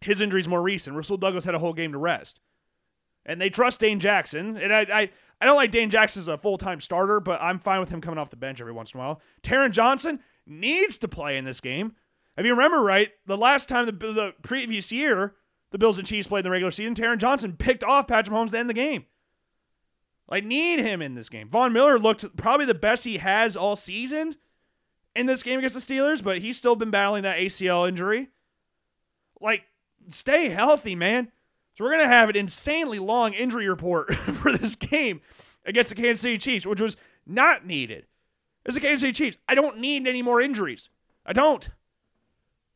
his 0.00 0.20
injury's 0.20 0.48
more 0.48 0.62
recent. 0.62 0.96
Rasul 0.96 1.16
Douglas 1.16 1.44
had 1.44 1.54
a 1.54 1.58
whole 1.58 1.72
game 1.72 1.92
to 1.92 1.98
rest. 1.98 2.40
And 3.26 3.40
they 3.40 3.50
trust 3.50 3.80
Dane 3.80 4.00
Jackson. 4.00 4.56
And 4.56 4.72
I, 4.72 4.80
I, 4.80 5.10
I 5.40 5.46
don't 5.46 5.56
like 5.56 5.70
Dane 5.70 5.90
Jackson 5.90 6.20
as 6.20 6.28
a 6.28 6.38
full 6.38 6.58
time 6.58 6.80
starter, 6.80 7.20
but 7.20 7.40
I'm 7.42 7.58
fine 7.58 7.80
with 7.80 7.90
him 7.90 8.00
coming 8.00 8.18
off 8.18 8.30
the 8.30 8.36
bench 8.36 8.60
every 8.60 8.72
once 8.72 8.92
in 8.92 9.00
a 9.00 9.02
while. 9.02 9.20
Taron 9.42 9.72
Johnson 9.72 10.20
needs 10.46 10.96
to 10.98 11.08
play 11.08 11.36
in 11.36 11.44
this 11.44 11.60
game. 11.60 11.92
If 12.36 12.46
you 12.46 12.52
remember 12.52 12.80
right, 12.80 13.10
the 13.26 13.36
last 13.36 13.68
time 13.68 13.86
the, 13.86 13.92
the 13.92 14.34
previous 14.42 14.92
year 14.92 15.34
the 15.70 15.78
Bills 15.78 15.98
and 15.98 16.06
Chiefs 16.06 16.28
played 16.28 16.40
in 16.40 16.44
the 16.44 16.50
regular 16.50 16.70
season, 16.70 16.94
Taron 16.94 17.18
Johnson 17.18 17.54
picked 17.58 17.84
off 17.84 18.06
Patrick 18.06 18.34
Mahomes 18.34 18.50
to 18.50 18.58
end 18.58 18.70
the 18.70 18.74
game. 18.74 19.06
I 20.30 20.40
need 20.40 20.78
him 20.78 21.02
in 21.02 21.14
this 21.14 21.28
game. 21.28 21.48
Von 21.48 21.72
Miller 21.72 21.98
looked 21.98 22.36
probably 22.36 22.66
the 22.66 22.74
best 22.74 23.04
he 23.04 23.18
has 23.18 23.56
all 23.56 23.76
season 23.76 24.36
in 25.18 25.26
this 25.26 25.42
game 25.42 25.58
against 25.58 25.74
the 25.74 25.94
Steelers, 25.94 26.22
but 26.22 26.38
he's 26.38 26.56
still 26.56 26.76
been 26.76 26.90
battling 26.90 27.24
that 27.24 27.38
ACL 27.38 27.88
injury. 27.88 28.28
Like, 29.40 29.64
stay 30.10 30.48
healthy, 30.48 30.94
man. 30.94 31.32
So 31.74 31.84
we're 31.84 31.90
gonna 31.90 32.06
have 32.06 32.30
an 32.30 32.36
insanely 32.36 32.98
long 32.98 33.32
injury 33.32 33.68
report 33.68 34.14
for 34.14 34.56
this 34.56 34.76
game 34.76 35.20
against 35.66 35.90
the 35.90 35.96
Kansas 35.96 36.22
City 36.22 36.38
Chiefs, 36.38 36.66
which 36.66 36.80
was 36.80 36.96
not 37.26 37.66
needed. 37.66 38.06
It's 38.64 38.74
the 38.74 38.80
Kansas 38.80 39.00
City 39.00 39.12
Chiefs. 39.12 39.38
I 39.48 39.54
don't 39.54 39.78
need 39.78 40.06
any 40.06 40.22
more 40.22 40.40
injuries. 40.40 40.88
I 41.26 41.32
don't. 41.32 41.68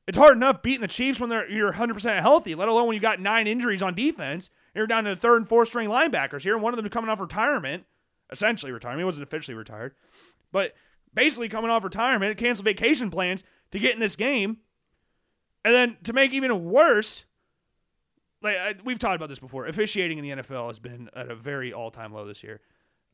It's 0.09 0.19
hard 0.19 0.37
enough 0.37 0.63
beating 0.63 0.81
the 0.81 0.89
Chiefs 0.89 1.21
when 1.21 1.31
they're 1.31 1.49
you're 1.49 1.73
100% 1.73 2.21
healthy, 2.21 2.57
let 2.57 2.69
alone 2.69 2.89
when 2.89 2.95
you 2.95 3.01
got 3.01 3.21
nine 3.21 3.47
injuries 3.47 3.83
on 3.83 3.95
defense. 3.95 4.51
You're 4.75 4.89
down 4.89 5.05
to 5.05 5.11
the 5.11 5.21
third 5.21 5.37
and 5.37 5.49
fourth 5.49 5.69
string 5.69 5.89
linebackers 5.89 6.43
here, 6.43 6.55
and 6.55 6.63
one 6.63 6.75
of 6.75 6.83
them 6.83 6.91
coming 6.91 7.09
off 7.09 7.21
retirement, 7.21 7.85
essentially 8.31 8.73
retirement. 8.73 9.01
He 9.01 9.05
wasn't 9.05 9.25
officially 9.25 9.55
retired, 9.55 9.95
but 10.51 10.75
basically 11.15 11.49
coming 11.49 11.71
off 11.71 11.85
retirement, 11.85 12.37
cancel 12.37 12.65
vacation 12.65 13.11
plans 13.11 13.45
to 13.71 13.79
get 13.79 13.95
in 13.95 14.01
this 14.01 14.17
game. 14.17 14.59
And 15.65 15.75
then 15.75 15.97
to 16.05 16.13
make 16.13 16.33
even 16.33 16.65
worse, 16.65 17.25
like 18.43 18.57
I, 18.57 18.75
we've 18.85 18.99
talked 18.99 19.17
about 19.17 19.29
this 19.29 19.39
before, 19.39 19.67
officiating 19.67 20.19
in 20.19 20.25
the 20.25 20.43
NFL 20.43 20.69
has 20.69 20.79
been 20.79 21.09
at 21.15 21.31
a 21.31 21.37
very 21.37 21.73
all-time 21.73 22.13
low 22.13 22.27
this 22.27 22.43
year. 22.43 22.61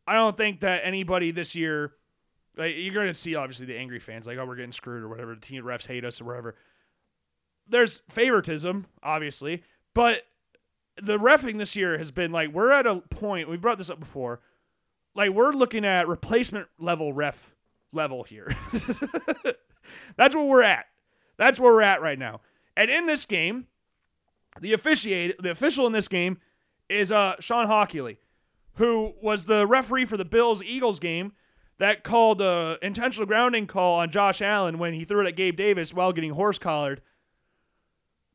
I 0.07 0.15
don't 0.15 0.37
think 0.37 0.61
that 0.61 0.81
anybody 0.85 1.31
this 1.31 1.55
year, 1.55 1.93
like 2.57 2.75
you're 2.77 2.95
going 2.95 3.09
to 3.09 3.15
see 3.15 3.35
obviously 3.35 3.67
the 3.67 3.77
angry 3.77 4.01
fans, 4.01 4.27
like 4.27 4.39
oh 4.39 4.47
we're 4.47 4.57
getting 4.57 4.73
screwed 4.73 5.03
or 5.03 5.09
whatever. 5.09 5.35
The 5.35 5.41
team 5.41 5.63
refs 5.65 5.87
hate 5.87 6.05
us 6.05 6.21
or 6.21 6.25
whatever. 6.25 6.55
There's 7.69 8.03
favoritism, 8.09 8.87
obviously, 9.03 9.63
but 9.95 10.23
the 11.01 11.19
refing 11.19 11.59
this 11.59 11.77
year 11.77 11.99
has 11.99 12.11
been 12.11 12.33
like 12.33 12.51
we're 12.51 12.73
at 12.73 12.87
a 12.87 12.97
point. 12.97 13.51
We've 13.51 13.61
brought 13.61 13.77
this 13.77 13.91
up 13.91 14.01
before. 14.01 14.41
Like 15.15 15.31
we're 15.31 15.53
looking 15.53 15.85
at 15.85 16.09
replacement 16.09 16.69
level 16.79 17.13
ref 17.13 17.53
level 17.93 18.23
here. 18.23 18.55
That's 20.17 20.35
where 20.35 20.45
we're 20.45 20.63
at. 20.63 20.87
That's 21.37 21.59
where 21.61 21.73
we're 21.73 21.83
at 21.83 22.03
right 22.03 22.19
now. 22.19 22.41
And 22.77 22.91
in 22.91 23.07
this 23.07 23.25
game, 23.25 23.67
the 24.61 24.73
officiate, 24.73 25.41
the 25.41 25.51
official 25.51 25.87
in 25.87 25.93
this 25.93 26.09
game 26.09 26.39
is 26.89 27.13
uh, 27.13 27.37
Shawn 27.41 27.69
Hochuli, 27.69 28.19
who 28.75 29.15
was 29.23 29.45
the 29.45 29.67
referee 29.67 30.05
for 30.05 30.17
the 30.17 30.25
Bills 30.25 30.63
Eagles 30.63 31.01
game 31.01 31.33
that 31.79 32.03
called 32.03 32.41
a 32.41 32.77
intentional 32.83 33.27
grounding 33.27 33.67
call 33.67 34.01
on 34.01 34.11
Josh 34.11 34.43
Allen 34.43 34.79
when 34.79 34.95
he 34.95 35.05
threw 35.05 35.25
it 35.25 35.29
at 35.29 35.37
Gabe 35.37 35.57
Davis 35.57 35.95
while 35.95 36.13
getting 36.13 36.33
horse 36.33 36.59
collared 36.59 37.01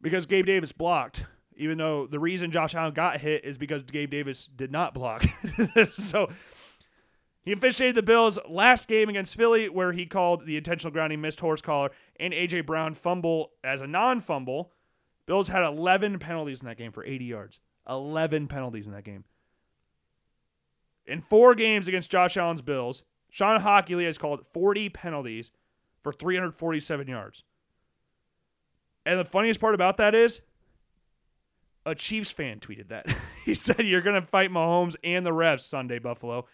because 0.02 0.26
Gabe 0.26 0.46
Davis 0.46 0.72
blocked. 0.72 1.26
Even 1.56 1.78
though 1.78 2.08
the 2.08 2.20
reason 2.20 2.52
Josh 2.52 2.74
Allen 2.74 2.94
got 2.94 3.20
hit 3.20 3.46
is 3.46 3.60
because 3.60 3.84
Gabe 3.84 4.10
Davis 4.10 4.50
did 4.56 4.72
not 4.72 4.94
block. 4.94 5.24
so 5.94 6.30
he 7.44 7.52
officiated 7.52 7.96
the 7.96 8.04
Bills' 8.04 8.40
last 8.48 8.88
game 8.88 9.10
against 9.10 9.36
Philly, 9.36 9.68
where 9.68 9.92
he 9.92 10.06
called 10.06 10.46
the 10.46 10.56
intentional 10.56 10.92
grounding, 10.92 11.20
missed 11.20 11.42
horse 11.42 11.62
collar, 11.62 11.92
and 12.20 12.34
A.J. 12.34 12.62
Brown 12.62 12.94
fumble 12.94 13.52
as 13.64 13.82
a 13.82 13.88
non 13.88 14.22
fumble. 14.22 14.72
Bills 15.26 15.50
had 15.50 15.64
11 15.64 16.20
penalties 16.20 16.62
in 16.62 16.68
that 16.68 16.78
game 16.78 16.92
for 16.92 17.06
80 17.06 17.26
yards. 17.26 17.60
11 17.88 18.48
penalties 18.48 18.86
in 18.88 18.94
that 18.94 19.04
game. 19.04 19.26
In 21.06 21.22
four 21.22 21.54
games 21.54 21.88
against 21.88 22.10
Josh 22.10 22.38
Allen's 22.38 22.62
Bills, 22.62 23.04
Shawn 23.30 23.62
Hochuli 23.62 24.06
has 24.06 24.18
called 24.18 24.46
40 24.54 24.90
penalties 24.90 25.52
for 26.02 26.14
347 26.14 27.08
yards. 27.08 27.44
And 29.06 29.20
the 29.20 29.26
funniest 29.26 29.60
part 29.60 29.76
about 29.76 29.98
that 29.98 30.16
is 30.16 30.40
a 31.86 31.94
Chiefs 31.94 32.32
fan 32.32 32.60
tweeted 32.60 32.88
that. 32.88 33.06
he 33.46 33.54
said, 33.54 33.86
You're 33.86 34.02
going 34.02 34.22
to 34.22 34.28
fight 34.28 34.50
Mahomes 34.50 34.96
and 35.04 35.26
the 35.26 35.32
refs 35.32 35.62
Sunday, 35.62 36.00
Buffalo. 36.00 36.46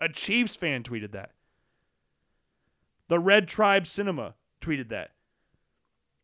A 0.00 0.08
Chiefs 0.08 0.56
fan 0.56 0.82
tweeted 0.82 1.12
that. 1.12 1.32
The 3.08 3.18
Red 3.18 3.48
Tribe 3.48 3.86
Cinema 3.86 4.34
tweeted 4.60 4.90
that. 4.90 5.10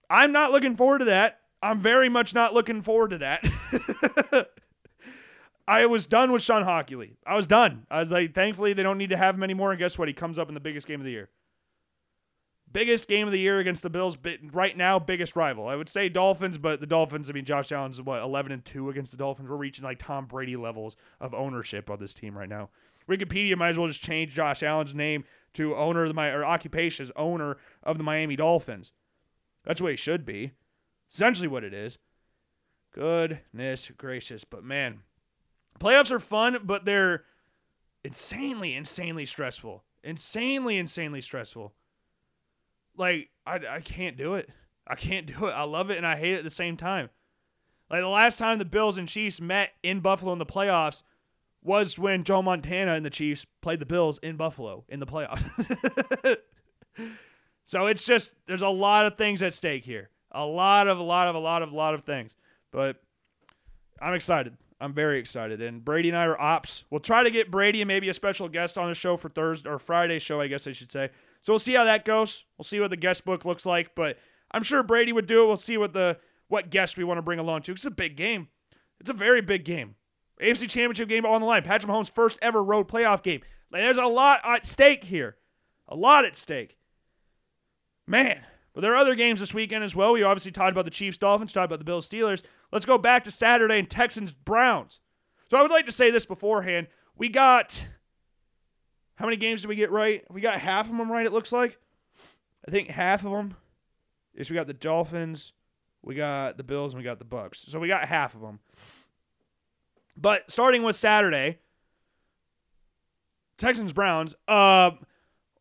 I'm 0.09 0.33
not 0.33 0.53
looking 0.53 0.77
forward 0.77 0.99
to 0.99 1.07
that. 1.07 1.41
I'm 1.63 1.81
very 1.81 2.09
much 2.09 2.35
not 2.35 2.53
looking 2.53 2.83
forward 2.83 3.11
to 3.11 3.19
that. 3.19 4.51
I 5.67 5.87
was 5.87 6.05
done 6.05 6.31
with 6.31 6.43
Shawn 6.43 6.63
Hochuli. 6.63 7.13
I 7.27 7.37
was 7.37 7.47
done. 7.47 7.87
I 7.91 8.01
was 8.01 8.11
like, 8.11 8.35
thankfully, 8.35 8.75
they 8.75 8.83
don't 8.83 8.99
need 8.99 9.11
to 9.11 9.17
have 9.17 9.35
him 9.35 9.43
anymore. 9.43 9.71
And 9.71 9.79
guess 9.79 9.99
what? 9.99 10.09
He 10.09 10.15
comes 10.15 10.39
up 10.39 10.49
in 10.49 10.55
the 10.55 10.61
biggest 10.61 10.87
game 10.87 11.01
of 11.01 11.07
the 11.07 11.11
year. 11.11 11.31
Biggest 12.71 13.09
game 13.09 13.27
of 13.27 13.33
the 13.33 13.39
year 13.39 13.61
against 13.61 13.83
the 13.83 13.89
Bills. 13.89 14.19
Right 14.53 14.77
now, 14.77 14.99
biggest 14.99 15.37
rival. 15.37 15.67
I 15.69 15.77
would 15.77 15.89
say 15.89 16.09
Dolphins, 16.11 16.59
but 16.59 16.81
the 16.81 16.87
Dolphins. 16.87 17.31
I 17.31 17.33
mean, 17.33 17.45
Josh 17.45 17.73
Allen's 17.73 18.03
what 18.03 18.21
11 18.21 18.53
and 18.53 18.65
two 18.65 18.91
against 18.91 19.13
the 19.13 19.17
Dolphins. 19.17 19.49
We're 19.49 19.57
reaching 19.57 19.85
like 19.85 19.99
Tom 19.99 20.27
Brady 20.27 20.57
levels 20.57 20.97
of 21.21 21.33
ownership 21.33 21.89
on 21.89 21.99
this 21.99 22.13
team 22.13 22.37
right 22.37 22.49
now. 22.49 22.69
Wikipedia 23.09 23.57
might 23.57 23.71
as 23.71 23.79
well 23.79 23.89
just 23.89 24.03
change 24.03 24.35
Josh 24.35 24.63
Allen's 24.63 24.95
name 24.95 25.25
to 25.55 25.75
owner 25.77 26.05
of 26.05 26.15
the 26.15 26.21
or 26.21 26.45
occupation 26.45 27.05
as 27.05 27.13
owner 27.17 27.57
of 27.83 27.99
the 27.99 28.05
Miami 28.05 28.37
Dolphins. 28.37 28.93
That's 29.65 29.81
what 29.81 29.93
he 29.93 29.97
should 29.97 30.25
be. 30.25 30.53
Essentially 31.13 31.49
what 31.49 31.65
it 31.65 31.73
is. 31.73 31.99
Goodness 32.93 33.91
gracious, 33.97 34.45
but 34.45 34.65
man, 34.65 35.01
playoffs 35.81 36.11
are 36.11 36.21
fun, 36.21 36.59
but 36.65 36.85
they're 36.85 37.25
insanely, 38.05 38.75
insanely 38.75 39.27
stressful. 39.27 39.85
Insanely, 40.03 40.79
insanely 40.79 41.21
stressful. 41.21 41.73
Like 42.97 43.31
I, 43.47 43.61
I 43.69 43.81
can't 43.81 44.17
do 44.17 44.35
it. 44.35 44.51
I 44.87 44.95
can't 44.95 45.27
do 45.39 45.47
it. 45.47 45.53
I 45.53 45.63
love 45.63 45.91
it 45.91 45.97
and 45.97 46.07
I 46.07 46.17
hate 46.17 46.35
it 46.35 46.39
at 46.39 46.45
the 46.45 46.51
same 46.51 46.77
time. 46.77 47.11
Like 47.91 48.01
the 48.01 48.09
last 48.09 48.39
time 48.39 48.59
the 48.59 48.65
Bills 48.65 48.97
and 48.97 49.09
Chiefs 49.09 49.41
met 49.41 49.71
in 49.83 50.01
Buffalo 50.01 50.33
in 50.33 50.39
the 50.39 50.47
playoffs, 50.47 51.03
was 51.65 51.99
when 51.99 52.25
Joe 52.25 52.43
Montana 52.43 52.95
and 52.95 53.05
the 53.05 53.11
Chiefs 53.11 53.47
played 53.63 53.81
the 53.81 53.87
Bills 53.87 54.19
in 54.23 54.37
Buffalo 54.37 54.85
in 54.89 55.01
the 55.01 55.07
playoffs. 55.07 56.39
so 57.65 57.87
it's 57.87 58.05
just 58.05 58.31
there's 58.47 58.63
a 58.63 58.69
lot 58.69 59.07
of 59.07 59.17
things 59.17 59.43
at 59.43 59.55
stake 59.55 59.85
here. 59.85 60.11
A 60.31 60.45
lot 60.45 60.89
of, 60.89 60.99
a 60.99 61.03
lot 61.03 61.29
of, 61.29 61.35
a 61.35 61.39
lot 61.39 61.63
of, 61.63 61.73
a 61.73 61.75
lot 61.75 61.95
of 61.95 62.05
things. 62.05 62.35
But 62.71 62.97
I'm 64.01 64.15
excited. 64.15 64.57
I'm 64.81 64.93
very 64.93 65.19
excited. 65.19 65.63
And 65.63 65.85
Brady 65.85 66.11
and 66.11 66.19
I 66.19 66.27
are 66.27 66.41
ops. 66.41 66.85
We'll 66.91 67.01
try 67.01 67.23
to 67.23 67.31
get 67.31 67.51
Brady 67.51 67.81
and 67.81 67.89
maybe 67.89 68.09
a 68.09 68.15
special 68.15 68.49
guest 68.49 68.77
on 68.77 68.89
the 68.89 68.95
show 68.95 69.17
for 69.17 69.29
Thursday 69.29 69.71
or 69.71 69.79
Friday 69.79 70.19
show, 70.19 70.41
I 70.41 70.49
guess 70.49 70.67
I 70.67 70.73
should 70.73 70.93
say. 70.93 71.09
So 71.43 71.53
we'll 71.53 71.61
see 71.61 71.75
how 71.75 71.85
that 71.85 72.05
goes. 72.05 72.45
We'll 72.59 72.65
see 72.65 72.81
what 72.81 72.91
the 72.91 72.97
guest 72.97 73.25
book 73.25 73.45
looks 73.45 73.65
like. 73.65 73.95
But 73.95 74.19
I'm 74.51 74.63
sure 74.63 74.83
Brady 74.83 75.13
would 75.13 75.27
do 75.27 75.45
it. 75.45 75.47
We'll 75.47 75.57
see 75.57 75.79
what 75.79 75.93
the 75.93 76.19
what 76.49 76.69
guest 76.69 76.99
we 76.99 77.05
want 77.05 77.19
to 77.19 77.23
bring 77.23 77.39
along 77.39 77.63
to. 77.63 77.73
It's 77.73 77.85
a 77.85 77.91
big 77.91 78.17
game. 78.17 78.49
It's 79.01 79.11
a 79.11 79.15
very 79.15 79.41
big 79.41 79.65
game. 79.65 79.95
AFC 80.41 80.69
Championship 80.69 81.09
game 81.09 81.25
on 81.25 81.41
the 81.41 81.47
line. 81.47 81.63
Patrick 81.63 81.91
Mahomes' 81.91 82.11
first 82.11 82.39
ever 82.43 82.63
road 82.63 82.89
playoff 82.89 83.23
game. 83.23 83.41
Like, 83.71 83.83
there's 83.83 83.99
a 83.99 84.07
lot 84.07 84.41
at 84.45 84.67
stake 84.67 85.05
here. 85.05 85.37
A 85.89 85.97
lot 85.97 86.25
at 86.25 86.37
stake. 86.37 86.77
Man. 88.07 88.41
But 88.75 88.81
there 88.81 88.93
are 88.93 88.97
other 88.97 89.15
games 89.15 89.39
this 89.39 89.55
weekend 89.55 89.85
as 89.85 89.95
well. 89.95 90.13
We 90.13 90.25
obviously 90.25 90.51
talked 90.51 90.73
about 90.73 90.85
the 90.85 90.91
Chiefs 90.91 91.17
Dolphins, 91.17 91.53
talked 91.53 91.67
about 91.67 91.79
the 91.79 91.85
Bills 91.85 92.09
Steelers. 92.09 92.43
Let's 92.73 92.85
go 92.85 92.99
back 92.99 93.23
to 93.25 93.31
Saturday 93.31 93.79
and 93.79 93.89
Texans 93.89 94.33
Browns. 94.33 94.99
So 95.49 95.57
I 95.57 95.63
would 95.63 95.71
like 95.71 95.87
to 95.87 95.93
say 95.93 96.11
this 96.11 96.27
beforehand. 96.27 96.89
We 97.17 97.29
got 97.29 97.87
how 99.17 99.27
many 99.27 99.37
games 99.37 99.63
did 99.63 99.69
we 99.69 99.77
get 99.77 99.93
right? 99.93 100.25
We 100.31 100.41
got 100.41 100.61
half 100.61 100.91
of 100.91 100.97
them 100.97 101.11
right, 101.11 101.27
it 101.27 101.33
looks 101.33 101.53
like. 101.53 101.79
I 102.67 102.71
think 102.71 102.89
half 102.89 103.25
of 103.25 103.31
them 103.31 103.55
is 104.35 104.51
we 104.51 104.57
got 104.57 104.67
the 104.67 104.73
Dolphins, 104.73 105.53
we 106.03 106.15
got 106.15 106.57
the 106.57 106.65
Bills, 106.65 106.95
and 106.95 107.01
we 107.01 107.05
got 107.05 107.19
the 107.19 107.25
Bucs. 107.25 107.71
So 107.71 107.79
we 107.79 107.89
got 107.89 108.09
half 108.09 108.35
of 108.35 108.41
them. 108.41 108.59
But 110.17 110.51
starting 110.51 110.83
with 110.83 110.97
Saturday, 110.97 111.59
Texans 113.59 113.93
Browns. 113.93 114.35
Uh, 114.47 114.93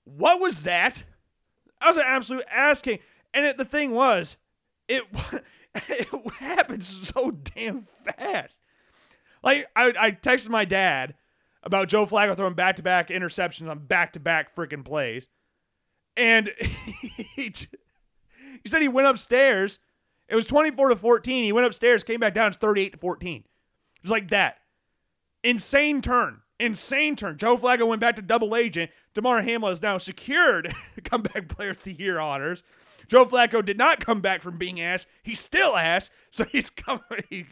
what 0.04 0.40
was 0.40 0.64
that? 0.64 1.04
I 1.82 1.88
was 1.88 1.98
an 1.98 2.04
absolute 2.06 2.44
ass 2.52 2.82
king. 2.82 3.00
And 3.34 3.46
it, 3.46 3.58
the 3.58 3.66
thing 3.66 3.92
was, 3.92 4.38
it 4.88 5.04
it 5.76 6.08
happened 6.36 6.84
so 6.84 7.32
damn 7.32 7.82
fast. 7.82 8.60
Like 9.44 9.68
I, 9.76 9.94
I 10.00 10.12
texted 10.12 10.50
my 10.50 10.66
dad 10.66 11.16
about 11.64 11.88
Joe 11.88 12.06
Flacco 12.06 12.36
throwing 12.36 12.54
back 12.54 12.78
to 12.78 12.84
back 12.84 13.10
interceptions 13.10 13.70
on 13.70 13.80
back 13.80 14.14
to 14.14 14.20
back 14.20 14.56
freaking 14.56 14.86
plays, 14.86 15.30
and 16.16 16.50
he, 17.36 17.54
he 18.64 18.70
said 18.70 18.82
he 18.82 18.88
went 18.88 19.08
upstairs. 19.08 19.80
It 20.30 20.36
was 20.36 20.46
twenty 20.46 20.72
four 20.72 20.90
to 20.90 20.96
fourteen. 20.96 21.44
He 21.44 21.52
went 21.52 21.68
upstairs, 21.68 22.04
came 22.04 22.20
back 22.20 22.34
down. 22.34 22.48
It's 22.50 22.58
thirty 22.58 22.82
eight 22.82 22.94
to 22.94 22.98
fourteen. 22.98 23.44
Just 24.04 24.12
like 24.12 24.30
that. 24.30 24.58
Insane 25.44 26.02
turn. 26.02 26.42
Insane 26.60 27.16
turn. 27.16 27.38
Joe 27.38 27.58
Flacco 27.58 27.88
went 27.88 28.02
back 28.02 28.16
to 28.18 28.22
double 28.22 28.56
agent. 28.56 28.92
Damar 29.14 29.42
Hamlin 29.42 29.74
is 29.74 29.82
now 29.82 29.98
secured 29.98 30.74
comeback 31.04 31.50
player 31.50 31.72
of 31.72 31.84
the 31.84 31.94
year 31.94 32.20
honors. 32.20 32.64
Joe 33.08 33.26
Flacco 33.26 33.64
did 33.64 33.78
not 33.78 34.00
come 34.00 34.22
back 34.22 34.42
from 34.42 34.58
being 34.58 34.80
ass. 34.80 35.06
He's 35.24 35.40
still 35.40 35.76
ass. 35.76 36.10
So 36.32 36.46
he's 36.46 36.72
coming. 36.72 37.04
He, 37.30 37.46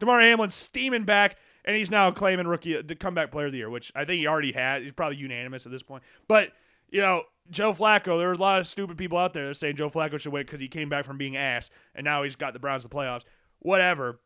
Damar 0.00 0.20
Hamlin 0.20 0.50
steaming 0.50 1.04
back, 1.04 1.36
and 1.64 1.76
he's 1.76 1.88
now 1.88 2.10
claiming 2.10 2.48
rookie 2.48 2.76
uh, 2.76 2.82
the 2.84 2.96
comeback 2.96 3.30
player 3.30 3.46
of 3.46 3.52
the 3.52 3.58
year, 3.58 3.70
which 3.70 3.92
I 3.94 4.04
think 4.04 4.18
he 4.18 4.26
already 4.26 4.50
had. 4.50 4.82
He's 4.82 4.90
probably 4.90 5.18
unanimous 5.18 5.66
at 5.66 5.70
this 5.70 5.84
point. 5.84 6.02
But 6.26 6.50
you 6.90 7.00
know, 7.00 7.22
Joe 7.48 7.72
Flacco, 7.72 8.18
there 8.18 8.30
was 8.30 8.40
a 8.40 8.42
lot 8.42 8.58
of 8.58 8.66
stupid 8.66 8.98
people 8.98 9.18
out 9.18 9.34
there 9.34 9.54
saying 9.54 9.76
Joe 9.76 9.88
Flacco 9.88 10.18
should 10.18 10.32
win 10.32 10.46
because 10.46 10.60
he 10.60 10.66
came 10.66 10.88
back 10.88 11.04
from 11.04 11.16
being 11.16 11.36
ass, 11.36 11.70
and 11.94 12.04
now 12.04 12.24
he's 12.24 12.34
got 12.34 12.54
the 12.54 12.58
Browns 12.58 12.82
the 12.82 12.88
playoffs. 12.88 13.22
Whatever. 13.60 14.18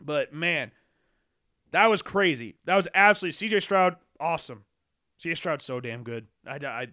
But 0.00 0.32
man, 0.32 0.72
that 1.72 1.86
was 1.86 2.02
crazy. 2.02 2.56
That 2.64 2.76
was 2.76 2.88
absolutely 2.94 3.48
CJ 3.48 3.62
Stroud, 3.62 3.96
awesome. 4.20 4.64
CJ 5.22 5.36
Stroud's 5.36 5.64
so 5.64 5.80
damn 5.80 6.02
good. 6.02 6.26
I, 6.46 6.56
I, 6.64 6.86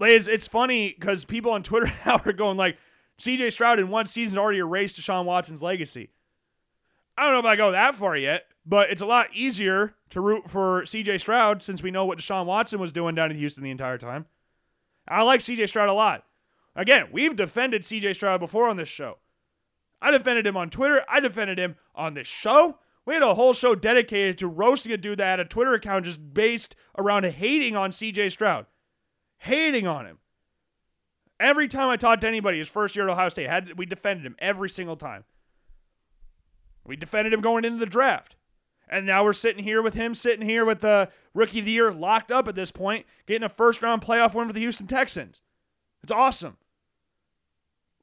it's, 0.00 0.28
it's 0.28 0.46
funny 0.46 0.94
because 0.98 1.24
people 1.24 1.52
on 1.52 1.62
Twitter 1.62 1.92
now 2.06 2.20
are 2.24 2.32
going 2.32 2.56
like, 2.56 2.76
CJ 3.18 3.52
Stroud 3.52 3.78
in 3.78 3.88
one 3.88 4.06
season 4.06 4.38
already 4.38 4.58
erased 4.58 5.00
Deshaun 5.00 5.24
Watson's 5.24 5.62
legacy. 5.62 6.10
I 7.16 7.24
don't 7.24 7.34
know 7.34 7.38
if 7.38 7.44
I 7.44 7.56
go 7.56 7.70
that 7.70 7.94
far 7.94 8.16
yet, 8.16 8.46
but 8.66 8.90
it's 8.90 9.02
a 9.02 9.06
lot 9.06 9.28
easier 9.32 9.94
to 10.10 10.20
root 10.20 10.50
for 10.50 10.82
CJ 10.82 11.20
Stroud 11.20 11.62
since 11.62 11.82
we 11.82 11.90
know 11.90 12.04
what 12.04 12.18
Deshaun 12.18 12.46
Watson 12.46 12.80
was 12.80 12.90
doing 12.90 13.14
down 13.14 13.30
in 13.30 13.38
Houston 13.38 13.62
the 13.62 13.70
entire 13.70 13.98
time. 13.98 14.26
I 15.06 15.22
like 15.22 15.40
CJ 15.40 15.68
Stroud 15.68 15.88
a 15.88 15.92
lot. 15.92 16.24
Again, 16.74 17.08
we've 17.12 17.36
defended 17.36 17.82
CJ 17.82 18.14
Stroud 18.14 18.40
before 18.40 18.68
on 18.68 18.76
this 18.76 18.88
show. 18.88 19.18
I 20.00 20.10
defended 20.10 20.46
him 20.46 20.56
on 20.56 20.70
Twitter. 20.70 21.04
I 21.08 21.20
defended 21.20 21.58
him 21.58 21.76
on 21.94 22.14
this 22.14 22.26
show. 22.26 22.78
We 23.04 23.14
had 23.14 23.22
a 23.22 23.34
whole 23.34 23.52
show 23.52 23.74
dedicated 23.74 24.38
to 24.38 24.46
roasting 24.46 24.92
a 24.92 24.96
dude 24.96 25.18
that 25.18 25.26
had 25.26 25.40
a 25.40 25.44
Twitter 25.44 25.74
account 25.74 26.04
just 26.04 26.34
based 26.34 26.76
around 26.96 27.24
hating 27.24 27.76
on 27.76 27.90
CJ 27.90 28.30
Stroud. 28.30 28.66
Hating 29.38 29.86
on 29.86 30.06
him. 30.06 30.18
Every 31.40 31.66
time 31.66 31.88
I 31.88 31.96
talked 31.96 32.20
to 32.20 32.28
anybody 32.28 32.58
his 32.58 32.68
first 32.68 32.94
year 32.94 33.08
at 33.08 33.12
Ohio 33.12 33.28
State, 33.28 33.48
had 33.48 33.76
we 33.76 33.86
defended 33.86 34.24
him 34.24 34.36
every 34.38 34.68
single 34.68 34.96
time. 34.96 35.24
We 36.84 36.94
defended 36.94 37.32
him 37.32 37.40
going 37.40 37.64
into 37.64 37.78
the 37.78 37.86
draft. 37.86 38.36
And 38.88 39.06
now 39.06 39.24
we're 39.24 39.32
sitting 39.32 39.64
here 39.64 39.82
with 39.82 39.94
him 39.94 40.14
sitting 40.14 40.46
here 40.46 40.64
with 40.64 40.80
the 40.80 41.08
rookie 41.34 41.60
of 41.60 41.64
the 41.64 41.72
year 41.72 41.90
locked 41.92 42.30
up 42.30 42.46
at 42.46 42.54
this 42.54 42.70
point, 42.70 43.06
getting 43.26 43.42
a 43.42 43.48
first 43.48 43.82
round 43.82 44.02
playoff 44.02 44.34
win 44.34 44.46
for 44.46 44.52
the 44.52 44.60
Houston 44.60 44.86
Texans. 44.86 45.40
It's 46.02 46.12
awesome. 46.12 46.58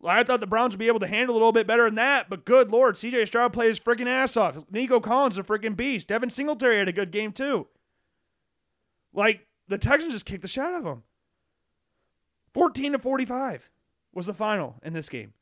I 0.03 0.23
thought 0.23 0.39
the 0.39 0.47
Browns 0.47 0.73
would 0.73 0.79
be 0.79 0.87
able 0.87 0.99
to 0.99 1.07
handle 1.07 1.33
a 1.33 1.37
little 1.37 1.51
bit 1.51 1.67
better 1.67 1.85
than 1.85 1.95
that, 1.95 2.29
but 2.29 2.45
good 2.45 2.71
lord, 2.71 2.95
CJ 2.95 3.27
Stroud 3.27 3.51
plays 3.51 3.77
his 3.77 3.79
freaking 3.79 4.07
ass 4.07 4.37
off. 4.37 4.57
Nico 4.71 4.99
Collins 4.99 5.35
is 5.35 5.39
a 5.39 5.43
freaking 5.43 5.75
beast. 5.75 6.07
Devin 6.07 6.29
Singletary 6.29 6.79
had 6.79 6.87
a 6.87 6.93
good 6.93 7.11
game 7.11 7.33
too. 7.33 7.67
Like 9.13 9.47
the 9.67 9.77
Texans 9.77 10.13
just 10.13 10.25
kicked 10.25 10.41
the 10.41 10.47
shit 10.47 10.63
out 10.63 10.73
of 10.73 10.85
him. 10.85 11.03
14 12.53 12.93
to 12.93 12.99
45 12.99 13.69
was 14.13 14.25
the 14.25 14.33
final 14.33 14.75
in 14.83 14.93
this 14.93 15.09
game. 15.09 15.33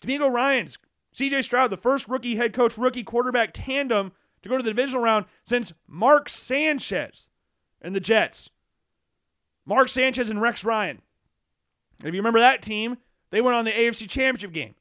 DeMeco 0.00 0.30
Ryans, 0.30 0.78
CJ 1.14 1.44
Stroud, 1.44 1.70
the 1.70 1.76
first 1.76 2.08
rookie 2.08 2.36
head 2.36 2.52
coach, 2.52 2.78
rookie 2.78 3.04
quarterback 3.04 3.50
tandem 3.52 4.12
to 4.42 4.48
go 4.48 4.56
to 4.56 4.62
the 4.62 4.70
divisional 4.70 5.02
round 5.02 5.26
since 5.44 5.72
Mark 5.86 6.28
Sanchez 6.28 7.28
and 7.80 7.94
the 7.94 8.00
Jets. 8.00 8.50
Mark 9.64 9.88
Sanchez 9.88 10.30
and 10.30 10.40
Rex 10.40 10.64
Ryan. 10.64 11.02
If 12.04 12.14
you 12.14 12.20
remember 12.20 12.40
that 12.40 12.62
team, 12.62 12.96
they 13.32 13.40
went 13.40 13.56
on 13.56 13.64
the 13.64 13.72
AFC 13.72 14.08
Championship 14.08 14.52
game. 14.52 14.74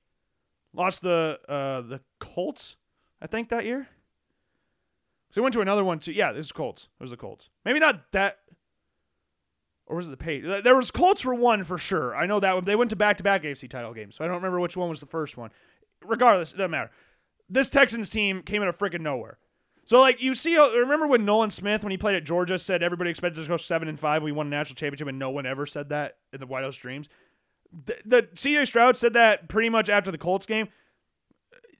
Lost 0.73 1.01
the 1.01 1.39
uh, 1.49 1.81
the 1.81 2.01
Colts, 2.19 2.75
I 3.21 3.27
think, 3.27 3.49
that 3.49 3.65
year. 3.65 3.87
So 5.31 5.39
they 5.39 5.41
went 5.41 5.53
to 5.53 5.61
another 5.61 5.83
one 5.83 5.99
too. 5.99 6.11
Yeah, 6.11 6.31
this 6.33 6.45
is 6.45 6.51
Colts. 6.51 6.89
It 6.99 7.03
was 7.03 7.11
the 7.11 7.17
Colts. 7.17 7.49
Maybe 7.65 7.79
not 7.79 8.11
that. 8.11 8.37
Or 9.87 9.95
was 9.97 10.07
it 10.07 10.11
the 10.11 10.17
Patriots? 10.17 10.63
There 10.63 10.75
was 10.75 10.91
Colts 10.91 11.21
for 11.21 11.33
one 11.33 11.63
for 11.63 11.77
sure. 11.77 12.15
I 12.15 12.25
know 12.25 12.39
that 12.39 12.53
one. 12.53 12.65
They 12.65 12.75
went 12.75 12.91
to 12.91 12.95
back 12.95 13.17
to 13.17 13.23
back 13.23 13.43
AFC 13.43 13.69
title 13.69 13.93
games, 13.93 14.15
so 14.15 14.23
I 14.23 14.27
don't 14.27 14.37
remember 14.37 14.59
which 14.59 14.77
one 14.77 14.89
was 14.89 14.99
the 14.99 15.05
first 15.05 15.37
one. 15.37 15.49
Regardless, 16.05 16.51
it 16.51 16.57
doesn't 16.57 16.71
matter. 16.71 16.91
This 17.49 17.69
Texans 17.69 18.09
team 18.09 18.43
came 18.43 18.61
out 18.61 18.67
of 18.67 18.77
freaking 18.77 19.01
nowhere. 19.01 19.37
So 19.85 19.99
like 19.99 20.21
you 20.21 20.35
see, 20.35 20.57
remember 20.57 21.07
when 21.07 21.25
Nolan 21.25 21.51
Smith, 21.51 21.83
when 21.83 21.91
he 21.91 21.97
played 21.97 22.15
at 22.15 22.23
Georgia, 22.23 22.59
said 22.59 22.83
everybody 22.83 23.09
expected 23.09 23.39
us 23.39 23.45
to 23.45 23.49
go 23.49 23.57
seven 23.57 23.87
and 23.87 23.99
five. 23.99 24.23
We 24.23 24.31
won 24.31 24.47
a 24.47 24.49
national 24.49 24.75
championship, 24.75 25.07
and 25.07 25.19
no 25.19 25.31
one 25.31 25.45
ever 25.45 25.65
said 25.65 25.89
that 25.89 26.17
in 26.31 26.39
the 26.39 26.45
White 26.45 26.63
House 26.63 26.77
Dreams 26.77 27.09
the, 27.71 27.95
the 28.05 28.21
CJ 28.35 28.67
Stroud 28.67 28.97
said 28.97 29.13
that 29.13 29.47
pretty 29.47 29.69
much 29.69 29.89
after 29.89 30.11
the 30.11 30.17
Colts 30.17 30.45
game. 30.45 30.67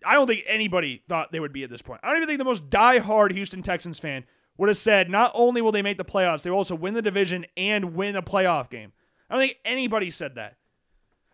I 0.06 0.14
don't 0.14 0.28
think 0.28 0.44
anybody 0.48 1.04
thought 1.08 1.32
they 1.32 1.40
would 1.40 1.54
be 1.54 1.64
at 1.64 1.70
this 1.70 1.82
point. 1.82 2.02
I 2.04 2.08
don't 2.08 2.18
even 2.18 2.28
think 2.28 2.40
the 2.40 2.46
most 2.46 2.70
die-hard 2.70 3.34
Houston 3.34 3.62
Texans 3.62 4.00
fan 4.00 4.26
would 4.58 4.70
have 4.70 4.78
said 4.78 5.10
not 5.10 5.32
only 5.34 5.62
will 5.62 5.72
they 5.72 5.82
make 5.84 5.98
the 5.98 6.06
playoffs, 6.06 6.42
they 6.42 6.50
will 6.50 6.58
also 6.58 6.76
win 6.76 6.94
the 6.94 7.02
division 7.02 7.46
and 7.56 7.94
win 7.94 8.16
a 8.16 8.22
playoff 8.22 8.70
game. 8.70 8.94
I 9.30 9.36
don't 9.36 9.42
think 9.42 9.58
anybody 9.64 10.10
said 10.10 10.36
that. 10.36 10.58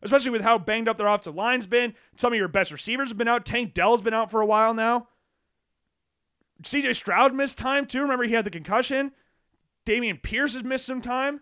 Especially 0.01 0.31
with 0.31 0.41
how 0.41 0.59
banged 0.59 0.87
up 0.87 0.97
their 0.97 1.07
offensive 1.07 1.35
line's 1.35 1.65
been. 1.65 1.93
Some 2.17 2.33
of 2.33 2.37
your 2.37 2.47
best 2.47 2.71
receivers 2.71 3.09
have 3.09 3.17
been 3.17 3.27
out. 3.27 3.45
Tank 3.45 3.73
Dell's 3.73 4.01
been 4.01 4.13
out 4.13 4.29
for 4.29 4.41
a 4.41 4.45
while 4.45 4.73
now. 4.73 5.07
CJ 6.61 6.95
Stroud 6.95 7.33
missed 7.33 7.57
time 7.57 7.85
too. 7.85 8.01
Remember 8.01 8.23
he 8.25 8.33
had 8.33 8.45
the 8.45 8.51
concussion. 8.51 9.11
Dameon 9.85 10.21
Pierce 10.21 10.53
has 10.53 10.63
missed 10.63 10.85
some 10.85 11.01
time. 11.01 11.41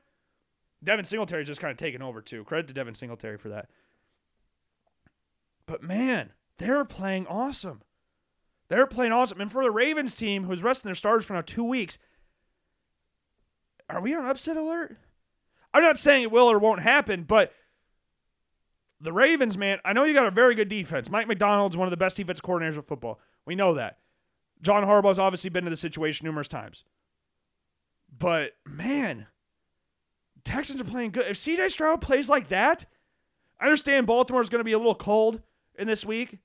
Devin 0.86 1.06
Singletary 1.06 1.44
just 1.44 1.62
kind 1.62 1.72
of 1.72 1.78
taken 1.78 2.02
over 2.02 2.22
too. 2.22 2.44
Credit 2.44 2.68
to 2.68 2.74
Devin 2.74 2.96
Singletary 2.96 3.38
for 3.38 3.50
that. 3.50 3.70
But 5.66 5.84
man, 5.84 6.32
they're 6.58 6.86
playing 6.86 7.28
awesome. 7.28 7.82
They're 8.68 8.88
playing 8.88 9.12
awesome. 9.12 9.42
And 9.42 9.52
for 9.52 9.64
the 9.64 9.72
Ravens 9.72 10.16
team, 10.16 10.46
who's 10.46 10.64
resting 10.64 10.88
their 10.90 10.96
starters 10.96 11.26
for 11.26 11.34
now 11.34 11.42
two 11.42 11.64
weeks, 11.64 11.98
are 13.90 14.02
we 14.02 14.14
on 14.16 14.26
upset 14.26 14.58
alert? 14.58 14.98
I'm 15.74 15.84
not 15.84 15.98
saying 15.98 16.24
it 16.24 16.32
will 16.32 16.50
or 16.50 16.58
won't 16.58 16.82
happen, 16.82 17.24
but 17.24 17.52
the 19.02 19.12
Ravens, 19.12 19.58
man, 19.58 19.80
I 19.84 19.94
know 19.94 20.04
you 20.04 20.14
got 20.14 20.26
a 20.26 20.32
very 20.32 20.56
good 20.56 20.70
defense. 20.70 21.10
Mike 21.10 21.28
Macdonald's 21.28 21.78
one 21.78 21.88
of 21.88 21.92
the 21.92 21.98
best 21.98 22.18
defense 22.18 22.40
coordinators 22.42 22.78
of 22.78 22.88
football. 22.88 23.20
We 23.46 23.56
know 23.56 23.74
that. 23.74 24.00
John 24.62 24.84
Harbaugh's 24.84 25.20
obviously 25.20 25.50
been 25.50 25.66
in 25.66 25.72
the 25.72 25.78
situation 25.78 26.26
numerous 26.26 26.48
times. 26.48 26.84
But 28.18 28.54
man, 28.66 29.28
Texans 30.46 30.80
are 30.80 30.86
playing 30.86 31.12
good. 31.12 31.26
If 31.26 31.38
CJ 31.38 31.72
Stroud 31.72 32.02
plays 32.02 32.30
like 32.30 32.48
that, 32.50 32.86
I 33.60 33.66
understand 33.66 34.08
Baltimore 34.08 34.42
is 34.42 34.50
going 34.50 34.60
to 34.60 34.66
be 34.66 34.74
a 34.74 34.78
little 34.78 34.96
cold 34.96 35.42
in 35.78 35.88
this 35.88 36.06
week, 36.06 36.40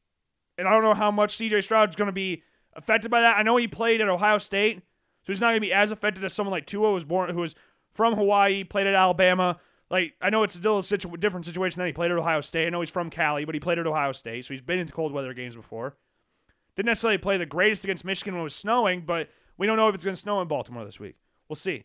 and 0.59 0.67
I 0.67 0.73
don't 0.73 0.83
know 0.83 0.95
how 0.95 1.11
much 1.11 1.37
CJ 1.37 1.63
Stroud 1.63 1.91
is 1.91 1.97
going 1.97 2.07
to 2.07 2.13
be 2.13 2.43
affected 2.75 3.11
by 3.11 3.21
that. 3.21 3.37
I 3.37 3.43
know 3.43 3.57
he 3.57 3.69
played 3.69 4.01
at 4.01 4.09
Ohio 4.09 4.39
State, 4.39 4.79
so 5.23 5.33
he's 5.33 5.41
not 5.41 5.49
going 5.49 5.61
to 5.61 5.67
be 5.67 5.73
as 5.73 5.91
affected 5.91 6.25
as 6.25 6.33
someone 6.33 6.53
like 6.53 6.67
Tua, 6.67 6.89
who 6.89 6.95
was 6.95 7.05
born, 7.05 7.31
who 7.31 7.41
was 7.41 7.55
from 7.93 8.15
Hawaii, 8.15 8.65
played 8.65 8.87
at 8.87 8.95
Alabama, 8.95 9.59
Like 9.91 10.15
I 10.23 10.31
know 10.31 10.45
it's 10.45 10.55
still 10.55 10.79
a 10.79 10.83
situ- 10.83 11.17
different 11.17 11.45
situation 11.47 11.81
than 11.81 11.87
he 11.89 11.93
played 11.93 12.11
at 12.11 12.17
Ohio 12.19 12.41
State. 12.41 12.67
I 12.67 12.71
know 12.71 12.81
he's 12.81 12.91
from 12.91 13.11
Cali, 13.11 13.45
but 13.45 13.55
he 13.55 13.61
played 13.61 13.79
at 13.79 13.87
Ohio 13.87 14.13
State, 14.13 14.45
so 14.45 14.55
he's 14.55 14.61
been 14.61 14.79
in 14.79 14.89
cold 14.89 15.13
weather 15.13 15.35
games 15.35 15.57
before. 15.57 15.97
Didn't 16.77 16.87
necessarily 16.87 17.19
play 17.19 17.37
the 17.37 17.47
greatest 17.47 17.85
against 17.85 18.05
Michigan 18.05 18.35
when 18.35 18.41
it 18.41 18.45
was 18.45 18.55
snowing, 18.55 19.03
but 19.03 19.29
we 19.59 19.67
don't 19.67 19.77
know 19.77 19.89
if 19.89 19.95
it's 19.95 20.05
going 20.05 20.15
to 20.15 20.21
snow 20.21 20.41
in 20.41 20.49
Baltimore 20.49 20.85
this 20.85 21.01
week. 21.01 21.17
We'll 21.49 21.57
see. 21.57 21.85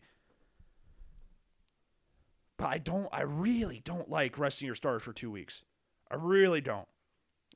But 2.58 2.68
I 2.68 2.78
don't. 2.78 3.08
I 3.12 3.22
really 3.22 3.80
don't 3.84 4.10
like 4.10 4.38
resting 4.38 4.66
your 4.66 4.74
starters 4.74 5.02
for 5.02 5.12
two 5.12 5.30
weeks. 5.30 5.62
I 6.10 6.16
really 6.16 6.60
don't. 6.60 6.88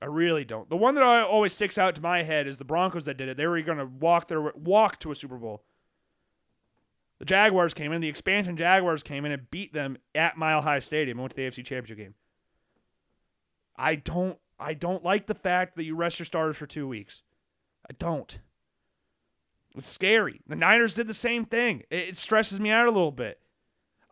I 0.02 0.06
really 0.06 0.44
don't. 0.44 0.68
The 0.68 0.76
one 0.76 0.94
that 0.94 1.04
always 1.04 1.52
sticks 1.52 1.78
out 1.78 1.94
to 1.94 2.00
my 2.00 2.22
head 2.22 2.46
is 2.46 2.56
the 2.56 2.64
Broncos 2.64 3.04
that 3.04 3.16
did 3.16 3.28
it. 3.28 3.36
They 3.36 3.46
were 3.46 3.60
going 3.62 3.78
to 3.78 3.86
walk 3.86 4.28
their 4.28 4.40
walk 4.40 4.98
to 5.00 5.10
a 5.10 5.14
Super 5.14 5.36
Bowl. 5.36 5.62
The 7.18 7.26
Jaguars 7.26 7.74
came 7.74 7.92
in. 7.92 8.00
The 8.00 8.08
expansion 8.08 8.56
Jaguars 8.56 9.02
came 9.02 9.26
in 9.26 9.32
and 9.32 9.50
beat 9.50 9.74
them 9.74 9.98
at 10.14 10.38
Mile 10.38 10.62
High 10.62 10.78
Stadium 10.78 11.18
and 11.18 11.22
went 11.22 11.30
to 11.32 11.36
the 11.36 11.42
AFC 11.42 11.64
Championship 11.64 11.98
game. 11.98 12.14
I 13.76 13.94
don't. 13.94 14.38
I 14.58 14.74
don't 14.74 15.04
like 15.04 15.26
the 15.26 15.34
fact 15.34 15.76
that 15.76 15.84
you 15.84 15.96
rest 15.96 16.18
your 16.18 16.26
starters 16.26 16.56
for 16.56 16.66
two 16.66 16.86
weeks. 16.86 17.22
I 17.88 17.94
don't. 17.98 18.38
It's 19.76 19.86
scary. 19.86 20.40
The 20.46 20.56
Niners 20.56 20.94
did 20.94 21.06
the 21.06 21.14
same 21.14 21.44
thing. 21.44 21.84
It, 21.90 22.16
stresses 22.16 22.60
me 22.60 22.70
out 22.70 22.86
a 22.86 22.90
little 22.90 23.12
bit. 23.12 23.39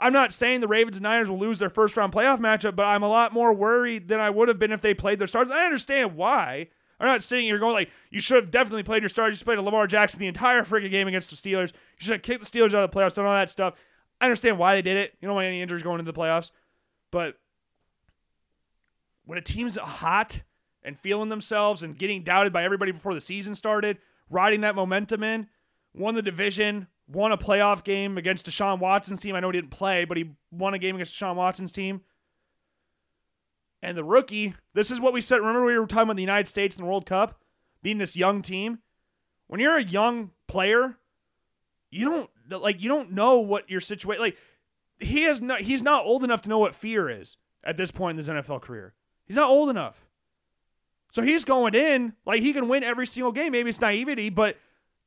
I'm 0.00 0.12
not 0.12 0.32
saying 0.32 0.60
the 0.60 0.68
Ravens 0.68 0.96
and 0.96 1.02
Niners 1.02 1.28
will 1.28 1.38
lose 1.38 1.58
their 1.58 1.70
first 1.70 1.96
round 1.96 2.12
playoff 2.12 2.38
matchup, 2.38 2.76
but 2.76 2.84
I'm 2.84 3.02
a 3.02 3.08
lot 3.08 3.32
more 3.32 3.52
worried 3.52 4.08
than 4.08 4.20
I 4.20 4.30
would 4.30 4.48
have 4.48 4.58
been 4.58 4.72
if 4.72 4.80
they 4.80 4.94
played 4.94 5.18
their 5.18 5.26
stars. 5.26 5.50
I 5.50 5.64
understand 5.64 6.14
why. 6.14 6.68
I'm 7.00 7.06
not 7.06 7.22
sitting 7.22 7.46
here 7.46 7.58
going 7.58 7.74
like 7.74 7.90
you 8.10 8.20
should 8.20 8.42
have 8.42 8.50
definitely 8.50 8.82
played 8.82 9.02
your 9.02 9.08
stars. 9.08 9.38
You 9.38 9.44
played 9.44 9.58
a 9.58 9.62
Lamar 9.62 9.86
Jackson 9.86 10.20
the 10.20 10.26
entire 10.26 10.62
freaking 10.62 10.90
game 10.90 11.08
against 11.08 11.30
the 11.30 11.36
Steelers. 11.36 11.72
You 11.72 11.98
should 11.98 12.12
have 12.12 12.22
kicked 12.22 12.44
the 12.44 12.58
Steelers 12.58 12.74
out 12.74 12.84
of 12.84 12.90
the 12.90 12.96
playoffs, 12.96 13.14
done 13.14 13.24
all 13.24 13.32
that 13.32 13.50
stuff. 13.50 13.74
I 14.20 14.24
understand 14.24 14.58
why 14.58 14.74
they 14.74 14.82
did 14.82 14.96
it. 14.96 15.14
You 15.20 15.26
don't 15.26 15.36
want 15.36 15.46
any 15.46 15.62
injuries 15.62 15.82
going 15.82 16.00
into 16.00 16.10
the 16.10 16.18
playoffs, 16.18 16.50
but 17.12 17.36
when 19.24 19.38
a 19.38 19.42
team's 19.42 19.76
hot 19.76 20.42
and 20.82 20.98
feeling 20.98 21.28
themselves 21.28 21.82
and 21.82 21.96
getting 21.98 22.24
doubted 22.24 22.52
by 22.52 22.64
everybody 22.64 22.92
before 22.92 23.14
the 23.14 23.20
season 23.20 23.54
started, 23.54 23.98
riding 24.30 24.62
that 24.62 24.74
momentum 24.74 25.22
in, 25.22 25.48
won 25.94 26.14
the 26.14 26.22
division, 26.22 26.88
won 27.10 27.32
a 27.32 27.38
playoff 27.38 27.84
game 27.84 28.18
against 28.18 28.46
Deshaun 28.46 28.78
Watson's 28.78 29.20
team. 29.20 29.34
I 29.34 29.40
know 29.40 29.48
he 29.48 29.58
didn't 29.58 29.70
play, 29.70 30.04
but 30.04 30.16
he 30.16 30.30
won 30.50 30.74
a 30.74 30.78
game 30.78 30.94
against 30.94 31.18
Deshaun 31.18 31.36
Watson's 31.36 31.72
team. 31.72 32.02
And 33.82 33.96
the 33.96 34.04
rookie, 34.04 34.54
this 34.74 34.90
is 34.90 35.00
what 35.00 35.12
we 35.12 35.20
said. 35.20 35.36
Remember, 35.36 35.64
we 35.64 35.78
were 35.78 35.86
talking 35.86 36.04
about 36.04 36.16
the 36.16 36.22
United 36.22 36.48
States 36.48 36.76
and 36.76 36.84
the 36.84 36.88
World 36.88 37.06
Cup 37.06 37.40
being 37.82 37.98
this 37.98 38.16
young 38.16 38.42
team. 38.42 38.80
When 39.46 39.60
you're 39.60 39.76
a 39.76 39.84
young 39.84 40.32
player, 40.46 40.98
you 41.90 42.10
don't 42.50 42.62
like 42.62 42.82
you 42.82 42.88
don't 42.88 43.12
know 43.12 43.38
what 43.38 43.70
your 43.70 43.80
situation 43.80 44.20
like. 44.20 44.36
He 44.98 45.22
has 45.22 45.40
not. 45.40 45.60
He's 45.60 45.82
not 45.82 46.04
old 46.04 46.24
enough 46.24 46.42
to 46.42 46.48
know 46.48 46.58
what 46.58 46.74
fear 46.74 47.08
is 47.08 47.36
at 47.64 47.76
this 47.76 47.90
point 47.90 48.18
in 48.18 48.18
his 48.18 48.28
NFL 48.28 48.62
career. 48.62 48.94
He's 49.26 49.36
not 49.36 49.48
old 49.48 49.70
enough. 49.70 50.04
So 51.12 51.22
he's 51.22 51.44
going 51.44 51.74
in 51.74 52.14
like 52.26 52.42
he 52.42 52.52
can 52.52 52.68
win 52.68 52.82
every 52.82 53.06
single 53.06 53.32
game. 53.32 53.52
Maybe 53.52 53.70
it's 53.70 53.80
naivety, 53.80 54.28
but 54.28 54.56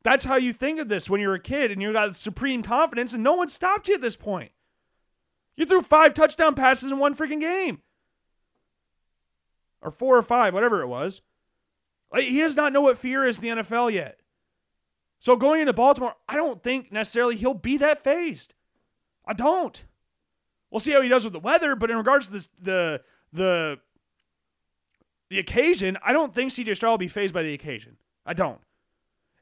that's 0.04 0.26
how 0.26 0.36
you 0.36 0.54
think 0.54 0.80
of 0.80 0.90
this 0.90 1.10
when 1.10 1.22
you're 1.22 1.36
a 1.36 1.40
kid 1.40 1.72
and 1.72 1.82
you 1.82 1.94
got 1.94 2.16
supreme 2.16 2.64
confidence, 2.64 3.14
and 3.14 3.24
no 3.24 3.34
one 3.34 3.50
stopped 3.50 3.88
you 3.88 3.96
at 3.96 4.02
this 4.02 4.16
point. 4.16 4.52
You 5.56 5.66
threw 5.66 5.82
five 5.82 6.14
touchdown 6.14 6.56
passes 6.56 6.92
in 6.92 6.98
one 6.98 7.16
freaking 7.16 7.40
game 7.40 7.82
or 9.82 9.92
four 9.92 10.18
or 10.18 10.24
five, 10.24 10.54
whatever 10.54 10.82
it 10.82 10.88
was. 10.88 11.22
Like, 12.12 12.24
he 12.24 12.40
does 12.40 12.56
not 12.56 12.74
know 12.74 12.82
what 12.82 12.98
fear 12.98 13.26
is 13.26 13.38
in 13.38 13.44
the 13.44 13.62
NFL 13.62 13.92
yet. 13.92 14.20
So 15.20 15.36
going 15.36 15.62
into 15.62 15.74
Baltimore, 15.74 16.16
I 16.28 16.36
don't 16.36 16.64
think 16.64 16.92
necessarily 16.92 17.36
he'll 17.36 17.54
be 17.54 17.78
that 17.78 18.04
phased. 18.04 18.54
I 19.26 19.34
don't. 19.34 19.84
We'll 20.72 20.80
see 20.80 20.94
how 20.94 21.02
he 21.02 21.10
does 21.10 21.24
with 21.24 21.34
the 21.34 21.40
weather, 21.40 21.76
but 21.76 21.92
in 21.92 21.98
regards 21.98 22.28
to 22.28 22.34
this, 22.34 22.50
the 22.60 23.02
the 23.32 23.80
the 25.30 25.38
occasion, 25.38 25.98
I 26.04 26.12
don't 26.12 26.34
think 26.34 26.52
CJ 26.52 26.76
Stroud 26.76 26.92
will 26.92 26.98
be 26.98 27.08
phased 27.08 27.34
by 27.34 27.44
the 27.44 27.54
occasion. 27.54 27.98
I 28.26 28.34
don't. 28.34 28.60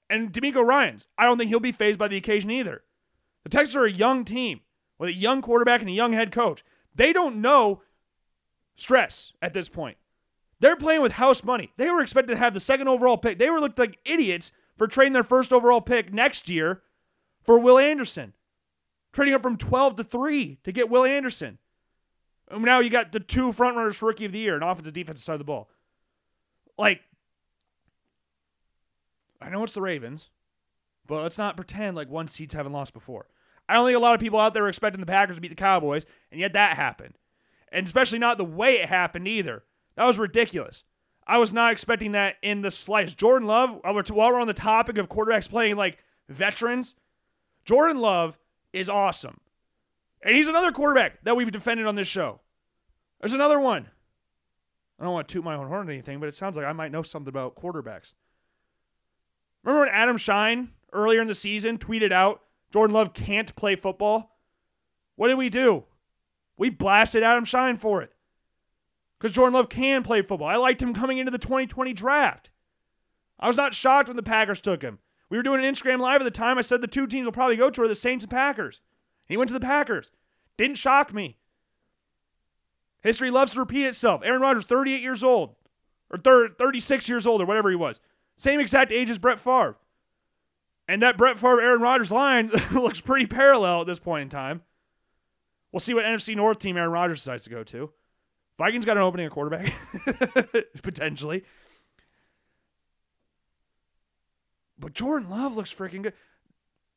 And 0.09 0.33
DeMeco 0.33 0.65
Ryans, 0.65 1.05
I 1.17 1.25
don't 1.25 1.37
think 1.37 1.49
he'll 1.49 1.59
be 1.59 1.71
phased 1.71 1.99
by 1.99 2.07
the 2.07 2.17
occasion 2.17 2.49
either. 2.49 2.83
The 3.43 3.49
Texans 3.49 3.75
are 3.75 3.85
a 3.85 3.91
young 3.91 4.25
team 4.25 4.61
with 4.97 5.09
a 5.09 5.13
young 5.13 5.41
quarterback 5.41 5.81
and 5.81 5.89
a 5.89 5.93
young 5.93 6.13
head 6.13 6.31
coach. 6.31 6.63
They 6.95 7.13
don't 7.13 7.41
know 7.41 7.81
stress 8.75 9.33
at 9.41 9.53
this 9.53 9.69
point. 9.69 9.97
They're 10.59 10.75
playing 10.75 11.01
with 11.01 11.13
house 11.13 11.43
money. 11.43 11.71
They 11.77 11.89
were 11.89 12.01
expected 12.01 12.33
to 12.33 12.39
have 12.39 12.53
the 12.53 12.59
second 12.59 12.87
overall 12.87 13.17
pick. 13.17 13.37
They 13.37 13.49
were 13.49 13.61
looked 13.61 13.79
like 13.79 13.99
idiots 14.03 14.51
for 14.77 14.87
trading 14.87 15.13
their 15.13 15.23
first 15.23 15.53
overall 15.53 15.81
pick 15.81 16.11
next 16.13 16.49
year 16.49 16.81
for 17.43 17.59
Will 17.59 17.77
Anderson. 17.77 18.33
Trading 19.13 19.33
up 19.33 19.41
from 19.41 19.57
12 19.57 19.95
to 19.97 20.03
3 20.03 20.59
to 20.63 20.71
get 20.71 20.89
Will 20.89 21.05
Anderson. 21.05 21.57
And 22.49 22.63
now 22.63 22.79
you 22.79 22.89
got 22.89 23.11
the 23.11 23.19
two 23.19 23.51
frontrunners 23.51 23.95
for 23.95 24.07
rookie 24.07 24.25
of 24.25 24.31
the 24.31 24.39
year, 24.39 24.55
an 24.55 24.63
offensive 24.63 24.93
defensive 24.93 25.23
side 25.23 25.33
of 25.33 25.39
the 25.39 25.45
ball. 25.45 25.69
Like, 26.77 27.01
I 29.41 29.49
know 29.49 29.63
it's 29.63 29.73
the 29.73 29.81
Ravens, 29.81 30.29
but 31.07 31.23
let's 31.23 31.37
not 31.37 31.55
pretend 31.55 31.95
like 31.95 32.09
one 32.09 32.27
seeds 32.27 32.53
haven't 32.53 32.73
lost 32.73 32.93
before. 32.93 33.27
I 33.67 33.75
don't 33.75 33.85
think 33.85 33.97
a 33.97 34.01
lot 34.01 34.15
of 34.15 34.19
people 34.19 34.39
out 34.39 34.53
there 34.53 34.63
were 34.63 34.69
expecting 34.69 34.99
the 34.99 35.05
Packers 35.05 35.37
to 35.37 35.41
beat 35.41 35.49
the 35.49 35.55
Cowboys, 35.55 36.05
and 36.31 36.39
yet 36.39 36.53
that 36.53 36.75
happened. 36.75 37.15
And 37.71 37.85
especially 37.85 38.19
not 38.19 38.37
the 38.37 38.45
way 38.45 38.75
it 38.75 38.89
happened 38.89 39.27
either. 39.27 39.63
That 39.95 40.05
was 40.05 40.17
ridiculous. 40.17 40.83
I 41.27 41.37
was 41.37 41.53
not 41.53 41.71
expecting 41.71 42.13
that 42.13 42.37
in 42.41 42.61
the 42.61 42.71
slightest. 42.71 43.17
Jordan 43.17 43.47
Love, 43.47 43.79
while 43.83 44.31
we're 44.31 44.39
on 44.39 44.47
the 44.47 44.53
topic 44.53 44.97
of 44.97 45.09
quarterbacks 45.09 45.47
playing 45.47 45.75
like 45.75 45.99
veterans, 46.27 46.95
Jordan 47.65 47.97
Love 47.97 48.39
is 48.73 48.89
awesome. 48.89 49.39
And 50.23 50.35
he's 50.35 50.47
another 50.47 50.71
quarterback 50.71 51.23
that 51.23 51.35
we've 51.35 51.51
defended 51.51 51.85
on 51.85 51.95
this 51.95 52.07
show. 52.07 52.41
There's 53.19 53.33
another 53.33 53.59
one. 53.59 53.87
I 54.99 55.03
don't 55.03 55.13
want 55.13 55.27
to 55.27 55.33
toot 55.33 55.43
my 55.43 55.55
own 55.55 55.67
horn 55.67 55.87
or 55.87 55.91
anything, 55.91 56.19
but 56.19 56.27
it 56.27 56.35
sounds 56.35 56.57
like 56.57 56.65
I 56.65 56.73
might 56.73 56.91
know 56.91 57.03
something 57.03 57.29
about 57.29 57.55
quarterbacks. 57.55 58.13
Remember 59.63 59.85
when 59.85 59.93
Adam 59.93 60.17
Schein 60.17 60.69
earlier 60.93 61.21
in 61.21 61.27
the 61.27 61.35
season 61.35 61.77
tweeted 61.77 62.11
out 62.11 62.41
Jordan 62.71 62.93
Love 62.93 63.13
can't 63.13 63.55
play 63.55 63.75
football? 63.75 64.37
What 65.15 65.27
did 65.27 65.37
we 65.37 65.49
do? 65.49 65.85
We 66.57 66.69
blasted 66.69 67.23
Adam 67.23 67.45
Schein 67.45 67.77
for 67.77 68.01
it 68.01 68.11
because 69.19 69.35
Jordan 69.35 69.53
Love 69.53 69.69
can 69.69 70.03
play 70.03 70.21
football. 70.21 70.47
I 70.47 70.55
liked 70.55 70.81
him 70.81 70.93
coming 70.93 71.17
into 71.17 71.31
the 71.31 71.37
2020 71.37 71.93
draft. 71.93 72.49
I 73.39 73.47
was 73.47 73.57
not 73.57 73.73
shocked 73.73 74.07
when 74.07 74.17
the 74.17 74.23
Packers 74.23 74.61
took 74.61 74.81
him. 74.81 74.99
We 75.29 75.37
were 75.37 75.43
doing 75.43 75.63
an 75.63 75.71
Instagram 75.71 75.99
live 75.99 76.21
at 76.21 76.25
the 76.25 76.31
time. 76.31 76.57
I 76.57 76.61
said 76.61 76.81
the 76.81 76.87
two 76.87 77.07
teams 77.07 77.25
will 77.25 77.31
probably 77.31 77.55
go 77.55 77.69
to 77.69 77.81
are 77.83 77.87
the 77.87 77.95
Saints 77.95 78.23
and 78.23 78.31
Packers. 78.31 78.81
He 79.27 79.37
went 79.37 79.49
to 79.49 79.53
the 79.53 79.59
Packers. 79.59 80.11
Didn't 80.57 80.77
shock 80.77 81.13
me. 81.13 81.37
History 83.01 83.31
loves 83.31 83.53
to 83.53 83.59
repeat 83.59 83.85
itself. 83.85 84.21
Aaron 84.25 84.41
Rodgers, 84.41 84.65
38 84.65 85.01
years 85.01 85.23
old, 85.23 85.55
or 86.09 86.17
36 86.17 87.07
years 87.07 87.25
old, 87.25 87.41
or 87.41 87.45
whatever 87.45 87.69
he 87.69 87.75
was. 87.75 88.01
Same 88.39 88.61
exact 88.61 88.93
age 88.93 89.09
as 89.09 89.17
Brett 89.17 89.37
Favre. 89.37 89.75
And 90.87 91.03
that 91.03 91.17
Brett 91.17 91.37
Favre 91.37 91.61
Aaron 91.61 91.81
Rodgers 91.81 92.09
line 92.09 92.49
looks 92.73 93.01
pretty 93.01 93.27
parallel 93.27 93.81
at 93.81 93.87
this 93.87 93.99
point 93.99 94.23
in 94.23 94.29
time. 94.29 94.61
We'll 95.73 95.81
see 95.81 95.93
what 95.93 96.05
NFC 96.05 96.37
North 96.37 96.57
team 96.57 96.77
Aaron 96.77 96.91
Rodgers 96.91 97.19
decides 97.19 97.43
to 97.43 97.49
go 97.49 97.63
to. 97.65 97.91
Vikings 98.57 98.85
got 98.85 98.95
an 98.95 99.03
opening 99.03 99.25
at 99.25 99.33
quarterback, 99.33 99.73
potentially. 100.81 101.43
But 104.79 104.93
Jordan 104.93 105.29
Love 105.29 105.57
looks 105.57 105.73
freaking 105.73 106.03
good. 106.03 106.13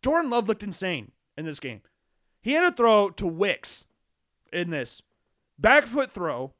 Jordan 0.00 0.30
Love 0.30 0.46
looked 0.46 0.62
insane 0.62 1.10
in 1.36 1.44
this 1.44 1.58
game. 1.58 1.82
He 2.40 2.52
had 2.52 2.64
a 2.64 2.72
throw 2.74 3.10
to 3.10 3.26
Wicks 3.26 3.84
in 4.52 4.70
this 4.70 5.02
back 5.58 5.86
foot 5.86 6.10
throw 6.10 6.54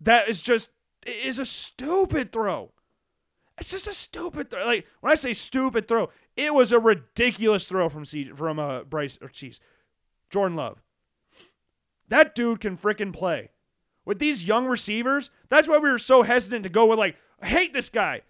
that 0.00 0.28
is 0.28 0.40
just 0.40 0.70
is 1.04 1.40
a 1.40 1.44
stupid 1.44 2.30
throw. 2.30 2.70
It's 3.60 3.70
just 3.70 3.86
a 3.86 3.94
stupid 3.94 4.50
throw. 4.50 4.64
Like 4.64 4.86
when 5.00 5.12
I 5.12 5.16
say 5.16 5.32
stupid 5.32 5.86
throw, 5.86 6.10
it 6.36 6.54
was 6.54 6.72
a 6.72 6.78
ridiculous 6.78 7.66
throw 7.66 7.88
from 7.88 8.04
C- 8.04 8.32
from 8.34 8.58
uh, 8.58 8.84
Bryce 8.84 9.18
or 9.20 9.28
Cheese, 9.28 9.60
Jordan 10.30 10.56
Love. 10.56 10.82
That 12.08 12.34
dude 12.34 12.60
can 12.60 12.76
freaking 12.76 13.12
play 13.12 13.50
with 14.04 14.18
these 14.18 14.44
young 14.44 14.66
receivers, 14.66 15.30
that's 15.48 15.68
why 15.68 15.78
we 15.78 15.88
were 15.88 15.98
so 15.98 16.22
hesitant 16.24 16.64
to 16.64 16.68
go 16.68 16.86
with 16.86 16.98
like, 16.98 17.16
I 17.40 17.46
hate 17.46 17.72
this 17.72 17.88
guy. 17.88 18.22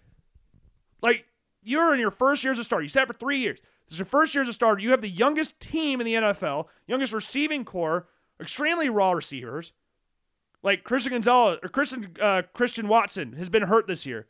Like, 1.01 1.25
you're 1.63 1.93
in 1.93 1.99
your 1.99 2.11
first 2.11 2.43
year 2.43 2.51
as 2.51 2.59
a 2.59 2.63
starter. 2.63 2.83
You 2.83 2.89
sat 2.89 3.07
for 3.07 3.13
three 3.13 3.39
years. 3.39 3.59
This 3.87 3.93
is 3.93 3.97
your 3.99 4.05
first 4.05 4.35
year 4.35 4.43
as 4.43 4.47
a 4.47 4.53
starter. 4.53 4.79
You 4.79 4.91
have 4.91 5.01
the 5.01 5.09
youngest 5.09 5.59
team 5.59 5.99
in 5.99 6.05
the 6.05 6.13
NFL, 6.13 6.67
youngest 6.87 7.13
receiving 7.13 7.65
corps, 7.65 8.07
extremely 8.39 8.89
raw 8.89 9.11
receivers. 9.11 9.73
Like 10.63 10.83
Christian 10.83 11.13
Gonzalez 11.13 11.57
or 11.63 11.69
Christian 11.69 12.15
uh, 12.21 12.43
Christian 12.53 12.87
Watson 12.87 13.33
has 13.33 13.49
been 13.49 13.63
hurt 13.63 13.87
this 13.87 14.05
year. 14.05 14.27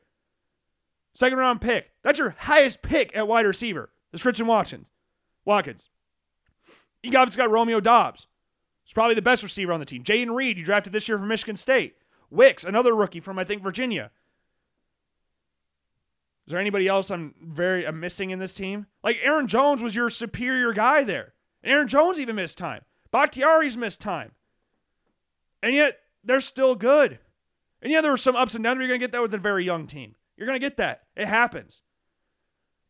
Second 1.14 1.38
round 1.38 1.62
pick. 1.62 1.92
That's 2.04 2.20
your 2.20 2.36
highest 2.38 2.82
pick 2.82 3.16
at 3.16 3.28
wide 3.28 3.46
receiver. 3.46 3.90
Is 4.14 4.22
Christian 4.22 4.48
Watkins. 4.48 4.88
Watkins. 5.46 5.90
You 7.04 7.18
obviously 7.18 7.42
got 7.42 7.52
Romeo 7.52 7.80
Doubs. 7.80 8.28
He's 8.84 8.94
probably 8.94 9.16
the 9.16 9.22
best 9.22 9.44
receiver 9.44 9.74
on 9.74 9.80
the 9.80 9.86
team. 9.86 10.04
Jayden 10.04 10.36
Reed, 10.36 10.58
you 10.58 10.66
drafted 10.66 10.94
this 10.94 11.08
year 11.08 11.18
from 11.18 11.28
Michigan 11.28 11.56
State. 11.56 11.96
Wicks, 12.30 12.64
another 12.64 12.96
rookie 12.96 13.20
from 13.20 13.40
I 13.40 13.44
think 13.44 13.62
Virginia. 13.62 14.12
Is 16.46 16.52
there 16.52 16.60
anybody 16.60 16.88
else 16.88 17.12
I'm 17.12 17.36
very 17.42 17.86
I'm 17.86 18.00
missing 18.00 18.32
in 18.32 18.40
this 18.40 18.54
team? 18.54 18.88
Like 19.04 19.18
Aaron 19.22 19.48
Jones 19.48 19.82
was 19.82 19.96
your 19.96 20.10
superior 20.10 20.74
guy 20.74 21.04
there. 21.04 21.34
And 21.64 21.72
Aaron 21.72 21.88
Jones 21.88 22.20
even 22.20 22.36
missed 22.36 22.58
time. 22.58 22.82
Bakhtiari's 23.12 23.78
missed 23.78 24.02
time. 24.02 24.32
And 25.62 25.76
yet 25.76 26.00
they're 26.24 26.42
still 26.42 26.76
good. 26.76 27.20
And 27.82 27.92
yeah, 27.92 28.02
there 28.02 28.12
were 28.12 28.18
some 28.18 28.36
ups 28.36 28.56
and 28.56 28.64
downs. 28.64 28.78
You're 28.80 28.88
going 28.88 29.00
to 29.00 29.04
get 29.04 29.12
that 29.12 29.22
with 29.22 29.34
a 29.34 29.38
very 29.38 29.66
young 29.66 29.88
team. 29.88 30.16
You're 30.42 30.48
going 30.48 30.60
to 30.60 30.66
get 30.66 30.78
that. 30.78 31.04
It 31.16 31.28
happens. 31.28 31.84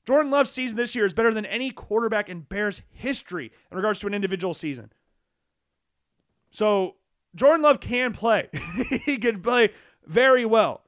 Jordan 0.08 0.32
Love's 0.32 0.52
season 0.52 0.78
this 0.78 0.96
year 0.96 1.06
is 1.06 1.14
better 1.14 1.34
than 1.34 1.46
any 1.46 1.70
quarterback 1.70 2.30
in 2.30 2.40
Bears 2.40 2.82
history 2.94 3.52
in 3.70 3.76
regards 3.76 4.00
to 4.00 4.08
an 4.08 4.14
individual 4.14 4.54
season. 4.54 4.94
So 6.50 6.96
Jordan 7.36 7.62
Love 7.62 7.82
can 7.82 8.14
play. 8.14 8.48
he 9.06 9.18
can 9.18 9.42
play 9.42 9.72
very 10.08 10.46
well. 10.46 10.84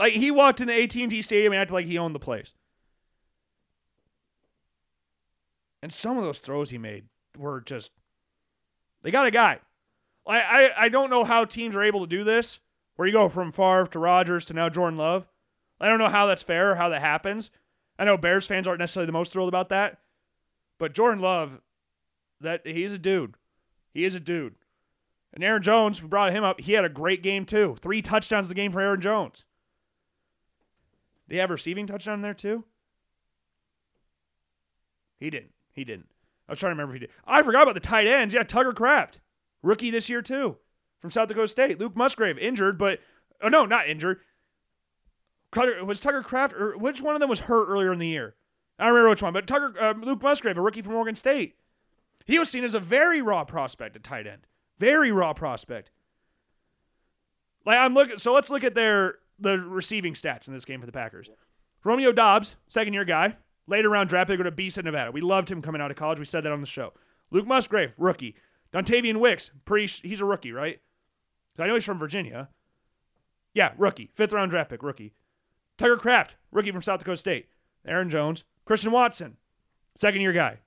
Like 0.00 0.14
he 0.14 0.32
walked 0.32 0.60
into 0.60 0.74
AT&T 0.74 1.22
Stadium 1.22 1.52
and 1.52 1.62
acted 1.62 1.74
like 1.74 1.86
he 1.86 1.96
owned 1.96 2.16
the 2.16 2.18
place. 2.18 2.52
And 5.80 5.92
some 5.92 6.18
of 6.18 6.24
those 6.24 6.40
throws 6.40 6.70
he 6.70 6.78
made 6.78 7.04
were 7.38 7.60
just 7.60 7.92
they 9.04 9.12
got 9.12 9.26
a 9.26 9.30
guy. 9.30 9.60
I, 10.26 10.40
I, 10.40 10.70
I 10.76 10.88
don't 10.88 11.08
know 11.08 11.22
how 11.22 11.44
teams 11.44 11.76
are 11.76 11.84
able 11.84 12.00
to 12.00 12.08
do 12.08 12.24
this, 12.24 12.58
where 13.00 13.06
you 13.06 13.14
go 13.14 13.30
from 13.30 13.50
Favre 13.50 13.86
to 13.86 13.98
Rodgers 13.98 14.44
to 14.44 14.52
now 14.52 14.68
Jordan 14.68 14.98
Love. 14.98 15.26
I 15.80 15.88
don't 15.88 15.98
know 15.98 16.10
how 16.10 16.26
that's 16.26 16.42
fair 16.42 16.72
or 16.72 16.74
how 16.74 16.90
that 16.90 17.00
happens. 17.00 17.50
I 17.98 18.04
know 18.04 18.18
Bears 18.18 18.44
fans 18.44 18.66
aren't 18.66 18.78
necessarily 18.78 19.06
the 19.06 19.12
most 19.12 19.32
thrilled 19.32 19.48
about 19.48 19.70
that, 19.70 20.00
but 20.78 20.92
Jordan 20.92 21.22
Love, 21.22 21.62
that 22.42 22.60
he's 22.66 22.92
a 22.92 22.98
dude. 22.98 23.36
He 23.94 24.04
is 24.04 24.14
a 24.14 24.20
dude. 24.20 24.56
And 25.32 25.42
Aaron 25.42 25.62
Jones, 25.62 26.02
we 26.02 26.08
brought 26.08 26.34
him 26.34 26.44
up. 26.44 26.60
He 26.60 26.74
had 26.74 26.84
a 26.84 26.90
great 26.90 27.22
game 27.22 27.46
too. 27.46 27.74
Three 27.80 28.02
touchdowns 28.02 28.48
the 28.48 28.54
game 28.54 28.70
for 28.70 28.82
Aaron 28.82 29.00
Jones. 29.00 29.44
Did 31.26 31.36
he 31.36 31.40
have 31.40 31.48
receiving 31.48 31.86
touchdown 31.86 32.20
there 32.20 32.34
too? 32.34 32.64
He 35.18 35.30
didn't. 35.30 35.54
He 35.72 35.84
didn't. 35.84 36.10
I 36.46 36.52
was 36.52 36.58
trying 36.58 36.72
to 36.72 36.74
remember 36.74 36.96
if 36.96 37.00
he 37.00 37.06
did. 37.06 37.14
I 37.26 37.40
forgot 37.40 37.62
about 37.62 37.76
the 37.76 37.80
tight 37.80 38.06
ends. 38.06 38.34
Yeah, 38.34 38.42
Tucker 38.42 38.74
Kraft, 38.74 39.20
rookie 39.62 39.90
this 39.90 40.10
year 40.10 40.20
too, 40.20 40.58
from 41.00 41.10
South 41.10 41.28
Dakota 41.28 41.48
State. 41.48 41.78
Luke 41.78 41.96
Musgrave 41.96 42.38
injured, 42.38 42.78
but 42.78 43.00
oh 43.42 43.48
no, 43.48 43.64
not 43.64 43.88
injured. 43.88 44.20
Was 45.84 46.00
Tucker 46.00 46.22
Kraft 46.22 46.54
or 46.54 46.76
which 46.78 47.02
one 47.02 47.14
of 47.14 47.20
them 47.20 47.28
was 47.28 47.40
hurt 47.40 47.66
earlier 47.68 47.92
in 47.92 47.98
the 47.98 48.06
year? 48.06 48.34
I 48.78 48.84
don't 48.84 48.94
remember 48.94 49.10
which 49.10 49.22
one, 49.22 49.32
but 49.32 49.46
Tucker 49.46 49.74
uh, 49.80 49.94
Luke 49.94 50.22
Musgrave, 50.22 50.56
a 50.56 50.60
rookie 50.60 50.82
from 50.82 50.94
Oregon 50.94 51.14
State, 51.14 51.56
he 52.24 52.38
was 52.38 52.48
seen 52.48 52.64
as 52.64 52.74
a 52.74 52.80
very 52.80 53.20
raw 53.20 53.44
prospect 53.44 53.96
at 53.96 54.04
tight 54.04 54.26
end, 54.26 54.46
very 54.78 55.10
raw 55.10 55.32
prospect. 55.32 55.90
Like 57.66 57.78
I'm 57.78 57.94
looking, 57.94 58.18
so 58.18 58.32
let's 58.32 58.50
look 58.50 58.64
at 58.64 58.74
their 58.74 59.16
the 59.38 59.58
receiving 59.58 60.14
stats 60.14 60.48
in 60.48 60.54
this 60.54 60.64
game 60.64 60.80
for 60.80 60.86
the 60.86 60.92
Packers. 60.92 61.28
Romeo 61.82 62.12
Doubs, 62.12 62.56
second 62.68 62.92
year 62.92 63.06
guy, 63.06 63.36
Later 63.70 63.88
round 63.88 64.08
draft 64.08 64.28
pick, 64.28 64.42
to 64.42 64.50
Beast 64.50 64.78
at 64.78 64.84
Nevada. 64.84 65.12
We 65.12 65.20
loved 65.20 65.48
him 65.48 65.62
coming 65.62 65.80
out 65.80 65.92
of 65.92 65.96
college. 65.96 66.18
We 66.18 66.24
said 66.24 66.42
that 66.42 66.50
on 66.50 66.60
the 66.60 66.66
show. 66.66 66.92
Luke 67.30 67.46
Musgrave, 67.46 67.92
rookie. 67.96 68.34
Dontayvion 68.72 69.18
Wicks, 69.20 69.52
pretty 69.64 69.86
he's 69.86 70.20
a 70.20 70.24
rookie, 70.24 70.50
right? 70.50 70.80
I 71.60 71.66
know 71.66 71.74
he's 71.74 71.84
from 71.84 71.98
Virginia. 71.98 72.48
Yeah, 73.54 73.72
rookie. 73.76 74.10
Fifth 74.14 74.32
round 74.32 74.50
draft 74.50 74.70
pick, 74.70 74.82
rookie. 74.82 75.12
Tucker 75.78 75.96
Kraft, 75.96 76.36
rookie 76.52 76.70
from 76.70 76.82
South 76.82 77.00
Dakota 77.00 77.16
State. 77.16 77.48
Aaron 77.86 78.10
Jones. 78.10 78.44
Christian 78.64 78.92
Watson, 78.92 79.36
second 79.96 80.20
year 80.20 80.32
guy. 80.32 80.58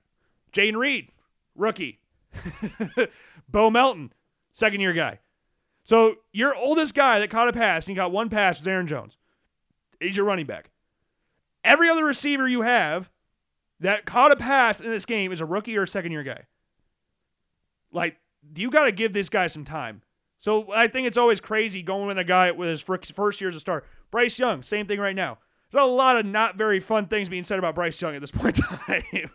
Jayden 0.52 0.76
Reed, 0.76 1.08
rookie. 1.54 2.00
Bo 3.48 3.70
Melton, 3.70 4.12
second 4.52 4.80
year 4.80 4.92
guy. 4.92 5.20
So 5.84 6.16
your 6.32 6.54
oldest 6.54 6.94
guy 6.94 7.18
that 7.20 7.30
caught 7.30 7.48
a 7.48 7.52
pass 7.52 7.86
and 7.86 7.96
got 7.96 8.12
one 8.12 8.28
pass 8.28 8.58
was 8.58 8.68
Aaron 8.68 8.86
Jones. 8.86 9.16
He's 10.00 10.16
your 10.16 10.26
running 10.26 10.46
back. 10.46 10.70
Every 11.62 11.88
other 11.88 12.04
receiver 12.04 12.48
you 12.48 12.62
have 12.62 13.10
that 13.80 14.04
caught 14.04 14.32
a 14.32 14.36
pass 14.36 14.80
in 14.80 14.90
this 14.90 15.06
game 15.06 15.32
is 15.32 15.40
a 15.40 15.46
rookie 15.46 15.76
or 15.76 15.84
a 15.84 15.88
second 15.88 16.12
year 16.12 16.22
guy. 16.22 16.44
Like, 17.92 18.16
you 18.56 18.70
got 18.70 18.84
to 18.84 18.92
give 18.92 19.12
this 19.12 19.28
guy 19.28 19.46
some 19.46 19.64
time. 19.64 20.02
So 20.44 20.70
I 20.74 20.88
think 20.88 21.06
it's 21.06 21.16
always 21.16 21.40
crazy 21.40 21.80
going 21.80 22.06
with 22.06 22.18
a 22.18 22.22
guy 22.22 22.50
with 22.50 22.68
his 22.68 22.82
first 22.82 23.40
year 23.40 23.48
as 23.48 23.56
a 23.56 23.60
star. 23.60 23.82
Bryce 24.10 24.38
Young, 24.38 24.62
same 24.62 24.86
thing 24.86 25.00
right 25.00 25.16
now. 25.16 25.38
There's 25.70 25.82
a 25.82 25.86
lot 25.86 26.18
of 26.18 26.26
not 26.26 26.58
very 26.58 26.80
fun 26.80 27.06
things 27.06 27.30
being 27.30 27.44
said 27.44 27.58
about 27.58 27.74
Bryce 27.74 27.98
Young 28.02 28.14
at 28.14 28.20
this 28.20 28.30
point 28.30 28.58
in 28.58 28.64
time. 28.64 29.30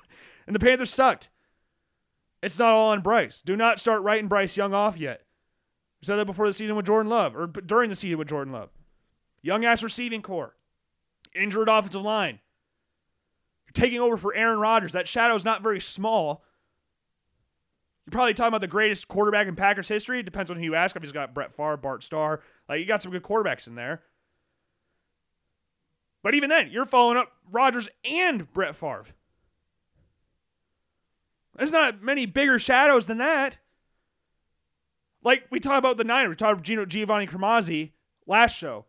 and 0.45 0.56
the 0.56 0.60
Panthers 0.60 0.91
sucked. 0.91 1.30
It's 2.44 2.60
not 2.60 2.76
all 2.76 2.91
on 2.91 3.02
Bryce. 3.02 3.41
Do 3.41 3.56
not 3.56 3.80
start 3.80 4.03
writing 4.03 4.27
Bryce 4.27 4.56
Young 4.56 4.72
off 4.76 4.99
yet. 4.99 5.23
We 5.99 6.06
said 6.06 6.18
that 6.18 6.27
before 6.27 6.45
the 6.45 6.53
season 6.53 6.76
with 6.76 6.86
Jordan 6.86 7.10
Love, 7.10 7.36
or 7.36 7.48
during 7.48 7.90
the 7.90 7.95
season 7.95 8.19
with 8.19 8.30
Jordan 8.30 8.53
Love. 8.53 8.69
Young 9.41 9.65
ass 9.65 9.81
receiving 9.81 10.22
corps 10.22 10.56
injured 11.34 11.69
offensive 11.69 12.03
line. 12.03 12.38
You're 13.65 13.84
taking 13.84 13.99
over 13.99 14.15
for 14.15 14.36
Aaron 14.36 14.60
Rodgers. 14.60 14.91
That 14.91 15.07
shadow 15.07 15.34
is 15.34 15.44
not 15.44 15.64
very 15.64 15.80
small. 15.80 16.44
You're 18.10 18.18
probably 18.18 18.34
talking 18.34 18.48
about 18.48 18.61
the 18.61 18.68
greatest 18.68 19.07
quarterback 19.07 19.45
in 19.45 19.56
Packers 19.56 19.88
history. 19.88 20.22
It 20.22 20.23
depends 20.23 20.49
on 20.49 20.57
who 20.57 20.64
you 20.64 20.73
ask. 20.73 20.95
If 20.95 21.03
he's 21.03 21.11
got 21.11 21.36
Brett 21.36 21.56
Favre, 21.56 21.77
Bart 21.77 22.02
Starr, 22.02 22.41
like 22.68 22.80
you 22.80 22.88
got 22.88 23.03
some 23.03 23.11
good 23.11 23.22
quarterbacks 23.22 23.68
in 23.68 23.76
there. 23.76 24.02
But 26.23 26.34
even 26.34 26.49
then, 26.49 26.72
you're 26.72 26.88
following 26.88 27.18
up 27.18 27.31
Rodgers 27.52 27.88
and 28.03 28.52
Brett 28.52 28.76
Favre. 28.76 29.06
There's 31.56 31.72
not 31.72 32.02
many 32.02 32.26
bigger 32.26 32.57
shadows 32.57 33.06
than 33.06 33.19
that. 33.19 33.60
Like 35.23 35.44
we 35.52 35.60
talked 35.60 35.77
about 35.77 35.98
the 35.98 36.03
Niners, 36.03 36.30
we 36.30 36.36
talked 36.36 36.53
about 36.53 36.64
Gino, 36.64 36.88
Giovanni 36.88 37.27
Carmazzi 37.27 37.91
last 38.26 38.56
show. 38.56 38.86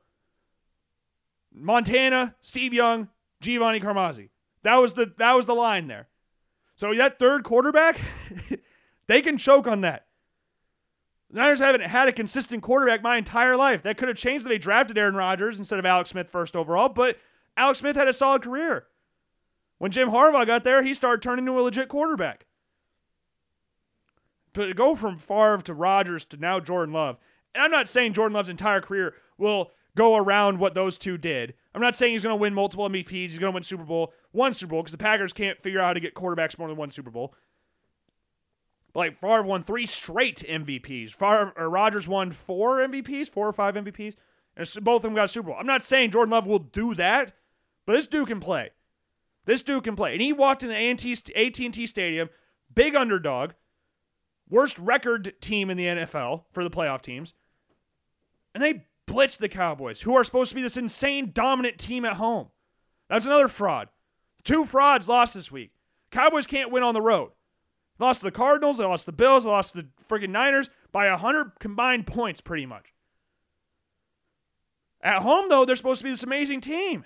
Montana, 1.53 2.37
Steve 2.41 2.73
Young, 2.73 3.09
Giovanni 3.43 3.81
Carmazzi. 3.81 4.31
That 4.63 4.77
was 4.77 4.95
the 4.95 5.13
that 5.19 5.35
was 5.35 5.45
the 5.45 5.55
line 5.55 5.89
there. 5.89 6.09
So 6.77 6.95
that 6.95 7.19
third 7.19 7.45
quarterback, 7.45 8.01
they 9.11 9.21
can 9.21 9.37
choke 9.37 9.67
on 9.67 9.81
that. 9.81 10.07
The 11.31 11.41
Niners 11.41 11.59
haven't 11.59 11.81
had 11.81 12.09
a 12.09 12.13
consistent 12.13 12.63
quarterback 12.63 13.03
my 13.03 13.17
entire 13.17 13.57
life. 13.57 13.83
That 13.83 13.97
could 13.97 14.07
have 14.07 14.17
changed 14.17 14.45
if 14.45 14.49
they 14.49 14.57
drafted 14.57 14.97
Aaron 14.97 15.17
Rodgers 15.17 15.59
instead 15.59 15.81
of 15.81 15.85
Alex 15.85 16.11
Smith 16.11 16.31
first 16.31 16.55
overall, 16.55 16.89
but 16.89 17.17
Alex 17.57 17.81
Smith 17.81 17.97
had 17.97 18.07
a 18.07 18.13
solid 18.13 18.43
career. 18.43 18.87
When 19.79 19.91
Jim 19.91 20.11
Harbaugh 20.11 20.47
got 20.47 20.63
there, 20.63 20.85
he 20.85 20.95
started 20.95 21.23
turning 21.23 21.49
into 21.49 21.59
a 21.59 21.63
legit 21.63 21.89
quarterback. 21.89 22.47
But 24.53 24.67
to 24.67 24.75
go 24.75 24.95
from 24.95 25.19
Favre 25.19 25.63
to 25.65 25.75
Rodgers 25.75 26.25
to 26.27 26.37
now 26.37 26.61
Jordan 26.61 26.95
Love, 26.95 27.19
and 27.53 27.65
I'm 27.65 27.71
not 27.73 27.89
saying 27.89 28.13
Jordan 28.13 28.35
Love's 28.35 28.49
entire 28.49 28.81
career 28.81 29.15
will 29.39 29.73
go 29.97 30.15
around 30.15 30.61
what 30.61 30.75
those 30.75 30.99
two 30.99 31.19
did. 31.19 31.55
I'm 31.75 31.81
not 31.81 31.97
saying 31.97 32.13
he's 32.13 32.23
going 32.23 32.37
to 32.37 32.41
win 32.41 32.55
multiple 32.55 32.89
MVPs. 32.89 33.11
He's 33.11 33.39
going 33.39 33.53
to 33.53 33.55
win 33.55 33.65
Super 33.65 33.83
Bowl, 33.83 34.13
one 34.31 34.55
Super 34.55 34.71
Bowl, 34.71 34.83
because 34.83 34.93
the 34.93 34.99
Packers 34.99 35.33
can't 35.33 35.61
figure 35.61 35.81
out 35.81 35.87
how 35.87 35.93
to 35.95 36.01
get 36.01 36.15
quarterbacks 36.15 36.59
more 36.59 36.69
than 36.69 36.77
one 36.77 36.91
Super 36.91 37.11
Bowl. 37.11 37.35
But 38.93 39.01
like 39.01 39.21
Favre 39.21 39.43
won 39.43 39.63
three 39.63 39.87
straight 39.87 40.39
MVPs. 40.39 41.13
Favre 41.13 41.53
or 41.57 41.71
Rodgers 41.71 42.09
won 42.09 42.33
four 42.33 42.79
MVPs, 42.79 43.29
four 43.29 43.47
or 43.47 43.53
five 43.53 43.75
MVPs, 43.75 44.15
and 44.57 44.85
both 44.85 44.97
of 44.97 45.03
them 45.03 45.15
got 45.15 45.31
Super 45.31 45.49
Bowl. 45.49 45.57
I'm 45.59 45.67
not 45.67 45.85
saying 45.85 46.11
Jordan 46.11 46.33
Love 46.33 46.47
will 46.47 46.59
do 46.59 46.95
that, 46.95 47.35
but 47.87 47.93
this 47.93 48.07
dude 48.07 48.29
can 48.29 48.41
play. 48.41 48.71
This 49.47 49.63
dude 49.63 49.85
can 49.85 49.97
play, 49.97 50.13
and 50.13 50.21
he 50.21 50.33
walked 50.33 50.63
in 50.63 50.69
the 50.69 51.37
AT&T 51.37 51.87
Stadium, 51.87 52.29
big 52.73 52.95
underdog, 52.95 53.53
worst 54.49 54.79
record 54.79 55.35
team 55.41 55.71
in 55.71 55.77
the 55.77 55.87
NFL 55.87 56.45
for 56.53 56.63
the 56.63 56.71
playoff 56.71 57.01
teams, 57.01 57.33
and 58.55 58.63
they 58.63 58.87
blitzed 59.09 59.39
the 59.39 59.49
Cowboys, 59.49 60.03
who 60.03 60.15
are 60.15 60.25
supposed 60.25 60.51
to 60.51 60.55
be 60.55 60.63
this 60.63 60.77
insane 60.77 61.31
dominant 61.33 61.79
team 61.79 62.05
at 62.05 62.15
home. 62.15 62.49
That's 63.09 63.27
another 63.27 63.49
fraud. 63.49 63.89
Two 64.45 64.65
frauds 64.65 65.09
lost 65.09 65.35
this 65.35 65.51
week. 65.51 65.73
Cowboys 66.11 66.47
can't 66.47 66.71
win 66.71 66.83
on 66.83 66.95
the 66.95 67.01
road. 67.01 67.31
Lost 68.01 68.21
to 68.21 68.27
the 68.27 68.33
Cardinals, 68.33 68.79
they 68.79 68.85
lost 68.85 69.05
to 69.05 69.11
the 69.11 69.17
Bills, 69.17 69.45
they 69.45 69.51
lost 69.51 69.73
to 69.73 69.83
the 69.83 69.89
freaking 70.09 70.31
Niners 70.31 70.71
by 70.91 71.09
100 71.11 71.61
combined 71.61 72.07
points, 72.07 72.41
pretty 72.41 72.65
much. 72.65 72.95
At 75.03 75.23
home, 75.23 75.51
though, 75.51 75.67
they're 75.67 75.77
supposed 75.77 75.99
to 76.01 76.05
be 76.05 76.11
this 76.11 76.23
amazing 76.23 76.63
team. 76.63 77.05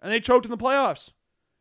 And 0.00 0.12
they 0.12 0.20
choked 0.20 0.46
in 0.46 0.50
the 0.50 0.56
playoffs. 0.56 1.10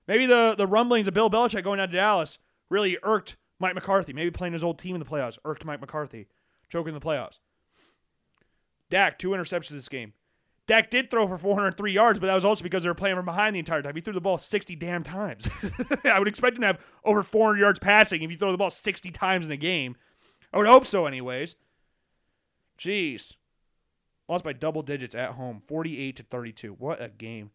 Maybe 0.08 0.28
the, 0.28 0.56
the 0.58 0.68
rumblings 0.68 1.08
of 1.08 1.14
Bill 1.14 1.30
Belichick 1.30 1.64
going 1.64 1.80
down 1.80 1.90
to 1.90 1.96
Dallas 1.96 2.38
really 2.70 2.98
irked 3.04 3.36
Mike 3.60 3.76
McCarthy. 3.76 4.14
Maybe 4.14 4.32
playing 4.32 4.54
his 4.54 4.64
old 4.64 4.80
team 4.80 4.96
in 4.96 5.00
the 5.00 5.06
playoffs 5.06 5.38
irked 5.44 5.66
Mike 5.66 5.82
McCarthy, 5.82 6.28
choking 6.70 6.94
the 6.94 7.00
playoffs. 7.00 7.40
Dak, 8.90 9.18
two 9.18 9.30
interceptions 9.30 9.70
this 9.70 9.90
game. 9.90 10.14
Dak 10.68 10.90
did 10.90 11.10
throw 11.10 11.28
for 11.28 11.38
403 11.38 11.92
yards, 11.92 12.20
but 12.20 12.28
that 12.28 12.36
was 12.36 12.46
also 12.46 12.64
because 12.64 12.84
they 12.84 12.90
were 12.90 12.96
playing 12.96 13.16
from 13.16 13.26
behind 13.26 13.56
the 13.56 13.60
entire 13.60 13.82
time. 13.82 13.96
He 13.96 14.02
threw 14.02 14.14
the 14.14 14.22
ball 14.22 14.38
60 14.38 14.76
damn 14.76 15.04
times. 15.04 15.50
I 16.06 16.20
would 16.20 16.28
expect 16.28 16.58
him 16.58 16.62
to 16.62 16.68
have 16.68 16.80
over 17.04 17.24
400 17.24 17.60
yards 17.60 17.80
passing 17.80 18.22
if 18.22 18.32
you 18.32 18.38
throw 18.38 18.52
the 18.52 18.58
ball 18.58 18.70
60 18.70 19.12
times 19.12 19.46
in 19.46 19.52
a 19.52 19.58
game. 19.58 19.96
I 20.54 20.58
would 20.58 20.68
hope 20.68 20.86
so, 20.86 21.06
anyways. 21.06 21.56
Jeez. 22.78 23.36
Lost 24.30 24.44
by 24.44 24.54
double 24.54 24.82
digits 24.82 25.16
at 25.16 25.32
home, 25.32 25.62
48 25.68 26.16
to 26.18 26.24
32. 26.24 26.74
What 26.74 27.02
a 27.02 27.10
game. 27.10 27.52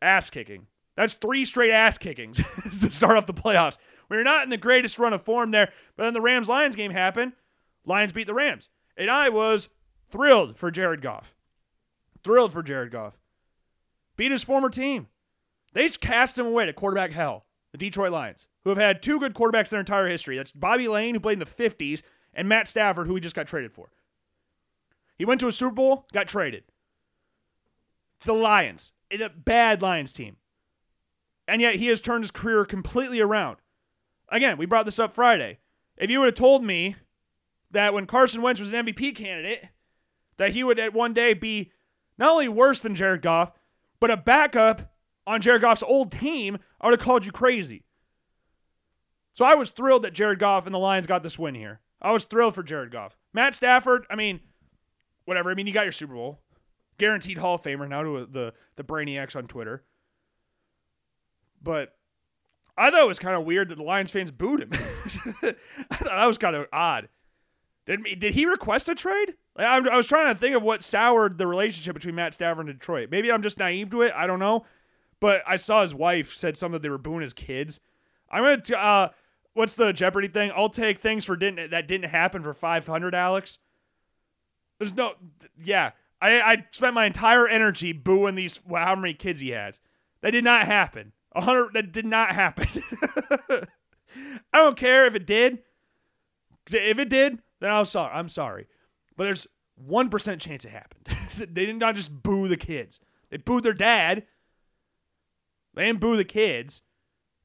Ass 0.00 0.30
kicking. 0.30 0.66
That's 0.96 1.14
three 1.14 1.44
straight 1.44 1.72
ass 1.72 1.96
kickings 1.98 2.36
to 2.80 2.90
start 2.90 3.16
off 3.16 3.26
the 3.26 3.34
playoffs. 3.34 3.78
When 4.06 4.18
you're 4.18 4.24
not 4.24 4.44
in 4.44 4.50
the 4.50 4.56
greatest 4.56 4.98
run 4.98 5.12
of 5.12 5.24
form 5.24 5.50
there, 5.50 5.72
but 5.96 6.04
then 6.04 6.14
the 6.14 6.20
Rams 6.20 6.48
Lions 6.48 6.76
game 6.76 6.92
happened. 6.92 7.32
Lions 7.86 8.12
beat 8.12 8.26
the 8.26 8.34
Rams. 8.34 8.68
And 8.96 9.10
I 9.10 9.30
was 9.30 9.68
Thrilled 10.12 10.58
for 10.58 10.70
Jared 10.70 11.00
Goff. 11.00 11.34
Thrilled 12.24 12.52
for 12.52 12.62
Jared 12.62 12.90
Goff. 12.90 13.18
Beat 14.16 14.30
his 14.30 14.44
former 14.44 14.68
team. 14.68 15.08
They 15.72 15.86
just 15.86 16.00
cast 16.00 16.38
him 16.38 16.46
away 16.46 16.66
to 16.66 16.72
quarterback 16.72 17.12
hell, 17.12 17.46
the 17.72 17.78
Detroit 17.78 18.12
Lions, 18.12 18.46
who 18.64 18.70
have 18.70 18.78
had 18.78 19.02
two 19.02 19.18
good 19.18 19.34
quarterbacks 19.34 19.66
in 19.66 19.70
their 19.70 19.80
entire 19.80 20.08
history. 20.08 20.36
That's 20.36 20.52
Bobby 20.52 20.86
Layne, 20.86 21.14
who 21.14 21.20
played 21.20 21.34
in 21.34 21.38
the 21.38 21.46
50s, 21.46 22.02
and 22.34 22.48
Matt 22.48 22.68
Stafford, 22.68 23.06
who 23.06 23.14
he 23.14 23.20
just 23.20 23.34
got 23.34 23.46
traded 23.46 23.72
for. 23.72 23.90
He 25.16 25.24
went 25.24 25.40
to 25.40 25.48
a 25.48 25.52
Super 25.52 25.74
Bowl, 25.74 26.06
got 26.12 26.28
traded. 26.28 26.64
The 28.24 28.32
Lions, 28.32 28.92
a 29.10 29.28
bad 29.28 29.82
Lions 29.82 30.12
team. 30.12 30.36
And 31.48 31.60
yet 31.60 31.76
he 31.76 31.86
has 31.88 32.00
turned 32.00 32.24
his 32.24 32.30
career 32.30 32.64
completely 32.64 33.20
around. 33.20 33.56
Again, 34.28 34.56
we 34.56 34.66
brought 34.66 34.84
this 34.84 34.98
up 34.98 35.12
Friday. 35.12 35.58
If 35.96 36.10
you 36.10 36.20
would 36.20 36.26
have 36.26 36.34
told 36.34 36.64
me 36.64 36.96
that 37.70 37.92
when 37.94 38.06
Carson 38.06 38.42
Wentz 38.42 38.60
was 38.60 38.72
an 38.72 38.86
MVP 38.86 39.14
candidate, 39.14 39.68
that 40.36 40.52
he 40.52 40.64
would 40.64 40.78
at 40.78 40.94
one 40.94 41.12
day 41.12 41.34
be 41.34 41.72
not 42.22 42.32
only 42.32 42.48
worse 42.48 42.78
than 42.78 42.94
Jared 42.94 43.20
Goff, 43.20 43.50
but 43.98 44.10
a 44.10 44.16
backup 44.16 44.94
on 45.26 45.40
Jared 45.40 45.62
Goff's 45.62 45.82
old 45.82 46.12
team, 46.12 46.56
I 46.80 46.86
would 46.86 46.98
have 46.98 47.04
called 47.04 47.26
you 47.26 47.32
crazy. 47.32 47.84
So 49.34 49.44
I 49.44 49.56
was 49.56 49.70
thrilled 49.70 50.04
that 50.04 50.12
Jared 50.12 50.38
Goff 50.38 50.64
and 50.64 50.74
the 50.74 50.78
Lions 50.78 51.08
got 51.08 51.24
this 51.24 51.36
win 51.36 51.56
here. 51.56 51.80
I 52.00 52.12
was 52.12 52.24
thrilled 52.24 52.54
for 52.54 52.62
Jared 52.62 52.92
Goff. 52.92 53.16
Matt 53.32 53.54
Stafford, 53.54 54.06
I 54.08 54.14
mean, 54.14 54.38
whatever. 55.24 55.50
I 55.50 55.54
mean, 55.54 55.66
you 55.66 55.72
got 55.72 55.84
your 55.84 55.92
Super 55.92 56.14
Bowl. 56.14 56.40
Guaranteed 56.96 57.38
Hall 57.38 57.56
of 57.56 57.62
Famer 57.62 57.88
now 57.88 58.02
to 58.04 58.26
the, 58.30 58.54
the 58.76 58.84
Brainiacs 58.84 59.34
on 59.34 59.48
Twitter. 59.48 59.82
But 61.60 61.96
I 62.78 62.90
thought 62.90 63.02
it 63.02 63.08
was 63.08 63.18
kind 63.18 63.36
of 63.36 63.44
weird 63.44 63.68
that 63.70 63.78
the 63.78 63.82
Lions 63.82 64.12
fans 64.12 64.30
booed 64.30 64.62
him. 64.62 64.70
I 64.72 65.96
thought 65.96 66.04
that 66.04 66.26
was 66.26 66.38
kind 66.38 66.54
of 66.54 66.66
odd. 66.72 67.08
Did, 67.86 68.20
did 68.20 68.34
he 68.34 68.46
request 68.46 68.88
a 68.88 68.94
trade? 68.94 69.34
I, 69.56 69.78
I 69.78 69.96
was 69.96 70.06
trying 70.06 70.32
to 70.32 70.38
think 70.38 70.54
of 70.54 70.62
what 70.62 70.82
soured 70.82 71.38
the 71.38 71.46
relationship 71.46 71.94
between 71.94 72.14
Matt 72.14 72.34
Stafford 72.34 72.68
and 72.68 72.78
Detroit. 72.78 73.08
Maybe 73.10 73.30
I'm 73.30 73.42
just 73.42 73.58
naive 73.58 73.90
to 73.90 74.02
it. 74.02 74.12
I 74.14 74.26
don't 74.26 74.38
know. 74.38 74.64
But 75.20 75.42
I 75.46 75.56
saw 75.56 75.82
his 75.82 75.94
wife 75.94 76.34
said 76.34 76.56
something 76.56 76.74
that 76.74 76.82
they 76.82 76.88
were 76.88 76.98
booing 76.98 77.22
his 77.22 77.32
kids. 77.32 77.80
I'm 78.28 78.42
gonna. 78.42 78.60
T- 78.60 78.74
uh, 78.74 79.10
what's 79.52 79.74
the 79.74 79.92
Jeopardy 79.92 80.26
thing? 80.26 80.50
I'll 80.54 80.68
take 80.68 81.00
things 81.00 81.24
for 81.24 81.36
didn't 81.36 81.70
that 81.70 81.86
didn't 81.86 82.10
happen 82.10 82.42
for 82.42 82.52
500, 82.52 83.14
Alex. 83.14 83.58
There's 84.78 84.94
no. 84.94 85.14
Yeah, 85.62 85.92
I 86.20 86.40
I 86.40 86.66
spent 86.72 86.94
my 86.94 87.06
entire 87.06 87.46
energy 87.46 87.92
booing 87.92 88.34
these. 88.34 88.60
Well, 88.66 88.84
how 88.84 88.96
many 88.96 89.14
kids 89.14 89.38
he 89.38 89.50
has? 89.50 89.78
That 90.22 90.32
did 90.32 90.42
not 90.42 90.66
happen. 90.66 91.12
Hundred. 91.36 91.74
That 91.74 91.92
did 91.92 92.06
not 92.06 92.32
happen. 92.32 92.82
I 94.52 94.58
don't 94.58 94.76
care 94.76 95.06
if 95.06 95.14
it 95.14 95.26
did. 95.26 95.58
If 96.68 96.98
it 96.98 97.08
did, 97.08 97.38
then 97.62 97.70
I'm 97.70 97.84
sorry. 97.84 98.12
I'm 98.12 98.28
sorry. 98.28 98.66
But 99.16 99.24
there's 99.24 99.46
one 99.76 100.10
percent 100.10 100.40
chance 100.40 100.64
it 100.64 100.70
happened. 100.70 101.06
they 101.54 101.66
did 101.66 101.76
not 101.76 101.94
just 101.94 102.22
boo 102.22 102.48
the 102.48 102.56
kids. 102.56 103.00
They 103.30 103.36
booed 103.38 103.64
their 103.64 103.72
dad. 103.72 104.26
They 105.74 105.86
didn't 105.86 106.00
boo 106.00 106.16
the 106.16 106.24
kids. 106.24 106.82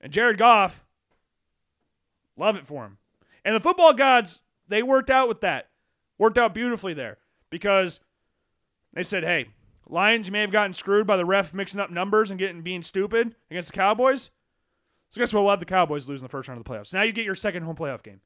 And 0.02 0.11
Jared 0.11 0.38
Goff, 0.38 0.85
love 2.35 2.57
it 2.57 2.68
for 2.68 2.85
him. 2.85 2.98
And 3.45 3.56
the 3.56 3.60
football 3.60 3.94
gods, 3.94 4.41
they 4.68 4.84
worked 4.84 5.10
out 5.10 5.27
with 5.27 5.41
that. 5.41 5.69
Worked 6.18 6.38
out 6.38 6.53
beautifully 6.53 6.94
there 6.94 7.18
because 7.49 7.99
they 8.94 9.03
said, 9.03 9.23
hey, 9.23 9.48
Lions, 9.88 10.27
you 10.27 10.34
may 10.34 10.41
have 10.41 10.52
gotten 10.52 10.73
screwed 10.73 11.07
by 11.07 11.18
the 11.18 11.26
ref 11.26 11.53
mixing 11.53 11.80
up 11.80 11.89
numbers 11.89 12.30
and 12.30 12.39
getting 12.39 12.61
being 12.61 12.84
stupid 12.84 13.35
against 13.49 13.72
the 13.72 13.76
Cowboys. 13.76 14.31
So 15.11 15.19
guess 15.19 15.34
what? 15.34 15.41
We'll 15.41 15.52
have 15.52 15.60
the 15.60 15.65
Cowboys 15.65 16.07
lose 16.07 16.19
in 16.19 16.26
the 16.26 16.30
first 16.30 16.49
round 16.49 16.60
of 16.60 16.65
the 16.65 16.69
playoffs. 16.69 16.94
Now 16.94 17.03
you 17.03 17.14
get 17.14 17.26
your 17.26 17.35
second 17.35 17.64
home 17.64 17.76
playoff 17.76 18.03
game. 18.03 18.19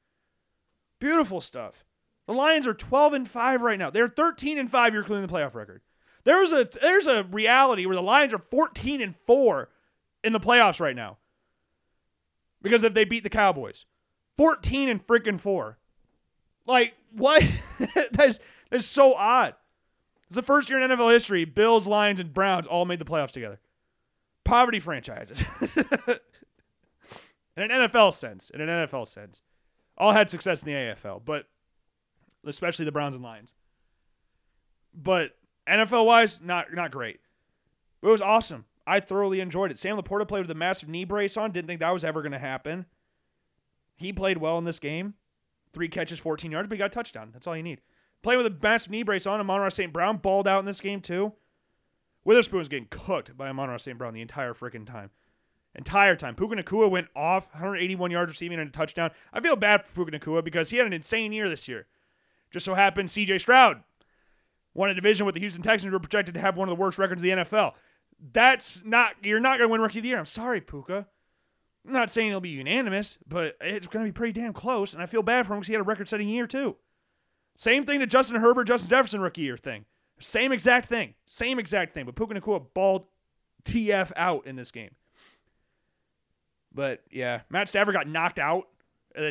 Beautiful 1.02 1.40
stuff. 1.40 1.84
The 2.28 2.32
Lions 2.32 2.64
are 2.64 2.74
12 2.74 3.12
and 3.12 3.28
5 3.28 3.60
right 3.60 3.76
now. 3.76 3.90
They're 3.90 4.06
13 4.06 4.56
and 4.56 4.70
5, 4.70 4.92
you're 4.92 5.02
including 5.02 5.26
the 5.26 5.32
playoff 5.32 5.56
record. 5.56 5.82
There's 6.22 6.52
a 6.52 6.68
there's 6.80 7.08
a 7.08 7.24
reality 7.24 7.86
where 7.86 7.96
the 7.96 8.02
Lions 8.02 8.32
are 8.32 8.38
14 8.38 9.00
and 9.00 9.16
4 9.26 9.68
in 10.22 10.32
the 10.32 10.38
playoffs 10.38 10.78
right 10.78 10.94
now. 10.94 11.18
Because 12.62 12.84
if 12.84 12.94
they 12.94 13.04
beat 13.04 13.24
the 13.24 13.30
Cowboys. 13.30 13.84
14 14.36 14.88
and 14.88 15.04
freaking 15.04 15.40
4. 15.40 15.76
Like, 16.66 16.94
what? 17.10 17.42
that's 18.12 18.38
that's 18.70 18.86
so 18.86 19.14
odd. 19.14 19.56
It's 20.28 20.36
the 20.36 20.42
first 20.42 20.70
year 20.70 20.80
in 20.80 20.88
NFL 20.88 21.12
history 21.12 21.44
Bills, 21.44 21.84
Lions, 21.84 22.20
and 22.20 22.32
Browns 22.32 22.68
all 22.68 22.84
made 22.84 23.00
the 23.00 23.04
playoffs 23.04 23.32
together. 23.32 23.58
Poverty 24.44 24.78
franchises. 24.78 25.42
in 27.56 27.70
an 27.70 27.70
NFL 27.70 28.14
sense. 28.14 28.50
In 28.54 28.60
an 28.60 28.68
NFL 28.68 29.08
sense. 29.08 29.42
All 30.02 30.10
had 30.10 30.28
success 30.28 30.64
in 30.64 30.66
the 30.66 30.72
AFL, 30.72 31.22
but 31.24 31.46
especially 32.44 32.84
the 32.84 32.90
Browns 32.90 33.14
and 33.14 33.22
Lions. 33.22 33.52
But 34.92 35.36
NFL 35.68 36.06
wise, 36.06 36.40
not 36.42 36.74
not 36.74 36.90
great. 36.90 37.20
It 38.02 38.08
was 38.08 38.20
awesome. 38.20 38.64
I 38.84 38.98
thoroughly 38.98 39.38
enjoyed 39.38 39.70
it. 39.70 39.78
Sam 39.78 39.96
LaPorta 39.96 40.26
played 40.26 40.40
with 40.40 40.50
a 40.50 40.56
massive 40.56 40.88
knee 40.88 41.04
brace 41.04 41.36
on. 41.36 41.52
Didn't 41.52 41.68
think 41.68 41.78
that 41.78 41.92
was 41.92 42.04
ever 42.04 42.20
going 42.20 42.32
to 42.32 42.40
happen. 42.40 42.86
He 43.94 44.12
played 44.12 44.38
well 44.38 44.58
in 44.58 44.64
this 44.64 44.80
game. 44.80 45.14
Three 45.72 45.88
catches, 45.88 46.18
14 46.18 46.50
yards, 46.50 46.68
but 46.68 46.74
he 46.74 46.80
got 46.80 46.86
a 46.86 46.88
touchdown. 46.88 47.30
That's 47.32 47.46
all 47.46 47.56
you 47.56 47.62
need. 47.62 47.80
Playing 48.22 48.38
with 48.38 48.46
a 48.48 48.56
massive 48.60 48.90
knee 48.90 49.04
brace 49.04 49.24
on, 49.24 49.38
Amon-Ra 49.38 49.68
St. 49.68 49.92
Brown 49.92 50.16
balled 50.16 50.48
out 50.48 50.58
in 50.58 50.64
this 50.64 50.80
game 50.80 51.00
too. 51.00 51.32
Witherspoon 52.24 52.58
was 52.58 52.68
getting 52.68 52.88
cooked 52.90 53.36
by 53.36 53.48
Amon-Ra 53.50 53.76
St. 53.76 53.96
Brown 53.96 54.14
the 54.14 54.20
entire 54.20 54.52
freaking 54.52 54.84
time. 54.84 55.10
Entire 55.74 56.16
time. 56.16 56.34
Puka 56.34 56.54
Nacua 56.54 56.90
went 56.90 57.08
off, 57.16 57.48
181 57.52 58.10
yards 58.10 58.30
receiving 58.30 58.58
and 58.58 58.68
a 58.68 58.72
touchdown. 58.72 59.10
I 59.32 59.40
feel 59.40 59.56
bad 59.56 59.86
for 59.86 60.04
Puka 60.04 60.18
Nacua 60.18 60.44
because 60.44 60.70
he 60.70 60.76
had 60.76 60.86
an 60.86 60.92
insane 60.92 61.32
year 61.32 61.48
this 61.48 61.66
year. 61.66 61.86
Just 62.50 62.66
so 62.66 62.74
happened 62.74 63.08
CJ 63.08 63.40
Stroud 63.40 63.82
won 64.74 64.90
a 64.90 64.94
division 64.94 65.26
with 65.26 65.34
the 65.34 65.40
Houston 65.40 65.62
Texans 65.62 65.88
who 65.88 65.92
were 65.92 66.00
projected 66.00 66.34
to 66.34 66.40
have 66.40 66.56
one 66.56 66.68
of 66.68 66.76
the 66.76 66.80
worst 66.80 66.98
records 66.98 67.22
in 67.22 67.28
the 67.28 67.44
NFL. 67.44 67.72
That's 68.32 68.82
not 68.84 69.14
you're 69.22 69.40
not 69.40 69.58
going 69.58 69.68
to 69.68 69.72
win 69.72 69.80
rookie 69.80 69.98
of 69.98 70.02
the 70.02 70.10
year. 70.10 70.18
I'm 70.18 70.26
sorry, 70.26 70.60
Puka. 70.60 71.06
I'm 71.86 71.92
not 71.92 72.10
saying 72.10 72.28
it'll 72.28 72.40
be 72.40 72.50
unanimous, 72.50 73.18
but 73.26 73.56
it's 73.60 73.86
going 73.86 74.04
to 74.04 74.08
be 74.08 74.14
pretty 74.14 74.38
damn 74.40 74.52
close. 74.52 74.94
And 74.94 75.02
I 75.02 75.06
feel 75.06 75.22
bad 75.22 75.46
for 75.46 75.54
him 75.54 75.58
because 75.58 75.66
he 75.66 75.74
had 75.74 75.80
a 75.80 75.84
record-setting 75.84 76.28
year 76.28 76.46
too. 76.46 76.76
Same 77.56 77.84
thing 77.84 77.98
to 78.00 78.06
Justin 78.06 78.40
Herbert, 78.40 78.64
Justin 78.64 78.90
Jefferson 78.90 79.20
rookie 79.20 79.42
year 79.42 79.56
thing. 79.56 79.84
Same 80.20 80.52
exact 80.52 80.88
thing. 80.88 81.14
Same 81.26 81.58
exact 81.58 81.92
thing. 81.92 82.06
But 82.06 82.14
Puka 82.14 82.34
Nacua 82.34 82.64
balled 82.72 83.06
TF 83.64 84.12
out 84.14 84.46
in 84.46 84.56
this 84.56 84.70
game. 84.70 84.94
But 86.74 87.02
yeah, 87.10 87.40
Matt 87.50 87.68
Stafford 87.68 87.94
got 87.94 88.08
knocked 88.08 88.38
out. 88.38 88.68
I 89.16 89.30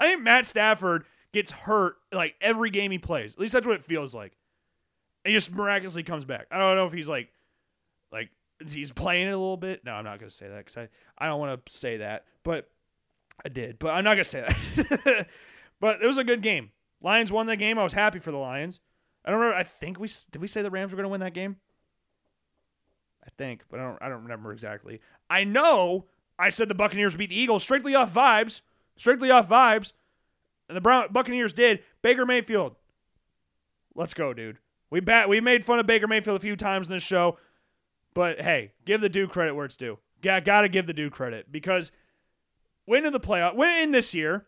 think 0.00 0.22
Matt 0.22 0.46
Stafford 0.46 1.04
gets 1.32 1.50
hurt 1.50 1.96
like 2.12 2.36
every 2.40 2.70
game 2.70 2.90
he 2.90 2.98
plays. 2.98 3.34
At 3.34 3.40
least 3.40 3.52
that's 3.52 3.66
what 3.66 3.76
it 3.76 3.84
feels 3.84 4.14
like. 4.14 4.36
He 5.24 5.32
just 5.32 5.52
miraculously 5.52 6.02
comes 6.02 6.24
back. 6.24 6.46
I 6.50 6.58
don't 6.58 6.76
know 6.76 6.86
if 6.86 6.92
he's 6.92 7.08
like, 7.08 7.28
like 8.12 8.30
he's 8.68 8.92
playing 8.92 9.28
it 9.28 9.32
a 9.32 9.38
little 9.38 9.56
bit. 9.56 9.84
No, 9.84 9.92
I'm 9.92 10.04
not 10.04 10.18
gonna 10.18 10.30
say 10.30 10.48
that 10.48 10.64
because 10.64 10.76
I, 10.76 10.88
I 11.18 11.26
don't 11.26 11.40
want 11.40 11.64
to 11.64 11.72
say 11.72 11.98
that, 11.98 12.24
but 12.44 12.68
I 13.44 13.48
did. 13.48 13.78
But 13.78 13.90
I'm 13.90 14.04
not 14.04 14.14
gonna 14.14 14.24
say 14.24 14.46
that. 14.46 15.26
but 15.80 16.02
it 16.02 16.06
was 16.06 16.18
a 16.18 16.24
good 16.24 16.42
game. 16.42 16.70
Lions 17.00 17.32
won 17.32 17.46
that 17.46 17.56
game. 17.56 17.78
I 17.78 17.84
was 17.84 17.92
happy 17.92 18.18
for 18.18 18.30
the 18.30 18.38
Lions. 18.38 18.80
I 19.24 19.30
don't 19.30 19.40
remember. 19.40 19.58
I 19.58 19.64
think 19.64 19.98
we 19.98 20.08
did 20.30 20.40
we 20.40 20.48
say 20.48 20.62
the 20.62 20.70
Rams 20.70 20.92
were 20.92 20.96
gonna 20.96 21.08
win 21.08 21.20
that 21.20 21.34
game. 21.34 21.56
I 23.24 23.30
think, 23.38 23.62
but 23.70 23.80
I 23.80 23.84
don't. 23.84 23.98
I 24.02 24.08
don't 24.08 24.22
remember 24.22 24.52
exactly. 24.52 25.00
I 25.30 25.44
know 25.44 26.06
I 26.38 26.50
said 26.50 26.68
the 26.68 26.74
Buccaneers 26.74 27.16
beat 27.16 27.30
the 27.30 27.38
Eagles 27.38 27.62
strictly 27.62 27.94
off 27.94 28.12
vibes. 28.12 28.60
Strictly 28.96 29.30
off 29.30 29.48
vibes. 29.48 29.92
And 30.68 30.76
the 30.76 30.80
Brown 30.80 31.08
Buccaneers 31.10 31.52
did. 31.52 31.80
Baker 32.02 32.26
Mayfield. 32.26 32.76
Let's 33.94 34.14
go, 34.14 34.32
dude. 34.32 34.58
We 34.90 35.00
bat 35.00 35.28
we 35.28 35.40
made 35.40 35.64
fun 35.64 35.78
of 35.78 35.86
Baker 35.86 36.06
Mayfield 36.06 36.36
a 36.36 36.40
few 36.40 36.56
times 36.56 36.86
in 36.86 36.92
this 36.92 37.02
show. 37.02 37.38
But 38.14 38.40
hey, 38.40 38.72
give 38.84 39.00
the 39.00 39.08
dude 39.08 39.30
credit 39.30 39.54
where 39.54 39.64
it's 39.64 39.76
due. 39.76 39.98
Got 40.20 40.44
gotta 40.44 40.68
give 40.68 40.86
the 40.86 40.92
dude 40.92 41.12
credit 41.12 41.50
because 41.50 41.90
winning 42.86 43.12
the 43.12 43.20
playoff, 43.20 43.54
winning 43.56 43.92
this 43.92 44.14
year, 44.14 44.46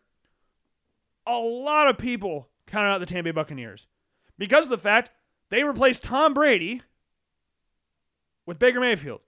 a 1.26 1.38
lot 1.38 1.88
of 1.88 1.98
people 1.98 2.48
counted 2.66 2.88
out 2.88 3.00
the 3.00 3.06
Tampa 3.06 3.24
Bay 3.24 3.30
Buccaneers 3.32 3.86
because 4.38 4.64
of 4.64 4.70
the 4.70 4.78
fact 4.78 5.10
they 5.50 5.64
replaced 5.64 6.02
Tom 6.02 6.34
Brady 6.34 6.82
with 8.46 8.58
Baker 8.58 8.80
Mayfield. 8.80 9.20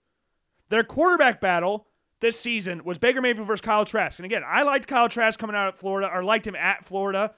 Their 0.69 0.83
quarterback 0.83 1.39
battle 1.41 1.87
this 2.19 2.39
season 2.39 2.83
was 2.83 2.97
Baker 2.97 3.21
Mayfield 3.21 3.47
versus 3.47 3.61
Kyle 3.61 3.85
Trask. 3.85 4.17
And 4.19 4.25
again, 4.25 4.43
I 4.45 4.63
liked 4.63 4.87
Kyle 4.87 5.09
Trask 5.09 5.39
coming 5.39 5.55
out 5.55 5.69
of 5.69 5.75
Florida, 5.75 6.09
or 6.11 6.23
liked 6.23 6.47
him 6.47 6.55
at 6.55 6.85
Florida. 6.85 7.33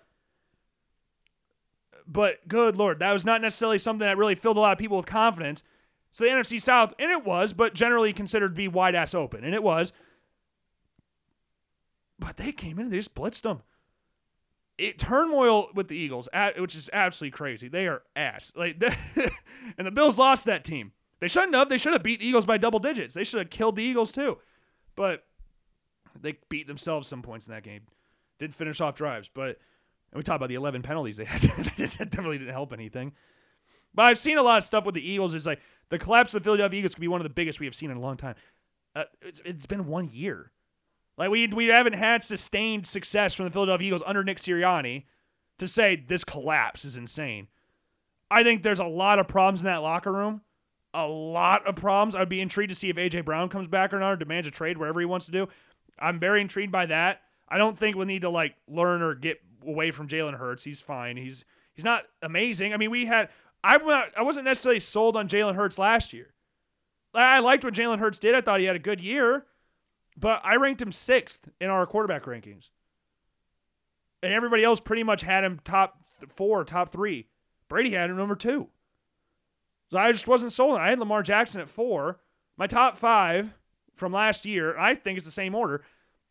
But 2.08 2.48
good 2.48 2.76
lord, 2.76 3.00
that 3.00 3.12
was 3.12 3.26
not 3.26 3.42
necessarily 3.42 3.78
something 3.78 4.06
that 4.06 4.18
really 4.18 4.36
filled 4.36 4.58
a 4.58 4.62
lot 4.62 4.72
of 4.72 4.80
people 4.80 4.98
with 4.98 5.06
confidence. 5.06 5.64
So 6.12 6.24
the 6.24 6.32
NFC 6.32 6.60
South, 6.60 6.94
and 6.98 7.12
it 7.12 7.24
was, 7.24 7.54
but 7.54 7.76
generally 7.76 8.14
considered 8.14 8.50
to 8.50 8.56
be 8.56 8.68
wide 8.68 8.96
ass 8.96 9.14
open, 9.14 9.44
and 9.44 9.54
it 9.54 9.62
was. 9.62 9.94
But 12.18 12.38
they 12.38 12.52
came 12.52 12.80
in 12.80 12.86
and 12.86 12.94
they 12.94 12.98
just 12.98 13.14
blitzed 13.14 13.44
them. 13.44 13.62
It 14.78 14.98
turmoil 14.98 15.70
with 15.76 15.88
the 15.88 15.96
Eagles, 15.96 16.30
which 16.58 16.76
is 16.76 16.90
absolutely 16.92 17.36
crazy. 17.36 17.68
They 17.68 17.86
are 17.86 18.02
ass. 18.16 18.54
Like, 18.56 18.82
and 19.78 19.86
the 19.86 19.92
Bills 19.92 20.18
lost 20.18 20.46
that 20.46 20.64
team. 20.64 20.94
They 21.20 21.28
shouldn't 21.28 21.54
have. 21.54 21.70
They 21.70 21.78
should 21.78 21.94
have 21.94 22.04
beat 22.04 22.22
the 22.22 22.28
Eagles 22.28 22.46
by 22.46 22.58
double 22.58 22.80
digits. 22.80 23.14
They 23.14 23.26
should 23.26 23.40
have 23.40 23.50
killed 23.50 23.76
the 23.76 23.84
Eagles 23.84 24.12
too. 24.12 24.38
But 25.00 25.24
they 26.22 26.38
beat 26.50 26.68
themselves 26.68 27.08
some 27.08 27.22
points 27.22 27.48
in 27.48 27.54
that 27.54 27.64
game. 27.64 27.84
Didn't 28.38 28.54
finish 28.54 28.82
off 28.82 28.96
drives, 28.96 29.30
but 29.34 29.58
and 30.12 30.18
we 30.18 30.24
talked 30.24 30.36
about 30.36 30.50
the 30.50 30.56
11 30.56 30.82
penalties 30.82 31.16
they 31.16 31.24
had. 31.24 31.40
that 31.78 32.10
definitely 32.12 32.38
didn't 32.38 32.54
help 32.54 32.74
anything. 32.74 33.14
But 33.94 34.08
I've 34.08 34.20
seen 34.20 34.38
a 34.38 34.44
lot 34.44 34.58
of 34.58 34.66
stuff 34.66 34.84
with 34.84 34.96
the 34.96 35.10
Eagles. 35.10 35.34
It's 35.34 35.46
like 35.46 35.62
the 35.88 35.98
collapse 35.98 36.34
of 36.34 36.42
the 36.42 36.44
Philadelphia 36.44 36.80
Eagles 36.80 36.96
could 36.96 37.02
be 37.02 37.08
one 37.08 37.22
of 37.22 37.24
the 37.24 37.30
biggest 37.30 37.62
we 37.62 37.66
have 37.66 37.74
seen 37.74 37.92
in 37.92 37.96
a 37.96 38.02
long 38.02 38.18
time. 38.18 38.36
Uh, 38.94 39.06
it's, 39.22 39.40
it's 39.46 39.66
been 39.66 39.88
one 39.88 40.10
year. 40.12 40.52
Like 41.18 41.30
we 41.30 41.48
we 41.48 41.68
haven't 41.68 41.94
had 41.94 42.22
sustained 42.22 42.86
success 42.86 43.34
from 43.34 43.46
the 43.46 43.52
Philadelphia 43.52 43.88
Eagles 43.88 44.04
under 44.06 44.26
Nick 44.26 44.40
Sirianni 44.40 45.06
to 45.60 45.68
say 45.70 45.96
this 45.96 46.26
collapse 46.26 46.84
is 46.84 46.98
insane. 46.98 47.48
I 48.30 48.44
think 48.44 48.64
there's 48.64 48.82
a 48.82 48.86
lot 48.86 49.18
of 49.18 49.30
problems 49.30 49.62
in 49.62 49.68
that 49.68 49.82
locker 49.82 50.12
room. 50.12 50.42
A 50.94 51.06
lot 51.06 51.68
of 51.68 51.76
problems. 51.76 52.16
I'd 52.16 52.30
be 52.30 52.42
intrigued 52.42 52.70
to 52.70 52.76
see 52.76 52.90
if 52.90 52.96
AJ 52.96 53.26
Brown 53.26 53.50
comes 53.50 53.68
back 53.68 53.94
or 53.94 54.00
not 54.00 54.14
or 54.14 54.16
demands 54.16 54.48
a 54.48 54.52
trade 54.52 54.78
wherever 54.78 55.00
he 55.00 55.06
wants 55.06 55.28
to 55.28 55.32
do. 55.32 55.48
I'm 56.00 56.20
very 56.20 56.42
intrigued 56.42 56.72
by 56.72 56.88
that. 56.88 57.22
I 57.48 57.58
don't 57.58 57.78
think 57.78 57.96
we'll 57.96 58.08
need 58.08 58.22
to 58.22 58.30
like 58.30 58.56
learn 58.68 59.02
or 59.02 59.16
get 59.16 59.40
away 59.66 59.92
from 59.92 60.08
Jalen 60.08 60.38
Hurts. 60.38 60.64
He's 60.64 60.82
fine. 60.82 61.18
He's 61.18 61.46
he's 61.74 61.86
not 61.86 62.04
amazing. 62.22 62.74
I 62.74 62.78
mean, 62.78 62.92
we 62.92 63.06
had 63.06 63.30
not 63.64 64.10
I 64.18 64.22
wasn't 64.24 64.46
necessarily 64.46 64.80
sold 64.80 65.18
on 65.18 65.28
Jalen 65.28 65.56
Hurts 65.56 65.78
last 65.78 66.14
year. 66.14 66.34
I 67.14 67.40
liked 67.40 67.64
what 67.64 67.74
Jalen 67.74 68.00
Hurts 68.00 68.20
did. 68.20 68.36
I 68.36 68.42
thought 68.42 68.60
he 68.60 68.68
had 68.68 68.76
a 68.76 68.80
good 68.80 69.02
year, 69.02 69.46
but 70.16 70.42
I 70.44 70.56
ranked 70.56 70.82
him 70.82 70.92
sixth 70.92 71.50
in 71.60 71.70
our 71.70 71.86
quarterback 71.88 72.24
rankings, 72.24 72.70
and 74.22 74.32
everybody 74.32 74.64
else 74.64 74.80
pretty 74.80 75.04
much 75.04 75.22
had 75.22 75.44
him 75.44 75.60
top 75.64 76.04
four, 76.36 76.64
top 76.64 76.92
three. 76.92 77.28
Brady 77.68 77.92
had 77.92 78.10
him 78.10 78.18
number 78.18 78.36
two. 78.36 78.68
So 79.92 79.98
I 79.98 80.12
just 80.12 80.28
wasn't 80.28 80.54
sold. 80.54 80.80
I 80.80 80.90
had 80.90 81.00
Lamar 81.00 81.24
Jackson 81.24 81.62
at 81.62 81.70
four. 81.70 82.20
My 82.58 82.68
top 82.68 82.98
five 82.98 83.54
from 83.96 84.12
last 84.12 84.46
year, 84.46 84.78
I 84.78 84.96
think 84.96 85.18
it's 85.18 85.26
the 85.26 85.32
same 85.32 85.56
order, 85.56 85.84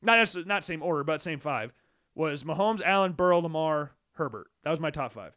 not 0.02 0.35
not 0.47 0.64
same 0.64 0.82
order, 0.82 1.05
but 1.05 1.20
same 1.20 1.40
five 1.40 1.72
was 2.14 2.44
Mahomes, 2.44 2.82
Allen, 2.82 3.12
Burrow, 3.12 3.40
Lamar, 3.40 3.93
Herbert. 4.12 4.48
That 4.64 4.70
was 4.70 4.80
my 4.80 4.90
top 4.90 5.12
five. 5.12 5.36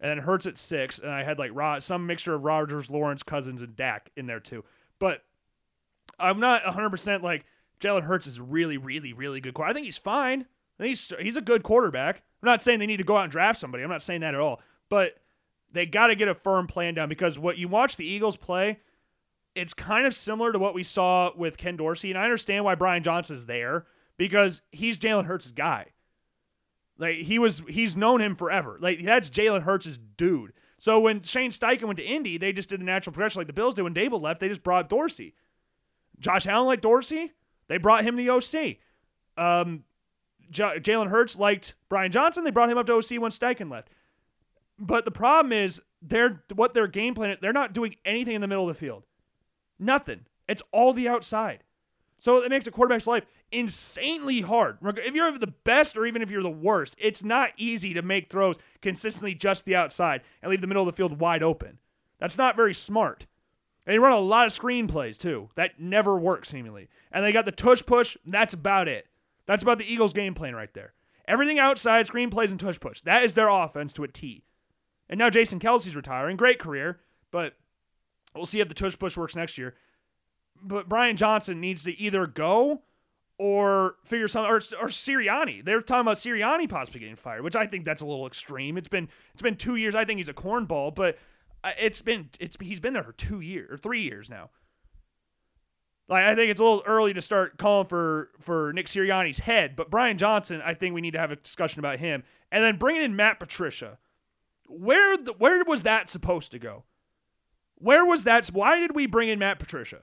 And 0.00 0.10
then 0.10 0.18
Hurts 0.18 0.46
at 0.46 0.58
six, 0.58 0.98
and 0.98 1.10
I 1.10 1.24
had 1.24 1.38
like 1.38 1.50
Rod, 1.54 1.82
some 1.82 2.06
mixture 2.06 2.34
of 2.34 2.44
Rodgers, 2.44 2.90
Lawrence, 2.90 3.22
Cousins, 3.22 3.62
and 3.62 3.74
Dak 3.74 4.10
in 4.16 4.26
there 4.26 4.40
too. 4.40 4.64
But 4.98 5.22
I'm 6.18 6.40
not 6.40 6.62
100% 6.62 7.22
like 7.22 7.46
Jalen 7.80 8.02
Hurts 8.02 8.26
is 8.26 8.40
really, 8.40 8.76
really, 8.76 9.12
really 9.12 9.40
good. 9.40 9.58
I 9.60 9.72
think 9.72 9.86
he's 9.86 9.98
fine. 9.98 10.46
he's 10.78 11.12
he's 11.18 11.36
a 11.36 11.42
good 11.42 11.62
quarterback. 11.62 12.22
I'm 12.42 12.46
not 12.46 12.62
saying 12.62 12.78
they 12.78 12.86
need 12.86 12.98
to 12.98 13.04
go 13.04 13.16
out 13.16 13.24
and 13.24 13.32
draft 13.32 13.58
somebody. 13.58 13.82
I'm 13.82 13.90
not 13.90 14.02
saying 14.02 14.20
that 14.20 14.34
at 14.34 14.40
all. 14.40 14.60
But 14.88 15.16
they 15.74 15.86
got 15.86 16.06
to 16.06 16.14
get 16.14 16.28
a 16.28 16.34
firm 16.34 16.66
plan 16.66 16.94
down 16.94 17.08
because 17.08 17.38
what 17.38 17.58
you 17.58 17.68
watch 17.68 17.96
the 17.96 18.06
Eagles 18.06 18.36
play, 18.36 18.78
it's 19.54 19.74
kind 19.74 20.06
of 20.06 20.14
similar 20.14 20.52
to 20.52 20.58
what 20.58 20.72
we 20.72 20.82
saw 20.82 21.32
with 21.36 21.56
Ken 21.56 21.76
Dorsey. 21.76 22.10
And 22.10 22.18
I 22.18 22.24
understand 22.24 22.64
why 22.64 22.76
Brian 22.76 23.02
Johnson's 23.02 23.46
there 23.46 23.86
because 24.16 24.62
he's 24.70 24.98
Jalen 24.98 25.26
Hurts' 25.26 25.50
guy. 25.50 25.86
Like 26.96 27.16
he 27.16 27.40
was, 27.40 27.60
he's 27.68 27.96
known 27.96 28.20
him 28.20 28.36
forever. 28.36 28.78
Like 28.80 29.04
that's 29.04 29.28
Jalen 29.28 29.62
Hurts' 29.62 29.98
dude. 30.16 30.52
So 30.78 31.00
when 31.00 31.22
Shane 31.22 31.50
Steichen 31.50 31.84
went 31.84 31.96
to 31.96 32.04
Indy, 32.04 32.38
they 32.38 32.52
just 32.52 32.68
did 32.68 32.80
a 32.80 32.84
natural 32.84 33.12
progression 33.12 33.40
like 33.40 33.48
the 33.48 33.52
Bills 33.52 33.74
did. 33.74 33.82
When 33.82 33.94
Daboll 33.94 34.22
left, 34.22 34.40
they 34.40 34.48
just 34.48 34.62
brought 34.62 34.88
Dorsey. 34.88 35.34
Josh 36.20 36.46
Allen 36.46 36.66
liked 36.66 36.82
Dorsey. 36.82 37.32
They 37.66 37.78
brought 37.78 38.04
him 38.04 38.14
the 38.14 38.30
OC. 38.30 38.76
Um, 39.36 39.82
J- 40.50 40.78
Jalen 40.78 41.08
Hurts 41.08 41.36
liked 41.36 41.74
Brian 41.88 42.12
Johnson. 42.12 42.44
They 42.44 42.50
brought 42.50 42.70
him 42.70 42.78
up 42.78 42.86
to 42.86 42.92
OC 42.92 43.20
when 43.20 43.32
Steichen 43.32 43.70
left. 43.70 43.88
But 44.78 45.04
the 45.04 45.10
problem 45.10 45.52
is 45.52 45.80
they're 46.02 46.42
what 46.54 46.74
their 46.74 46.86
game 46.86 47.14
plan. 47.14 47.36
They're 47.40 47.52
not 47.52 47.72
doing 47.72 47.96
anything 48.04 48.34
in 48.34 48.40
the 48.40 48.48
middle 48.48 48.68
of 48.68 48.74
the 48.74 48.78
field. 48.78 49.04
Nothing. 49.78 50.26
It's 50.48 50.62
all 50.72 50.92
the 50.92 51.08
outside. 51.08 51.64
So 52.18 52.42
it 52.42 52.48
makes 52.48 52.66
a 52.66 52.70
quarterback's 52.70 53.06
life 53.06 53.24
insanely 53.52 54.40
hard. 54.40 54.78
If 54.82 55.14
you're 55.14 55.36
the 55.38 55.46
best 55.46 55.96
or 55.96 56.06
even 56.06 56.22
if 56.22 56.30
you're 56.30 56.42
the 56.42 56.50
worst, 56.50 56.94
it's 56.98 57.22
not 57.22 57.50
easy 57.56 57.92
to 57.94 58.02
make 58.02 58.30
throws 58.30 58.56
consistently 58.80 59.34
just 59.34 59.64
the 59.64 59.76
outside 59.76 60.22
and 60.42 60.50
leave 60.50 60.60
the 60.60 60.66
middle 60.66 60.82
of 60.82 60.86
the 60.86 60.96
field 60.96 61.20
wide 61.20 61.42
open. 61.42 61.78
That's 62.18 62.38
not 62.38 62.56
very 62.56 62.74
smart. 62.74 63.26
And 63.86 63.92
they 63.92 63.98
run 63.98 64.12
a 64.12 64.18
lot 64.18 64.46
of 64.46 64.52
screen 64.52 64.88
plays 64.88 65.18
too. 65.18 65.50
That 65.56 65.78
never 65.78 66.16
works 66.16 66.48
seemingly. 66.48 66.88
And 67.12 67.24
they 67.24 67.32
got 67.32 67.44
the 67.44 67.52
tush 67.52 67.82
push. 67.84 68.16
that's 68.24 68.54
about 68.54 68.88
it. 68.88 69.06
That's 69.46 69.62
about 69.62 69.78
the 69.78 69.92
Eagles' 69.92 70.14
game 70.14 70.34
plan 70.34 70.54
right 70.54 70.72
there. 70.72 70.94
Everything 71.28 71.58
outside, 71.58 72.06
screen 72.06 72.30
plays 72.30 72.50
and 72.50 72.60
tush 72.60 72.80
push. 72.80 73.02
That 73.02 73.24
is 73.24 73.34
their 73.34 73.48
offense 73.48 73.92
to 73.94 74.04
a 74.04 74.08
T. 74.08 74.44
And 75.08 75.18
now 75.18 75.30
Jason 75.30 75.60
Kelce's 75.60 75.96
retiring. 75.96 76.36
Great 76.36 76.58
career, 76.58 77.00
but 77.30 77.54
we'll 78.34 78.46
see 78.46 78.60
if 78.60 78.68
the 78.68 78.74
tush 78.74 78.98
push 78.98 79.16
works 79.16 79.36
next 79.36 79.58
year 79.58 79.74
but 80.64 80.88
Brian 80.88 81.16
Johnson 81.16 81.60
needs 81.60 81.84
to 81.84 81.98
either 81.98 82.26
go 82.26 82.82
or 83.38 83.96
figure 84.04 84.28
something 84.28 84.50
or, 84.50 84.56
or 84.56 84.88
Sirianni. 84.88 85.64
They're 85.64 85.80
talking 85.80 86.02
about 86.02 86.16
Sirianni 86.16 86.68
possibly 86.68 87.00
getting 87.00 87.16
fired, 87.16 87.42
which 87.42 87.56
I 87.56 87.66
think 87.66 87.84
that's 87.84 88.02
a 88.02 88.06
little 88.06 88.26
extreme. 88.26 88.78
It's 88.78 88.88
been 88.88 89.08
it's 89.32 89.42
been 89.42 89.56
two 89.56 89.76
years. 89.76 89.94
I 89.94 90.04
think 90.04 90.18
he's 90.18 90.28
a 90.28 90.34
cornball, 90.34 90.94
but 90.94 91.18
uh, 91.62 91.72
it's 91.78 92.02
been 92.02 92.30
it's 92.40 92.56
he's 92.60 92.80
been 92.80 92.94
there 92.94 93.02
for 93.02 93.12
two 93.12 93.40
years 93.40 93.70
or 93.70 93.76
three 93.76 94.02
years 94.02 94.30
now. 94.30 94.50
Like 96.08 96.24
I 96.24 96.34
think 96.34 96.50
it's 96.50 96.60
a 96.60 96.64
little 96.64 96.82
early 96.86 97.12
to 97.14 97.22
start 97.22 97.58
calling 97.58 97.88
for 97.88 98.30
for 98.40 98.72
Nick 98.72 98.86
Sirianni's 98.86 99.38
head, 99.38 99.74
but 99.74 99.90
Brian 99.90 100.16
Johnson, 100.16 100.62
I 100.64 100.74
think 100.74 100.94
we 100.94 101.00
need 101.00 101.12
to 101.12 101.20
have 101.20 101.32
a 101.32 101.36
discussion 101.36 101.80
about 101.80 101.98
him, 101.98 102.22
and 102.52 102.62
then 102.62 102.76
bringing 102.76 103.02
in 103.02 103.16
Matt 103.16 103.40
Patricia. 103.40 103.98
Where 104.68 105.16
the, 105.16 105.32
where 105.32 105.62
was 105.64 105.82
that 105.82 106.10
supposed 106.10 106.50
to 106.52 106.58
go? 106.58 106.84
Where 107.76 108.04
was 108.04 108.24
that? 108.24 108.46
Why 108.48 108.80
did 108.80 108.94
we 108.94 109.06
bring 109.06 109.28
in 109.28 109.38
Matt 109.38 109.58
Patricia? 109.58 110.02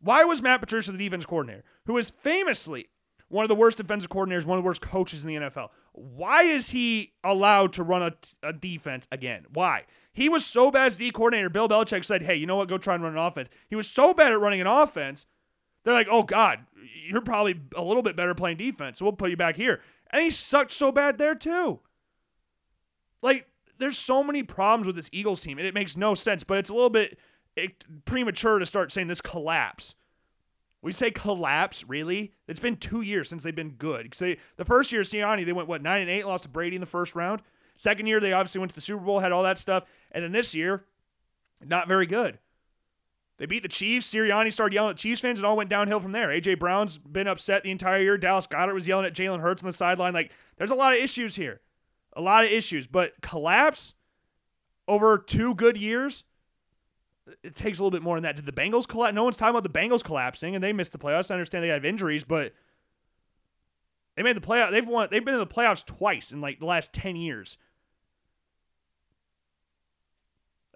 Why 0.00 0.24
was 0.24 0.42
Matt 0.42 0.60
Patricia 0.60 0.92
the 0.92 0.98
defense 0.98 1.26
coordinator, 1.26 1.64
who 1.86 1.98
is 1.98 2.10
famously 2.10 2.88
one 3.28 3.44
of 3.44 3.48
the 3.48 3.54
worst 3.54 3.76
defensive 3.76 4.10
coordinators, 4.10 4.44
one 4.44 4.58
of 4.58 4.64
the 4.64 4.66
worst 4.66 4.80
coaches 4.80 5.24
in 5.24 5.28
the 5.28 5.48
NFL? 5.48 5.68
Why 5.92 6.42
is 6.42 6.70
he 6.70 7.12
allowed 7.22 7.72
to 7.74 7.82
run 7.82 8.02
a, 8.02 8.12
a 8.42 8.52
defense 8.52 9.06
again? 9.12 9.46
Why? 9.52 9.84
He 10.12 10.28
was 10.28 10.44
so 10.44 10.70
bad 10.70 10.86
as 10.86 10.96
D 10.96 11.10
coordinator. 11.10 11.50
Bill 11.50 11.68
Belichick 11.68 12.04
said, 12.04 12.22
"Hey, 12.22 12.34
you 12.34 12.46
know 12.46 12.56
what? 12.56 12.68
Go 12.68 12.78
try 12.78 12.94
and 12.94 13.02
run 13.02 13.12
an 13.12 13.18
offense." 13.18 13.48
He 13.68 13.76
was 13.76 13.88
so 13.88 14.12
bad 14.12 14.32
at 14.32 14.40
running 14.40 14.60
an 14.60 14.66
offense. 14.66 15.26
They're 15.84 15.94
like, 15.94 16.08
"Oh 16.10 16.22
God, 16.22 16.60
you're 17.06 17.20
probably 17.20 17.60
a 17.76 17.82
little 17.82 18.02
bit 18.02 18.16
better 18.16 18.34
playing 18.34 18.56
defense, 18.56 18.98
so 18.98 19.04
we'll 19.04 19.12
put 19.12 19.30
you 19.30 19.36
back 19.36 19.56
here." 19.56 19.80
And 20.10 20.22
he 20.22 20.30
sucked 20.30 20.72
so 20.72 20.90
bad 20.90 21.18
there 21.18 21.34
too. 21.34 21.80
Like, 23.22 23.46
there's 23.80 23.98
so 23.98 24.22
many 24.22 24.42
problems 24.42 24.86
with 24.86 24.96
this 24.96 25.08
Eagles 25.12 25.40
team, 25.40 25.58
and 25.58 25.66
it 25.66 25.74
makes 25.74 25.96
no 25.96 26.14
sense. 26.14 26.44
But 26.44 26.58
it's 26.58 26.70
a 26.70 26.74
little 26.74 26.90
bit 26.90 27.18
it, 27.56 27.84
premature 28.04 28.58
to 28.58 28.66
start 28.66 28.92
saying 28.92 29.08
this 29.08 29.20
collapse. 29.20 29.94
We 30.82 30.92
say 30.92 31.10
collapse, 31.10 31.84
really? 31.86 32.32
It's 32.48 32.60
been 32.60 32.76
two 32.76 33.02
years 33.02 33.28
since 33.28 33.42
they've 33.42 33.54
been 33.54 33.72
good. 33.72 34.14
They, 34.18 34.38
the 34.56 34.64
first 34.64 34.92
year, 34.92 35.02
Sirianni, 35.02 35.44
they 35.44 35.52
went 35.52 35.68
what 35.68 35.82
nine 35.82 36.00
and 36.00 36.10
eight, 36.10 36.26
lost 36.26 36.44
to 36.44 36.48
Brady 36.48 36.76
in 36.76 36.80
the 36.80 36.86
first 36.86 37.14
round. 37.14 37.42
Second 37.76 38.06
year, 38.06 38.20
they 38.20 38.32
obviously 38.32 38.60
went 38.60 38.70
to 38.70 38.74
the 38.74 38.80
Super 38.80 39.04
Bowl, 39.04 39.20
had 39.20 39.32
all 39.32 39.42
that 39.42 39.58
stuff, 39.58 39.84
and 40.12 40.22
then 40.22 40.32
this 40.32 40.54
year, 40.54 40.84
not 41.64 41.88
very 41.88 42.06
good. 42.06 42.38
They 43.38 43.46
beat 43.46 43.62
the 43.62 43.68
Chiefs. 43.68 44.12
Sirianni 44.12 44.52
started 44.52 44.74
yelling 44.74 44.90
at 44.90 44.96
Chiefs 44.98 45.22
fans, 45.22 45.38
and 45.38 45.46
all 45.46 45.56
went 45.56 45.70
downhill 45.70 46.00
from 46.00 46.12
there. 46.12 46.28
AJ 46.28 46.58
Brown's 46.58 46.98
been 46.98 47.26
upset 47.26 47.62
the 47.62 47.70
entire 47.70 48.00
year. 48.02 48.18
Dallas 48.18 48.46
Goedert 48.46 48.74
was 48.74 48.86
yelling 48.86 49.06
at 49.06 49.14
Jalen 49.14 49.40
Hurts 49.40 49.62
on 49.62 49.66
the 49.66 49.72
sideline. 49.72 50.12
Like, 50.12 50.30
there's 50.58 50.70
a 50.70 50.74
lot 50.74 50.92
of 50.92 50.98
issues 50.98 51.36
here, 51.36 51.60
a 52.14 52.20
lot 52.20 52.44
of 52.44 52.50
issues. 52.50 52.86
But 52.86 53.20
collapse 53.22 53.94
over 54.88 55.18
two 55.18 55.54
good 55.54 55.76
years 55.76 56.24
it 57.42 57.54
takes 57.54 57.78
a 57.78 57.82
little 57.82 57.90
bit 57.90 58.02
more 58.02 58.16
than 58.16 58.24
that. 58.24 58.36
Did 58.36 58.46
the 58.46 58.52
Bengals 58.52 58.86
collapse? 58.86 59.14
No 59.14 59.24
one's 59.24 59.36
talking 59.36 59.56
about 59.56 59.70
the 59.70 59.78
Bengals 59.78 60.02
collapsing, 60.02 60.54
and 60.54 60.62
they 60.62 60.72
missed 60.72 60.92
the 60.92 60.98
playoffs. 60.98 61.30
I 61.30 61.34
understand 61.34 61.64
they 61.64 61.68
have 61.68 61.84
injuries, 61.84 62.24
but 62.24 62.52
they 64.16 64.22
made 64.22 64.36
the 64.36 64.40
playoff. 64.40 64.70
They've 64.70 64.86
won. 64.86 65.08
They've 65.10 65.24
been 65.24 65.34
in 65.34 65.40
the 65.40 65.46
playoffs 65.46 65.84
twice 65.84 66.32
in 66.32 66.40
like 66.40 66.58
the 66.58 66.66
last 66.66 66.92
ten 66.92 67.16
years. 67.16 67.58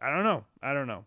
I 0.00 0.10
don't 0.10 0.24
know. 0.24 0.44
I 0.62 0.74
don't 0.74 0.86
know. 0.86 1.04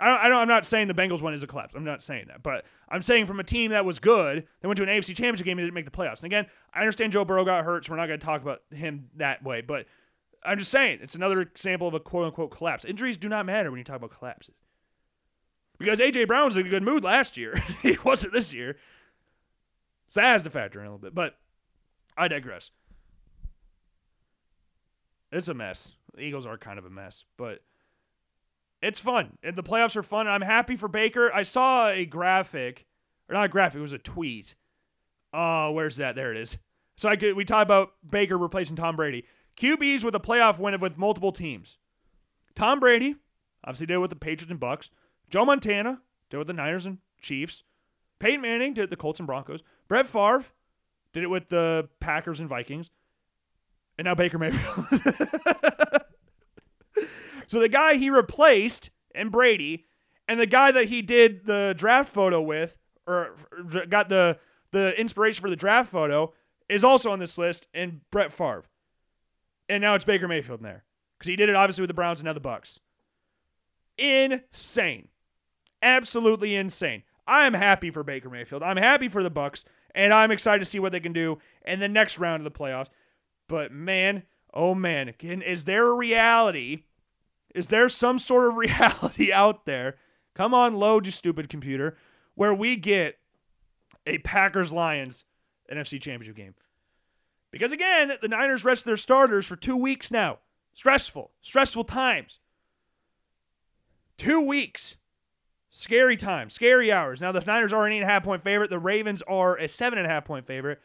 I 0.00 0.06
don't, 0.06 0.32
I 0.32 0.40
I'm 0.40 0.48
not 0.48 0.64
saying 0.64 0.88
the 0.88 0.94
Bengals 0.94 1.20
one 1.20 1.34
is 1.34 1.42
a 1.42 1.46
collapse. 1.46 1.74
I'm 1.74 1.84
not 1.84 2.02
saying 2.02 2.26
that, 2.28 2.42
but 2.42 2.64
I'm 2.88 3.02
saying 3.02 3.26
from 3.26 3.40
a 3.40 3.44
team 3.44 3.72
that 3.72 3.84
was 3.84 3.98
good, 3.98 4.46
they 4.60 4.68
went 4.68 4.76
to 4.76 4.84
an 4.84 4.88
AFC 4.88 5.08
Championship 5.08 5.44
game 5.44 5.58
and 5.58 5.66
didn't 5.66 5.74
make 5.74 5.84
the 5.84 5.90
playoffs. 5.90 6.18
And 6.18 6.26
again, 6.26 6.46
I 6.72 6.80
understand 6.80 7.12
Joe 7.12 7.24
Burrow 7.24 7.44
got 7.44 7.64
hurt, 7.64 7.84
so 7.84 7.92
we're 7.92 7.96
not 7.96 8.06
going 8.06 8.20
to 8.20 8.24
talk 8.24 8.40
about 8.40 8.62
him 8.70 9.08
that 9.16 9.42
way. 9.42 9.60
But 9.60 9.86
I'm 10.44 10.58
just 10.58 10.70
saying 10.70 11.00
it's 11.02 11.16
another 11.16 11.40
example 11.40 11.88
of 11.88 11.94
a 11.94 12.00
quote 12.00 12.26
unquote 12.26 12.50
collapse. 12.52 12.84
Injuries 12.84 13.16
do 13.16 13.28
not 13.28 13.44
matter 13.46 13.70
when 13.70 13.78
you 13.78 13.84
talk 13.84 13.96
about 13.96 14.16
collapses 14.16 14.54
because 15.78 16.00
AJ 16.00 16.26
Brown 16.26 16.46
was 16.46 16.56
in 16.56 16.66
a 16.66 16.70
good 16.70 16.82
mood 16.82 17.04
last 17.04 17.36
year. 17.36 17.54
he 17.82 17.96
wasn't 18.04 18.32
this 18.32 18.52
year. 18.52 18.76
So 20.08 20.20
that 20.20 20.32
has 20.32 20.42
to 20.44 20.50
factor 20.50 20.80
in 20.80 20.86
a 20.86 20.88
little 20.88 20.98
bit. 20.98 21.14
But 21.14 21.36
I 22.16 22.28
digress. 22.28 22.70
It's 25.30 25.48
a 25.48 25.54
mess. 25.54 25.92
The 26.14 26.22
Eagles 26.22 26.46
are 26.46 26.56
kind 26.56 26.78
of 26.78 26.84
a 26.84 26.90
mess, 26.90 27.24
but 27.36 27.60
it's 28.82 29.00
fun. 29.00 29.38
And 29.42 29.56
the 29.56 29.62
playoffs 29.62 29.96
are 29.96 30.02
fun. 30.02 30.28
I'm 30.28 30.42
happy 30.42 30.76
for 30.76 30.88
Baker. 30.88 31.32
I 31.32 31.42
saw 31.42 31.88
a 31.88 32.04
graphic, 32.04 32.86
or 33.28 33.34
not 33.34 33.44
a 33.44 33.48
graphic, 33.48 33.78
it 33.78 33.82
was 33.82 33.92
a 33.92 33.98
tweet. 33.98 34.54
Oh, 35.32 35.72
where's 35.72 35.96
that? 35.96 36.14
There 36.14 36.32
it 36.32 36.38
is. 36.38 36.58
So 36.96 37.08
I 37.08 37.16
could 37.16 37.36
we 37.36 37.44
talk 37.44 37.64
about 37.64 37.92
Baker 38.08 38.36
replacing 38.36 38.76
Tom 38.76 38.96
Brady. 38.96 39.24
QBs 39.56 40.04
with 40.04 40.14
a 40.14 40.20
playoff 40.20 40.58
win 40.58 40.78
with 40.80 40.96
multiple 40.96 41.32
teams. 41.32 41.78
Tom 42.54 42.80
Brady, 42.80 43.16
obviously 43.64 43.86
did 43.86 43.94
it 43.94 43.98
with 43.98 44.10
the 44.10 44.16
Patriots 44.16 44.50
and 44.50 44.60
Bucs. 44.60 44.88
Joe 45.30 45.44
Montana 45.44 46.00
did 46.30 46.36
it 46.36 46.38
with 46.38 46.46
the 46.46 46.52
Niners 46.52 46.86
and 46.86 46.98
Chiefs. 47.20 47.64
Peyton 48.18 48.40
Manning 48.40 48.74
did 48.74 48.80
it 48.80 48.84
with 48.84 48.90
the 48.90 48.96
Colts 48.96 49.20
and 49.20 49.26
Broncos. 49.26 49.60
Brett 49.88 50.06
Favre 50.06 50.44
did 51.12 51.22
it 51.22 51.30
with 51.30 51.48
the 51.48 51.88
Packers 52.00 52.40
and 52.40 52.48
Vikings. 52.48 52.90
And 53.96 54.06
now 54.06 54.14
Baker 54.14 54.38
Mayfield. 54.38 54.86
so 57.48 57.58
the 57.58 57.68
guy 57.68 57.94
he 57.94 58.10
replaced 58.10 58.90
and 59.14 59.32
Brady, 59.32 59.86
and 60.28 60.38
the 60.38 60.46
guy 60.46 60.70
that 60.70 60.88
he 60.88 61.02
did 61.02 61.46
the 61.46 61.74
draft 61.76 62.12
photo 62.12 62.40
with, 62.42 62.76
or 63.06 63.34
got 63.88 64.08
the 64.08 64.38
the 64.70 64.98
inspiration 65.00 65.40
for 65.40 65.48
the 65.48 65.56
draft 65.56 65.90
photo 65.90 66.32
is 66.68 66.84
also 66.84 67.10
on 67.10 67.18
this 67.18 67.38
list, 67.38 67.66
and 67.72 68.02
Brett 68.10 68.32
Favre. 68.32 68.64
And 69.68 69.80
now 69.80 69.94
it's 69.94 70.04
Baker 70.04 70.28
Mayfield 70.28 70.60
in 70.60 70.64
there 70.64 70.84
because 71.18 71.28
he 71.28 71.36
did 71.36 71.48
it 71.48 71.54
obviously 71.54 71.82
with 71.82 71.88
the 71.88 71.94
Browns 71.94 72.20
and 72.20 72.26
now 72.26 72.34
the 72.34 72.40
Bucs. 72.40 72.78
Insane, 73.96 75.08
absolutely 75.82 76.54
insane. 76.54 77.02
I 77.26 77.46
am 77.46 77.54
happy 77.54 77.90
for 77.90 78.02
Baker 78.02 78.30
Mayfield. 78.30 78.62
I'm 78.62 78.76
happy 78.76 79.08
for 79.08 79.22
the 79.22 79.30
Bucs, 79.30 79.64
and 79.94 80.12
I'm 80.12 80.30
excited 80.30 80.60
to 80.60 80.64
see 80.64 80.78
what 80.78 80.92
they 80.92 81.00
can 81.00 81.14
do 81.14 81.38
in 81.66 81.80
the 81.80 81.88
next 81.88 82.18
round 82.18 82.46
of 82.46 82.52
the 82.52 82.58
playoffs. 82.58 82.88
But 83.48 83.72
man, 83.72 84.24
oh 84.52 84.74
man, 84.74 85.14
is 85.18 85.64
there 85.64 85.86
a 85.86 85.94
reality? 85.94 86.84
Is 87.54 87.68
there 87.68 87.88
some 87.88 88.18
sort 88.18 88.48
of 88.48 88.54
reality 88.56 89.32
out 89.32 89.64
there? 89.66 89.96
Come 90.34 90.54
on, 90.54 90.74
load 90.74 91.06
you 91.06 91.12
stupid 91.12 91.48
computer, 91.48 91.96
where 92.34 92.54
we 92.54 92.76
get 92.76 93.18
a 94.06 94.18
Packers 94.18 94.72
Lions 94.72 95.24
NFC 95.70 96.00
Championship 96.00 96.36
game. 96.36 96.54
Because 97.50 97.72
again, 97.72 98.12
the 98.20 98.28
Niners 98.28 98.64
rest 98.64 98.84
their 98.84 98.96
starters 98.96 99.46
for 99.46 99.56
two 99.56 99.76
weeks 99.76 100.10
now. 100.10 100.38
Stressful, 100.74 101.32
stressful 101.40 101.84
times. 101.84 102.38
Two 104.16 104.40
weeks. 104.40 104.96
Scary 105.70 106.16
times, 106.16 106.54
scary 106.54 106.90
hours. 106.90 107.20
Now 107.20 107.30
the 107.30 107.40
Niners 107.40 107.72
are 107.72 107.86
an 107.86 107.92
eight 107.92 108.00
and 108.00 108.08
a 108.08 108.12
half 108.12 108.24
point 108.24 108.42
favorite. 108.42 108.70
The 108.70 108.78
Ravens 108.78 109.22
are 109.22 109.56
a 109.56 109.68
seven 109.68 109.98
and 109.98 110.06
a 110.06 110.10
half 110.10 110.24
point 110.24 110.46
favorite. 110.46 110.80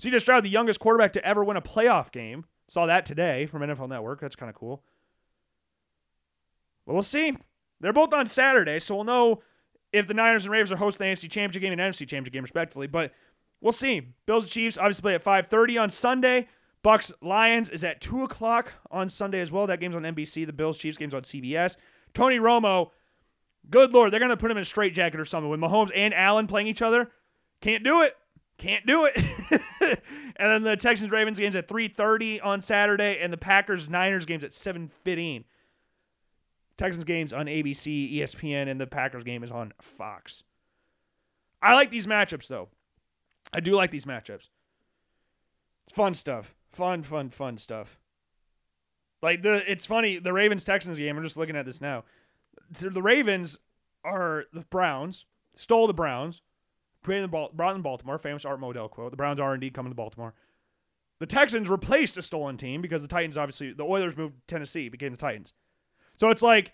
CJ 0.00 0.20
Stroud, 0.20 0.44
the 0.44 0.48
youngest 0.48 0.80
quarterback 0.80 1.12
to 1.12 1.24
ever 1.24 1.44
win 1.44 1.56
a 1.56 1.62
playoff 1.62 2.10
game. 2.10 2.44
Saw 2.68 2.86
that 2.86 3.06
today 3.06 3.46
from 3.46 3.62
NFL 3.62 3.88
Network. 3.88 4.20
That's 4.20 4.36
kind 4.36 4.50
of 4.50 4.56
cool. 4.56 4.82
But 6.86 6.94
we'll 6.94 7.02
see. 7.02 7.36
They're 7.80 7.92
both 7.92 8.12
on 8.12 8.26
Saturday, 8.26 8.78
so 8.78 8.94
we'll 8.94 9.04
know 9.04 9.42
if 9.92 10.06
the 10.06 10.14
Niners 10.14 10.44
and 10.44 10.52
Ravens 10.52 10.72
are 10.72 10.76
hosting 10.76 11.06
the 11.06 11.12
AFC 11.12 11.30
Championship 11.30 11.62
game 11.62 11.72
and 11.72 11.80
NFC 11.80 12.00
Championship 12.00 12.32
game, 12.32 12.42
respectively. 12.42 12.86
But 12.86 13.12
we'll 13.60 13.72
see. 13.72 14.14
Bills 14.26 14.44
and 14.44 14.52
Chiefs 14.52 14.78
obviously 14.78 15.02
play 15.02 15.14
at 15.14 15.22
5:30 15.22 15.78
on 15.78 15.90
Sunday. 15.90 16.48
Bucs 16.84 17.12
Lions 17.22 17.70
is 17.70 17.82
at 17.82 18.00
two 18.00 18.22
o'clock 18.22 18.72
on 18.90 19.08
Sunday 19.08 19.40
as 19.40 19.50
well. 19.50 19.66
That 19.66 19.80
game's 19.80 19.94
on 19.94 20.02
NBC. 20.02 20.44
The 20.44 20.52
Bills 20.52 20.78
Chiefs 20.78 20.98
game's 20.98 21.14
on 21.14 21.22
CBS. 21.22 21.76
Tony 22.12 22.38
Romo, 22.38 22.90
good 23.70 23.92
lord, 23.92 24.12
they're 24.12 24.20
gonna 24.20 24.36
put 24.36 24.50
him 24.50 24.58
in 24.58 24.62
a 24.62 24.66
straitjacket 24.66 25.18
or 25.18 25.24
something 25.24 25.50
with 25.50 25.60
Mahomes 25.60 25.90
and 25.94 26.12
Allen 26.12 26.46
playing 26.46 26.66
each 26.66 26.82
other. 26.82 27.10
Can't 27.60 27.82
do 27.82 28.02
it. 28.02 28.14
Can't 28.58 28.86
do 28.86 29.06
it. 29.06 29.16
and 30.36 30.50
then 30.50 30.62
the 30.62 30.76
Texans 30.76 31.10
Ravens 31.10 31.38
game's 31.38 31.56
at 31.56 31.68
3:30 31.68 32.40
on 32.44 32.62
Saturday, 32.62 33.18
and 33.20 33.32
the 33.32 33.38
Packers 33.38 33.88
Niners 33.88 34.26
game's 34.26 34.44
at 34.44 34.52
7:15. 34.52 35.44
Texans 36.76 37.04
games 37.04 37.32
on 37.32 37.46
ABC, 37.46 38.16
ESPN, 38.16 38.68
and 38.68 38.80
the 38.80 38.86
Packers 38.86 39.24
game 39.24 39.44
is 39.44 39.50
on 39.50 39.72
Fox. 39.80 40.42
I 41.62 41.74
like 41.74 41.90
these 41.90 42.06
matchups 42.06 42.48
though. 42.48 42.68
I 43.52 43.60
do 43.60 43.76
like 43.76 43.90
these 43.90 44.04
matchups. 44.04 44.48
Fun 45.90 46.14
stuff. 46.14 46.54
Fun, 46.68 47.02
fun, 47.02 47.30
fun 47.30 47.58
stuff. 47.58 47.98
Like 49.22 49.42
the 49.42 49.70
it's 49.70 49.86
funny, 49.86 50.18
the 50.18 50.32
Ravens 50.32 50.64
Texans 50.64 50.98
game, 50.98 51.16
I'm 51.16 51.22
just 51.22 51.36
looking 51.36 51.56
at 51.56 51.64
this 51.64 51.80
now. 51.80 52.04
The 52.70 53.02
Ravens 53.02 53.58
are 54.04 54.44
the 54.52 54.64
Browns, 54.68 55.24
stole 55.54 55.86
the 55.86 55.94
Browns, 55.94 56.42
created 57.02 57.30
the 57.30 57.48
brought 57.52 57.76
in 57.76 57.82
Baltimore, 57.82 58.18
famous 58.18 58.44
Art 58.44 58.60
Modell 58.60 58.90
quote. 58.90 59.12
The 59.12 59.16
Browns 59.16 59.40
are 59.40 59.54
indeed 59.54 59.72
coming 59.72 59.90
to 59.90 59.96
Baltimore. 59.96 60.34
The 61.20 61.26
Texans 61.26 61.68
replaced 61.70 62.18
a 62.18 62.22
stolen 62.22 62.56
team 62.58 62.82
because 62.82 63.00
the 63.00 63.08
Titans 63.08 63.38
obviously 63.38 63.72
the 63.72 63.84
Oilers 63.84 64.16
moved 64.16 64.34
to 64.34 64.54
Tennessee, 64.54 64.88
became 64.88 65.12
the 65.12 65.16
Titans. 65.16 65.52
So 66.16 66.30
it's 66.30 66.42
like 66.42 66.72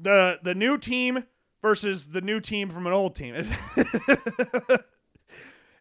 the 0.00 0.38
the 0.42 0.54
new 0.54 0.78
team 0.78 1.24
versus 1.62 2.06
the 2.06 2.20
new 2.20 2.40
team 2.40 2.68
from 2.68 2.86
an 2.86 2.92
old 2.92 3.14
team. 3.16 3.34
and 3.36 3.46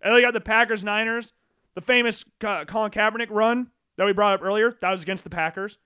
they 0.02 0.22
got 0.22 0.34
the 0.34 0.42
Packers 0.42 0.84
Niners, 0.84 1.34
the 1.76 1.82
famous 1.82 2.24
Colin 2.40 2.92
Kaepernick 2.92 3.28
run 3.30 3.70
that 3.98 4.06
we 4.06 4.14
brought 4.14 4.36
up 4.36 4.46
earlier. 4.46 4.78
That 4.82 4.92
was 4.92 5.04
against 5.04 5.24
the 5.24 5.30
Packers, 5.30 5.78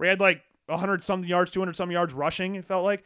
he 0.00 0.08
had 0.08 0.20
like 0.20 0.42
100 0.66 1.02
something 1.02 1.28
yards, 1.28 1.50
200 1.50 1.74
something 1.74 1.92
yards 1.92 2.12
rushing. 2.12 2.54
It 2.54 2.64
felt 2.64 2.84
like 2.84 3.04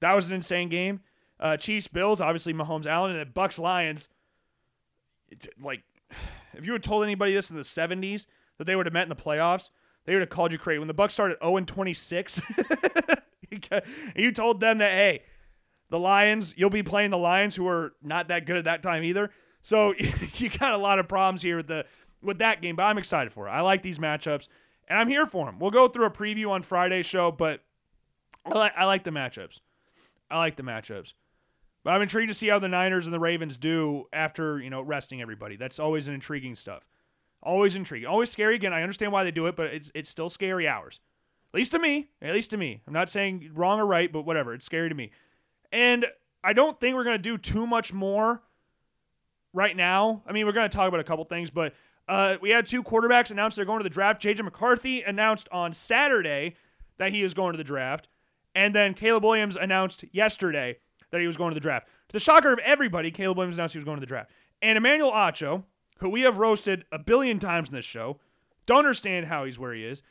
that 0.00 0.14
was 0.14 0.28
an 0.28 0.34
insane 0.34 0.68
game. 0.68 1.00
Uh, 1.38 1.56
Chiefs 1.56 1.88
Bills, 1.88 2.20
obviously 2.20 2.52
Mahomes 2.52 2.86
Allen, 2.86 3.10
and 3.12 3.20
then 3.20 3.32
Bucs 3.32 3.58
Lions. 3.58 4.08
like, 5.60 5.82
if 6.54 6.66
you 6.66 6.72
had 6.72 6.82
told 6.82 7.04
anybody 7.04 7.34
this 7.34 7.50
in 7.50 7.56
the 7.56 7.62
70s 7.62 8.26
that 8.58 8.64
they 8.64 8.76
would 8.76 8.86
have 8.86 8.92
met 8.92 9.02
in 9.02 9.08
the 9.08 9.16
playoffs, 9.16 9.70
they 10.04 10.12
would 10.12 10.20
have 10.20 10.30
called 10.30 10.52
you 10.52 10.58
crazy. 10.58 10.78
When 10.78 10.88
the 10.88 10.94
Bucs 10.94 11.12
started 11.12 11.38
0 11.42 11.60
26, 11.60 12.40
you 14.16 14.32
told 14.32 14.60
them 14.60 14.78
that 14.78 14.92
hey, 14.92 15.22
the 15.90 15.98
Lions, 15.98 16.54
you'll 16.56 16.70
be 16.70 16.82
playing 16.82 17.10
the 17.10 17.18
Lions, 17.18 17.54
who 17.54 17.66
are 17.68 17.94
not 18.02 18.28
that 18.28 18.46
good 18.46 18.56
at 18.56 18.64
that 18.64 18.82
time 18.82 19.04
either. 19.04 19.30
So 19.62 19.94
you 20.34 20.50
got 20.50 20.72
a 20.72 20.78
lot 20.78 20.98
of 20.98 21.08
problems 21.08 21.42
here 21.42 21.56
with 21.56 21.68
the 21.68 21.86
with 22.22 22.38
that 22.38 22.62
game, 22.62 22.76
but 22.76 22.84
I'm 22.84 22.98
excited 22.98 23.32
for 23.32 23.48
it. 23.48 23.50
I 23.50 23.60
like 23.60 23.82
these 23.82 23.98
matchups, 23.98 24.48
and 24.88 24.98
I'm 24.98 25.08
here 25.08 25.26
for 25.26 25.46
them. 25.46 25.58
We'll 25.58 25.70
go 25.70 25.88
through 25.88 26.06
a 26.06 26.10
preview 26.10 26.50
on 26.50 26.62
Friday's 26.62 27.06
show, 27.06 27.30
but 27.30 27.60
I 28.44 28.50
like 28.50 28.72
I 28.76 28.84
like 28.84 29.04
the 29.04 29.10
matchups. 29.10 29.60
I 30.30 30.38
like 30.38 30.56
the 30.56 30.62
matchups. 30.62 31.12
But 31.84 31.90
I'm 31.90 32.02
intrigued 32.02 32.28
to 32.28 32.34
see 32.34 32.48
how 32.48 32.58
the 32.58 32.68
Niners 32.68 33.06
and 33.06 33.12
the 33.12 33.20
Ravens 33.20 33.58
do 33.58 34.06
after, 34.10 34.58
you 34.58 34.70
know, 34.70 34.80
resting 34.80 35.20
everybody. 35.20 35.56
That's 35.56 35.78
always 35.78 36.08
an 36.08 36.14
intriguing 36.14 36.56
stuff. 36.56 36.82
Always 37.44 37.76
intriguing. 37.76 38.08
Always 38.08 38.30
scary. 38.30 38.54
Again, 38.54 38.72
I 38.72 38.82
understand 38.82 39.12
why 39.12 39.24
they 39.24 39.30
do 39.30 39.46
it, 39.46 39.56
but 39.56 39.66
it's 39.66 39.90
it's 39.94 40.10
still 40.10 40.28
scary 40.28 40.66
hours. 40.66 41.00
At 41.52 41.58
least 41.58 41.72
to 41.72 41.78
me. 41.78 42.08
At 42.20 42.34
least 42.34 42.50
to 42.50 42.56
me. 42.56 42.82
I'm 42.86 42.92
not 42.92 43.10
saying 43.10 43.50
wrong 43.54 43.78
or 43.80 43.86
right, 43.86 44.12
but 44.12 44.22
whatever. 44.22 44.54
It's 44.54 44.64
scary 44.64 44.88
to 44.88 44.94
me. 44.94 45.12
And 45.70 46.06
I 46.42 46.52
don't 46.52 46.78
think 46.80 46.96
we're 46.96 47.04
to 47.04 47.18
do 47.18 47.38
too 47.38 47.66
much 47.66 47.92
more 47.92 48.42
right 49.52 49.76
now. 49.76 50.22
I 50.26 50.32
mean, 50.32 50.46
we're 50.46 50.52
to 50.52 50.68
talk 50.68 50.88
about 50.88 51.00
a 51.00 51.04
couple 51.04 51.24
things, 51.24 51.50
but 51.50 51.74
uh, 52.08 52.36
we 52.40 52.50
had 52.50 52.66
two 52.66 52.82
quarterbacks 52.82 53.30
announced 53.30 53.56
they're 53.56 53.64
going 53.64 53.78
to 53.78 53.84
the 53.84 53.90
draft. 53.90 54.22
JJ 54.22 54.42
McCarthy 54.44 55.02
announced 55.02 55.48
on 55.50 55.72
Saturday 55.72 56.56
that 56.98 57.12
he 57.12 57.22
is 57.22 57.34
going 57.34 57.52
to 57.52 57.58
the 57.58 57.64
draft. 57.64 58.08
And 58.54 58.74
then 58.74 58.94
Caleb 58.94 59.24
Williams 59.24 59.56
announced 59.56 60.04
yesterday 60.12 60.76
that 61.10 61.20
he 61.20 61.26
was 61.26 61.36
going 61.36 61.50
to 61.50 61.54
the 61.54 61.60
draft. 61.60 61.86
To 62.08 62.12
the 62.12 62.20
shocker 62.20 62.52
of 62.52 62.58
everybody, 62.60 63.10
Caleb 63.10 63.38
Williams 63.38 63.56
announced 63.56 63.74
he 63.74 63.78
was 63.78 63.84
going 63.84 63.96
to 63.96 64.00
the 64.00 64.06
draft. 64.06 64.30
And 64.60 64.76
Emmanuel 64.76 65.12
Acho, 65.12 65.64
who 65.98 66.08
we 66.08 66.22
have 66.22 66.38
roasted 66.38 66.84
a 66.92 66.98
billion 66.98 67.38
times 67.38 67.68
in 67.68 67.74
this 67.74 67.84
show, 67.84 68.18
don't 68.66 68.78
understand 68.78 69.26
how 69.26 69.44
he's 69.44 69.58
where 69.58 69.72
he 69.72 69.84
is. 69.84 70.02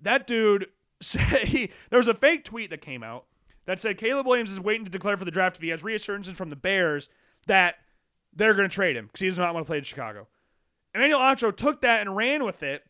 That 0.00 0.26
dude 0.26 0.66
said 1.00 1.48
he, 1.48 1.70
there 1.90 1.98
was 1.98 2.08
a 2.08 2.14
fake 2.14 2.44
tweet 2.44 2.70
that 2.70 2.80
came 2.80 3.02
out 3.02 3.26
that 3.66 3.80
said 3.80 3.98
Caleb 3.98 4.26
Williams 4.26 4.50
is 4.50 4.60
waiting 4.60 4.84
to 4.84 4.90
declare 4.90 5.16
for 5.16 5.24
the 5.24 5.30
draft 5.30 5.56
if 5.56 5.62
he 5.62 5.68
has 5.70 5.82
reassurances 5.82 6.34
from 6.34 6.50
the 6.50 6.56
Bears 6.56 7.08
that 7.46 7.76
they're 8.34 8.54
going 8.54 8.68
to 8.68 8.74
trade 8.74 8.96
him 8.96 9.06
because 9.06 9.20
he 9.20 9.28
does 9.28 9.38
not 9.38 9.54
want 9.54 9.64
to 9.64 9.68
play 9.68 9.78
in 9.78 9.84
Chicago. 9.84 10.28
Emmanuel 10.94 11.20
Acho 11.20 11.54
took 11.54 11.80
that 11.80 12.00
and 12.00 12.16
ran 12.16 12.44
with 12.44 12.62
it. 12.62 12.84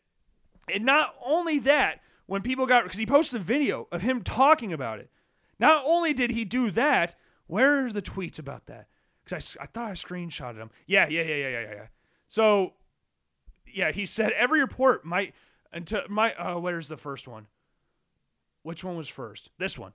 And 0.72 0.84
not 0.84 1.14
only 1.24 1.58
that, 1.60 2.00
when 2.26 2.42
people 2.42 2.66
got, 2.66 2.84
because 2.84 2.98
he 2.98 3.06
posted 3.06 3.40
a 3.40 3.44
video 3.44 3.86
of 3.92 4.02
him 4.02 4.22
talking 4.22 4.72
about 4.72 4.98
it. 4.98 5.10
Not 5.58 5.84
only 5.86 6.12
did 6.12 6.30
he 6.30 6.44
do 6.44 6.70
that, 6.72 7.14
where 7.46 7.84
are 7.84 7.92
the 7.92 8.02
tweets 8.02 8.38
about 8.38 8.66
that? 8.66 8.88
Because 9.24 9.56
I, 9.58 9.64
I 9.64 9.66
thought 9.66 9.90
I 9.90 9.92
screenshotted 9.92 10.56
them. 10.56 10.70
Yeah, 10.86 11.06
yeah, 11.08 11.22
yeah, 11.22 11.36
yeah, 11.36 11.48
yeah, 11.48 11.60
yeah. 11.60 11.86
So, 12.28 12.74
yeah, 13.66 13.92
he 13.92 14.06
said 14.06 14.32
every 14.32 14.60
report 14.60 15.04
might 15.04 15.34
until 15.72 16.02
my 16.08 16.34
uh, 16.34 16.58
where's 16.58 16.88
the 16.88 16.96
first 16.96 17.28
one? 17.28 17.46
Which 18.62 18.82
one 18.82 18.96
was 18.96 19.08
first? 19.08 19.50
This 19.58 19.78
one. 19.78 19.92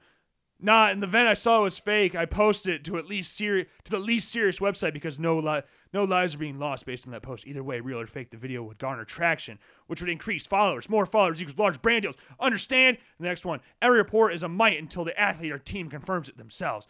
Nah, 0.62 0.92
in 0.92 1.00
the 1.00 1.08
event 1.08 1.30
I 1.30 1.36
saw 1.36 1.62
it 1.62 1.64
was 1.64 1.80
fake, 1.80 2.16
I 2.16 2.26
posted 2.26 2.76
it 2.76 2.84
to 2.86 2.98
at 2.98 3.08
least 3.08 3.36
serious 3.36 3.68
to 3.86 3.92
the 3.92 4.00
least 4.00 4.30
serious 4.30 4.60
website 4.60 4.92
because 4.92 5.18
no 5.18 5.40
li- 5.40 5.62
no 5.94 6.04
lives 6.04 6.36
are 6.36 6.40
being 6.40 6.60
lost 6.60 6.86
based 6.86 7.08
on 7.08 7.14
that 7.14 7.22
post. 7.22 7.48
Either 7.48 7.64
way, 7.64 7.80
real 7.80 8.00
or 8.00 8.06
fake, 8.06 8.30
the 8.30 8.38
video 8.38 8.62
would 8.64 8.78
garner 8.78 9.06
traction, 9.06 9.58
which 9.88 10.02
would 10.02 10.10
increase 10.10 10.46
followers. 10.46 10.90
More 10.90 11.06
followers 11.06 11.42
equals 11.42 11.58
large 11.58 11.82
brand 11.82 12.02
deals. 12.02 12.18
Understand? 12.42 12.98
The 13.20 13.28
next 13.28 13.46
one. 13.46 13.62
Every 13.82 14.00
report 14.00 14.34
is 14.34 14.44
a 14.44 14.50
might 14.50 14.78
until 14.78 15.06
the 15.06 15.18
athlete 15.18 15.54
or 15.54 15.60
team 15.60 15.90
confirms 15.90 16.28
it 16.28 16.38
themselves. 16.38 16.88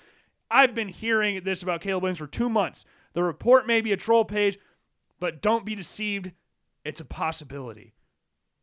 I've 0.50 0.74
been 0.74 0.90
hearing 0.90 1.44
this 1.44 1.62
about 1.62 1.82
Caleb 1.82 2.04
Williams 2.04 2.18
for 2.18 2.28
two 2.28 2.50
months. 2.50 2.86
The 3.14 3.24
report 3.24 3.68
may 3.68 3.82
be 3.82 3.92
a 3.92 3.98
troll 3.98 4.26
page, 4.26 4.58
but 5.20 5.42
don't 5.42 5.66
be 5.66 5.76
deceived. 5.76 6.32
It's 6.84 7.02
a 7.02 7.06
possibility. 7.06 7.94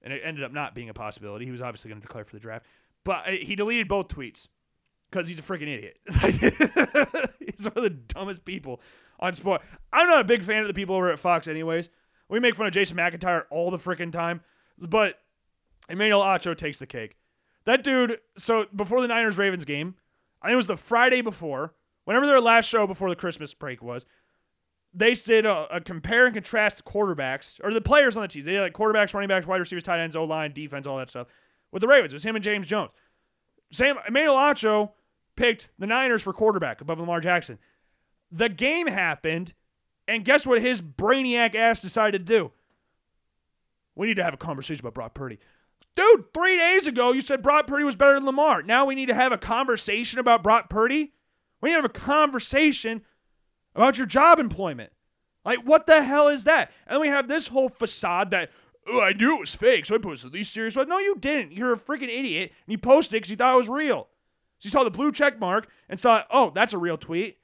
And 0.02 0.12
it 0.12 0.22
ended 0.24 0.44
up 0.44 0.52
not 0.52 0.74
being 0.74 0.88
a 0.88 0.94
possibility. 0.94 1.44
He 1.44 1.50
was 1.50 1.62
obviously 1.62 1.88
going 1.88 2.00
to 2.00 2.06
declare 2.06 2.24
for 2.24 2.36
the 2.36 2.40
draft. 2.40 2.66
But 3.04 3.26
uh, 3.26 3.30
he 3.30 3.56
deleted 3.56 3.88
both 3.88 4.08
tweets 4.08 4.48
because 5.10 5.28
he's 5.28 5.38
a 5.38 5.42
freaking 5.42 5.68
idiot. 5.68 5.98
he's 7.40 7.66
one 7.66 7.76
of 7.76 7.82
the 7.82 7.90
dumbest 7.90 8.44
people 8.44 8.80
on 9.20 9.34
sport. 9.34 9.62
I'm 9.92 10.08
not 10.08 10.20
a 10.20 10.24
big 10.24 10.42
fan 10.42 10.62
of 10.62 10.68
the 10.68 10.74
people 10.74 10.96
over 10.96 11.12
at 11.12 11.18
Fox, 11.18 11.48
anyways. 11.48 11.88
We 12.28 12.40
make 12.40 12.56
fun 12.56 12.66
of 12.66 12.72
Jason 12.72 12.96
McIntyre 12.96 13.44
all 13.50 13.70
the 13.70 13.78
freaking 13.78 14.10
time, 14.10 14.40
but 14.78 15.20
Emmanuel 15.88 16.22
Acho 16.22 16.56
takes 16.56 16.78
the 16.78 16.86
cake. 16.86 17.16
That 17.64 17.84
dude. 17.84 18.18
So 18.36 18.66
before 18.74 19.00
the 19.00 19.08
Niners 19.08 19.38
Ravens 19.38 19.64
game, 19.64 19.94
I 20.42 20.48
think 20.48 20.54
it 20.54 20.56
was 20.56 20.66
the 20.66 20.76
Friday 20.76 21.20
before, 21.20 21.74
whenever 22.04 22.26
their 22.26 22.40
last 22.40 22.66
show 22.68 22.86
before 22.86 23.08
the 23.08 23.16
Christmas 23.16 23.54
break 23.54 23.82
was. 23.82 24.04
They 24.96 25.12
did 25.12 25.44
a, 25.44 25.76
a 25.76 25.80
compare 25.82 26.24
and 26.24 26.34
contrast 26.34 26.86
quarterbacks 26.86 27.60
or 27.62 27.72
the 27.74 27.82
players 27.82 28.16
on 28.16 28.22
the 28.22 28.28
team. 28.28 28.44
They 28.44 28.58
like 28.58 28.72
quarterbacks, 28.72 29.12
running 29.12 29.28
backs, 29.28 29.46
wide 29.46 29.60
receivers, 29.60 29.82
tight 29.82 30.00
ends, 30.00 30.16
O 30.16 30.24
line, 30.24 30.52
defense, 30.52 30.86
all 30.86 30.96
that 30.96 31.10
stuff. 31.10 31.26
With 31.70 31.82
the 31.82 31.88
Ravens, 31.88 32.14
it 32.14 32.16
was 32.16 32.24
him 32.24 32.34
and 32.34 32.42
James 32.42 32.66
Jones. 32.66 32.90
Sam 33.70 33.96
Emmanuel 34.08 34.36
Acho 34.36 34.92
picked 35.36 35.68
the 35.78 35.86
Niners 35.86 36.22
for 36.22 36.32
quarterback 36.32 36.80
above 36.80 36.98
Lamar 36.98 37.20
Jackson. 37.20 37.58
The 38.32 38.48
game 38.48 38.86
happened. 38.86 39.52
And 40.08 40.24
guess 40.24 40.46
what 40.46 40.62
his 40.62 40.80
brainiac 40.80 41.54
ass 41.56 41.80
decided 41.80 42.26
to 42.26 42.32
do? 42.32 42.52
We 43.96 44.06
need 44.06 44.16
to 44.16 44.22
have 44.22 44.34
a 44.34 44.38
conversation 44.38 44.82
about 44.82 44.94
Brock 44.94 45.14
Purdy. 45.14 45.40
Dude, 45.96 46.32
three 46.32 46.56
days 46.56 46.86
ago 46.86 47.12
you 47.12 47.20
said 47.20 47.42
Brock 47.42 47.66
Purdy 47.66 47.84
was 47.84 47.96
better 47.96 48.14
than 48.14 48.24
Lamar. 48.24 48.62
Now 48.62 48.84
we 48.84 48.94
need 48.94 49.06
to 49.06 49.14
have 49.14 49.32
a 49.32 49.38
conversation 49.38 50.20
about 50.20 50.42
Brock 50.42 50.70
Purdy? 50.70 51.12
We 51.60 51.70
need 51.70 51.74
to 51.74 51.82
have 51.82 51.84
a 51.84 51.88
conversation 51.88 53.02
about 53.76 53.98
your 53.98 54.06
job 54.06 54.38
employment. 54.38 54.92
Like, 55.44 55.60
what 55.60 55.86
the 55.86 56.02
hell 56.02 56.28
is 56.28 56.44
that? 56.44 56.72
And 56.86 57.00
we 57.00 57.08
have 57.08 57.28
this 57.28 57.48
whole 57.48 57.68
facade 57.68 58.32
that, 58.32 58.50
oh, 58.88 59.00
I 59.00 59.12
knew 59.12 59.36
it 59.36 59.40
was 59.40 59.54
fake, 59.54 59.86
so 59.86 59.94
I 59.94 59.98
posted 59.98 60.32
these 60.32 60.48
serious 60.48 60.74
ones. 60.74 60.88
No, 60.88 60.98
you 60.98 61.16
didn't. 61.16 61.52
You're 61.52 61.74
a 61.74 61.78
freaking 61.78 62.08
idiot. 62.08 62.52
And 62.66 62.72
you 62.72 62.78
posted 62.78 63.18
because 63.18 63.30
you 63.30 63.36
thought 63.36 63.54
it 63.54 63.58
was 63.58 63.68
real. 63.68 64.08
So 64.58 64.66
you 64.66 64.70
saw 64.70 64.82
the 64.82 64.90
blue 64.90 65.12
check 65.12 65.38
mark 65.38 65.68
and 65.88 66.00
thought, 66.00 66.26
oh, 66.30 66.50
that's 66.52 66.72
a 66.72 66.78
real 66.78 66.96
tweet. 66.96 67.38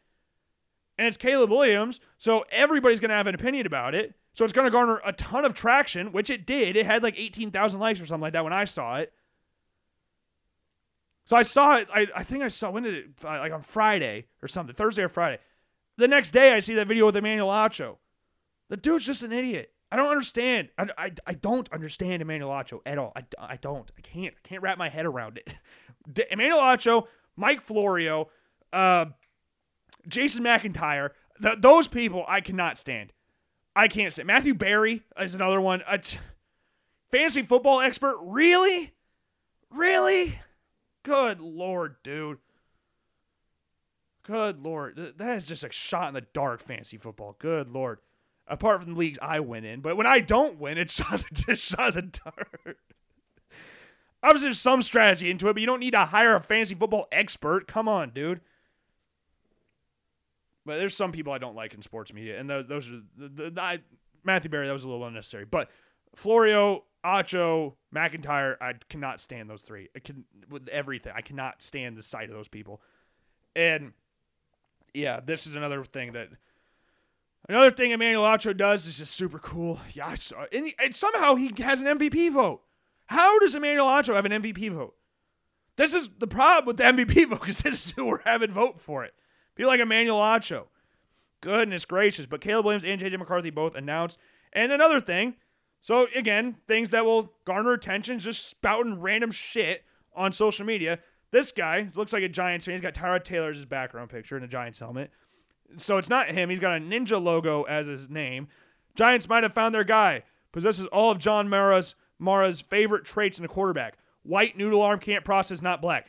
And 0.98 1.06
it's 1.06 1.16
Caleb 1.16 1.50
Williams, 1.50 2.00
so 2.18 2.44
everybody's 2.50 3.00
going 3.00 3.10
to 3.10 3.16
have 3.16 3.26
an 3.26 3.34
opinion 3.34 3.66
about 3.66 3.94
it. 3.94 4.14
So 4.34 4.44
it's 4.44 4.52
going 4.52 4.66
to 4.66 4.70
garner 4.70 5.00
a 5.04 5.12
ton 5.12 5.44
of 5.44 5.54
traction, 5.54 6.12
which 6.12 6.30
it 6.30 6.46
did. 6.46 6.76
It 6.76 6.86
had 6.86 7.02
like 7.02 7.18
18,000 7.18 7.78
likes 7.78 8.00
or 8.00 8.06
something 8.06 8.22
like 8.22 8.32
that 8.32 8.44
when 8.44 8.52
I 8.52 8.64
saw 8.64 8.96
it. 8.96 9.12
So 11.24 11.36
I 11.36 11.42
saw 11.42 11.76
it. 11.76 11.88
I, 11.92 12.08
I 12.14 12.24
think 12.24 12.42
I 12.42 12.48
saw 12.48 12.70
when 12.70 12.82
did 12.82 12.94
it 12.94 13.06
uh, 13.24 13.38
like 13.38 13.52
on 13.52 13.62
Friday 13.62 14.26
or 14.42 14.48
something, 14.48 14.74
Thursday 14.74 15.02
or 15.02 15.08
Friday. 15.08 15.38
The 15.98 16.08
next 16.08 16.30
day, 16.30 16.52
I 16.52 16.60
see 16.60 16.74
that 16.74 16.88
video 16.88 17.06
with 17.06 17.16
Emmanuel 17.16 17.48
Acho. 17.48 17.96
The 18.68 18.76
dude's 18.76 19.06
just 19.06 19.22
an 19.22 19.32
idiot. 19.32 19.72
I 19.90 19.96
don't 19.96 20.08
understand. 20.08 20.70
I, 20.78 20.86
I, 20.96 21.12
I 21.26 21.34
don't 21.34 21.70
understand 21.70 22.22
Emmanuel 22.22 22.50
Acho 22.50 22.80
at 22.86 22.96
all. 22.96 23.12
I, 23.14 23.24
I 23.38 23.56
don't. 23.56 23.90
I 23.96 24.00
can't. 24.00 24.34
I 24.34 24.48
can't 24.48 24.62
wrap 24.62 24.78
my 24.78 24.88
head 24.88 25.04
around 25.04 25.38
it. 25.38 25.54
Emmanuel 26.32 26.60
Acho, 26.60 27.06
Mike 27.36 27.60
Florio, 27.60 28.30
uh, 28.72 29.06
Jason 30.08 30.44
McIntyre, 30.44 31.10
th- 31.42 31.58
those 31.60 31.88
people 31.88 32.24
I 32.26 32.40
cannot 32.40 32.78
stand. 32.78 33.12
I 33.76 33.88
can't 33.88 34.12
stand. 34.12 34.26
Matthew 34.26 34.54
Berry 34.54 35.02
is 35.20 35.34
another 35.34 35.60
one. 35.60 35.82
A 35.86 35.98
t- 35.98 36.18
fantasy 37.10 37.42
football 37.42 37.80
expert. 37.80 38.16
Really? 38.22 38.94
Really? 39.70 40.38
Good 41.02 41.40
lord, 41.40 41.96
dude. 42.02 42.38
Good 44.24 44.62
lord. 44.62 45.14
That 45.16 45.36
is 45.36 45.44
just 45.44 45.64
a 45.64 45.72
shot 45.72 46.08
in 46.08 46.14
the 46.14 46.20
dark, 46.32 46.60
fantasy 46.60 46.96
football. 46.96 47.36
Good 47.38 47.68
lord. 47.68 47.98
Apart 48.46 48.82
from 48.82 48.94
the 48.94 48.98
leagues 48.98 49.18
I 49.20 49.40
win 49.40 49.64
in. 49.64 49.80
But 49.80 49.96
when 49.96 50.06
I 50.06 50.20
don't 50.20 50.58
win, 50.58 50.78
it's 50.78 50.92
shot, 50.94 51.24
it's 51.48 51.60
shot 51.60 51.96
in 51.96 52.12
the 52.12 52.20
dark. 52.24 52.78
Obviously, 54.22 54.46
there's 54.46 54.60
some 54.60 54.82
strategy 54.82 55.30
into 55.30 55.48
it, 55.48 55.54
but 55.54 55.60
you 55.60 55.66
don't 55.66 55.80
need 55.80 55.92
to 55.92 56.04
hire 56.04 56.36
a 56.36 56.40
fantasy 56.40 56.74
football 56.74 57.08
expert. 57.10 57.66
Come 57.66 57.88
on, 57.88 58.10
dude. 58.10 58.40
But 60.64 60.78
there's 60.78 60.96
some 60.96 61.10
people 61.10 61.32
I 61.32 61.38
don't 61.38 61.56
like 61.56 61.74
in 61.74 61.82
sports 61.82 62.12
media, 62.12 62.38
and 62.38 62.48
those, 62.48 62.66
those 62.68 62.88
are 62.88 63.00
the, 63.18 63.28
the, 63.28 63.50
the 63.50 63.60
I, 63.60 63.80
Matthew 64.22 64.48
Berry. 64.48 64.68
That 64.68 64.72
was 64.72 64.84
a 64.84 64.88
little 64.88 65.04
unnecessary, 65.04 65.44
but 65.44 65.70
Florio, 66.14 66.84
Acho, 67.04 67.74
McIntyre, 67.92 68.56
I 68.60 68.74
cannot 68.88 69.18
stand 69.18 69.50
those 69.50 69.62
three. 69.62 69.88
I 69.96 69.98
can 69.98 70.24
with 70.48 70.68
everything. 70.68 71.12
I 71.16 71.20
cannot 71.20 71.62
stand 71.62 71.96
the 71.96 72.02
sight 72.02 72.28
of 72.28 72.36
those 72.36 72.46
people, 72.46 72.80
and 73.56 73.92
yeah, 74.94 75.20
this 75.24 75.46
is 75.46 75.54
another 75.54 75.84
thing 75.84 76.12
that 76.12 76.28
another 77.48 77.70
thing 77.70 77.90
Emmanuel 77.90 78.24
Acho 78.24 78.56
does 78.56 78.86
is 78.86 78.98
just 78.98 79.14
super 79.14 79.38
cool. 79.38 79.80
Yeah, 79.92 80.08
I 80.08 80.14
saw, 80.14 80.44
and, 80.52 80.72
and 80.82 80.94
somehow 80.94 81.34
he 81.34 81.52
has 81.58 81.80
an 81.80 81.98
MVP 81.98 82.32
vote. 82.32 82.62
How 83.06 83.38
does 83.38 83.54
Emmanuel 83.54 83.86
Acho 83.86 84.14
have 84.14 84.24
an 84.24 84.32
MVP 84.32 84.70
vote? 84.72 84.94
This 85.76 85.94
is 85.94 86.10
the 86.18 86.26
problem 86.26 86.66
with 86.66 86.76
the 86.76 86.84
MVP 86.84 87.26
vote 87.28 87.40
because 87.40 87.58
this 87.58 87.86
is 87.86 87.90
who 87.92 88.06
we're 88.06 88.22
having 88.24 88.50
vote 88.50 88.80
for 88.80 89.04
it. 89.04 89.14
People 89.54 89.70
like 89.70 89.80
Emmanuel 89.80 90.18
Acho. 90.18 90.66
Goodness 91.40 91.84
gracious. 91.84 92.26
But 92.26 92.40
Caleb 92.40 92.64
Williams 92.66 92.84
and 92.84 93.00
JJ 93.00 93.18
McCarthy 93.18 93.50
both 93.50 93.74
announced. 93.74 94.18
And 94.52 94.70
another 94.70 95.00
thing, 95.00 95.34
so 95.80 96.06
again, 96.14 96.56
things 96.68 96.90
that 96.90 97.04
will 97.04 97.32
garner 97.44 97.72
attention, 97.72 98.18
just 98.18 98.48
spouting 98.48 99.00
random 99.00 99.30
shit 99.30 99.84
on 100.14 100.32
social 100.32 100.64
media. 100.64 101.00
This 101.32 101.50
guy 101.50 101.88
looks 101.96 102.12
like 102.12 102.22
a 102.22 102.28
Giants 102.28 102.66
fan. 102.66 102.74
He's 102.74 102.82
got 102.82 102.94
Tyrod 102.94 103.24
Taylor 103.24 103.50
as 103.50 103.56
his 103.56 103.64
background 103.64 104.10
picture 104.10 104.36
in 104.36 104.44
a 104.44 104.48
Giants 104.48 104.78
helmet. 104.78 105.10
So 105.78 105.96
it's 105.96 106.10
not 106.10 106.28
him. 106.28 106.50
He's 106.50 106.60
got 106.60 106.76
a 106.76 106.80
ninja 106.80 107.20
logo 107.20 107.62
as 107.62 107.86
his 107.86 108.10
name. 108.10 108.48
Giants 108.94 109.28
might 109.28 109.42
have 109.42 109.54
found 109.54 109.74
their 109.74 109.84
guy. 109.84 110.22
Possesses 110.52 110.86
all 110.86 111.10
of 111.10 111.18
John 111.18 111.48
Mara's 111.48 111.94
Mara's 112.18 112.60
favorite 112.60 113.04
traits 113.04 113.38
in 113.38 113.44
a 113.44 113.48
quarterback. 113.48 113.96
White 114.22 114.56
noodle 114.56 114.82
arm 114.82 115.00
can't 115.00 115.24
process, 115.24 115.62
not 115.62 115.80
black. 115.80 116.08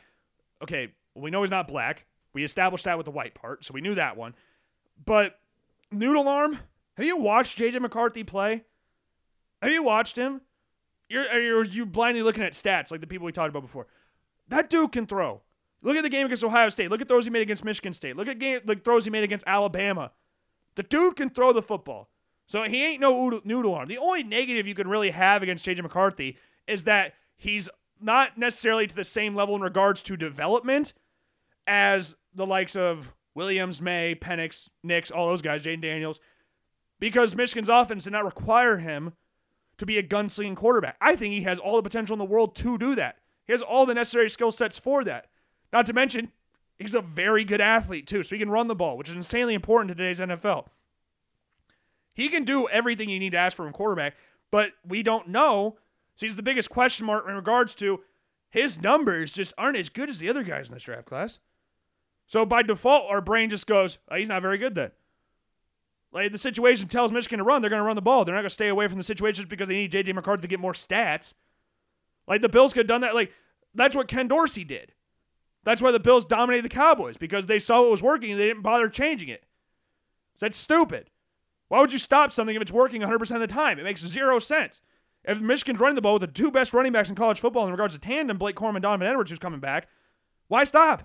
Okay, 0.62 0.92
we 1.14 1.30
know 1.30 1.42
he's 1.42 1.50
not 1.50 1.66
black. 1.66 2.04
We 2.34 2.44
established 2.44 2.84
that 2.84 2.98
with 2.98 3.06
the 3.06 3.10
white 3.10 3.34
part, 3.34 3.64
so 3.64 3.72
we 3.72 3.80
knew 3.80 3.94
that 3.94 4.16
one. 4.16 4.34
But 5.04 5.38
noodle 5.90 6.28
arm, 6.28 6.58
have 6.96 7.06
you 7.06 7.16
watched 7.16 7.58
JJ 7.58 7.80
McCarthy 7.80 8.22
play? 8.22 8.64
Have 9.62 9.72
you 9.72 9.82
watched 9.82 10.16
him? 10.16 10.42
You're 11.08 11.24
you're 11.38 11.64
you 11.64 11.86
blindly 11.86 12.22
looking 12.22 12.42
at 12.42 12.52
stats 12.52 12.90
like 12.90 13.00
the 13.00 13.06
people 13.06 13.24
we 13.24 13.32
talked 13.32 13.50
about 13.50 13.62
before. 13.62 13.86
That 14.48 14.70
dude 14.70 14.92
can 14.92 15.06
throw. 15.06 15.42
Look 15.82 15.96
at 15.96 16.02
the 16.02 16.08
game 16.08 16.26
against 16.26 16.44
Ohio 16.44 16.68
State. 16.70 16.90
Look 16.90 17.00
at 17.00 17.08
throws 17.08 17.24
he 17.24 17.30
made 17.30 17.42
against 17.42 17.64
Michigan 17.64 17.92
State. 17.92 18.16
Look 18.16 18.28
at 18.28 18.38
game 18.38 18.60
like 18.64 18.84
throws 18.84 19.04
he 19.04 19.10
made 19.10 19.24
against 19.24 19.46
Alabama. 19.46 20.12
The 20.76 20.82
dude 20.82 21.16
can 21.16 21.30
throw 21.30 21.52
the 21.52 21.62
football. 21.62 22.08
So 22.46 22.62
he 22.64 22.84
ain't 22.84 23.00
no 23.00 23.40
noodle 23.44 23.74
arm. 23.74 23.88
The 23.88 23.98
only 23.98 24.22
negative 24.22 24.66
you 24.66 24.74
can 24.74 24.88
really 24.88 25.10
have 25.10 25.42
against 25.42 25.64
JJ 25.64 25.82
McCarthy 25.82 26.36
is 26.66 26.84
that 26.84 27.14
he's 27.36 27.68
not 28.00 28.36
necessarily 28.36 28.86
to 28.86 28.94
the 28.94 29.04
same 29.04 29.34
level 29.34 29.54
in 29.56 29.62
regards 29.62 30.02
to 30.04 30.16
development 30.16 30.92
as 31.66 32.16
the 32.34 32.46
likes 32.46 32.76
of 32.76 33.14
Williams, 33.34 33.80
May, 33.80 34.14
Penix, 34.14 34.68
Nix, 34.82 35.10
all 35.10 35.28
those 35.28 35.42
guys, 35.42 35.62
Jayden 35.62 35.80
Daniels, 35.80 36.20
because 37.00 37.34
Michigan's 37.34 37.68
offense 37.68 38.04
did 38.04 38.12
not 38.12 38.24
require 38.24 38.78
him 38.78 39.14
to 39.78 39.86
be 39.86 39.98
a 39.98 40.02
gunslinging 40.02 40.56
quarterback. 40.56 40.96
I 41.00 41.16
think 41.16 41.34
he 41.34 41.42
has 41.42 41.58
all 41.58 41.76
the 41.76 41.82
potential 41.82 42.14
in 42.14 42.18
the 42.18 42.24
world 42.24 42.54
to 42.56 42.78
do 42.78 42.94
that. 42.94 43.16
He 43.46 43.52
has 43.52 43.62
all 43.62 43.86
the 43.86 43.94
necessary 43.94 44.30
skill 44.30 44.52
sets 44.52 44.78
for 44.78 45.04
that. 45.04 45.26
Not 45.72 45.86
to 45.86 45.92
mention, 45.92 46.32
he's 46.78 46.94
a 46.94 47.00
very 47.00 47.44
good 47.44 47.60
athlete 47.60 48.06
too, 48.06 48.22
so 48.22 48.34
he 48.34 48.40
can 48.40 48.50
run 48.50 48.68
the 48.68 48.74
ball, 48.74 48.96
which 48.96 49.08
is 49.08 49.14
insanely 49.14 49.54
important 49.54 49.90
in 49.90 49.96
today's 49.96 50.20
NFL. 50.20 50.66
He 52.14 52.28
can 52.28 52.44
do 52.44 52.68
everything 52.68 53.08
you 53.08 53.18
need 53.18 53.32
to 53.32 53.38
ask 53.38 53.56
from 53.56 53.68
a 53.68 53.72
quarterback, 53.72 54.14
but 54.50 54.72
we 54.86 55.02
don't 55.02 55.28
know. 55.28 55.76
So 56.14 56.26
he's 56.26 56.36
the 56.36 56.42
biggest 56.42 56.70
question 56.70 57.06
mark 57.06 57.26
in 57.28 57.34
regards 57.34 57.74
to 57.76 58.00
his 58.50 58.80
numbers 58.80 59.32
just 59.32 59.52
aren't 59.58 59.76
as 59.76 59.88
good 59.88 60.08
as 60.08 60.20
the 60.20 60.28
other 60.28 60.44
guys 60.44 60.68
in 60.68 60.74
this 60.74 60.84
draft 60.84 61.06
class. 61.06 61.40
So 62.26 62.46
by 62.46 62.62
default, 62.62 63.10
our 63.10 63.20
brain 63.20 63.50
just 63.50 63.66
goes, 63.66 63.98
oh, 64.08 64.16
he's 64.16 64.28
not 64.28 64.42
very 64.42 64.58
good 64.58 64.74
then. 64.76 64.92
Like 66.12 66.30
the 66.30 66.38
situation 66.38 66.86
tells 66.86 67.10
Michigan 67.10 67.38
to 67.38 67.44
run, 67.44 67.60
they're 67.60 67.68
going 67.68 67.82
to 67.82 67.86
run 67.86 67.96
the 67.96 68.02
ball. 68.02 68.24
They're 68.24 68.34
not 68.34 68.42
going 68.42 68.48
to 68.48 68.54
stay 68.54 68.68
away 68.68 68.86
from 68.86 68.98
the 68.98 69.04
situations 69.04 69.48
because 69.48 69.66
they 69.66 69.74
need 69.74 69.92
JJ 69.92 70.14
McCarthy 70.14 70.42
to 70.42 70.48
get 70.48 70.60
more 70.60 70.72
stats. 70.72 71.34
Like 72.26 72.42
the 72.42 72.48
Bills 72.48 72.72
could 72.72 72.80
have 72.80 72.86
done 72.86 73.02
that. 73.02 73.14
Like 73.14 73.32
that's 73.74 73.94
what 73.94 74.08
Ken 74.08 74.28
Dorsey 74.28 74.64
did. 74.64 74.92
That's 75.64 75.80
why 75.80 75.90
the 75.90 76.00
Bills 76.00 76.24
dominated 76.24 76.64
the 76.64 76.68
Cowboys 76.68 77.16
because 77.16 77.46
they 77.46 77.58
saw 77.58 77.86
it 77.86 77.90
was 77.90 78.02
working 78.02 78.30
and 78.32 78.40
they 78.40 78.46
didn't 78.46 78.62
bother 78.62 78.88
changing 78.88 79.28
it. 79.28 79.44
That's 80.38 80.58
stupid. 80.58 81.10
Why 81.68 81.80
would 81.80 81.92
you 81.92 81.98
stop 81.98 82.32
something 82.32 82.54
if 82.54 82.60
it's 82.60 82.72
working 82.72 83.00
100% 83.00 83.30
of 83.34 83.40
the 83.40 83.46
time? 83.46 83.78
It 83.78 83.84
makes 83.84 84.04
zero 84.04 84.38
sense. 84.38 84.82
If 85.24 85.40
Michigan's 85.40 85.80
running 85.80 85.94
the 85.94 86.02
ball 86.02 86.14
with 86.14 86.22
the 86.22 86.26
two 86.28 86.50
best 86.50 86.74
running 86.74 86.92
backs 86.92 87.08
in 87.08 87.14
college 87.14 87.40
football 87.40 87.64
in 87.64 87.70
regards 87.70 87.94
to 87.94 88.00
tandem, 88.00 88.36
Blake 88.36 88.56
Corum, 88.56 88.76
and 88.76 88.82
Donovan 88.82 89.06
Edwards, 89.06 89.30
who's 89.30 89.38
coming 89.38 89.60
back, 89.60 89.88
why 90.48 90.64
stop? 90.64 91.04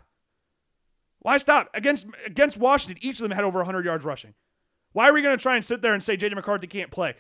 Why 1.20 1.38
stop? 1.38 1.70
Against 1.74 2.08
against 2.26 2.58
Washington, 2.58 3.02
each 3.02 3.20
of 3.20 3.24
them 3.24 3.32
had 3.32 3.46
over 3.46 3.60
100 3.60 3.86
yards 3.86 4.04
rushing. 4.04 4.34
Why 4.92 5.10
are 5.10 5.14
we 5.14 5.22
going 5.22 5.38
to 5.38 5.42
try 5.42 5.56
and 5.56 5.64
sit 5.64 5.82
there 5.82 5.94
and 5.94 6.04
say 6.04 6.18
J.J. 6.18 6.36
McCarthy 6.36 6.68
can't 6.68 6.92
play? 6.92 7.16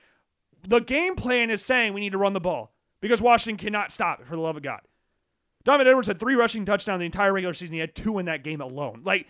The 0.67 0.79
game 0.81 1.15
plan 1.15 1.49
is 1.49 1.63
saying 1.63 1.93
we 1.93 2.01
need 2.01 2.11
to 2.11 2.17
run 2.17 2.33
the 2.33 2.39
ball 2.41 2.73
because 3.01 3.21
Washington 3.21 3.63
cannot 3.63 3.91
stop 3.91 4.19
it, 4.19 4.27
for 4.27 4.35
the 4.35 4.41
love 4.41 4.57
of 4.57 4.63
God. 4.63 4.81
Donovan 5.63 5.87
Edwards 5.87 6.07
had 6.07 6.19
three 6.19 6.35
rushing 6.35 6.65
touchdowns 6.65 6.99
the 6.99 7.05
entire 7.05 7.33
regular 7.33 7.53
season. 7.53 7.73
He 7.73 7.79
had 7.79 7.95
two 7.95 8.17
in 8.19 8.25
that 8.25 8.43
game 8.43 8.61
alone. 8.61 9.01
Like, 9.03 9.27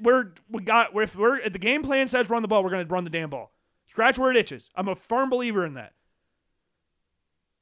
we're 0.00 0.32
we 0.50 0.62
got 0.62 0.90
if 0.94 1.16
we're 1.16 1.38
if 1.38 1.52
the 1.52 1.58
game 1.58 1.82
plan 1.82 2.08
says 2.08 2.30
run 2.30 2.42
the 2.42 2.48
ball, 2.48 2.64
we're 2.64 2.70
going 2.70 2.86
to 2.86 2.92
run 2.92 3.04
the 3.04 3.10
damn 3.10 3.30
ball. 3.30 3.52
Scratch 3.88 4.18
where 4.18 4.30
it 4.30 4.36
itches. 4.36 4.70
I'm 4.74 4.88
a 4.88 4.96
firm 4.96 5.30
believer 5.30 5.64
in 5.64 5.74
that. 5.74 5.92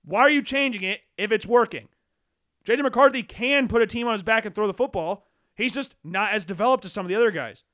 Why 0.05 0.21
are 0.21 0.31
you 0.31 0.43
changing 0.43 0.83
it 0.83 1.01
if 1.19 1.33
it's 1.33 1.47
working? 1.47 1.89
JJ 2.65 2.83
McCarthy 2.83 3.23
can 3.23 3.69
put 3.69 3.83
a 3.83 3.87
team 3.87 4.07
on 4.07 4.15
his 4.15 4.23
back 4.23 4.45
and 4.45 4.55
throw 4.55 4.67
the 4.67 4.75
football. 4.75 5.27
He's 5.55 5.75
just 5.75 5.95
not 6.05 6.33
as 6.33 6.45
developed 6.45 6.85
as 6.85 6.93
some 6.93 7.07
of 7.07 7.09
the 7.09 7.15
other 7.15 7.31
guys. 7.31 7.65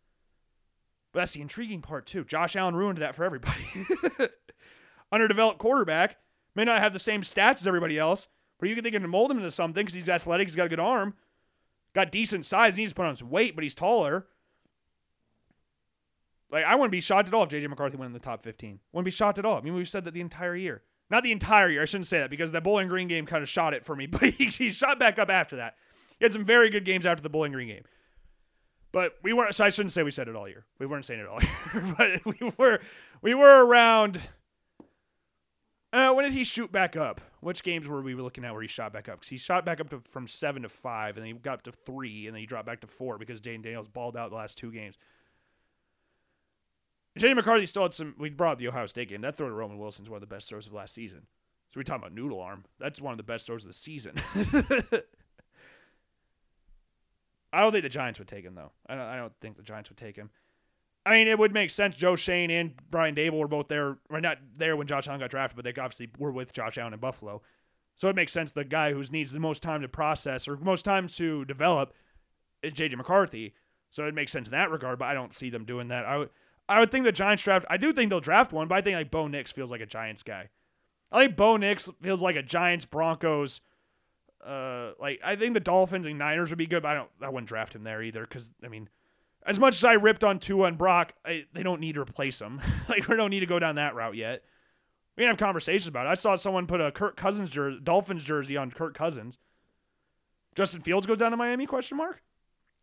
But 1.13 1.21
that's 1.21 1.33
the 1.33 1.41
intriguing 1.41 1.83
part, 1.83 2.07
too. 2.07 2.25
Josh 2.25 2.57
Allen 2.57 2.75
ruined 2.75 2.99
that 2.99 3.15
for 3.15 3.25
everybody. 3.25 3.63
Underdeveloped 5.13 5.59
quarterback 5.59 6.17
may 6.55 6.65
not 6.65 6.81
have 6.81 6.93
the 6.93 6.99
same 6.99 7.23
stats 7.23 7.61
as 7.61 7.67
everybody 7.67 7.99
else, 7.99 8.29
but 8.59 8.69
you 8.69 8.75
can 8.75 8.85
think 8.85 8.95
of 8.95 9.03
mold 9.03 9.31
him 9.31 9.39
into 9.39 9.51
something 9.51 9.85
because 9.85 9.95
he's 9.95 10.09
athletic, 10.09 10.49
he's 10.49 10.57
got 10.57 10.67
a 10.67 10.69
good 10.69 10.81
arm, 10.81 11.15
got 11.95 12.13
decent 12.13 12.45
size, 12.45 12.77
he 12.77 12.83
needs 12.83 12.93
to 12.93 12.97
put 12.97 13.07
on 13.07 13.17
some 13.17 13.31
weight, 13.31 13.55
but 13.55 13.63
he's 13.63 13.75
taller. 13.75 14.27
Like, 16.51 16.65
I 16.65 16.75
wouldn't 16.75 16.93
be 16.93 17.01
shocked 17.01 17.29
at 17.29 17.35
all 17.35 17.45
if 17.45 17.49
JJ 17.49 17.69
McCarthy 17.69 17.97
went 17.97 18.09
in 18.09 18.13
the 18.13 18.19
top 18.19 18.43
15. 18.43 18.79
Wouldn't 18.93 19.07
be 19.07 19.11
shocked 19.11 19.39
at 19.39 19.47
all. 19.47 19.57
I 19.57 19.63
mean, 19.63 19.75
we've 19.75 19.89
said 19.89 20.05
that 20.05 20.13
the 20.13 20.21
entire 20.21 20.55
year. 20.55 20.83
Not 21.11 21.25
the 21.25 21.33
entire 21.33 21.69
year. 21.69 21.83
I 21.83 21.85
shouldn't 21.87 22.07
say 22.07 22.21
that 22.21 22.31
because 22.31 22.53
that 22.53 22.63
Bowling 22.63 22.89
Green 22.89 23.09
game 23.09 23.27
kind 23.27 23.43
of 23.43 23.49
shot 23.49 23.75
it 23.75 23.85
for 23.85 23.97
me, 23.97 24.07
but 24.11 24.23
he, 24.23 24.47
he 24.47 24.71
shot 24.71 24.99
back 24.99 25.19
up 25.19 25.31
after 25.31 25.57
that. 25.57 25.77
He 26.19 26.25
had 26.25 26.33
some 26.33 26.45
very 26.45 26.71
good 26.71 26.85
games 26.85 27.05
after 27.05 27.23
the 27.23 27.29
Bowling 27.29 27.53
Green 27.53 27.69
game. 27.69 27.85
But 28.93 29.15
we 29.23 29.33
weren't. 29.33 29.55
So 29.55 29.65
I 29.65 29.71
shouldn't 29.71 29.93
say 29.93 30.03
we 30.03 30.11
said 30.11 30.29
it 30.29 30.37
all 30.37 30.49
year. 30.49 30.65
We 30.79 30.87
weren't 30.87 31.05
saying 31.05 31.21
it 31.21 31.27
all 31.27 31.41
year, 31.43 31.95
but 31.99 32.25
we 32.27 32.53
were. 32.59 32.81
We 33.23 33.35
were 33.35 33.65
around. 33.65 34.21
Uh, 35.93 36.11
when 36.13 36.25
did 36.25 36.33
he 36.33 36.43
shoot 36.43 36.73
back 36.73 36.97
up? 36.97 37.21
Which 37.41 37.63
games 37.63 37.87
were 37.87 38.01
we 38.01 38.15
looking 38.15 38.45
at 38.45 38.53
where 38.53 38.63
he 38.63 38.69
shot 38.69 38.95
back 38.95 39.09
up? 39.09 39.17
Because 39.17 39.29
he 39.29 39.37
shot 39.37 39.67
back 39.67 39.79
up 39.79 39.91
to, 39.91 40.01
from 40.09 40.27
seven 40.27 40.63
to 40.63 40.69
five, 40.69 41.17
and 41.17 41.27
then 41.27 41.35
he 41.35 41.39
got 41.39 41.55
up 41.55 41.63
to 41.65 41.73
three, 41.73 42.27
and 42.27 42.35
then 42.35 42.41
he 42.41 42.47
dropped 42.47 42.67
back 42.67 42.81
to 42.81 42.87
four 42.87 43.19
because 43.19 43.41
Jayden 43.41 43.63
Daniels 43.63 43.89
balled 43.89 44.17
out 44.17 44.31
the 44.31 44.37
last 44.37 44.57
two 44.57 44.73
games. 44.73 44.97
JJ 47.19 47.37
McCarthy 47.37 47.67
still 47.67 47.83
had 47.83 47.93
some. 47.93 48.15
We 48.19 48.31
brought 48.31 48.53
up 48.53 48.59
the 48.59 48.69
Ohio 48.69 48.87
State 48.87 49.11
game. 49.11 49.21
That 49.21 49.37
throw 49.37 49.49
to 49.49 49.55
Roman 49.55 49.77
Wilson 49.77 50.05
is 50.05 50.09
one 50.09 50.17
of 50.17 50.27
the 50.27 50.35
best 50.35 50.49
throws 50.49 50.67
of 50.67 50.73
last 50.73 50.95
season. 50.95 51.27
So 51.73 51.79
we're 51.79 51.85
talking 51.85 52.03
about 52.03 52.15
noodle 52.15 52.41
arm. 52.41 52.65
That's 52.79 53.01
one 53.01 53.13
of 53.13 53.19
the 53.19 53.23
best 53.23 53.47
throws 53.47 53.65
of 53.65 53.69
the 53.69 53.75
season. 53.75 54.15
I 57.53 57.61
don't 57.61 57.73
think 57.73 57.83
the 57.83 57.91
Giants 57.91 58.19
would 58.19 58.29
take 58.29 58.45
him 58.45 58.55
though. 58.55 58.73
I 58.87 58.95
don't, 58.95 59.05
I 59.05 59.17
don't 59.17 59.33
think 59.43 59.57
the 59.59 59.63
Giants 59.63 59.91
would 59.91 59.99
take 59.99 60.17
him. 60.17 60.31
I 61.05 61.15
mean, 61.15 61.29
it 61.29 61.39
would 61.39 61.53
make 61.53 61.71
sense. 61.71 61.97
Joe 61.97 62.15
Schoen 62.15 62.51
and 62.51 62.75
Brian 62.91 63.15
Daboll 63.15 63.41
were 63.41 63.49
both 63.49 63.69
there. 63.69 63.99
Or 64.09 64.21
not 64.21 64.39
there 64.57 64.77
when 64.77 64.87
Josh 64.87 65.09
Allen 65.09 65.21
got 65.21 65.31
drafted, 65.31 65.57
but 65.57 65.65
they 65.65 65.81
obviously 65.81 66.11
were 66.19 66.31
with 66.31 66.53
Josh 66.53 66.79
Allen 66.79 66.93
in 66.93 67.01
Buffalo. 67.01 67.43
So 67.97 68.09
it 68.09 68.17
makes 68.17 68.33
sense 68.33 68.53
the 68.53 68.65
guy 68.65 68.93
who 68.93 69.03
needs 69.11 69.33
the 69.33 69.41
most 69.41 69.63
time 69.63 69.83
to 69.83 69.89
process 69.89 70.49
or 70.49 70.57
most 70.57 70.85
time 70.85 71.09
to 71.09 71.45
develop 71.45 71.93
is 72.63 72.73
JJ 72.73 72.97
McCarthy. 72.97 73.55
So 73.91 74.07
it 74.07 74.15
makes 74.15 74.33
sense 74.33 74.49
in 74.49 74.53
that 74.53 74.71
regard, 74.71 74.99
but 74.99 75.07
I 75.07 75.15
don't 75.15 75.35
see 75.35 75.51
them 75.51 75.65
doing 75.65 75.89
that. 75.89 76.05
I 76.05 76.19
would 76.19 76.31
I 76.69 76.81
would 76.81 76.91
think 76.91 77.05
the 77.05 77.13
Giants 77.13 77.43
draft 77.43 77.67
I 77.69 77.77
do 77.77 77.93
think 77.93 78.11
they'll 78.11 78.21
draft 78.21 78.53
one, 78.53 78.69
but 78.69 78.77
I 78.77 78.81
think 78.81 78.97
like 78.97 79.11
Bo 79.11 79.27
Nix 79.29 79.53
feels 79.53 79.71
like 79.71 79.81
a 79.81 79.87
Giants 79.87 80.23
guy. 80.23 80.49
I 81.11 81.25
think 81.25 81.37
Bo 81.37 81.57
Nix 81.59 81.91
feels 82.01 82.23
like 82.23 82.37
a 82.37 82.43
Giants 82.43 82.85
Broncos 82.85 83.61
uh 84.45 84.93
like 84.99 85.21
I 85.23 85.37
think 85.37 85.55
the 85.55 85.61
Dolphins 85.61 86.07
and 86.07 86.19
Niners 86.19 86.51
would 86.51 86.59
be 86.59 86.67
good, 86.67 86.83
but 86.83 86.91
I 86.91 86.95
don't 86.95 87.11
I 87.21 87.29
wouldn't 87.29 87.49
draft 87.49 87.75
him 87.75 87.85
there 87.85 88.03
either 88.03 88.25
cuz 88.27 88.53
I 88.65 88.69
mean 88.69 88.89
as 89.47 89.59
much 89.59 89.75
as 89.75 89.85
I 89.85 89.95
ripped 89.95 90.25
on 90.25 90.39
Tua 90.39 90.69
and 90.69 90.79
Brock, 90.79 91.15
I, 91.25 91.45
they 91.53 91.63
don't 91.63 91.81
need 91.81 91.95
to 91.95 92.01
replace 92.01 92.39
them. 92.39 92.61
like 92.89 93.09
we 93.09 93.17
don't 93.17 93.31
need 93.31 93.41
to 93.41 93.47
go 93.47 93.59
down 93.59 93.77
that 93.77 93.95
route 93.95 94.17
yet. 94.17 94.45
We 95.17 95.23
can 95.23 95.29
have 95.29 95.39
conversations 95.39 95.89
about 95.89 96.07
it. 96.07 96.11
I 96.11 96.15
saw 96.15 96.37
someone 96.37 96.67
put 96.67 96.81
a 96.81 96.91
Kirk 96.91 97.17
Cousins 97.17 97.51
jersey, 97.51 97.81
Dolphins 97.83 98.25
jersey 98.25 98.57
on 98.57 98.71
Kirk 98.71 98.95
Cousins. 98.95 99.39
Justin 100.55 100.83
Fields 100.83 101.07
goes 101.07 101.19
down 101.19 101.31
to 101.31 101.37
Miami? 101.37 101.67
Question 101.67 101.97
mark. 101.97 102.23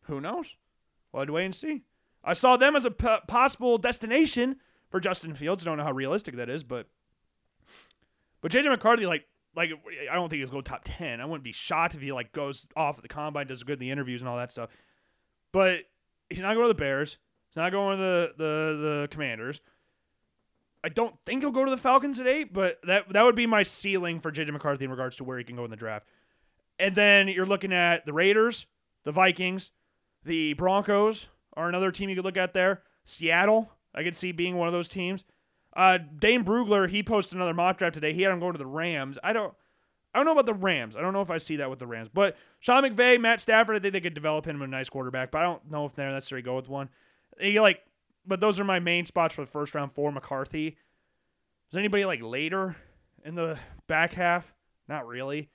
Who 0.03 0.19
knows? 0.19 0.55
We'll 1.11 1.25
to 1.25 1.33
wait 1.33 1.45
and 1.45 1.55
see. 1.55 1.83
I 2.23 2.33
saw 2.33 2.57
them 2.57 2.75
as 2.75 2.85
a 2.85 2.91
p- 2.91 3.17
possible 3.27 3.77
destination 3.77 4.57
for 4.89 4.99
Justin 4.99 5.33
Fields. 5.33 5.63
Don't 5.63 5.77
know 5.77 5.83
how 5.83 5.91
realistic 5.91 6.35
that 6.35 6.49
is, 6.49 6.63
but 6.63 6.87
but 8.41 8.51
JJ 8.51 8.65
McCarthy, 8.65 9.05
like 9.05 9.25
like 9.55 9.71
I 10.11 10.15
don't 10.15 10.29
think 10.29 10.41
he'll 10.41 10.51
go 10.51 10.61
top 10.61 10.81
ten. 10.83 11.21
I 11.21 11.25
wouldn't 11.25 11.43
be 11.43 11.51
shocked 11.51 11.95
if 11.95 12.01
he 12.01 12.11
like 12.11 12.31
goes 12.31 12.65
off 12.75 12.97
at 12.97 13.01
the 13.03 13.07
combine, 13.07 13.47
does 13.47 13.63
good 13.63 13.73
in 13.73 13.79
the 13.79 13.91
interviews 13.91 14.21
and 14.21 14.29
all 14.29 14.37
that 14.37 14.51
stuff. 14.51 14.69
But 15.51 15.81
he's 16.29 16.39
not 16.39 16.53
going 16.53 16.65
to 16.65 16.73
the 16.73 16.79
Bears. 16.79 17.17
He's 17.49 17.57
not 17.57 17.71
going 17.71 17.97
to 17.97 18.03
the 18.03 18.33
the 18.37 18.77
the 18.77 19.07
Commanders. 19.11 19.61
I 20.83 20.89
don't 20.89 21.15
think 21.25 21.41
he'll 21.41 21.51
go 21.51 21.65
to 21.65 21.71
the 21.71 21.77
Falcons 21.77 22.19
at 22.19 22.27
eight, 22.27 22.53
but 22.53 22.79
that 22.83 23.11
that 23.11 23.23
would 23.23 23.35
be 23.35 23.47
my 23.47 23.63
ceiling 23.63 24.19
for 24.19 24.31
JJ 24.31 24.51
McCarthy 24.51 24.85
in 24.85 24.91
regards 24.91 25.15
to 25.17 25.23
where 25.23 25.37
he 25.37 25.43
can 25.43 25.55
go 25.55 25.65
in 25.65 25.71
the 25.71 25.75
draft. 25.75 26.07
And 26.77 26.95
then 26.95 27.27
you're 27.27 27.45
looking 27.45 27.73
at 27.73 28.05
the 28.05 28.13
Raiders, 28.13 28.65
the 29.03 29.11
Vikings, 29.11 29.71
the 30.23 30.53
Broncos 30.53 31.27
are 31.57 31.67
another 31.67 31.91
team 31.91 32.09
you 32.09 32.15
could 32.15 32.25
look 32.25 32.37
at 32.37 32.53
there. 32.53 32.83
Seattle, 33.03 33.71
I 33.93 34.03
could 34.03 34.15
see 34.15 34.31
being 34.31 34.55
one 34.55 34.67
of 34.67 34.73
those 34.73 34.87
teams. 34.87 35.25
Uh, 35.75 35.97
Dane 35.97 36.45
Brugler, 36.45 36.89
he 36.89 37.03
posted 37.03 37.35
another 37.35 37.53
mock 37.53 37.77
draft 37.77 37.95
today. 37.95 38.13
He 38.13 38.21
had 38.21 38.31
him 38.31 38.39
going 38.39 38.53
to 38.53 38.57
the 38.57 38.65
Rams. 38.65 39.19
I 39.23 39.33
don't, 39.33 39.53
I 40.13 40.19
don't 40.19 40.25
know 40.25 40.31
about 40.31 40.47
the 40.47 40.53
Rams. 40.53 40.95
I 40.95 41.01
don't 41.01 41.13
know 41.13 41.21
if 41.21 41.29
I 41.29 41.37
see 41.37 41.57
that 41.57 41.69
with 41.69 41.79
the 41.79 41.87
Rams. 41.87 42.09
But 42.11 42.35
Sean 42.59 42.83
McVay, 42.83 43.19
Matt 43.19 43.39
Stafford, 43.39 43.75
I 43.75 43.79
think 43.79 43.93
they 43.93 44.01
could 44.01 44.13
develop 44.13 44.45
him 44.45 44.61
a 44.61 44.67
nice 44.67 44.89
quarterback. 44.89 45.31
But 45.31 45.39
I 45.39 45.43
don't 45.43 45.69
know 45.69 45.85
if 45.85 45.93
they're 45.93 46.11
necessarily 46.11 46.43
go 46.43 46.55
with 46.55 46.67
one. 46.67 46.89
He 47.39 47.59
like, 47.59 47.81
but 48.25 48.39
those 48.39 48.59
are 48.59 48.63
my 48.63 48.79
main 48.79 49.05
spots 49.05 49.35
for 49.35 49.41
the 49.41 49.51
first 49.51 49.75
round 49.75 49.93
for 49.93 50.11
McCarthy. 50.11 50.77
Is 51.71 51.77
anybody 51.77 52.05
like 52.05 52.21
later 52.21 52.75
in 53.23 53.35
the 53.35 53.59
back 53.87 54.13
half? 54.13 54.55
Not 54.87 55.07
really. 55.07 55.49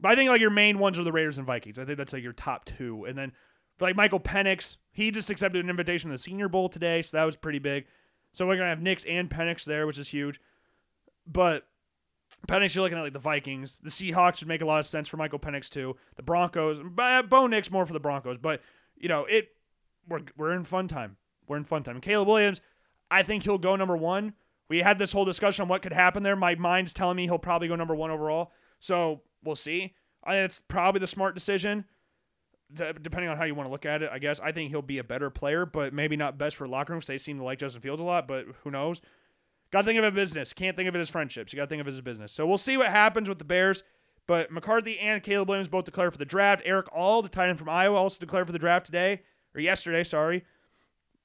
But 0.00 0.12
I 0.12 0.14
think 0.14 0.30
like 0.30 0.40
your 0.40 0.50
main 0.50 0.78
ones 0.78 0.98
are 0.98 1.04
the 1.04 1.12
Raiders 1.12 1.38
and 1.38 1.46
Vikings. 1.46 1.78
I 1.78 1.84
think 1.84 1.98
that's 1.98 2.12
like 2.12 2.22
your 2.22 2.32
top 2.32 2.64
two. 2.64 3.04
And 3.04 3.18
then 3.18 3.32
like 3.80 3.96
Michael 3.96 4.20
Penix, 4.20 4.76
he 4.92 5.10
just 5.10 5.30
accepted 5.30 5.64
an 5.64 5.70
invitation 5.70 6.10
to 6.10 6.14
the 6.16 6.22
Senior 6.22 6.48
Bowl 6.48 6.68
today, 6.68 7.02
so 7.02 7.16
that 7.16 7.24
was 7.24 7.36
pretty 7.36 7.58
big. 7.58 7.86
So 8.32 8.46
we're 8.46 8.56
gonna 8.56 8.68
have 8.68 8.82
Nix 8.82 9.04
and 9.04 9.28
Penix 9.28 9.64
there, 9.64 9.86
which 9.86 9.98
is 9.98 10.08
huge. 10.08 10.40
But 11.26 11.66
Penix, 12.48 12.74
you're 12.74 12.82
looking 12.82 12.98
at 12.98 13.02
like 13.02 13.12
the 13.12 13.18
Vikings. 13.18 13.80
The 13.82 13.90
Seahawks 13.90 14.40
would 14.40 14.48
make 14.48 14.62
a 14.62 14.66
lot 14.66 14.80
of 14.80 14.86
sense 14.86 15.08
for 15.08 15.16
Michael 15.16 15.38
Penix 15.38 15.68
too. 15.68 15.96
The 16.16 16.22
Broncos, 16.22 16.82
uh, 16.98 17.22
Bo 17.22 17.46
Nix 17.46 17.70
more 17.70 17.86
for 17.86 17.92
the 17.92 18.00
Broncos, 18.00 18.38
but 18.40 18.60
you 18.96 19.08
know 19.08 19.24
it. 19.24 19.48
We're 20.08 20.20
we're 20.36 20.52
in 20.52 20.64
fun 20.64 20.88
time. 20.88 21.16
We're 21.46 21.58
in 21.58 21.64
fun 21.64 21.82
time. 21.82 22.00
Caleb 22.00 22.28
Williams, 22.28 22.60
I 23.10 23.22
think 23.22 23.42
he'll 23.42 23.58
go 23.58 23.76
number 23.76 23.96
one. 23.96 24.34
We 24.68 24.78
had 24.80 24.98
this 24.98 25.12
whole 25.12 25.24
discussion 25.24 25.62
on 25.62 25.68
what 25.68 25.82
could 25.82 25.92
happen 25.92 26.22
there. 26.22 26.36
My 26.36 26.54
mind's 26.54 26.94
telling 26.94 27.16
me 27.16 27.24
he'll 27.24 27.38
probably 27.38 27.68
go 27.68 27.76
number 27.76 27.94
one 27.94 28.10
overall. 28.10 28.52
So 28.78 29.22
we'll 29.44 29.56
see. 29.56 29.94
I 30.24 30.32
think 30.32 30.44
it's 30.46 30.62
probably 30.68 31.00
the 31.00 31.06
smart 31.06 31.34
decision 31.34 31.84
depending 32.74 33.28
on 33.28 33.36
how 33.36 33.44
you 33.44 33.54
want 33.54 33.66
to 33.66 33.70
look 33.70 33.86
at 33.86 34.02
it, 34.02 34.10
I 34.12 34.18
guess 34.18 34.40
I 34.40 34.52
think 34.52 34.70
he'll 34.70 34.82
be 34.82 34.98
a 34.98 35.04
better 35.04 35.30
player, 35.30 35.66
but 35.66 35.92
maybe 35.92 36.16
not 36.16 36.38
best 36.38 36.56
for 36.56 36.68
locker 36.68 36.92
rooms. 36.92 37.06
They 37.06 37.18
seem 37.18 37.38
to 37.38 37.44
like 37.44 37.58
Justin 37.58 37.82
Fields 37.82 38.00
a 38.00 38.04
lot, 38.04 38.28
but 38.28 38.46
who 38.62 38.70
knows? 38.70 39.00
Got 39.72 39.82
to 39.82 39.86
think 39.86 39.98
of 39.98 40.04
as 40.04 40.12
business. 40.12 40.52
Can't 40.52 40.76
think 40.76 40.88
of 40.88 40.96
it 40.96 41.00
as 41.00 41.08
friendships. 41.08 41.52
You 41.52 41.56
got 41.56 41.64
to 41.64 41.68
think 41.68 41.80
of 41.80 41.86
it 41.86 41.92
as 41.92 42.00
business. 42.00 42.32
So 42.32 42.46
we'll 42.46 42.58
see 42.58 42.76
what 42.76 42.88
happens 42.88 43.28
with 43.28 43.38
the 43.38 43.44
Bears. 43.44 43.82
But 44.26 44.50
McCarthy 44.50 44.98
and 44.98 45.22
Caleb 45.22 45.48
Williams 45.48 45.68
both 45.68 45.84
declared 45.84 46.12
for 46.12 46.18
the 46.18 46.24
draft. 46.24 46.62
Erick 46.64 46.86
All, 46.92 47.22
the 47.22 47.28
tight 47.28 47.48
end 47.48 47.58
from 47.58 47.68
Iowa, 47.68 47.96
also 47.96 48.18
declared 48.18 48.46
for 48.46 48.52
the 48.52 48.58
draft 48.58 48.86
today 48.86 49.22
or 49.54 49.60
yesterday. 49.60 50.04
Sorry, 50.04 50.44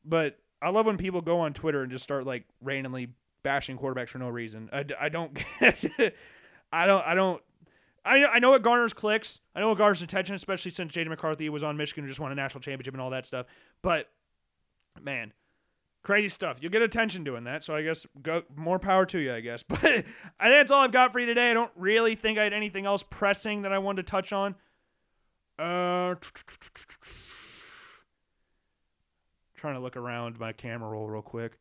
but 0.03 0.39
I 0.61 0.69
love 0.69 0.85
when 0.85 0.97
people 0.97 1.21
go 1.21 1.39
on 1.39 1.53
Twitter 1.53 1.83
and 1.83 1.91
just 1.91 2.03
start 2.03 2.25
like 2.25 2.45
randomly 2.61 3.09
bashing 3.43 3.77
quarterbacks 3.77 4.09
for 4.09 4.17
no 4.17 4.29
reason. 4.29 4.69
I, 4.73 4.85
I 4.99 5.09
don't 5.09 5.33
get 5.59 5.85
I 6.73 6.87
don't 6.87 7.05
I 7.05 7.13
don't 7.13 7.41
I 8.03 8.25
I 8.25 8.39
know 8.39 8.55
it 8.55 8.63
garners 8.63 8.93
clicks. 8.93 9.39
I 9.55 9.59
know 9.59 9.71
it 9.71 9.77
garners 9.77 10.01
attention, 10.01 10.33
especially 10.33 10.71
since 10.71 10.91
Jaden 10.91 11.09
McCarthy 11.09 11.47
was 11.49 11.61
on 11.61 11.77
Michigan 11.77 12.03
and 12.03 12.09
just 12.09 12.19
won 12.19 12.31
a 12.31 12.35
national 12.35 12.61
championship 12.61 12.95
and 12.95 13.01
all 13.01 13.11
that 13.11 13.27
stuff. 13.27 13.45
But 13.83 14.09
man, 14.99 15.31
crazy 16.05 16.29
stuff. 16.29 16.59
You'll 16.61 16.71
get 16.71 16.83
attention 16.83 17.25
doing 17.25 17.43
that. 17.45 17.63
So 17.63 17.75
I 17.75 17.81
guess 17.81 18.05
go 18.21 18.43
more 18.55 18.79
power 18.79 19.05
to 19.07 19.19
you, 19.19 19.33
I 19.33 19.41
guess. 19.41 19.63
But 19.67 19.83
I 19.83 19.91
think 19.91 20.05
that's 20.39 20.71
all 20.71 20.81
I've 20.81 20.93
got 20.93 21.11
for 21.11 21.19
you 21.19 21.25
today. 21.25 21.51
I 21.51 21.53
don't 21.53 21.71
really 21.75 22.15
think 22.15 22.37
I 22.37 22.43
had 22.43 22.53
anything 22.53 22.85
else 22.85 23.03
pressing 23.03 23.63
that 23.63 23.73
I 23.73 23.79
wanted 23.79 24.05
to 24.05 24.11
touch 24.11 24.31
on. 24.31 24.55
Uh 25.59 26.15
trying 29.55 29.73
to 29.75 29.79
look 29.79 29.97
around 29.97 30.39
my 30.39 30.53
camera 30.53 30.89
roll 30.89 31.07
real 31.07 31.21
quick. 31.23 31.57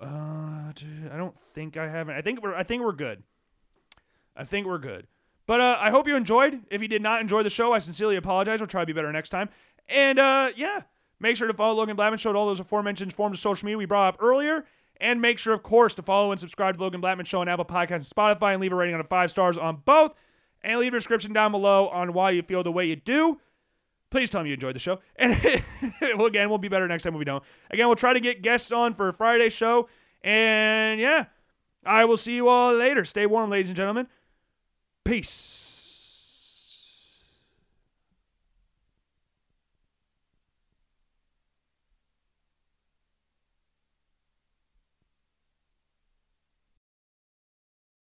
Uh, 0.00 0.72
I 1.12 1.16
don't 1.16 1.34
think 1.54 1.76
I 1.76 1.88
haven't. 1.88 2.16
I 2.16 2.22
think 2.22 2.42
we're. 2.42 2.54
I 2.54 2.64
think 2.64 2.82
we're 2.82 2.92
good. 2.92 3.22
I 4.36 4.44
think 4.44 4.66
we're 4.66 4.78
good. 4.78 5.06
But 5.46 5.60
uh, 5.60 5.76
I 5.80 5.90
hope 5.90 6.06
you 6.06 6.16
enjoyed. 6.16 6.60
If 6.70 6.82
you 6.82 6.88
did 6.88 7.02
not 7.02 7.20
enjoy 7.20 7.42
the 7.42 7.50
show, 7.50 7.72
I 7.72 7.78
sincerely 7.78 8.16
apologize. 8.16 8.60
We'll 8.60 8.68
try 8.68 8.82
to 8.82 8.86
be 8.86 8.92
better 8.92 9.12
next 9.12 9.28
time. 9.30 9.48
And 9.88 10.18
uh, 10.18 10.50
yeah, 10.56 10.82
make 11.20 11.36
sure 11.36 11.48
to 11.48 11.54
follow 11.54 11.74
Logan 11.74 11.96
Blackman 11.96 12.18
Show 12.18 12.30
at 12.30 12.36
all 12.36 12.46
those 12.46 12.60
aforementioned 12.60 13.12
forms 13.12 13.38
of 13.38 13.40
social 13.40 13.66
media 13.66 13.78
we 13.78 13.84
brought 13.86 14.14
up 14.14 14.22
earlier. 14.22 14.64
And 15.00 15.20
make 15.20 15.38
sure, 15.38 15.52
of 15.52 15.64
course, 15.64 15.96
to 15.96 16.02
follow 16.02 16.30
and 16.30 16.38
subscribe 16.40 16.76
to 16.76 16.80
Logan 16.80 17.00
Blackman 17.00 17.26
Show 17.26 17.40
on 17.40 17.48
Apple 17.48 17.64
Podcasts 17.64 17.90
and 17.90 18.04
Spotify 18.04 18.52
and 18.52 18.60
leave 18.60 18.72
a 18.72 18.76
rating 18.76 18.94
on 18.94 19.02
five 19.04 19.30
stars 19.30 19.58
on 19.58 19.82
both. 19.84 20.14
And 20.62 20.78
leave 20.78 20.94
a 20.94 20.96
description 20.96 21.32
down 21.32 21.50
below 21.50 21.88
on 21.88 22.12
why 22.12 22.30
you 22.30 22.42
feel 22.42 22.62
the 22.62 22.70
way 22.70 22.86
you 22.86 22.94
do. 22.94 23.40
Please 24.10 24.30
tell 24.30 24.42
me 24.42 24.50
you 24.50 24.54
enjoyed 24.54 24.76
the 24.76 24.78
show. 24.78 25.00
And 25.18 26.18
well, 26.18 26.26
again, 26.26 26.48
we'll 26.50 26.58
be 26.58 26.68
better 26.68 26.86
next 26.86 27.02
time 27.02 27.14
if 27.14 27.18
we 27.18 27.24
don't. 27.24 27.42
Again, 27.70 27.86
we'll 27.86 27.96
try 27.96 28.12
to 28.12 28.20
get 28.20 28.42
guests 28.42 28.70
on 28.70 28.94
for 28.94 29.12
Friday's 29.12 29.52
show. 29.52 29.88
And 30.22 31.00
yeah, 31.00 31.26
I 31.84 32.04
will 32.04 32.16
see 32.16 32.34
you 32.34 32.48
all 32.48 32.74
later. 32.74 33.04
Stay 33.04 33.26
warm, 33.26 33.50
ladies 33.50 33.68
and 33.68 33.76
gentlemen. 33.76 34.06
Peace. 35.04 35.71